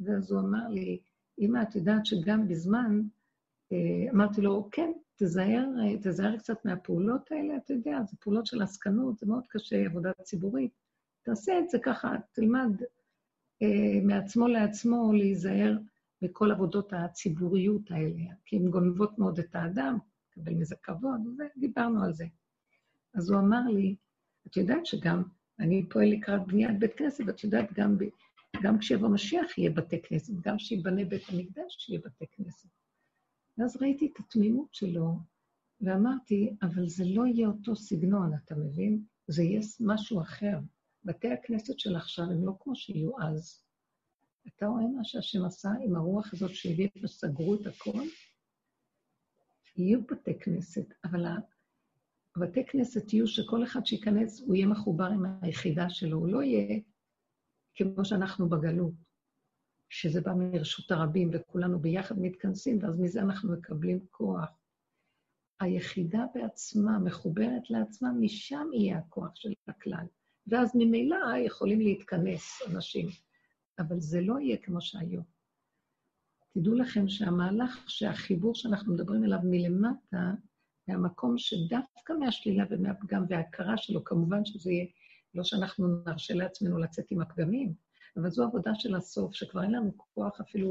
ואז 0.00 0.32
הוא 0.32 0.40
אמר 0.40 0.68
לי, 0.68 1.00
אמא, 1.38 1.62
את 1.62 1.74
יודעת 1.74 2.06
שגם 2.06 2.48
בזמן, 2.48 3.00
אמרתי 4.12 4.40
לו, 4.40 4.68
כן, 4.72 4.92
תזהר, 5.22 5.64
תזהר 6.02 6.36
קצת 6.36 6.64
מהפעולות 6.64 7.32
האלה, 7.32 7.56
אתה 7.56 7.72
יודע, 7.72 7.98
זה 8.10 8.16
פעולות 8.20 8.46
של 8.46 8.62
עסקנות, 8.62 9.18
זה 9.18 9.26
מאוד 9.26 9.46
קשה, 9.48 9.76
עבודה 9.76 10.12
ציבורית. 10.22 10.72
תעשה 11.22 11.58
את 11.58 11.68
זה 11.68 11.78
ככה, 11.78 12.16
תלמד 12.32 12.82
אה, 13.62 14.00
מעצמו 14.02 14.48
לעצמו 14.48 15.12
להיזהר 15.12 15.78
בכל 16.22 16.50
עבודות 16.50 16.92
הציבוריות 16.92 17.90
האלה, 17.90 18.24
כי 18.44 18.56
הן 18.56 18.70
גונבות 18.70 19.18
מאוד 19.18 19.38
את 19.38 19.54
האדם, 19.54 19.98
מקבל 20.30 20.54
מזה 20.54 20.76
כבוד, 20.82 21.20
ודיברנו 21.56 22.04
על 22.04 22.12
זה. 22.12 22.24
אז 23.14 23.30
הוא 23.30 23.40
אמר 23.40 23.62
לי, 23.68 23.96
את 24.46 24.56
יודעת 24.56 24.86
שגם 24.86 25.22
אני 25.58 25.88
פועל 25.88 26.08
לקראת 26.08 26.46
בניית 26.46 26.78
בית 26.78 26.94
כנסת, 26.94 27.24
ואת 27.26 27.44
יודעת, 27.44 27.72
גם, 27.72 27.96
גם 28.62 28.78
כשיבוא 28.78 29.08
משיח 29.08 29.58
יהיה 29.58 29.70
בתי 29.70 30.02
כנסת, 30.02 30.32
גם 30.40 30.56
כשיבנה 30.56 31.04
בית 31.04 31.22
המקדש 31.28 31.88
יהיה 31.88 32.00
בתי 32.04 32.24
כנסת. 32.26 32.81
ואז 33.58 33.76
ראיתי 33.76 34.06
את 34.06 34.20
התמימות 34.20 34.74
שלו, 34.74 35.18
ואמרתי, 35.80 36.56
אבל 36.62 36.88
זה 36.88 37.04
לא 37.06 37.26
יהיה 37.26 37.48
אותו 37.48 37.76
סגנון, 37.76 38.32
אתה 38.44 38.54
מבין? 38.54 39.04
זה 39.28 39.42
יהיה 39.42 39.60
משהו 39.80 40.20
אחר. 40.20 40.58
בתי 41.04 41.28
הכנסת 41.32 41.78
של 41.78 41.96
עכשיו 41.96 42.24
הם 42.24 42.46
לא 42.46 42.52
כמו 42.60 42.76
שיהיו 42.76 43.22
אז. 43.22 43.62
אתה 44.46 44.66
רואה 44.66 44.86
מה 44.86 45.04
שהשם 45.04 45.44
עשה 45.44 45.70
עם 45.84 45.96
הרוח 45.96 46.32
הזאת 46.32 46.54
שהביא 46.54 46.88
וסגרו 47.02 47.54
את 47.54 47.66
הכל? 47.66 48.02
יהיו 49.76 50.02
בתי 50.02 50.38
כנסת, 50.38 50.94
אבל 51.04 51.26
הבתי 52.36 52.66
כנסת 52.66 53.12
יהיו 53.12 53.26
שכל 53.26 53.64
אחד 53.64 53.86
שייכנס, 53.86 54.40
הוא 54.40 54.54
יהיה 54.54 54.66
מחובר 54.66 55.06
עם 55.06 55.22
היחידה 55.42 55.90
שלו, 55.90 56.18
הוא 56.18 56.28
לא 56.28 56.42
יהיה 56.42 56.80
כמו 57.74 58.04
שאנחנו 58.04 58.48
בגלות, 58.48 58.92
שזה 59.94 60.20
בא 60.20 60.32
מרשות 60.34 60.90
הרבים 60.90 61.30
וכולנו 61.32 61.78
ביחד 61.78 62.18
מתכנסים, 62.18 62.78
ואז 62.82 63.00
מזה 63.00 63.22
אנחנו 63.22 63.52
מקבלים 63.52 64.06
כוח. 64.10 64.50
היחידה 65.60 66.24
בעצמה, 66.34 66.98
מחוברת 66.98 67.70
לעצמה, 67.70 68.12
משם 68.12 68.66
יהיה 68.72 68.98
הכוח 68.98 69.30
של 69.34 69.52
הכלל. 69.68 70.06
ואז 70.46 70.70
ממילא 70.74 71.16
יכולים 71.46 71.80
להתכנס 71.80 72.62
אנשים, 72.70 73.06
אבל 73.78 74.00
זה 74.00 74.20
לא 74.20 74.40
יהיה 74.40 74.56
כמו 74.56 74.80
שהיום. 74.80 75.24
תדעו 76.54 76.74
לכם 76.74 77.08
שהמהלך, 77.08 77.84
שהחיבור 77.88 78.54
שאנחנו 78.54 78.94
מדברים 78.94 79.24
עליו 79.24 79.38
מלמטה, 79.44 80.32
מהמקום 80.88 81.38
שדווקא 81.38 82.12
מהשלילה 82.20 82.64
ומהפגם 82.70 83.24
וההכרה 83.28 83.76
שלו, 83.76 84.04
כמובן 84.04 84.44
שזה 84.44 84.72
יהיה, 84.72 84.86
לא 85.34 85.44
שאנחנו 85.44 86.02
נרשה 86.06 86.34
לעצמנו 86.34 86.78
לצאת 86.78 87.10
עם 87.10 87.20
הפגמים, 87.20 87.74
אבל 88.16 88.30
זו 88.30 88.44
עבודה 88.44 88.74
של 88.74 88.94
הסוף, 88.94 89.34
שכבר 89.34 89.62
אין 89.62 89.70
לנו 89.70 89.92
כוח 89.96 90.40
אפילו 90.40 90.70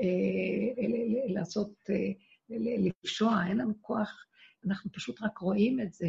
אה, 0.00 0.86
לעשות, 1.28 1.72
אה, 1.90 2.12
לפשוע, 2.50 3.46
אין 3.48 3.56
לנו 3.56 3.74
כוח, 3.80 4.26
אנחנו 4.66 4.92
פשוט 4.92 5.22
רק 5.22 5.38
רואים 5.38 5.80
את 5.80 5.94
זה, 5.94 6.08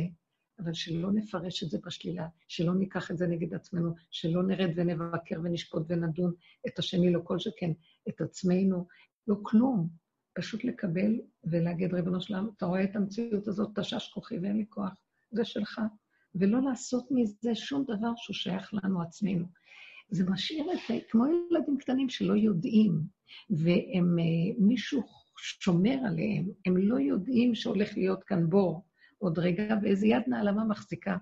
אבל 0.59 0.73
שלא 0.73 1.11
נפרש 1.11 1.63
את 1.63 1.69
זה 1.69 1.77
בשלילה, 1.85 2.27
שלא 2.47 2.73
ניקח 2.73 3.11
את 3.11 3.17
זה 3.17 3.27
נגד 3.27 3.53
עצמנו, 3.53 3.93
שלא 4.11 4.43
נרד 4.43 4.71
ונבקר 4.75 5.39
ונשפוט 5.43 5.83
ונדון 5.89 6.33
את 6.67 6.79
השני, 6.79 7.13
לא 7.13 7.19
כל 7.23 7.39
שכן, 7.39 7.71
את 8.09 8.21
עצמנו, 8.21 8.87
לא 9.27 9.35
כלום. 9.43 9.89
פשוט 10.33 10.63
לקבל 10.63 11.19
ולהגיד, 11.43 11.93
ריבונו 11.93 12.21
שלם, 12.21 12.49
אתה 12.57 12.65
רואה 12.65 12.83
את 12.83 12.95
המציאות 12.95 13.47
הזאת, 13.47 13.79
תשש 13.79 14.11
כוחי 14.13 14.39
ואין 14.39 14.57
לי 14.57 14.65
כוח, 14.69 14.93
זה 15.31 15.45
שלך. 15.45 15.81
ולא 16.35 16.61
לעשות 16.61 17.07
מזה 17.11 17.55
שום 17.55 17.83
דבר 17.83 18.11
שהוא 18.15 18.33
שייך 18.33 18.73
לנו 18.73 19.01
עצמנו. 19.01 19.45
זה 20.11 20.29
משאיר 20.29 20.71
את 20.71 20.79
זה 20.87 20.99
כמו 21.09 21.25
ילדים 21.27 21.77
קטנים 21.77 22.09
שלא 22.09 22.33
יודעים, 22.33 23.01
והם, 23.49 24.19
אה, 24.19 24.55
מישהו 24.57 25.03
שומר 25.37 25.97
עליהם, 26.07 26.49
הם 26.65 26.77
לא 26.77 26.99
יודעים 26.99 27.55
שהולך 27.55 27.97
להיות 27.97 28.23
כאן 28.23 28.49
בור 28.49 28.85
עוד 29.17 29.39
רגע, 29.39 29.75
ואיזה 29.81 30.07
יד 30.07 30.23
נעלמה 30.27 30.63
מחזיקה. 30.63 31.17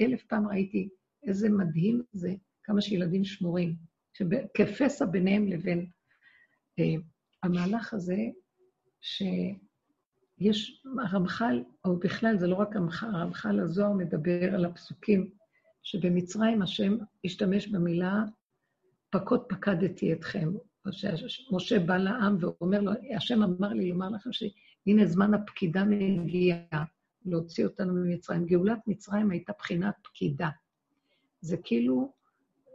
אלף 0.00 0.22
פעם 0.22 0.48
ראיתי 0.48 0.88
איזה 1.26 1.48
מדהים 1.48 2.02
זה, 2.12 2.34
כמה 2.62 2.80
שילדים 2.80 3.24
שמורים, 3.24 3.74
כפסע 4.54 5.06
ביניהם 5.06 5.48
לבין... 5.48 5.86
אה, 6.78 6.94
המהלך 7.44 7.94
הזה 7.94 8.16
שיש, 9.00 10.82
הרמח"ל, 11.02 11.64
או 11.84 11.98
בכלל, 11.98 12.38
זה 12.38 12.46
לא 12.46 12.54
רק 12.54 12.76
הרמח"ל, 13.02 13.60
הזוהר 13.60 13.92
מדבר 13.92 14.54
על 14.54 14.64
הפסוקים 14.64 15.30
שבמצרים 15.84 16.62
השם 16.62 16.96
השתמש 17.24 17.68
במילה 17.68 18.24
פקוד 19.10 19.42
פקדתי 19.48 20.12
אתכם. 20.12 20.52
משה 21.50 21.78
בא 21.78 21.96
לעם 21.96 22.36
ואומר 22.40 22.80
לו, 22.80 22.92
השם 23.16 23.42
אמר 23.42 23.68
לי 23.68 23.88
לומר 23.88 24.08
לכם 24.08 24.30
שהנה 24.32 25.06
זמן 25.06 25.34
הפקידה 25.34 25.84
מגיע 25.84 26.56
להוציא 27.24 27.64
אותנו 27.64 27.94
ממצרים. 27.94 28.46
גאולת 28.46 28.78
מצרים 28.86 29.30
הייתה 29.30 29.52
בחינת 29.58 29.94
פקידה. 30.02 30.48
זה 31.40 31.56
כאילו, 31.64 32.12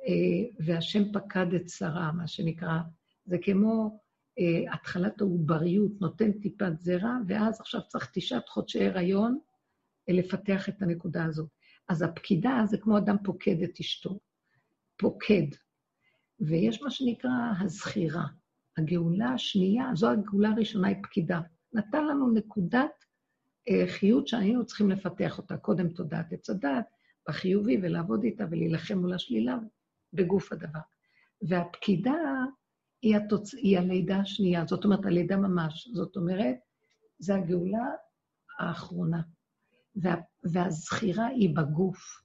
אה, 0.07 0.65
והשם 0.65 1.11
פקד 1.13 1.53
את 1.53 1.69
שרה, 1.69 2.11
מה 2.11 2.27
שנקרא, 2.27 2.79
זה 3.25 3.37
כמו 3.37 3.99
אה, 4.39 4.73
התחלת 4.73 5.21
העובריות, 5.21 5.91
נותן 6.01 6.31
טיפת 6.31 6.79
זרע, 6.79 7.17
ואז 7.27 7.61
עכשיו 7.61 7.81
צריך 7.87 8.09
תשעת 8.13 8.49
חודשי 8.49 8.85
הריון 8.85 9.39
אה, 10.09 10.13
לפתח 10.13 10.69
את 10.69 10.81
הנקודה 10.81 11.25
הזאת. 11.25 11.58
אז 11.89 12.01
הפקידה 12.01 12.61
זה 12.65 12.77
כמו 12.77 12.97
אדם 12.97 13.15
פוקד 13.23 13.61
את 13.63 13.79
אשתו. 13.79 14.19
פוקד. 14.97 15.47
ויש 16.39 16.81
מה 16.81 16.91
שנקרא 16.91 17.31
הזכירה. 17.59 18.25
הגאולה 18.77 19.29
השנייה, 19.29 19.91
זו 19.95 20.09
הגאולה 20.09 20.49
הראשונה, 20.49 20.87
היא 20.87 21.03
פקידה. 21.03 21.41
נתן 21.73 22.07
לנו 22.07 22.31
נקודת 22.33 23.05
אה, 23.69 23.87
חיות 23.87 24.27
שהיינו 24.27 24.65
צריכים 24.65 24.89
לפתח 24.89 25.37
אותה. 25.37 25.57
קודם 25.57 25.89
תודעת 25.89 26.33
עץ 26.33 26.49
הדת, 26.49 26.85
בחיובי, 27.27 27.77
ולעבוד 27.81 28.23
איתה 28.23 28.45
ולהילחם 28.51 28.97
מול 28.97 29.13
השלילה 29.13 29.57
בגוף 30.13 30.51
הדבר. 30.51 30.79
והפקידה 31.41 32.13
היא, 33.01 33.17
התוצ... 33.17 33.53
היא 33.53 33.79
הלידה 33.79 34.17
השנייה, 34.17 34.65
זאת 34.65 34.85
אומרת, 34.85 35.05
הלידה 35.05 35.37
ממש. 35.37 35.89
זאת 35.93 36.15
אומרת, 36.15 36.55
זה 37.19 37.35
הגאולה 37.35 37.85
האחרונה. 38.59 39.21
וה... 39.95 40.15
והזכירה 40.43 41.25
היא 41.25 41.55
בגוף. 41.55 42.21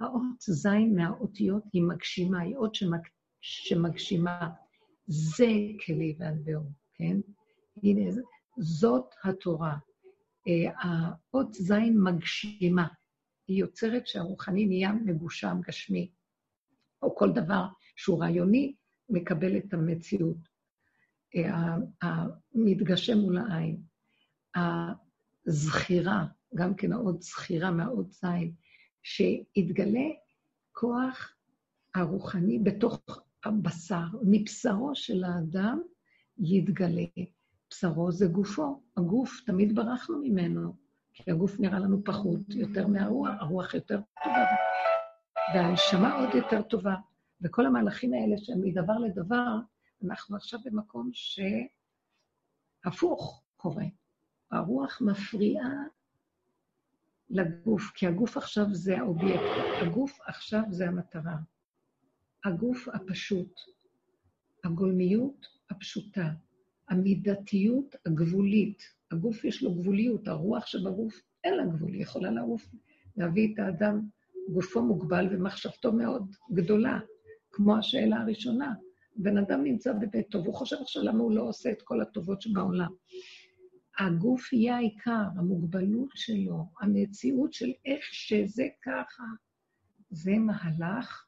האות 0.00 0.40
ז' 0.40 0.66
מהאותיות 0.96 1.62
היא 1.72 1.82
מגשימה, 1.82 2.40
היא 2.40 2.56
אות 2.56 2.74
שמג... 2.74 3.00
שמגשימה. 3.40 4.50
זה 5.06 5.46
כלי 5.86 6.16
והנבאו, 6.18 6.60
כן? 6.94 7.16
הנה, 7.82 8.10
זאת 8.58 9.14
התורה. 9.24 9.76
אה, 10.48 10.72
האות 10.82 11.54
ז' 11.54 11.72
מגשימה. 12.04 12.86
היא 13.48 13.60
יוצרת 13.60 14.06
שהרוחני 14.06 14.66
נהיה 14.66 14.92
מגושם, 14.92 15.60
גשמי, 15.68 16.10
או 17.02 17.16
כל 17.16 17.32
דבר 17.32 17.66
שהוא 17.96 18.22
רעיוני, 18.22 18.74
מקבל 19.08 19.56
את 19.56 19.74
המציאות. 19.74 20.36
אה, 21.36 21.76
המתגשם 22.02 23.18
מול 23.18 23.38
העין. 23.38 23.82
הזכירה, 25.46 26.26
גם 26.54 26.74
כן 26.74 26.92
העוד 26.92 27.20
זכירה 27.22 27.70
מהעוד 27.70 28.10
זין, 28.10 28.52
שיתגלה 29.02 30.08
כוח 30.72 31.34
הרוחני 31.94 32.58
בתוך 32.58 33.00
הבשר, 33.44 34.04
מבשרו 34.22 34.94
של 34.94 35.24
האדם 35.24 35.82
יתגלה. 36.38 37.06
בשרו 37.70 38.12
זה 38.12 38.26
גופו. 38.26 38.82
הגוף, 38.96 39.40
תמיד 39.46 39.74
ברחנו 39.74 40.18
ממנו, 40.18 40.74
כי 41.12 41.30
הגוף 41.30 41.60
נראה 41.60 41.78
לנו 41.78 42.04
פחות 42.04 42.40
יותר 42.48 42.86
מהרוח, 42.86 43.30
הרוח 43.40 43.74
יותר 43.74 44.00
טובה, 44.24 44.44
והנשמה 45.54 46.14
עוד 46.14 46.34
יותר 46.34 46.62
טובה. 46.62 46.94
וכל 47.40 47.66
המהלכים 47.66 48.14
האלה 48.14 48.36
שהם 48.38 48.60
מדבר 48.62 48.98
לדבר, 48.98 49.56
אנחנו 50.04 50.36
עכשיו 50.36 50.60
במקום 50.64 51.10
שהפוך 52.82 53.42
קורה. 53.56 53.84
הרוח 54.50 55.00
מפריעה 55.00 55.70
לגוף, 57.30 57.90
כי 57.94 58.06
הגוף 58.06 58.36
עכשיו 58.36 58.64
זה 58.72 58.98
האובייקט, 58.98 59.42
הגוף 59.82 60.18
עכשיו 60.26 60.62
זה 60.70 60.88
המטרה. 60.88 61.36
הגוף 62.44 62.88
הפשוט, 62.88 63.60
הגולמיות 64.64 65.46
הפשוטה, 65.70 66.30
המידתיות 66.88 67.96
הגבולית. 68.06 68.82
הגוף 69.10 69.44
יש 69.44 69.62
לו 69.62 69.74
גבוליות, 69.74 70.28
הרוח 70.28 70.66
שבגוף 70.66 71.20
אין 71.44 71.54
לה 71.54 71.64
גבול, 71.64 71.92
היא 71.92 72.02
יכולה 72.02 72.30
לעוף, 72.30 72.68
להביא 73.16 73.54
את 73.54 73.58
האדם, 73.58 74.00
גופו 74.52 74.82
מוגבל 74.82 75.26
ומחשבתו 75.30 75.92
מאוד 75.92 76.36
גדולה, 76.52 76.98
כמו 77.50 77.76
השאלה 77.76 78.16
הראשונה. 78.16 78.74
בן 79.16 79.38
אדם 79.38 79.64
נמצא 79.64 79.92
בביתו, 79.92 80.44
והוא 80.44 80.54
חושב 80.54 80.76
עכשיו 80.80 81.02
למה 81.02 81.22
הוא 81.22 81.32
לא 81.32 81.42
עושה 81.42 81.70
את 81.70 81.82
כל 81.82 82.00
הטובות 82.00 82.42
שבעולם. 82.42 82.90
הגוף 84.00 84.52
יהיה 84.52 84.76
העיקר, 84.76 85.24
המוגבלות 85.36 86.10
שלו, 86.14 86.66
המציאות 86.80 87.52
של 87.52 87.70
איך 87.84 88.04
שזה 88.04 88.64
ככה. 88.84 89.24
זה 90.10 90.32
מהלך 90.38 91.26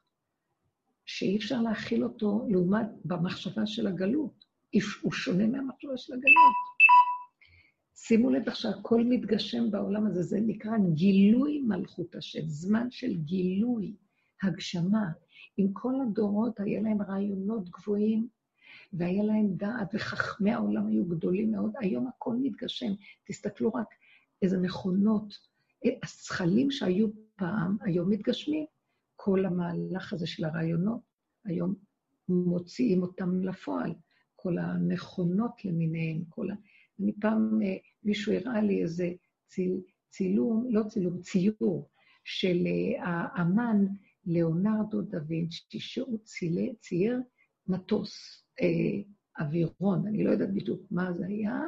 שאי 1.05 1.37
אפשר 1.37 1.61
להכיל 1.61 2.03
אותו 2.03 2.47
לעומת 2.49 2.87
במחשבה 3.05 3.65
של 3.65 3.87
הגלות. 3.87 4.45
הוא 5.01 5.11
שונה 5.11 5.47
מהמחשבה 5.47 5.97
של 5.97 6.13
הגלות. 6.13 6.53
שימו 7.95 8.29
לב 8.29 8.43
איך 8.45 8.55
שהכל 8.55 9.03
מתגשם 9.03 9.71
בעולם 9.71 10.05
הזה, 10.05 10.21
זה 10.21 10.39
נקרא 10.41 10.71
גילוי 10.93 11.61
מלכות 11.67 12.15
השם, 12.15 12.47
זמן 12.47 12.91
של 12.91 13.13
גילוי, 13.13 13.95
הגשמה. 14.43 15.05
עם 15.57 15.67
כל 15.73 15.93
הדורות 16.01 16.59
היה 16.59 16.81
להם 16.81 17.01
רעיונות 17.01 17.69
גבוהים, 17.69 18.27
והיה 18.93 19.23
להם 19.23 19.55
דעת, 19.55 19.89
וחכמי 19.93 20.51
העולם 20.51 20.87
היו 20.87 21.05
גדולים 21.05 21.51
מאוד. 21.51 21.73
היום 21.79 22.07
הכל 22.07 22.35
מתגשם. 22.41 22.91
תסתכלו 23.23 23.73
רק 23.73 23.87
איזה 24.41 24.57
מכונות, 24.57 25.33
הזכלים 26.03 26.71
שהיו 26.71 27.07
פעם, 27.35 27.77
היום 27.81 28.09
מתגשמים. 28.09 28.65
כל 29.15 29.45
המהלך 29.45 30.13
הזה 30.13 30.27
של 30.27 30.45
הרעיונות, 30.45 31.01
היום 31.45 31.75
מוציאים 32.29 33.01
אותם 33.01 33.43
לפועל. 33.43 33.93
כל 34.35 34.57
המכונות 34.57 35.65
למיניהן, 35.65 36.23
כל 36.29 36.51
ה... 36.51 36.53
אני 36.99 37.13
פעם, 37.21 37.61
אה, 37.63 37.77
מישהו 38.03 38.33
הראה 38.33 38.61
לי 38.61 38.81
איזה 38.81 39.11
ציל, 39.47 39.81
צילום, 40.09 40.67
לא 40.69 40.83
צילום, 40.83 41.21
ציור 41.21 41.89
של 42.23 42.57
אה, 42.67 43.03
האמן 43.05 43.85
ליאונרדו 44.25 45.01
דה 45.01 45.17
וינצ'י, 45.27 45.79
שהוא 45.79 46.17
צייר 46.79 47.19
מטוס, 47.67 48.42
אה, 48.42 48.42
אווירון, 49.39 50.07
אני 50.07 50.23
לא 50.23 50.31
יודעת 50.31 50.53
בדיוק 50.53 50.81
מה 50.91 51.13
זה 51.13 51.25
היה, 51.25 51.61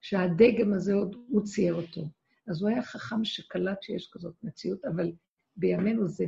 שהדגם 0.00 0.72
הזה 0.72 0.94
עוד, 0.94 1.16
הוא 1.28 1.42
צייר 1.44 1.74
אותו. 1.74 2.08
אז 2.48 2.62
הוא 2.62 2.70
היה 2.70 2.82
חכם 2.82 3.24
שקלט 3.24 3.82
שיש 3.82 4.10
כזאת 4.12 4.34
מציאות, 4.42 4.84
אבל 4.84 5.12
בימינו 5.56 6.08
זה 6.08 6.24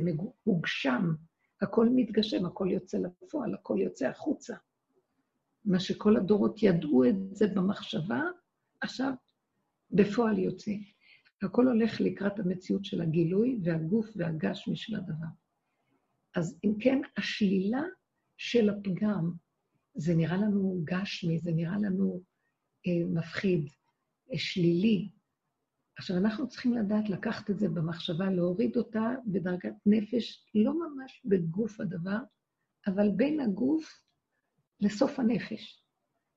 מוגשם, 0.47 1.13
הכל 1.61 1.89
מתגשם, 1.95 2.45
הכל 2.45 2.67
יוצא 2.71 2.97
לפועל, 2.97 3.53
הכל 3.53 3.77
יוצא 3.79 4.07
החוצה. 4.07 4.55
מה 5.65 5.79
שכל 5.79 6.17
הדורות 6.17 6.63
ידעו 6.63 7.05
את 7.05 7.15
זה 7.31 7.47
במחשבה, 7.47 8.21
עכשיו 8.81 9.13
בפועל 9.91 10.39
יוצא. 10.39 10.71
הכל 11.41 11.67
הולך 11.67 12.01
לקראת 12.01 12.39
המציאות 12.39 12.85
של 12.85 13.01
הגילוי 13.01 13.59
והגוף 13.63 14.07
והגשמי 14.15 14.75
של 14.75 14.95
הדבר. 14.95 15.27
אז 16.35 16.59
אם 16.63 16.73
כן, 16.79 17.01
השלילה 17.17 17.83
של 18.37 18.69
הפגם, 18.69 19.31
זה 19.95 20.15
נראה 20.15 20.37
לנו 20.37 20.81
גשמי, 20.83 21.39
זה 21.39 21.51
נראה 21.51 21.77
לנו 21.77 22.21
אה, 22.87 23.05
מפחיד, 23.07 23.69
אה, 24.33 24.37
שלילי. 24.37 25.09
עכשיו, 25.97 26.17
אנחנו 26.17 26.49
צריכים 26.49 26.73
לדעת 26.73 27.09
לקחת 27.09 27.49
את 27.49 27.59
זה 27.59 27.69
במחשבה, 27.69 28.29
להוריד 28.29 28.77
אותה 28.77 29.09
בדרגת 29.25 29.73
נפש, 29.85 30.45
לא 30.55 30.73
ממש 30.73 31.21
בגוף 31.25 31.79
הדבר, 31.79 32.17
אבל 32.87 33.11
בין 33.15 33.39
הגוף 33.39 34.03
לסוף 34.79 35.19
הנפש, 35.19 35.83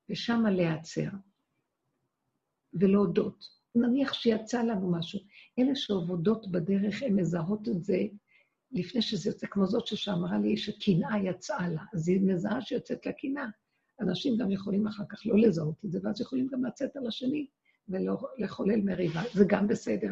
ושם 0.09 0.45
להיעצר 0.45 1.09
ולהודות. 2.73 3.59
נניח 3.75 4.13
שיצא 4.13 4.63
לנו 4.63 4.91
משהו. 4.91 5.19
אלה 5.59 5.75
שעובדות 5.75 6.51
בדרך, 6.51 7.03
הן 7.03 7.15
מזהות 7.15 7.67
את 7.67 7.83
זה 7.83 7.97
לפני 8.71 9.01
שזה 9.01 9.29
יוצא, 9.29 9.47
כמו 9.47 9.67
זאת 9.67 9.87
שאמרה 9.87 10.37
לי 10.37 10.57
שקנאה 10.57 11.19
יצאה 11.23 11.69
לה, 11.69 11.83
אז 11.93 12.09
היא 12.09 12.21
מזהה 12.21 12.61
שיוצאת 12.61 13.05
לה 13.05 13.11
קנאה. 13.11 13.45
אנשים 14.01 14.37
גם 14.37 14.51
יכולים 14.51 14.87
אחר 14.87 15.03
כך 15.09 15.21
לא 15.25 15.37
לזהות 15.37 15.85
את 15.85 15.91
זה, 15.91 15.99
ואז 16.03 16.21
יכולים 16.21 16.47
גם 16.47 16.65
לצאת 16.65 16.95
על 16.95 17.07
השני 17.07 17.47
ולחולל 17.89 18.81
מריבה. 18.81 19.21
זה 19.33 19.45
גם 19.47 19.67
בסדר. 19.67 20.11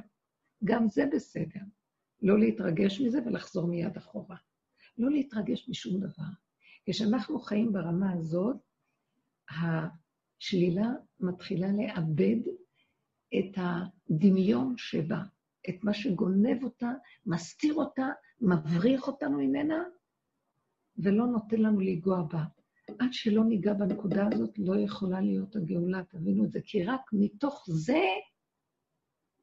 גם 0.64 0.88
זה 0.88 1.06
בסדר. 1.14 1.60
לא 2.22 2.40
להתרגש 2.40 3.02
מזה 3.02 3.20
ולחזור 3.26 3.68
מיד 3.68 3.98
אחורה. 3.98 4.38
לא 4.98 5.12
להתרגש 5.12 5.70
משום 5.70 6.00
דבר. 6.00 6.24
כשאנחנו 6.86 7.40
חיים 7.40 7.74
ברמה 7.74 8.12
הזאת, 8.12 8.58
השלילה 9.50 10.90
מתחילה 11.20 11.68
לאבד 11.72 12.40
את 13.40 13.58
הדמיון 13.58 14.74
שבה, 14.78 15.22
את 15.70 15.76
מה 15.84 15.94
שגונב 15.94 16.64
אותה, 16.64 16.92
מסתיר 17.26 17.74
אותה, 17.74 18.08
מבריח 18.42 19.08
אותנו 19.08 19.38
ממנה, 19.38 19.84
ולא 20.98 21.28
נותן 21.28 21.58
לנו 21.58 21.80
לנגוע 21.80 22.24
בה. 22.24 22.44
עד 23.00 23.10
שלא 23.14 23.44
ניגע 23.44 23.74
בנקודה 23.74 24.28
הזאת, 24.32 24.60
לא 24.60 24.80
יכולה 24.80 25.22
להיות 25.22 25.56
הגאולה, 25.56 26.04
תבינו 26.04 26.46
את 26.46 26.52
זה, 26.52 26.60
כי 26.64 26.84
רק 26.84 27.02
מתוך 27.14 27.66
זה, 27.70 28.04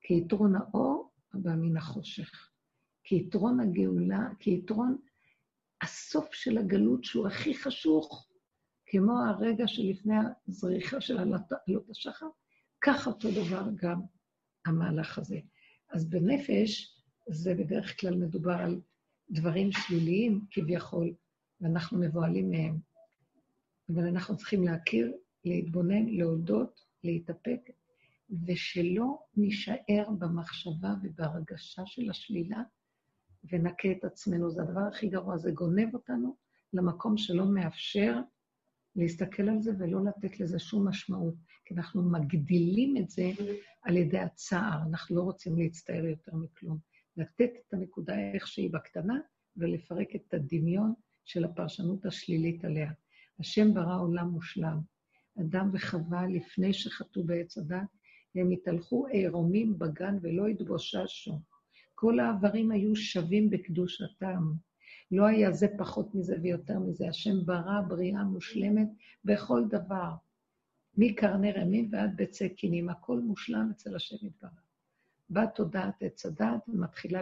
כיתרון 0.00 0.54
האור 0.56 1.10
הבא 1.34 1.54
מן 1.54 1.76
החושך. 1.76 2.50
כי 3.04 3.14
יתרון 3.16 3.60
הגאולה, 3.60 4.28
כי 4.40 4.50
יתרון 4.50 4.96
הסוף 5.82 6.34
של 6.34 6.58
הגלות, 6.58 7.04
שהוא 7.04 7.26
הכי 7.26 7.54
חשוך, 7.54 8.28
כמו 8.86 9.12
הרגע 9.28 9.68
שלפני 9.68 10.14
הזריחה 10.48 11.00
של 11.00 11.18
עלות 11.18 11.42
השחר, 11.90 12.26
כך 12.80 13.06
אותו 13.06 13.28
דבר 13.30 13.64
גם 13.76 14.00
המהלך 14.66 15.18
הזה. 15.18 15.38
אז 15.92 16.10
בנפש, 16.10 16.93
זה 17.26 17.54
בדרך 17.54 18.00
כלל 18.00 18.14
מדובר 18.14 18.52
על 18.52 18.80
דברים 19.30 19.72
שליליים 19.72 20.40
כביכול, 20.50 21.14
ואנחנו 21.60 21.98
מבוהלים 21.98 22.50
מהם. 22.50 22.78
אבל 23.88 24.06
אנחנו 24.06 24.36
צריכים 24.36 24.64
להכיר, 24.64 25.12
להתבונן, 25.44 26.06
להודות, 26.06 26.80
להתאפק, 27.04 27.60
ושלא 28.46 29.18
נישאר 29.36 30.10
במחשבה 30.18 30.94
ובהרגשה 31.02 31.82
של 31.86 32.10
השלילה, 32.10 32.62
ונכה 33.52 33.92
את 33.92 34.04
עצמנו. 34.04 34.50
זה 34.50 34.62
הדבר 34.62 34.80
הכי 34.80 35.08
גרוע, 35.08 35.36
זה 35.36 35.50
גונב 35.50 35.94
אותנו 35.94 36.36
למקום 36.72 37.16
שלא 37.16 37.46
מאפשר 37.46 38.20
להסתכל 38.96 39.48
על 39.48 39.62
זה 39.62 39.72
ולא 39.78 40.04
לתת 40.04 40.40
לזה 40.40 40.58
שום 40.58 40.88
משמעות, 40.88 41.34
כי 41.64 41.74
אנחנו 41.74 42.02
מגדילים 42.02 42.96
את 42.96 43.10
זה 43.10 43.30
על 43.82 43.96
ידי 43.96 44.18
הצער, 44.18 44.78
אנחנו 44.90 45.16
לא 45.16 45.22
רוצים 45.22 45.58
להצטער 45.58 46.04
יותר 46.04 46.32
מכלום. 46.34 46.78
לתת 47.16 47.50
את 47.68 47.74
הנקודה 47.74 48.14
איך 48.34 48.46
שהיא 48.46 48.72
בקטנה, 48.72 49.18
ולפרק 49.56 50.08
את 50.16 50.34
הדמיון 50.34 50.94
של 51.24 51.44
הפרשנות 51.44 52.06
השלילית 52.06 52.64
עליה. 52.64 52.92
השם 53.40 53.74
ברא 53.74 54.00
עולם 54.00 54.28
מושלם. 54.28 54.80
אדם 55.40 55.70
וחווה, 55.72 56.26
לפני 56.26 56.72
שחטאו 56.72 57.24
בעץ 57.24 57.58
הדת, 57.58 57.78
הם 58.34 58.50
התהלכו 58.50 59.06
עירומים 59.06 59.78
בגן 59.78 60.18
ולא 60.22 60.46
התבוששו. 60.46 61.40
כל 61.94 62.20
האיברים 62.20 62.70
היו 62.70 62.96
שווים 62.96 63.50
בקדושתם. 63.50 64.52
לא 65.10 65.26
היה 65.26 65.52
זה 65.52 65.66
פחות 65.78 66.14
מזה 66.14 66.36
ויותר 66.42 66.78
מזה. 66.78 67.08
השם 67.08 67.46
ברא 67.46 67.80
בריאה 67.88 68.24
מושלמת 68.24 68.88
בכל 69.24 69.64
דבר. 69.68 70.14
מקרני 70.96 71.52
רמים 71.52 71.88
ועד 71.92 72.16
בצי 72.16 72.54
קינים, 72.54 72.88
הכל 72.88 73.20
מושלם 73.20 73.70
אצל 73.70 73.96
השם 73.96 74.26
יתברך. 74.26 74.63
באה 75.30 75.46
תודעת 75.46 76.02
עץ 76.02 76.26
הדת 76.26 76.68
ומתחילה 76.68 77.20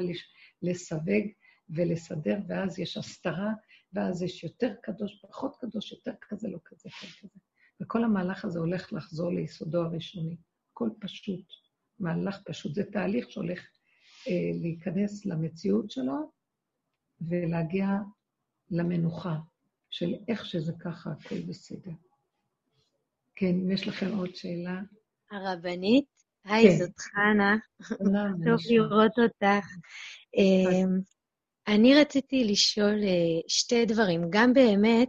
לסווג 0.63 1.27
ולסדר, 1.71 2.39
ואז 2.49 2.79
יש 2.79 2.97
הסתרה, 2.97 3.53
ואז 3.93 4.23
יש 4.23 4.45
יותר 4.45 4.75
קדוש, 4.83 5.21
פחות 5.23 5.57
קדוש, 5.61 5.93
יותר 5.93 6.13
כזה, 6.21 6.49
לא 6.49 6.59
כזה, 6.65 6.91
כן 6.91 7.07
כזה. 7.21 7.39
וכל 7.83 8.05
המהלך 8.05 8.45
הזה 8.45 8.59
הולך 8.59 8.93
לחזור 8.93 9.33
ליסודו 9.33 9.83
הראשוני. 9.83 10.37
הכל 10.73 10.91
פשוט, 11.01 11.47
מהלך 11.99 12.39
פשוט. 12.45 12.75
זה 12.75 12.85
תהליך 12.85 13.31
שהולך 13.31 13.61
אה, 14.29 14.51
להיכנס 14.63 15.27
למציאות 15.27 15.91
שלו 15.91 16.33
ולהגיע 17.21 17.87
למנוחה 18.71 19.37
של 19.91 20.15
איך 20.29 20.45
שזה 20.47 20.73
ככה, 20.81 21.11
הכל 21.11 21.41
בסדר. 21.49 21.93
כן, 23.37 23.47
אם 23.47 23.71
יש 23.71 23.89
לכם 23.89 24.17
עוד 24.17 24.35
שאלה. 24.35 24.81
הרבנית, 25.31 26.12
היי, 26.45 26.69
כן. 26.69 26.77
זאת 26.79 26.99
חנה. 26.99 27.57
טוב 28.45 28.59
לראות 28.71 29.19
אותך. 29.19 29.67
אמ, 30.37 31.01
אני 31.67 31.95
רציתי 31.95 32.45
לשאול 32.45 33.03
אה, 33.05 33.41
שתי 33.49 33.87
דברים. 33.87 34.23
גם 34.31 34.53
באמת, 34.53 35.09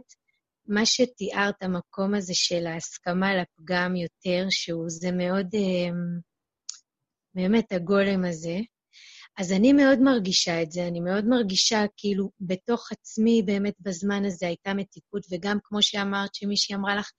מה 0.68 0.86
שתיארת, 0.86 1.62
המקום 1.62 2.14
הזה 2.14 2.34
של 2.34 2.66
ההסכמה 2.66 3.30
לפגם 3.34 3.96
יותר, 3.96 4.46
שהוא 4.50 4.84
זה 4.88 5.12
מאוד, 5.12 5.46
אמ, 5.54 5.94
באמת, 7.34 7.72
הגולם 7.72 8.24
הזה. 8.24 8.58
אז 9.38 9.52
אני 9.52 9.72
מאוד 9.72 9.98
מרגישה 9.98 10.62
את 10.62 10.72
זה, 10.72 10.88
אני 10.88 11.00
מאוד 11.00 11.24
מרגישה 11.24 11.84
כאילו 11.96 12.30
בתוך 12.40 12.92
עצמי 12.92 13.42
באמת 13.42 13.74
בזמן 13.80 14.24
הזה 14.24 14.46
הייתה 14.46 14.74
מתיקות, 14.74 15.26
וגם 15.30 15.58
כמו 15.64 15.82
שאמרת, 15.82 16.34
שמישהי 16.34 16.76
אמרה 16.76 16.96
לך, 16.96 17.10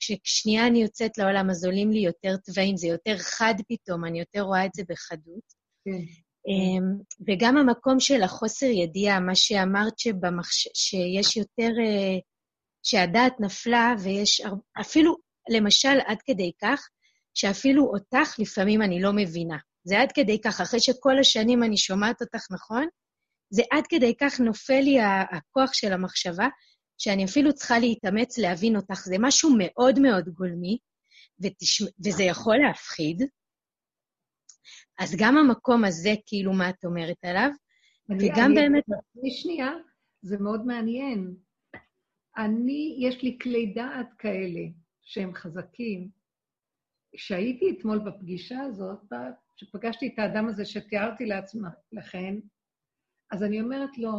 כששנייה 0.00 0.66
אני 0.66 0.82
יוצאת 0.82 1.18
לעולם, 1.18 1.50
אז 1.50 1.64
עולים 1.64 1.90
לי 1.90 2.00
יותר 2.00 2.36
טבעים, 2.36 2.76
זה 2.76 2.86
יותר 2.88 3.18
חד 3.18 3.54
פתאום, 3.68 4.04
אני 4.04 4.18
יותר 4.18 4.40
רואה 4.40 4.66
את 4.66 4.70
זה 4.74 4.82
בחדות. 4.88 5.54
כן. 5.84 6.04
אמ, 6.46 6.82
וגם 7.28 7.56
המקום 7.56 8.00
של 8.00 8.22
החוסר 8.22 8.66
ידיעה, 8.66 9.20
מה 9.20 9.34
שאמרת 9.34 9.98
שבמחש... 9.98 10.68
שיש 10.74 11.36
יותר, 11.36 11.70
אה, 11.80 12.18
שהדעת 12.82 13.40
נפלה, 13.40 13.94
ויש 14.02 14.42
אפילו, 14.80 15.16
למשל, 15.50 15.98
עד 16.06 16.18
כדי 16.26 16.52
כך, 16.62 16.88
שאפילו 17.34 17.84
אותך 17.84 18.38
לפעמים 18.38 18.82
אני 18.82 19.02
לא 19.02 19.12
מבינה. 19.12 19.56
זה 19.84 20.00
עד 20.00 20.12
כדי 20.12 20.40
כך, 20.40 20.60
אחרי 20.60 20.80
שכל 20.80 21.18
השנים 21.18 21.62
אני 21.62 21.76
שומעת 21.76 22.22
אותך 22.22 22.46
נכון, 22.50 22.86
זה 23.50 23.62
עד 23.70 23.84
כדי 23.88 24.14
כך 24.20 24.40
נופל 24.40 24.80
לי 24.80 24.98
הכוח 25.32 25.72
של 25.72 25.92
המחשבה, 25.92 26.48
שאני 27.00 27.24
אפילו 27.24 27.52
צריכה 27.52 27.78
להתאמץ 27.78 28.38
להבין 28.38 28.76
אותך. 28.76 29.00
זה 29.04 29.16
משהו 29.20 29.50
מאוד 29.58 29.98
מאוד 29.98 30.28
גולמי, 30.28 30.78
ותשמע, 31.40 31.88
וזה 32.06 32.22
יכול 32.22 32.56
להפחיד. 32.56 33.22
אז 34.98 35.16
גם 35.18 35.36
המקום 35.36 35.84
הזה, 35.84 36.10
כאילו, 36.26 36.52
מה 36.52 36.70
את 36.70 36.84
אומרת 36.84 37.24
עליו? 37.24 37.50
וגם 38.10 38.44
אני, 38.44 38.54
באמת... 38.54 38.84
אני 39.20 39.30
שנייה, 39.30 39.70
זה 40.22 40.38
מאוד 40.38 40.66
מעניין. 40.66 41.36
אני, 42.36 42.96
יש 42.98 43.22
לי 43.22 43.38
כלי 43.42 43.72
דעת 43.74 44.08
כאלה 44.18 44.60
שהם 45.02 45.34
חזקים. 45.34 46.10
כשהייתי 47.16 47.76
אתמול 47.78 47.98
בפגישה 47.98 48.60
הזאת, 48.60 49.12
כשפגשתי 49.56 50.10
את 50.14 50.18
האדם 50.18 50.48
הזה 50.48 50.64
שתיארתי 50.64 51.26
לעצמה, 51.26 51.68
לכן, 51.92 52.34
אז 53.30 53.42
אני 53.42 53.60
אומרת 53.60 53.98
לו, 53.98 54.12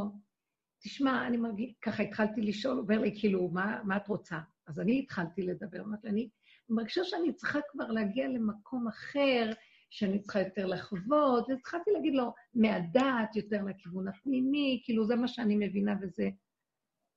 תשמע, 0.84 1.28
אני 1.28 1.38
מרגיש, 1.38 1.74
ככה 1.82 2.04
התחלתי 2.04 2.42
לשאול, 2.42 2.80
אומר 2.80 3.00
לי, 3.00 3.20
כאילו, 3.20 3.50
מה, 3.50 3.82
מה 3.84 3.98
את 3.98 4.08
רוצה? 4.08 4.40
אז 4.68 4.80
אני 4.80 5.00
התחלתי 5.00 5.42
לדבר, 5.42 5.82
אמרתי 5.82 6.08
אני 6.08 6.30
מרגישה 6.70 7.04
שאני 7.04 7.34
צריכה 7.34 7.60
כבר 7.72 7.88
להגיע 7.88 8.28
למקום 8.28 8.88
אחר, 8.88 9.52
שאני 9.90 10.20
צריכה 10.20 10.40
יותר 10.40 10.66
לחוות, 10.66 11.50
והתחלתי 11.50 11.92
להגיד 11.92 12.14
לו, 12.16 12.34
מהדעת, 12.54 13.36
יותר 13.36 13.64
לכיוון 13.64 14.08
הפנימי, 14.08 14.82
כאילו, 14.86 15.06
זה 15.06 15.16
מה 15.16 15.28
שאני 15.28 15.56
מבינה 15.68 15.96
וזה. 16.02 16.30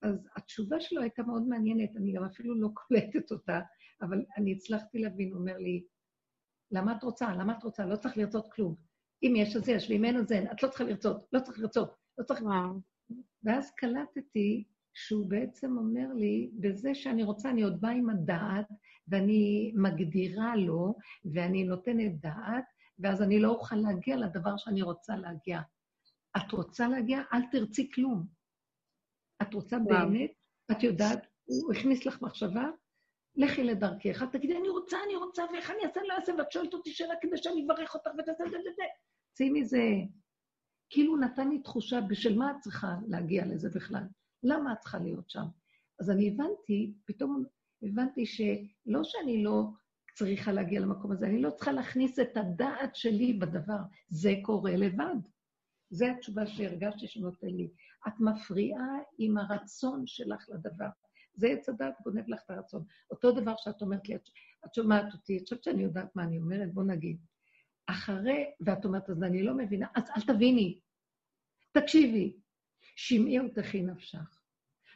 אז 0.03 0.28
התשובה 0.36 0.81
שלו 0.81 1.01
הייתה 1.03 1.23
מאוד 1.23 1.43
מעניינת, 1.49 1.97
אני 1.97 2.12
גם 2.12 2.24
אפילו 2.24 2.61
לא 2.61 2.69
קולטת 2.74 3.31
אותה, 3.31 3.61
אבל 4.03 4.24
אני 4.36 4.53
הצלחתי 4.53 4.99
להבין, 4.99 5.32
הוא 5.32 5.41
אומר 5.41 5.57
לי, 5.57 5.85
למה 6.70 6.97
את 6.97 7.03
רוצה? 7.03 7.35
למה 7.35 7.59
את 7.59 7.62
רוצה? 7.62 7.86
לא 7.86 7.97
צריך 7.97 8.16
לרצות 8.16 8.53
כלום. 8.53 8.74
אם 9.23 9.35
יש 9.36 9.57
אז 9.57 9.69
יש, 9.69 9.91
ואם 9.91 10.05
אין 10.05 10.16
אז 10.16 10.32
אין. 10.32 10.51
את 10.53 10.62
לא 10.62 10.69
צריכה 10.69 10.85
לרצות, 10.85 11.27
לא 11.32 11.41
צריך 11.41 11.59
לרצות, 11.59 11.95
לא 12.19 12.24
צריך... 12.24 12.43
וואו. 12.43 12.94
ואז 13.45 13.71
קלטתי 13.71 14.65
שהוא 14.95 15.27
בעצם 15.27 15.77
אומר 15.79 16.13
לי, 16.15 16.51
בזה 16.61 16.95
שאני 16.95 17.23
רוצה, 17.23 17.51
אני 17.51 17.63
עוד 17.63 17.81
באה 17.81 17.91
עם 17.91 18.11
הדעת, 18.11 18.67
ואני 19.09 19.73
מגדירה 19.77 20.57
לו, 20.57 20.95
ואני 21.35 21.65
נותנת 21.65 22.21
דעת, 22.21 22.65
ואז 22.99 23.23
אני 23.23 23.41
לא 23.41 23.49
אוכל 23.49 23.77
להגיע 23.77 24.17
לדבר 24.17 24.57
שאני 24.57 24.83
רוצה 24.83 25.17
להגיע. 25.17 25.61
את 26.37 26.53
רוצה 26.53 26.89
להגיע? 26.89 27.23
אל 27.33 27.41
תרצי 27.53 27.91
כלום. 27.95 28.27
את 29.43 29.55
רוצה 29.55 29.77
וואו. 29.77 30.09
באמת, 30.09 30.31
את 30.71 30.83
יודעת, 30.83 31.27
הוא 31.45 31.73
הכניס 31.75 32.07
לך 32.07 32.23
מחשבה, 32.23 32.65
לכי 33.37 33.65
לדרכך, 33.65 34.23
את 34.23 34.33
תגידי, 34.33 34.59
אני 34.59 34.69
רוצה, 34.69 34.97
אני 35.07 35.17
רוצה, 35.17 35.45
ואיך 35.53 35.71
אני 35.71 35.85
אעשה, 35.85 36.01
לא 36.09 36.15
אעשה, 36.15 36.33
ואת 36.39 36.53
שואלת 36.53 36.75
אותי 36.75 36.91
שאלה 36.91 37.15
כדי 37.21 37.37
שאני 37.37 37.65
אברך 37.67 37.95
אותך 37.95 38.11
זה, 38.17 38.33
זה, 38.39 38.59
זה. 38.77 38.83
צאי 39.33 39.51
מזה. 39.51 39.83
כאילו 40.95 41.16
נתן 41.16 41.49
לי 41.49 41.59
תחושה, 41.59 42.01
בשביל 42.01 42.39
מה 42.39 42.51
את 42.51 42.57
צריכה 42.61 42.97
להגיע 43.07 43.47
לזה 43.47 43.71
בכלל? 43.71 44.03
למה 44.43 44.73
את 44.73 44.79
צריכה 44.79 44.99
להיות 44.99 45.31
שם? 45.31 45.45
אז 46.01 46.11
אני 46.11 46.29
הבנתי, 46.29 46.93
פתאום 47.05 47.45
הבנתי 47.83 48.27
שלא 48.27 49.05
שאני 49.05 49.45
לא 49.45 49.65
צריכה 50.15 50.53
להגיע 50.53 50.81
למקום 50.81 51.12
הזה, 51.12 51.27
אני 51.27 51.43
לא 51.43 51.51
צריכה 51.51 51.73
להכניס 51.73 52.19
את 52.19 52.37
הדעת 52.37 52.97
שלי 52.97 53.33
בדבר, 53.33 53.79
זה 54.09 54.35
קורה 54.43 54.77
לבד. 54.77 55.16
זו 55.91 56.07
התשובה 56.07 56.47
שהרגשתי 56.47 57.07
שנותן 57.07 57.49
לי. 57.49 57.69
את 58.09 58.21
מפריעה 58.21 58.99
עם 59.19 59.39
הרצון 59.39 60.07
שלך 60.07 60.47
לדבר. 60.49 60.89
זה 61.35 61.47
עץ 61.47 61.69
הדעת 61.69 61.95
גונב 62.05 62.29
לך 62.29 62.41
את 62.45 62.51
הרצון. 62.51 62.85
אותו 63.11 63.33
דבר 63.33 63.55
שאת 63.57 63.83
אומרת 63.83 64.09
לי, 64.09 64.15
את, 64.15 64.29
את 64.66 64.75
שומעת 64.75 65.12
אותי, 65.12 65.39
את 65.39 65.43
חושבת 65.43 65.62
שאני 65.65 65.83
יודעת 65.83 66.16
מה 66.16 66.23
אני 66.23 66.39
אומרת, 66.39 66.75
בוא 66.75 66.85
נגיד. 66.85 67.16
אחרי, 67.87 68.45
ואת 68.61 68.85
אומרת, 68.85 69.11
אז 69.11 69.23
אני 69.23 69.43
לא 69.43 69.55
מבינה, 69.55 69.87
אז 69.95 70.05
אל 70.16 70.35
תביני. 70.35 70.81
תקשיבי, 71.75 72.37
שמעי 72.97 73.41
ותכי 73.41 73.83
נפשך. 73.83 74.41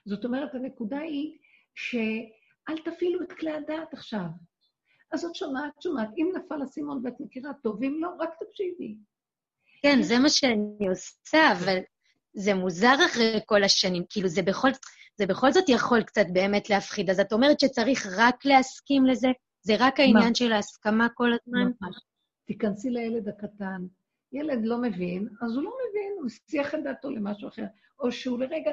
זאת 0.05 0.25
אומרת, 0.25 0.55
הנקודה 0.55 0.99
היא 0.99 1.39
שאל 1.75 2.79
תפעילו 2.85 3.23
את 3.23 3.33
כלי 3.33 3.53
הדעת 3.53 3.95
עכשיו. 3.95 4.27
אז 5.13 5.25
את 5.25 5.35
שומעת, 5.35 5.83
שומעת, 5.83 6.09
אם 6.17 6.33
נפל 6.37 6.65
אסימון 6.65 7.01
ואת 7.05 7.15
מכירה 7.21 7.51
טוב, 7.63 7.83
אם 7.83 7.97
לא, 8.01 8.09
רק 8.19 8.31
תקשיבי. 8.41 8.97
כן, 9.83 10.03
זה 10.03 10.19
מה 10.19 10.29
שאני 10.29 10.89
עושה, 10.89 11.53
אבל 11.53 11.79
זה 12.35 12.55
מוזר 12.55 12.95
אחרי 13.07 13.41
כל 13.47 13.65
השנים. 13.65 14.05
כאילו, 14.11 14.29
זה 14.29 14.43
בכל, 14.43 14.69
זה 15.17 15.27
בכל 15.27 15.53
זאת 15.53 15.69
יכול 15.69 16.03
קצת 16.03 16.27
באמת 16.33 16.71
להפחיד. 16.71 17.11
אז 17.11 17.21
את 17.21 17.33
אומרת 17.33 17.61
שצריך 17.61 18.07
רק 18.17 18.45
להסכים 18.45 19.07
לזה? 19.07 19.29
זה 19.63 19.75
רק 19.79 20.01
העניין 20.01 20.29
מה? 20.29 20.35
של 20.35 20.53
ההסכמה 20.53 21.09
כל 21.15 21.31
הזמן? 21.33 21.65
ממש. 21.65 21.97
תיכנסי 22.47 22.91
לילד 22.91 23.29
הקטן, 23.29 23.87
ילד 24.33 24.65
לא 24.65 24.83
מבין, 24.83 25.29
אז 25.43 25.55
הוא 25.55 25.63
לא 25.63 25.71
מבין, 25.71 26.13
הוא 26.17 26.27
מסיח 26.27 26.75
את 26.75 26.79
דעתו 26.85 27.11
למשהו 27.11 27.49
אחר. 27.49 27.65
או 28.01 28.13
שהוא 28.13 28.39
לרגע... 28.39 28.71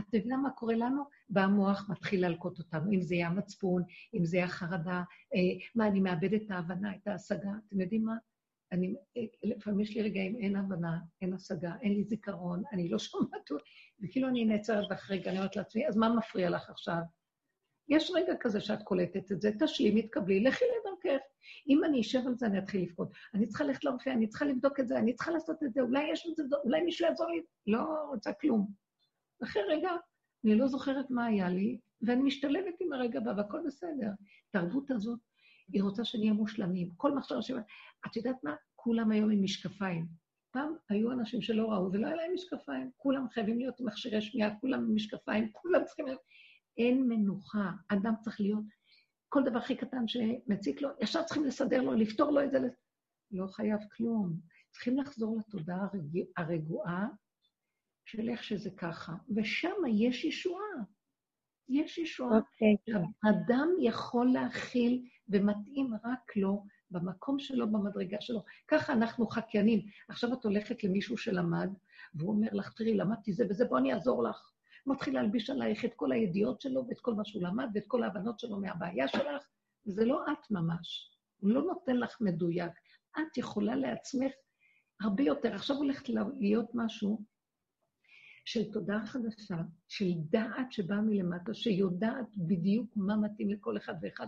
את 0.00 0.04
מבינה 0.14 0.36
מה 0.36 0.50
קורה 0.50 0.74
לנו? 0.74 1.02
בא 1.28 1.40
המוח 1.40 1.90
מתחיל 1.90 2.20
להלקות 2.20 2.58
אותנו, 2.58 2.92
אם 2.92 3.00
זה 3.00 3.14
יהיה 3.14 3.26
המצפון, 3.26 3.82
אם 4.14 4.24
זה 4.24 4.36
יהיה 4.36 4.46
החרדה, 4.46 5.02
אה, 5.34 5.66
מה, 5.74 5.86
אני 5.86 6.00
מאבד 6.00 6.34
את 6.34 6.50
ההבנה, 6.50 6.96
את 6.96 7.08
ההשגה. 7.08 7.50
אתם 7.68 7.80
יודעים 7.80 8.04
מה? 8.04 8.16
אני, 8.72 8.94
אה, 9.16 9.22
לפעמים 9.42 9.80
יש 9.80 9.96
לי 9.96 10.02
רגעים, 10.02 10.36
אין 10.36 10.56
הבנה, 10.56 10.98
אין 11.22 11.34
השגה, 11.34 11.72
אין 11.82 11.92
לי 11.92 12.04
זיכרון, 12.04 12.62
אני 12.72 12.88
לא 12.88 12.98
שומעת, 12.98 13.50
וכאילו 14.02 14.28
אני 14.28 14.44
נעצרת 14.44 14.86
ואחרי 14.90 15.18
רגע 15.18 15.30
אני 15.30 15.38
אומרת 15.38 15.56
לעצמי, 15.56 15.88
אז 15.88 15.96
מה 15.96 16.08
מפריע 16.08 16.50
לך 16.50 16.70
עכשיו? 16.70 17.00
יש 17.88 18.10
רגע 18.14 18.32
כזה 18.40 18.60
שאת 18.60 18.82
קולטת 18.82 19.32
את 19.32 19.40
זה, 19.40 19.50
תשלימי, 19.60 20.02
תקבלי, 20.02 20.40
לכי 20.40 20.64
לדרכך. 20.64 20.83
אם 21.68 21.84
אני 21.84 22.00
אשב 22.00 22.26
על 22.26 22.34
זה, 22.34 22.46
אני 22.46 22.58
אתחיל 22.58 22.82
לבכות. 22.82 23.08
אני 23.34 23.46
צריכה 23.46 23.64
ללכת 23.64 23.84
לרופא, 23.84 24.10
אני 24.10 24.28
צריכה 24.28 24.44
לבדוק 24.44 24.80
את 24.80 24.88
זה, 24.88 24.98
אני 24.98 25.14
צריכה 25.14 25.30
לעשות 25.30 25.62
את 25.62 25.74
זה, 25.74 25.80
אולי 25.80 26.12
יש 26.12 26.26
את 26.30 26.36
זה, 26.36 26.56
אולי 26.64 26.82
מישהו 26.82 27.06
יעזור 27.06 27.30
לי. 27.30 27.42
לא 27.66 27.84
רוצה 28.08 28.32
כלום. 28.32 28.66
אחרי 29.42 29.62
רגע, 29.68 29.90
אני 30.44 30.54
לא 30.54 30.66
זוכרת 30.66 31.10
מה 31.10 31.24
היה 31.24 31.48
לי, 31.48 31.78
ואני 32.02 32.22
משתלבת 32.22 32.74
עם 32.80 32.92
הרגע 32.92 33.18
הבא, 33.18 33.32
והכל 33.36 33.60
בסדר. 33.66 34.10
התרבות 34.48 34.90
הזאת, 34.90 35.20
היא 35.72 35.82
רוצה 35.82 36.04
שנהיה 36.04 36.32
מושלמים. 36.32 36.90
כל 36.96 37.14
מחשבה 37.14 37.42
ש... 37.42 37.50
את 38.06 38.16
יודעת 38.16 38.44
מה? 38.44 38.54
כולם 38.76 39.10
היום 39.10 39.30
עם 39.30 39.42
משקפיים. 39.42 40.06
פעם 40.50 40.74
היו 40.88 41.12
אנשים 41.12 41.42
שלא 41.42 41.72
ראו 41.72 41.92
ולא 41.92 42.06
היה 42.06 42.16
להם 42.16 42.34
משקפיים. 42.34 42.90
כולם 42.96 43.28
חייבים 43.28 43.58
להיות 43.58 43.80
מכשירי 43.80 44.20
שמיעה, 44.20 44.56
כולם 44.60 44.80
עם 44.80 44.94
משקפיים, 44.94 45.48
כולם 45.52 45.84
צריכים 45.84 46.06
להיות... 46.06 46.20
אין 46.78 47.08
מנוחה. 47.08 47.70
אדם 47.88 48.14
צריך 48.20 48.40
להיות, 48.40 48.64
כל 49.34 49.42
דבר 49.42 49.58
הכי 49.58 49.76
קטן 49.76 50.08
שמציק 50.08 50.82
לו, 50.82 50.88
ישר 51.00 51.22
צריכים 51.22 51.44
לסדר 51.44 51.82
לו, 51.82 51.94
לפתור 51.94 52.30
לו 52.30 52.44
את 52.44 52.50
זה. 52.50 52.58
לא 53.30 53.46
חייב 53.46 53.78
כלום. 53.96 54.32
צריכים 54.70 54.98
לחזור 54.98 55.38
לתודעה 55.38 55.86
הרג... 55.92 56.18
הרגועה 56.36 57.06
של 58.04 58.28
איך 58.28 58.44
שזה 58.44 58.70
ככה, 58.70 59.12
ושם 59.36 59.74
יש 59.94 60.24
ישועה. 60.24 60.74
יש 61.68 61.98
ישועה. 61.98 62.38
Okay. 62.38 62.42
אוקיי. 62.42 62.76
אדם 63.30 63.68
יכול 63.80 64.32
להכיל 64.32 65.04
ומתאים 65.28 65.94
רק 66.04 66.36
לו, 66.36 66.66
במקום 66.90 67.38
שלו, 67.38 67.72
במדרגה 67.72 68.20
שלו. 68.20 68.44
ככה 68.68 68.92
אנחנו 68.92 69.26
חקיינים. 69.26 69.80
עכשיו 70.08 70.32
את 70.32 70.44
הולכת 70.44 70.84
למישהו 70.84 71.18
שלמד, 71.18 71.68
והוא 72.14 72.30
אומר 72.30 72.48
לך, 72.52 72.72
תראי, 72.72 72.96
למדתי 72.96 73.32
זה 73.32 73.44
וזה, 73.50 73.64
בוא 73.64 73.78
אני 73.78 73.94
אעזור 73.94 74.22
לך. 74.22 74.53
מתחיל 74.86 75.14
להלביש 75.14 75.50
עלייך 75.50 75.84
את 75.84 75.94
כל 75.94 76.12
הידיעות 76.12 76.60
שלו 76.60 76.86
ואת 76.88 77.00
כל 77.00 77.14
מה 77.14 77.24
שהוא 77.24 77.42
למד 77.42 77.68
ואת 77.74 77.84
כל 77.86 78.02
ההבנות 78.02 78.40
שלו 78.40 78.60
מהבעיה 78.60 79.08
שלך, 79.08 79.42
וזה 79.86 80.04
לא 80.04 80.24
את 80.32 80.50
ממש. 80.50 81.10
הוא 81.40 81.50
לא 81.50 81.62
נותן 81.62 81.96
לך 81.96 82.20
מדויק. 82.20 82.72
את 83.18 83.38
יכולה 83.38 83.76
לעצמך 83.76 84.32
הרבה 85.00 85.22
יותר. 85.22 85.54
עכשיו 85.54 85.76
הולכת 85.76 86.08
להיות 86.40 86.70
משהו 86.74 87.24
של 88.44 88.72
תודעה 88.72 89.06
חדשה, 89.06 89.56
של 89.88 90.10
דעת 90.30 90.72
שבאה 90.72 91.00
מלמטה, 91.00 91.54
שיודעת 91.54 92.36
בדיוק 92.36 92.96
מה 92.96 93.16
מתאים 93.16 93.50
לכל 93.50 93.76
אחד 93.76 93.94
ואחד, 94.02 94.26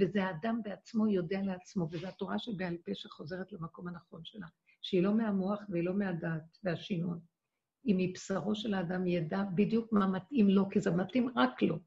וזה 0.00 0.24
האדם 0.24 0.60
בעצמו 0.62 1.08
יודע 1.08 1.40
לעצמו, 1.42 1.88
וזו 1.90 2.06
התורה 2.06 2.38
שבעל 2.38 2.76
פה 2.84 2.94
שחוזרת 2.94 3.52
למקום 3.52 3.88
הנכון 3.88 4.20
שלה, 4.24 4.46
שהיא 4.82 5.02
לא 5.02 5.14
מהמוח 5.14 5.60
והיא 5.68 5.84
לא 5.84 5.94
מהדעת 5.94 6.58
והשינון. 6.64 7.20
היא 7.84 7.94
מבשרו 7.98 8.54
של 8.54 8.74
האדם 8.74 9.06
ידע 9.06 9.42
בדיוק 9.54 9.92
מה 9.92 10.06
מתאים 10.06 10.48
לו, 10.48 10.70
כי 10.70 10.80
זה 10.80 10.90
מתאים 10.90 11.28
רק 11.36 11.62
לו. 11.62 11.78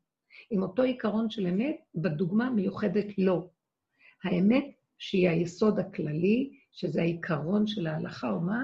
עם 0.50 0.62
אותו 0.62 0.82
עיקרון 0.82 1.30
של 1.30 1.48
אמת, 1.48 1.76
בדוגמה 1.96 2.50
מיוחדת 2.50 3.18
לו. 3.18 3.50
האמת, 4.24 4.66
שהיא 4.98 5.30
היסוד 5.30 5.80
הכללי, 5.80 6.58
שזה 6.72 7.02
העיקרון 7.02 7.68
של 7.68 7.88
ההלכה 7.88 8.32
או 8.32 8.40
מה, 8.40 8.64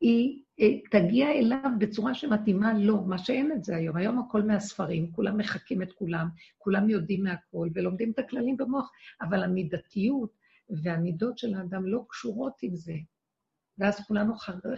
היא 0.00 0.42
אה, 0.60 0.66
תגיע 0.90 1.30
אליו 1.30 1.70
בצורה 1.78 2.14
שמתאימה 2.14 2.78
לו, 2.78 3.04
מה 3.04 3.18
שאין 3.18 3.52
את 3.52 3.64
זה 3.64 3.76
היום. 3.76 3.96
היום 3.96 4.18
הכל 4.18 4.42
מהספרים, 4.42 5.12
כולם 5.12 5.38
מחקים 5.38 5.82
את 5.82 5.92
כולם, 5.92 6.28
כולם 6.58 6.90
יודעים 6.90 7.22
מהכל 7.22 7.68
ולומדים 7.74 8.10
את 8.10 8.18
הכללים 8.18 8.56
במוח, 8.56 8.90
אבל 9.20 9.42
המידתיות 9.42 10.30
והמידות 10.82 11.38
של 11.38 11.54
האדם 11.54 11.86
לא 11.86 12.04
קשורות 12.08 12.52
עם 12.62 12.76
זה. 12.76 12.94
ואז 13.78 14.00
כולנו 14.06 14.34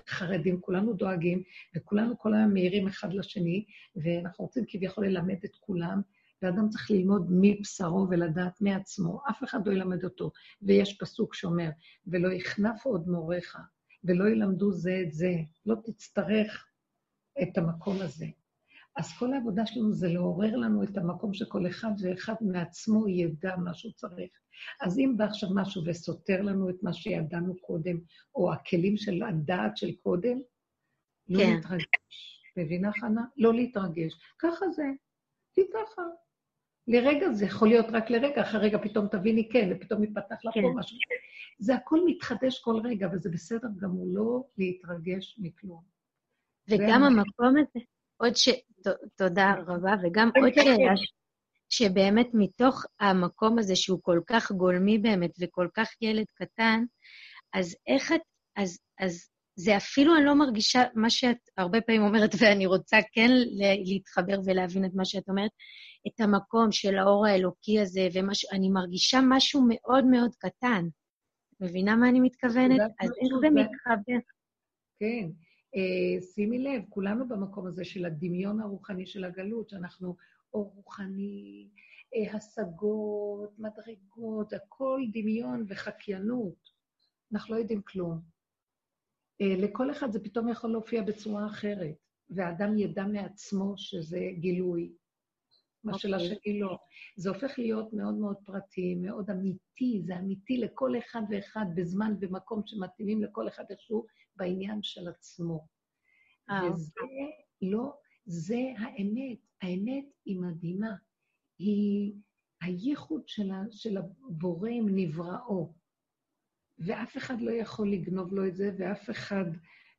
חרדים, 0.08 0.60
כולנו 0.60 0.92
דואגים, 0.92 1.42
וכולנו 1.76 2.18
כל 2.18 2.34
היום 2.34 2.52
מאירים 2.54 2.86
אחד 2.86 3.12
לשני, 3.12 3.64
ואנחנו 3.96 4.44
רוצים 4.44 4.64
כביכול 4.68 5.06
ללמד 5.06 5.38
את 5.44 5.56
כולם, 5.60 6.00
ואדם 6.42 6.68
צריך 6.68 6.90
ללמוד 6.90 7.26
מבשרו 7.30 8.06
ולדעת 8.10 8.60
מעצמו, 8.60 9.20
אף 9.30 9.44
אחד 9.44 9.66
לא 9.66 9.72
ילמד 9.72 10.04
אותו. 10.04 10.30
ויש 10.62 10.98
פסוק 10.98 11.34
שאומר, 11.34 11.70
ולא 12.06 12.32
יכנף 12.32 12.84
עוד 12.84 13.08
מוריך, 13.08 13.58
ולא 14.04 14.28
ילמדו 14.28 14.72
זה 14.72 15.02
את 15.06 15.12
זה, 15.12 15.32
לא 15.66 15.74
תצטרך 15.84 16.66
את 17.42 17.58
המקום 17.58 17.96
הזה. 18.00 18.26
אז 18.98 19.18
כל 19.18 19.32
העבודה 19.32 19.66
שלנו 19.66 19.92
זה 19.92 20.08
לעורר 20.08 20.56
לנו 20.56 20.82
את 20.82 20.96
המקום 20.96 21.34
שכל 21.34 21.66
אחד 21.66 21.90
ואחד 22.02 22.34
מעצמו 22.40 23.08
ידע 23.08 23.56
מה 23.56 23.74
שהוא 23.74 23.92
צריך. 23.92 24.30
אז 24.80 24.98
אם 24.98 25.14
בא 25.16 25.24
עכשיו 25.24 25.48
משהו 25.54 25.82
וסותר 25.86 26.42
לנו 26.42 26.70
את 26.70 26.82
מה 26.82 26.92
שידענו 26.92 27.54
קודם, 27.60 28.00
או 28.34 28.52
הכלים 28.52 28.96
של 28.96 29.22
הדעת 29.22 29.76
של 29.76 29.92
קודם, 30.02 30.38
לא 31.28 31.38
כן. 31.38 31.54
להתרגש. 31.54 32.42
מבינה, 32.56 32.92
חנה? 33.00 33.22
לא 33.36 33.54
להתרגש. 33.54 34.12
ככה 34.38 34.70
זה. 34.70 34.84
כי 35.54 35.60
ככה. 35.74 36.02
לרגע 36.88 37.32
זה 37.32 37.44
יכול 37.44 37.68
להיות 37.68 37.86
רק 37.92 38.10
לרגע, 38.10 38.42
אחרי 38.42 38.60
רגע 38.60 38.78
פתאום 38.78 39.08
תביני 39.08 39.48
כן, 39.52 39.68
ופתאום 39.72 40.04
יפתח 40.04 40.36
לך 40.44 40.54
כן. 40.54 40.62
פה 40.62 40.72
משהו. 40.76 40.98
זה 41.58 41.74
הכל 41.74 42.00
מתחדש 42.06 42.60
כל 42.60 42.80
רגע, 42.84 43.08
וזה 43.12 43.30
בסדר 43.30 43.68
גמור 43.76 44.06
לא 44.14 44.44
להתרגש 44.58 45.36
מכלום. 45.38 45.82
וגם 46.70 47.02
המקום 47.02 47.46
הזה, 47.46 47.84
עוד 48.20 48.36
ש... 48.36 48.48
תודה 49.16 49.54
רבה, 49.66 49.94
וגם 50.02 50.30
עוד 50.40 50.52
שאלה, 50.54 50.92
שבאמת 51.68 52.26
מתוך 52.34 52.84
המקום 53.00 53.58
הזה, 53.58 53.76
שהוא 53.76 53.98
כל 54.02 54.20
כך 54.26 54.52
גולמי 54.52 54.98
באמת, 54.98 55.30
וכל 55.40 55.68
כך 55.74 55.88
ילד 56.02 56.26
קטן, 56.34 56.84
אז 57.54 57.76
איך 57.86 58.12
את... 58.12 58.20
אז, 58.56 58.78
אז 59.00 59.28
זה 59.56 59.76
אפילו, 59.76 60.16
אני 60.16 60.24
לא 60.24 60.34
מרגישה 60.34 60.82
מה 60.94 61.10
שאת 61.10 61.36
הרבה 61.56 61.80
פעמים 61.80 62.02
אומרת, 62.02 62.30
ואני 62.40 62.66
רוצה 62.66 62.96
כן 63.12 63.30
להתחבר 63.84 64.40
ולהבין 64.44 64.84
את 64.84 64.90
מה 64.94 65.04
שאת 65.04 65.28
אומרת, 65.28 65.50
את 66.06 66.20
המקום 66.20 66.72
של 66.72 66.98
האור 66.98 67.26
האלוקי 67.26 67.80
הזה, 67.80 68.08
ואני 68.12 68.68
מרגישה 68.70 69.18
משהו 69.28 69.66
מאוד 69.68 70.04
מאוד 70.04 70.30
קטן. 70.38 70.84
מבינה 71.60 71.96
מה 71.96 72.08
אני 72.08 72.20
מתכוונת? 72.20 72.80
אז 73.00 73.10
איך 73.10 73.32
זה 73.40 73.50
מתחבר? 73.50 74.18
כן. 75.00 75.47
Uh, 75.74 76.22
שימי 76.34 76.58
לב, 76.58 76.82
כולנו 76.88 77.28
במקום 77.28 77.66
הזה 77.66 77.84
של 77.84 78.04
הדמיון 78.04 78.60
הרוחני 78.60 79.06
של 79.06 79.24
הגלות, 79.24 79.68
שאנחנו 79.68 80.16
אור 80.54 80.72
רוחני, 80.76 81.68
uh, 82.14 82.36
השגות, 82.36 83.58
מדרגות, 83.58 84.52
הכל 84.52 85.00
דמיון 85.12 85.64
וחקיינות. 85.68 86.70
אנחנו 87.32 87.54
לא 87.54 87.60
יודעים 87.60 87.82
כלום. 87.82 88.20
Uh, 89.42 89.46
לכל 89.46 89.90
אחד 89.90 90.12
זה 90.12 90.24
פתאום 90.24 90.48
יכול 90.48 90.70
להופיע 90.70 91.02
בצורה 91.02 91.46
אחרת, 91.46 91.96
והאדם 92.30 92.78
ידע 92.78 93.04
מעצמו 93.04 93.74
שזה 93.76 94.20
גילוי. 94.38 94.92
מה 95.84 95.92
okay. 95.92 95.98
של. 95.98 96.14
השני 96.14 96.60
לא. 96.60 96.78
זה 97.16 97.28
הופך 97.28 97.58
להיות 97.58 97.92
מאוד 97.92 98.14
מאוד 98.14 98.36
פרטי, 98.44 98.94
מאוד 98.94 99.30
אמיתי, 99.30 100.02
זה 100.06 100.18
אמיתי 100.18 100.56
לכל 100.56 100.98
אחד 100.98 101.22
ואחד 101.30 101.66
בזמן 101.74 102.14
ומקום 102.20 102.62
שמתאימים 102.66 103.22
לכל 103.22 103.48
אחד 103.48 103.64
איכשהו 103.70 104.06
בעניין 104.38 104.82
של 104.82 105.08
עצמו. 105.08 105.66
Oh. 106.50 106.54
וזה 106.54 107.00
לא, 107.62 107.92
זה 108.26 108.72
האמת. 108.78 109.38
האמת 109.62 110.04
היא 110.24 110.40
מדהימה. 110.40 110.94
היא 111.58 112.12
הייחוד 112.62 113.22
של, 113.28 113.50
של 113.70 113.96
הבורא 113.96 114.70
עם 114.70 114.86
נבראו. 114.88 115.72
ואף 116.78 117.16
אחד 117.16 117.40
לא 117.40 117.50
יכול 117.50 117.92
לגנוב 117.92 118.34
לו 118.34 118.46
את 118.46 118.56
זה, 118.56 118.70
ואף 118.78 119.10
אחד 119.10 119.44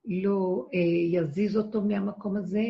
לא 0.06 0.68
אה, 0.74 1.20
יזיז 1.20 1.58
אותו 1.58 1.82
מהמקום 1.82 2.38
הזה, 2.38 2.64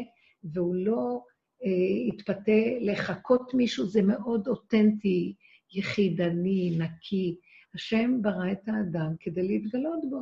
והוא 0.44 0.76
לא 0.76 1.24
אה, 1.66 2.14
יתפתה 2.14 2.62
לחקות 2.82 3.54
מישהו, 3.54 3.86
זה 3.86 4.02
מאוד 4.02 4.48
אותנטי, 4.48 5.36
יחידני, 5.72 6.78
נקי. 6.78 7.40
השם 7.76 8.22
ברא 8.22 8.52
את 8.52 8.68
האדם 8.68 9.16
כדי 9.20 9.48
להתגלות 9.48 10.00
בו, 10.10 10.20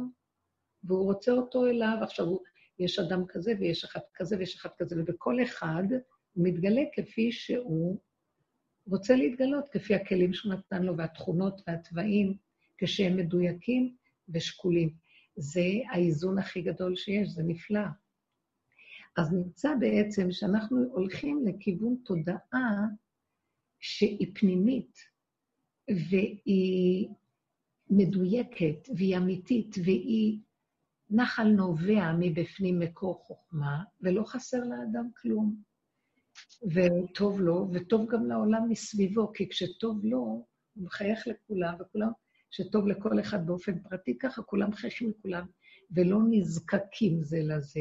והוא 0.87 1.03
רוצה 1.03 1.31
אותו 1.31 1.65
אליו. 1.65 1.97
עכשיו, 2.01 2.25
יש 2.79 2.99
אדם 2.99 3.25
כזה 3.27 3.53
ויש 3.59 3.83
אחד 3.83 3.99
כזה 4.13 4.37
ויש 4.37 4.55
אחד 4.55 4.69
כזה, 4.77 4.95
ובכל 4.99 5.43
אחד 5.43 5.83
הוא 6.33 6.45
מתגלה 6.45 6.81
כפי 6.95 7.31
שהוא 7.31 7.97
רוצה 8.87 9.15
להתגלות, 9.15 9.69
כפי 9.69 9.95
הכלים 9.95 10.33
שהוא 10.33 10.53
נתן 10.53 10.83
לו, 10.83 10.97
והתכונות 10.97 11.61
והתוואים, 11.67 12.37
כשהם 12.77 13.17
מדויקים 13.17 13.95
ושקולים. 14.29 14.93
זה 15.35 15.65
האיזון 15.91 16.37
הכי 16.37 16.61
גדול 16.61 16.95
שיש, 16.95 17.29
זה 17.29 17.43
נפלא. 17.43 17.87
אז 19.17 19.33
נמצא 19.33 19.69
בעצם 19.79 20.31
שאנחנו 20.31 20.77
הולכים 20.91 21.45
לכיוון 21.47 21.95
תודעה 22.05 22.85
שהיא 23.79 24.31
פנימית, 24.35 24.97
והיא 25.89 27.07
מדויקת 27.89 28.89
והיא 28.95 29.17
אמיתית 29.17 29.75
והיא 29.85 30.39
נחל 31.09 31.47
נובע 31.47 32.11
מבפנים 32.19 32.79
מקור 32.79 33.15
חוכמה, 33.15 33.83
ולא 34.01 34.23
חסר 34.23 34.59
לאדם 34.63 35.09
כלום. 35.21 35.55
וטוב 36.73 37.41
לו, 37.41 37.69
וטוב 37.73 38.07
גם 38.09 38.25
לעולם 38.25 38.69
מסביבו, 38.69 39.33
כי 39.33 39.49
כשטוב 39.49 40.05
לו, 40.05 40.17
הוא 40.17 40.45
מחייך 40.85 41.27
לכולם, 41.27 41.75
וכולם, 41.79 42.11
כשטוב 42.51 42.87
לכל 42.87 43.19
אחד 43.19 43.45
באופן 43.45 43.79
פרטי, 43.79 44.17
ככה 44.17 44.41
כולם 44.41 44.69
מחייכים 44.69 45.09
לכולם, 45.09 45.45
ולא 45.91 46.19
נזקקים 46.29 47.23
זה 47.23 47.39
לזה, 47.43 47.79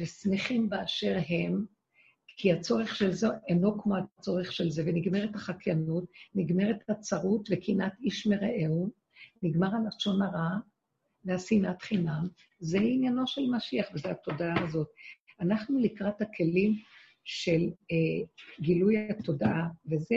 ושמחים 0.00 0.68
באשר 0.68 1.18
הם, 1.28 1.64
כי 2.26 2.52
הצורך 2.52 2.96
של 2.96 3.12
זה 3.12 3.26
אינו 3.48 3.82
כמו 3.82 3.94
הצורך 3.96 4.52
של 4.52 4.70
זה, 4.70 4.82
ונגמרת 4.86 5.34
החקיינות, 5.34 6.04
נגמרת 6.34 6.90
הצרות 6.90 7.48
וקנאת 7.50 7.92
איש 8.00 8.26
מרעהו, 8.26 8.90
נגמר 9.42 9.68
הלשון 9.74 10.22
הרע 10.22 10.58
והשנאת 11.26 11.82
חינם, 11.82 12.28
זה 12.58 12.78
עניינו 12.78 13.26
של 13.26 13.42
משיח, 13.56 13.86
וזו 13.94 14.08
התודעה 14.08 14.64
הזאת. 14.64 14.88
אנחנו 15.40 15.78
לקראת 15.78 16.22
הכלים 16.22 16.72
של 17.24 17.70
אה, 17.92 18.26
גילוי 18.60 19.10
התודעה, 19.10 19.68
וזה 19.86 20.16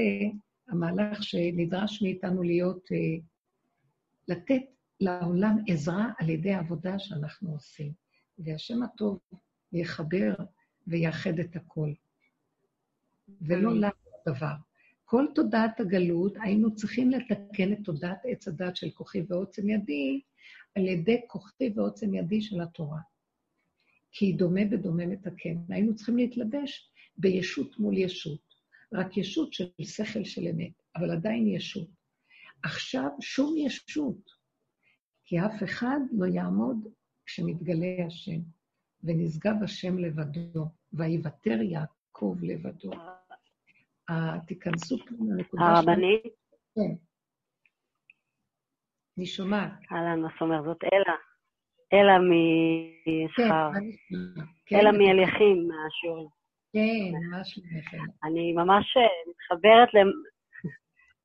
המהלך 0.67 1.23
שנדרש 1.23 2.01
מאיתנו 2.01 2.43
להיות, 2.43 2.89
אה, 2.91 2.97
לתת 4.27 4.61
לעולם 4.99 5.57
עזרה 5.67 6.05
על 6.19 6.29
ידי 6.29 6.53
העבודה 6.53 6.99
שאנחנו 6.99 7.51
עושים. 7.51 7.91
והשם 8.37 8.83
הטוב 8.83 9.19
יחבר 9.73 10.33
ויאחד 10.87 11.39
את 11.39 11.55
הכל. 11.55 11.93
ולא 13.41 13.73
לנו 13.73 13.91
הדבר. 14.27 14.53
כל 15.05 15.25
תודעת 15.35 15.79
הגלות, 15.79 16.33
היינו 16.41 16.75
צריכים 16.75 17.11
לתקן 17.11 17.73
את 17.73 17.77
תודעת 17.83 18.19
עץ 18.25 18.47
הדת 18.47 18.75
של 18.75 18.89
כוחי 18.89 19.23
ועוצם 19.27 19.69
ידי 19.69 20.21
על 20.75 20.87
ידי 20.87 21.21
כוחי 21.27 21.73
ועוצם 21.75 22.13
ידי 22.13 22.41
של 22.41 22.61
התורה. 22.61 22.99
כי 24.11 24.33
דומה 24.33 24.61
בדומה 24.71 25.05
מתקן. 25.05 25.55
היינו 25.69 25.95
צריכים 25.95 26.17
להתלבש 26.17 26.91
בישות 27.17 27.79
מול 27.79 27.97
ישות. 27.97 28.49
רק 28.93 29.17
ישות 29.17 29.53
של 29.53 29.69
שכל 29.81 30.23
של 30.23 30.47
אמת, 30.47 30.81
אבל 30.95 31.11
עדיין 31.11 31.47
ישות. 31.47 31.89
עכשיו 32.63 33.09
שום 33.21 33.57
ישות, 33.57 34.31
כי 35.25 35.39
אף 35.39 35.63
אחד 35.63 35.99
לא 36.11 36.25
יעמוד 36.25 36.87
כשמתגלה 37.25 38.05
השם, 38.07 38.39
ונשגב 39.03 39.55
השם 39.63 39.97
לבדו, 39.97 40.65
ויוותר 40.93 41.61
יעקב 41.61 42.35
לבדו. 42.41 42.91
תיכנסו 44.47 44.97
פה 44.97 45.15
לנקודה 45.29 45.63
של... 45.63 45.89
הרבנית? 45.89 46.33
כן. 46.75 47.08
אני 49.19 49.25
שומעת. 49.27 49.71
אהלן, 49.91 50.21
מה 50.21 50.27
זאת 50.33 50.41
אומרת? 50.41 50.63
זאת 50.63 50.83
אלה. 50.93 51.15
אלה 51.93 52.17
משכר. 52.19 53.69
כן, 54.65 54.75
אלה 54.75 54.91
מאליכים 54.91 55.67
מהשיעורים. 55.67 56.27
כן, 56.73 57.11
ממש 57.13 57.59
מלכם. 57.71 58.03
אני 58.23 58.53
ממש 58.53 58.97
אה, 58.97 59.03
מתחברת, 59.29 59.89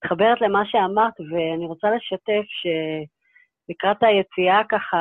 מתחברת 0.04 0.40
למה 0.40 0.62
שאמרת, 0.66 1.20
ואני 1.20 1.66
רוצה 1.66 1.88
לשתף 1.90 2.46
שלקראת 2.58 4.02
היציאה 4.02 4.62
ככה, 4.68 4.98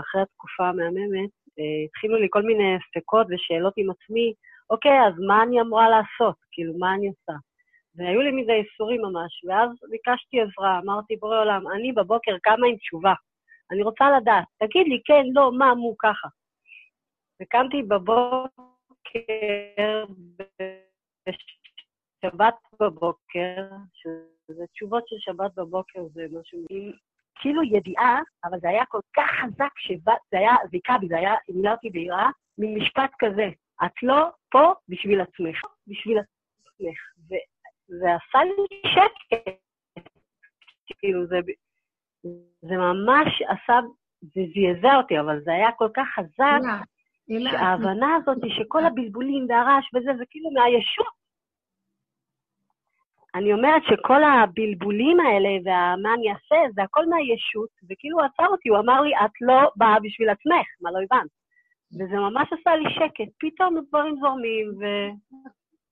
אחרי 0.00 0.22
התקופה 0.22 0.68
המהממת, 0.68 1.30
אה, 1.58 1.84
התחילו 1.86 2.16
לי 2.16 2.26
כל 2.30 2.42
מיני 2.42 2.76
ספקות 2.88 3.26
ושאלות 3.30 3.74
עם 3.76 3.90
עצמי, 3.90 4.32
אוקיי, 4.70 4.98
אז 5.06 5.14
מה 5.26 5.42
אני 5.42 5.60
אמורה 5.60 5.88
לעשות? 5.88 6.36
כאילו, 6.52 6.72
מה 6.78 6.94
אני 6.94 7.08
עושה? 7.08 7.38
והיו 7.96 8.20
לי 8.20 8.30
מזה 8.30 8.52
איסורים 8.52 9.02
ממש, 9.02 9.44
ואז 9.44 9.70
ביקשתי 9.90 10.40
עזרה, 10.40 10.78
אמרתי, 10.78 11.16
בורא 11.16 11.40
עולם, 11.40 11.68
אני 11.68 11.92
בבוקר 11.92 12.36
קמה 12.42 12.66
עם 12.66 12.76
תשובה. 12.76 13.14
אני 13.70 13.82
רוצה 13.82 14.04
לדעת, 14.16 14.44
תגיד 14.58 14.86
לי, 14.88 15.00
כן, 15.04 15.24
לא, 15.32 15.52
מה, 15.58 15.74
מו, 15.74 15.96
ככה. 15.98 16.28
וקמתי 17.42 17.82
בבוקר, 17.82 18.48
בשבת 21.28 22.54
בבוקר, 22.80 23.68
שזה 23.94 24.66
תשובות 24.72 25.08
של 25.08 25.16
שבת 25.18 25.54
בבוקר, 25.56 26.00
זה 26.12 26.26
משהו, 26.40 26.58
עם 26.70 26.92
כאילו 27.38 27.62
ידיעה, 27.62 28.20
אבל 28.44 28.60
זה 28.60 28.68
היה 28.68 28.84
כל 28.86 29.00
כך 29.16 29.30
חזק, 29.42 29.78
שזה 29.78 30.38
היה, 30.38 30.54
זיקה 30.70 30.98
בי, 31.00 31.08
זה 31.08 31.16
היה, 31.16 31.34
מילה 31.48 31.72
אותי 31.72 31.90
ביראה, 31.90 32.30
ממשפט 32.58 33.10
כזה, 33.18 33.48
את 33.84 34.02
לא 34.02 34.28
פה 34.50 34.72
בשביל 34.88 35.20
עצמך, 35.20 35.62
בשביל 35.86 36.18
עצמך. 36.18 36.98
וזה 37.90 38.06
עשה 38.14 38.44
לי 38.44 38.80
שקט. 38.94 39.60
כאילו, 40.98 41.26
זה, 41.26 41.38
זה 42.62 42.76
ממש 42.76 43.42
עשה, 43.42 43.80
זה 44.22 44.40
זעזע 44.54 44.96
אותי, 44.96 45.20
אבל 45.20 45.40
זה 45.44 45.52
היה 45.52 45.72
כל 45.72 45.88
כך 45.94 46.06
חזק, 46.14 46.60
שההבנה 47.50 48.16
הזאת 48.16 48.38
שכל 48.48 48.84
הבלבולים 48.84 49.46
והרעש 49.48 49.84
וזה, 49.94 50.10
זה 50.18 50.24
כאילו 50.30 50.50
מהישות. 50.50 51.16
אני 53.34 53.52
אומרת 53.52 53.82
שכל 53.84 54.22
הבלבולים 54.24 55.20
האלה 55.20 55.48
והמה 55.64 56.14
אני 56.14 56.32
אעשה, 56.32 56.56
זה 56.74 56.82
הכל 56.82 57.06
מהישות, 57.06 57.70
וכאילו 57.90 58.18
הוא 58.18 58.26
עצר 58.26 58.46
אותי, 58.46 58.68
הוא 58.68 58.78
אמר 58.78 59.00
לי, 59.00 59.16
את 59.16 59.30
לא 59.40 59.70
באה 59.76 60.00
בשביל 60.00 60.28
עצמך, 60.28 60.66
מה 60.80 60.90
לא 60.90 60.98
הבנת? 61.04 61.30
וזה 61.92 62.16
ממש 62.16 62.48
עשה 62.52 62.76
לי 62.76 62.84
שקט, 62.94 63.30
פתאום 63.40 63.76
הדברים 63.76 64.16
זורמים, 64.20 64.68
ו... 64.78 64.84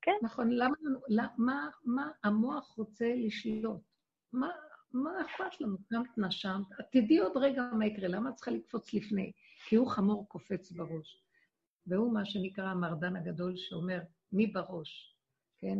כן. 0.04 0.16
נכון, 0.22 0.50
למה, 0.50 0.74
למה, 1.08 1.28
מה, 1.38 1.68
מה 1.84 2.10
המוח 2.24 2.74
רוצה 2.78 3.14
לשלוט? 3.16 3.80
מה, 4.32 4.48
מה 4.92 5.10
אכפת 5.20 5.60
לנו? 5.60 5.76
קמת, 5.88 6.18
נשמת, 6.18 6.66
תדעי 6.92 7.18
עוד 7.18 7.36
רגע 7.36 7.62
מה 7.72 7.86
יקרה, 7.86 8.08
למה 8.08 8.30
את 8.30 8.34
צריכה 8.34 8.50
לקפוץ 8.50 8.94
לפני? 8.94 9.32
כי 9.68 9.76
הוא 9.76 9.90
חמור 9.90 10.28
קופץ 10.28 10.72
בראש. 10.72 11.24
והוא 11.86 12.14
מה 12.14 12.24
שנקרא 12.24 12.64
המרדן 12.64 13.16
הגדול 13.16 13.56
שאומר, 13.56 14.00
מי 14.32 14.46
בראש? 14.46 15.16
כן? 15.58 15.78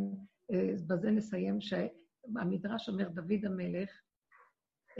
אה, 0.51 0.73
בזה 0.87 1.11
נסיים 1.11 1.61
שהמדרש 1.61 2.89
אומר, 2.89 3.09
דוד 3.09 3.45
המלך 3.45 3.89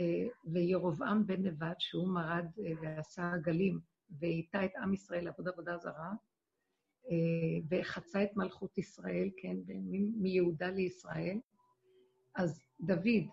אה, 0.00 0.26
וירובעם 0.52 1.26
בן 1.26 1.42
נבט, 1.46 1.76
שהוא 1.80 2.08
מרד 2.08 2.46
אה, 2.58 2.72
ועשה 2.82 3.32
עגלים, 3.32 3.80
ואיתה 4.20 4.64
את 4.64 4.70
עם 4.76 4.94
ישראל 4.94 5.24
לעבוד 5.24 5.48
עבודה 5.48 5.78
זרה, 5.78 6.12
וחצה 7.70 8.22
את 8.22 8.36
מלכות 8.36 8.78
ישראל, 8.78 9.30
כן, 9.36 9.56
מיהודה 10.16 10.70
לישראל. 10.70 11.38
אז 12.34 12.60
דוד 12.80 13.26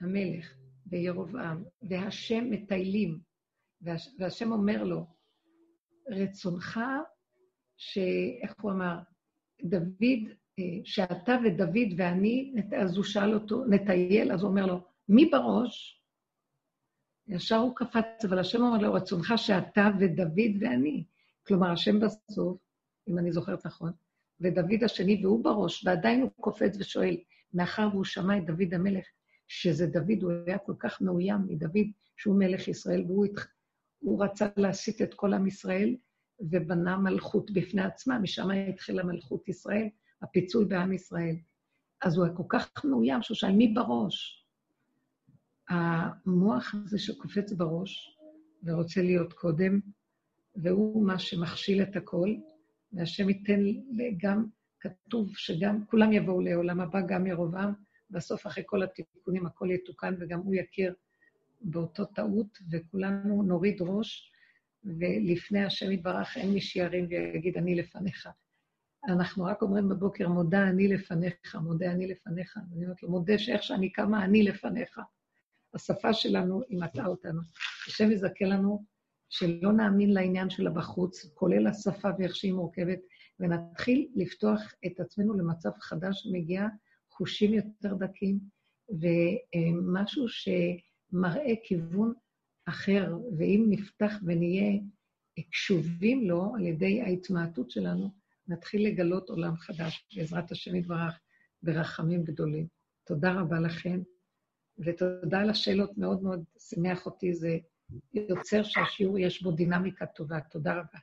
המלך 0.00 0.54
וירובעם 0.86 1.64
והשם 1.82 2.50
מטיילים, 2.50 3.18
והשם 4.18 4.52
אומר 4.52 4.84
לו, 4.84 5.06
רצונך, 6.08 6.80
שאיך 7.76 8.54
הוא 8.60 8.72
אמר? 8.72 8.98
דוד 9.62 10.32
שאתה 10.84 11.36
ודוד 11.44 11.88
ואני, 11.96 12.54
אז 12.78 12.96
הוא 12.96 13.04
שאל 13.04 13.34
אותו, 13.34 13.64
נטייל, 13.64 14.32
אז 14.32 14.42
הוא 14.42 14.50
אומר 14.50 14.66
לו, 14.66 14.80
מי 15.08 15.26
בראש? 15.26 16.02
ישר 17.28 17.56
הוא 17.56 17.76
קפץ, 17.76 18.24
אבל 18.28 18.38
השם 18.38 18.62
אומר 18.62 18.78
לו, 18.78 18.92
רצונך 18.92 19.32
שאתה 19.36 19.88
ודוד 20.00 20.56
ואני. 20.60 21.04
כלומר, 21.46 21.72
השם 21.72 22.00
בסוף, 22.00 22.65
אם 23.08 23.18
אני 23.18 23.32
זוכרת 23.32 23.66
נכון, 23.66 23.92
ודוד 24.40 24.84
השני, 24.84 25.24
והוא 25.24 25.44
בראש, 25.44 25.86
ועדיין 25.86 26.20
הוא 26.20 26.30
קופץ 26.40 26.76
ושואל, 26.78 27.16
מאחר 27.54 27.88
והוא 27.92 28.04
שמע 28.04 28.38
את 28.38 28.46
דוד 28.46 28.74
המלך, 28.74 29.06
שזה 29.48 29.86
דוד, 29.86 30.22
הוא 30.22 30.32
היה 30.46 30.58
כל 30.58 30.74
כך 30.78 31.00
מאוים 31.00 31.38
מדוד, 31.48 31.86
שהוא 32.16 32.38
מלך 32.38 32.68
ישראל, 32.68 33.04
והוא 33.06 34.24
רצה 34.24 34.48
להסיט 34.56 35.02
את 35.02 35.14
כל 35.14 35.34
עם 35.34 35.46
ישראל, 35.46 35.96
ובנה 36.40 36.96
מלכות 36.96 37.50
בפני 37.50 37.82
עצמה, 37.82 38.18
משם 38.18 38.50
התחילה 38.50 39.04
מלכות 39.04 39.48
ישראל, 39.48 39.88
הפיצול 40.22 40.64
בעם 40.64 40.92
ישראל. 40.92 41.36
אז 42.02 42.16
הוא 42.16 42.24
היה 42.24 42.34
כל 42.34 42.42
כך 42.48 42.84
מאוים 42.84 43.22
שהוא 43.22 43.34
שאל, 43.34 43.52
מי 43.52 43.68
בראש? 43.68 44.46
המוח 45.68 46.74
הזה 46.74 46.98
שקופץ 46.98 47.52
בראש 47.52 48.18
ורוצה 48.64 49.02
להיות 49.02 49.32
קודם, 49.32 49.80
והוא 50.56 51.06
מה 51.06 51.18
שמכשיל 51.18 51.82
את 51.82 51.96
הכל, 51.96 52.34
והשם 52.96 53.28
ייתן 53.28 53.60
גם, 54.16 54.46
כתוב 54.80 55.36
שגם, 55.36 55.84
כולם 55.86 56.12
יבואו 56.12 56.40
לעולם 56.40 56.80
הבא, 56.80 57.00
גם 57.00 57.26
ירובעם, 57.26 57.72
בסוף 58.10 58.46
אחרי 58.46 58.64
כל 58.66 58.82
התיקונים 58.82 59.46
הכל 59.46 59.70
יתוקן 59.70 60.14
וגם 60.18 60.38
הוא 60.38 60.54
יכיר 60.54 60.94
באותו 61.60 62.04
טעות, 62.04 62.58
וכולנו 62.70 63.42
נוריד 63.42 63.76
ראש, 63.80 64.32
ולפני 64.84 65.64
השם 65.64 65.92
יתברך 65.92 66.36
אין 66.36 66.50
מי 66.50 66.60
שירים 66.60 67.06
ויגיד, 67.10 67.56
אני 67.56 67.74
לפניך. 67.74 68.28
אנחנו 69.08 69.44
רק 69.44 69.62
אומרים 69.62 69.88
בבוקר, 69.88 70.28
מודה 70.28 70.68
אני 70.68 70.88
לפניך, 70.88 71.56
מודה 71.62 71.90
אני 71.90 72.06
לפניך. 72.06 72.58
אני 72.72 72.84
אומרת 72.84 73.02
לו, 73.02 73.10
מודה 73.10 73.38
שאיך 73.38 73.62
שאני 73.62 73.92
קמה, 73.92 74.24
אני 74.24 74.42
לפניך. 74.42 75.00
השפה 75.74 76.12
שלנו 76.12 76.62
היא 76.68 76.80
מטעה 76.80 77.06
אותנו. 77.06 77.40
השם 77.88 78.10
יזכה 78.10 78.44
לנו 78.44 78.84
שלא 79.28 79.72
נאמין 79.72 80.12
לעניין 80.12 80.50
שלה 80.50 80.70
בחוץ, 80.70 81.26
כולל 81.34 81.66
השפה 81.66 82.08
ואיך 82.18 82.36
שהיא 82.36 82.52
מורכבת, 82.52 82.98
ונתחיל 83.40 84.08
לפתוח 84.14 84.74
את 84.86 85.00
עצמנו 85.00 85.34
למצב 85.34 85.70
חדש 85.80 86.22
שמגיע, 86.22 86.66
חושים 87.10 87.54
יותר 87.54 87.94
דקים, 87.94 88.38
ומשהו 88.88 90.26
מראה 91.12 91.54
כיוון 91.62 92.12
אחר, 92.66 93.14
ואם 93.38 93.66
נפתח 93.68 94.14
ונהיה 94.26 94.80
קשובים 95.50 96.28
לו 96.28 96.54
על 96.56 96.66
ידי 96.66 97.02
ההתמעטות 97.02 97.70
שלנו, 97.70 98.10
נתחיל 98.48 98.86
לגלות 98.86 99.30
עולם 99.30 99.56
חדש, 99.56 100.08
בעזרת 100.16 100.50
השם 100.50 100.76
יתברך, 100.76 101.20
ברחמים 101.62 102.24
גדולים. 102.24 102.66
תודה 103.06 103.32
רבה 103.32 103.60
לכם, 103.60 104.00
ותודה 104.78 105.40
על 105.40 105.50
השאלות, 105.50 105.98
מאוד 105.98 106.22
מאוד 106.22 106.44
שימח 106.58 107.06
אותי, 107.06 107.34
זה 107.34 107.58
יוצר 108.14 108.62
שהשיעור 108.62 109.18
יש 109.18 109.42
בו 109.42 109.50
דינמיקה 109.50 110.06
טובה. 110.06 110.40
תודה 110.40 110.72
רבה. 110.72 110.98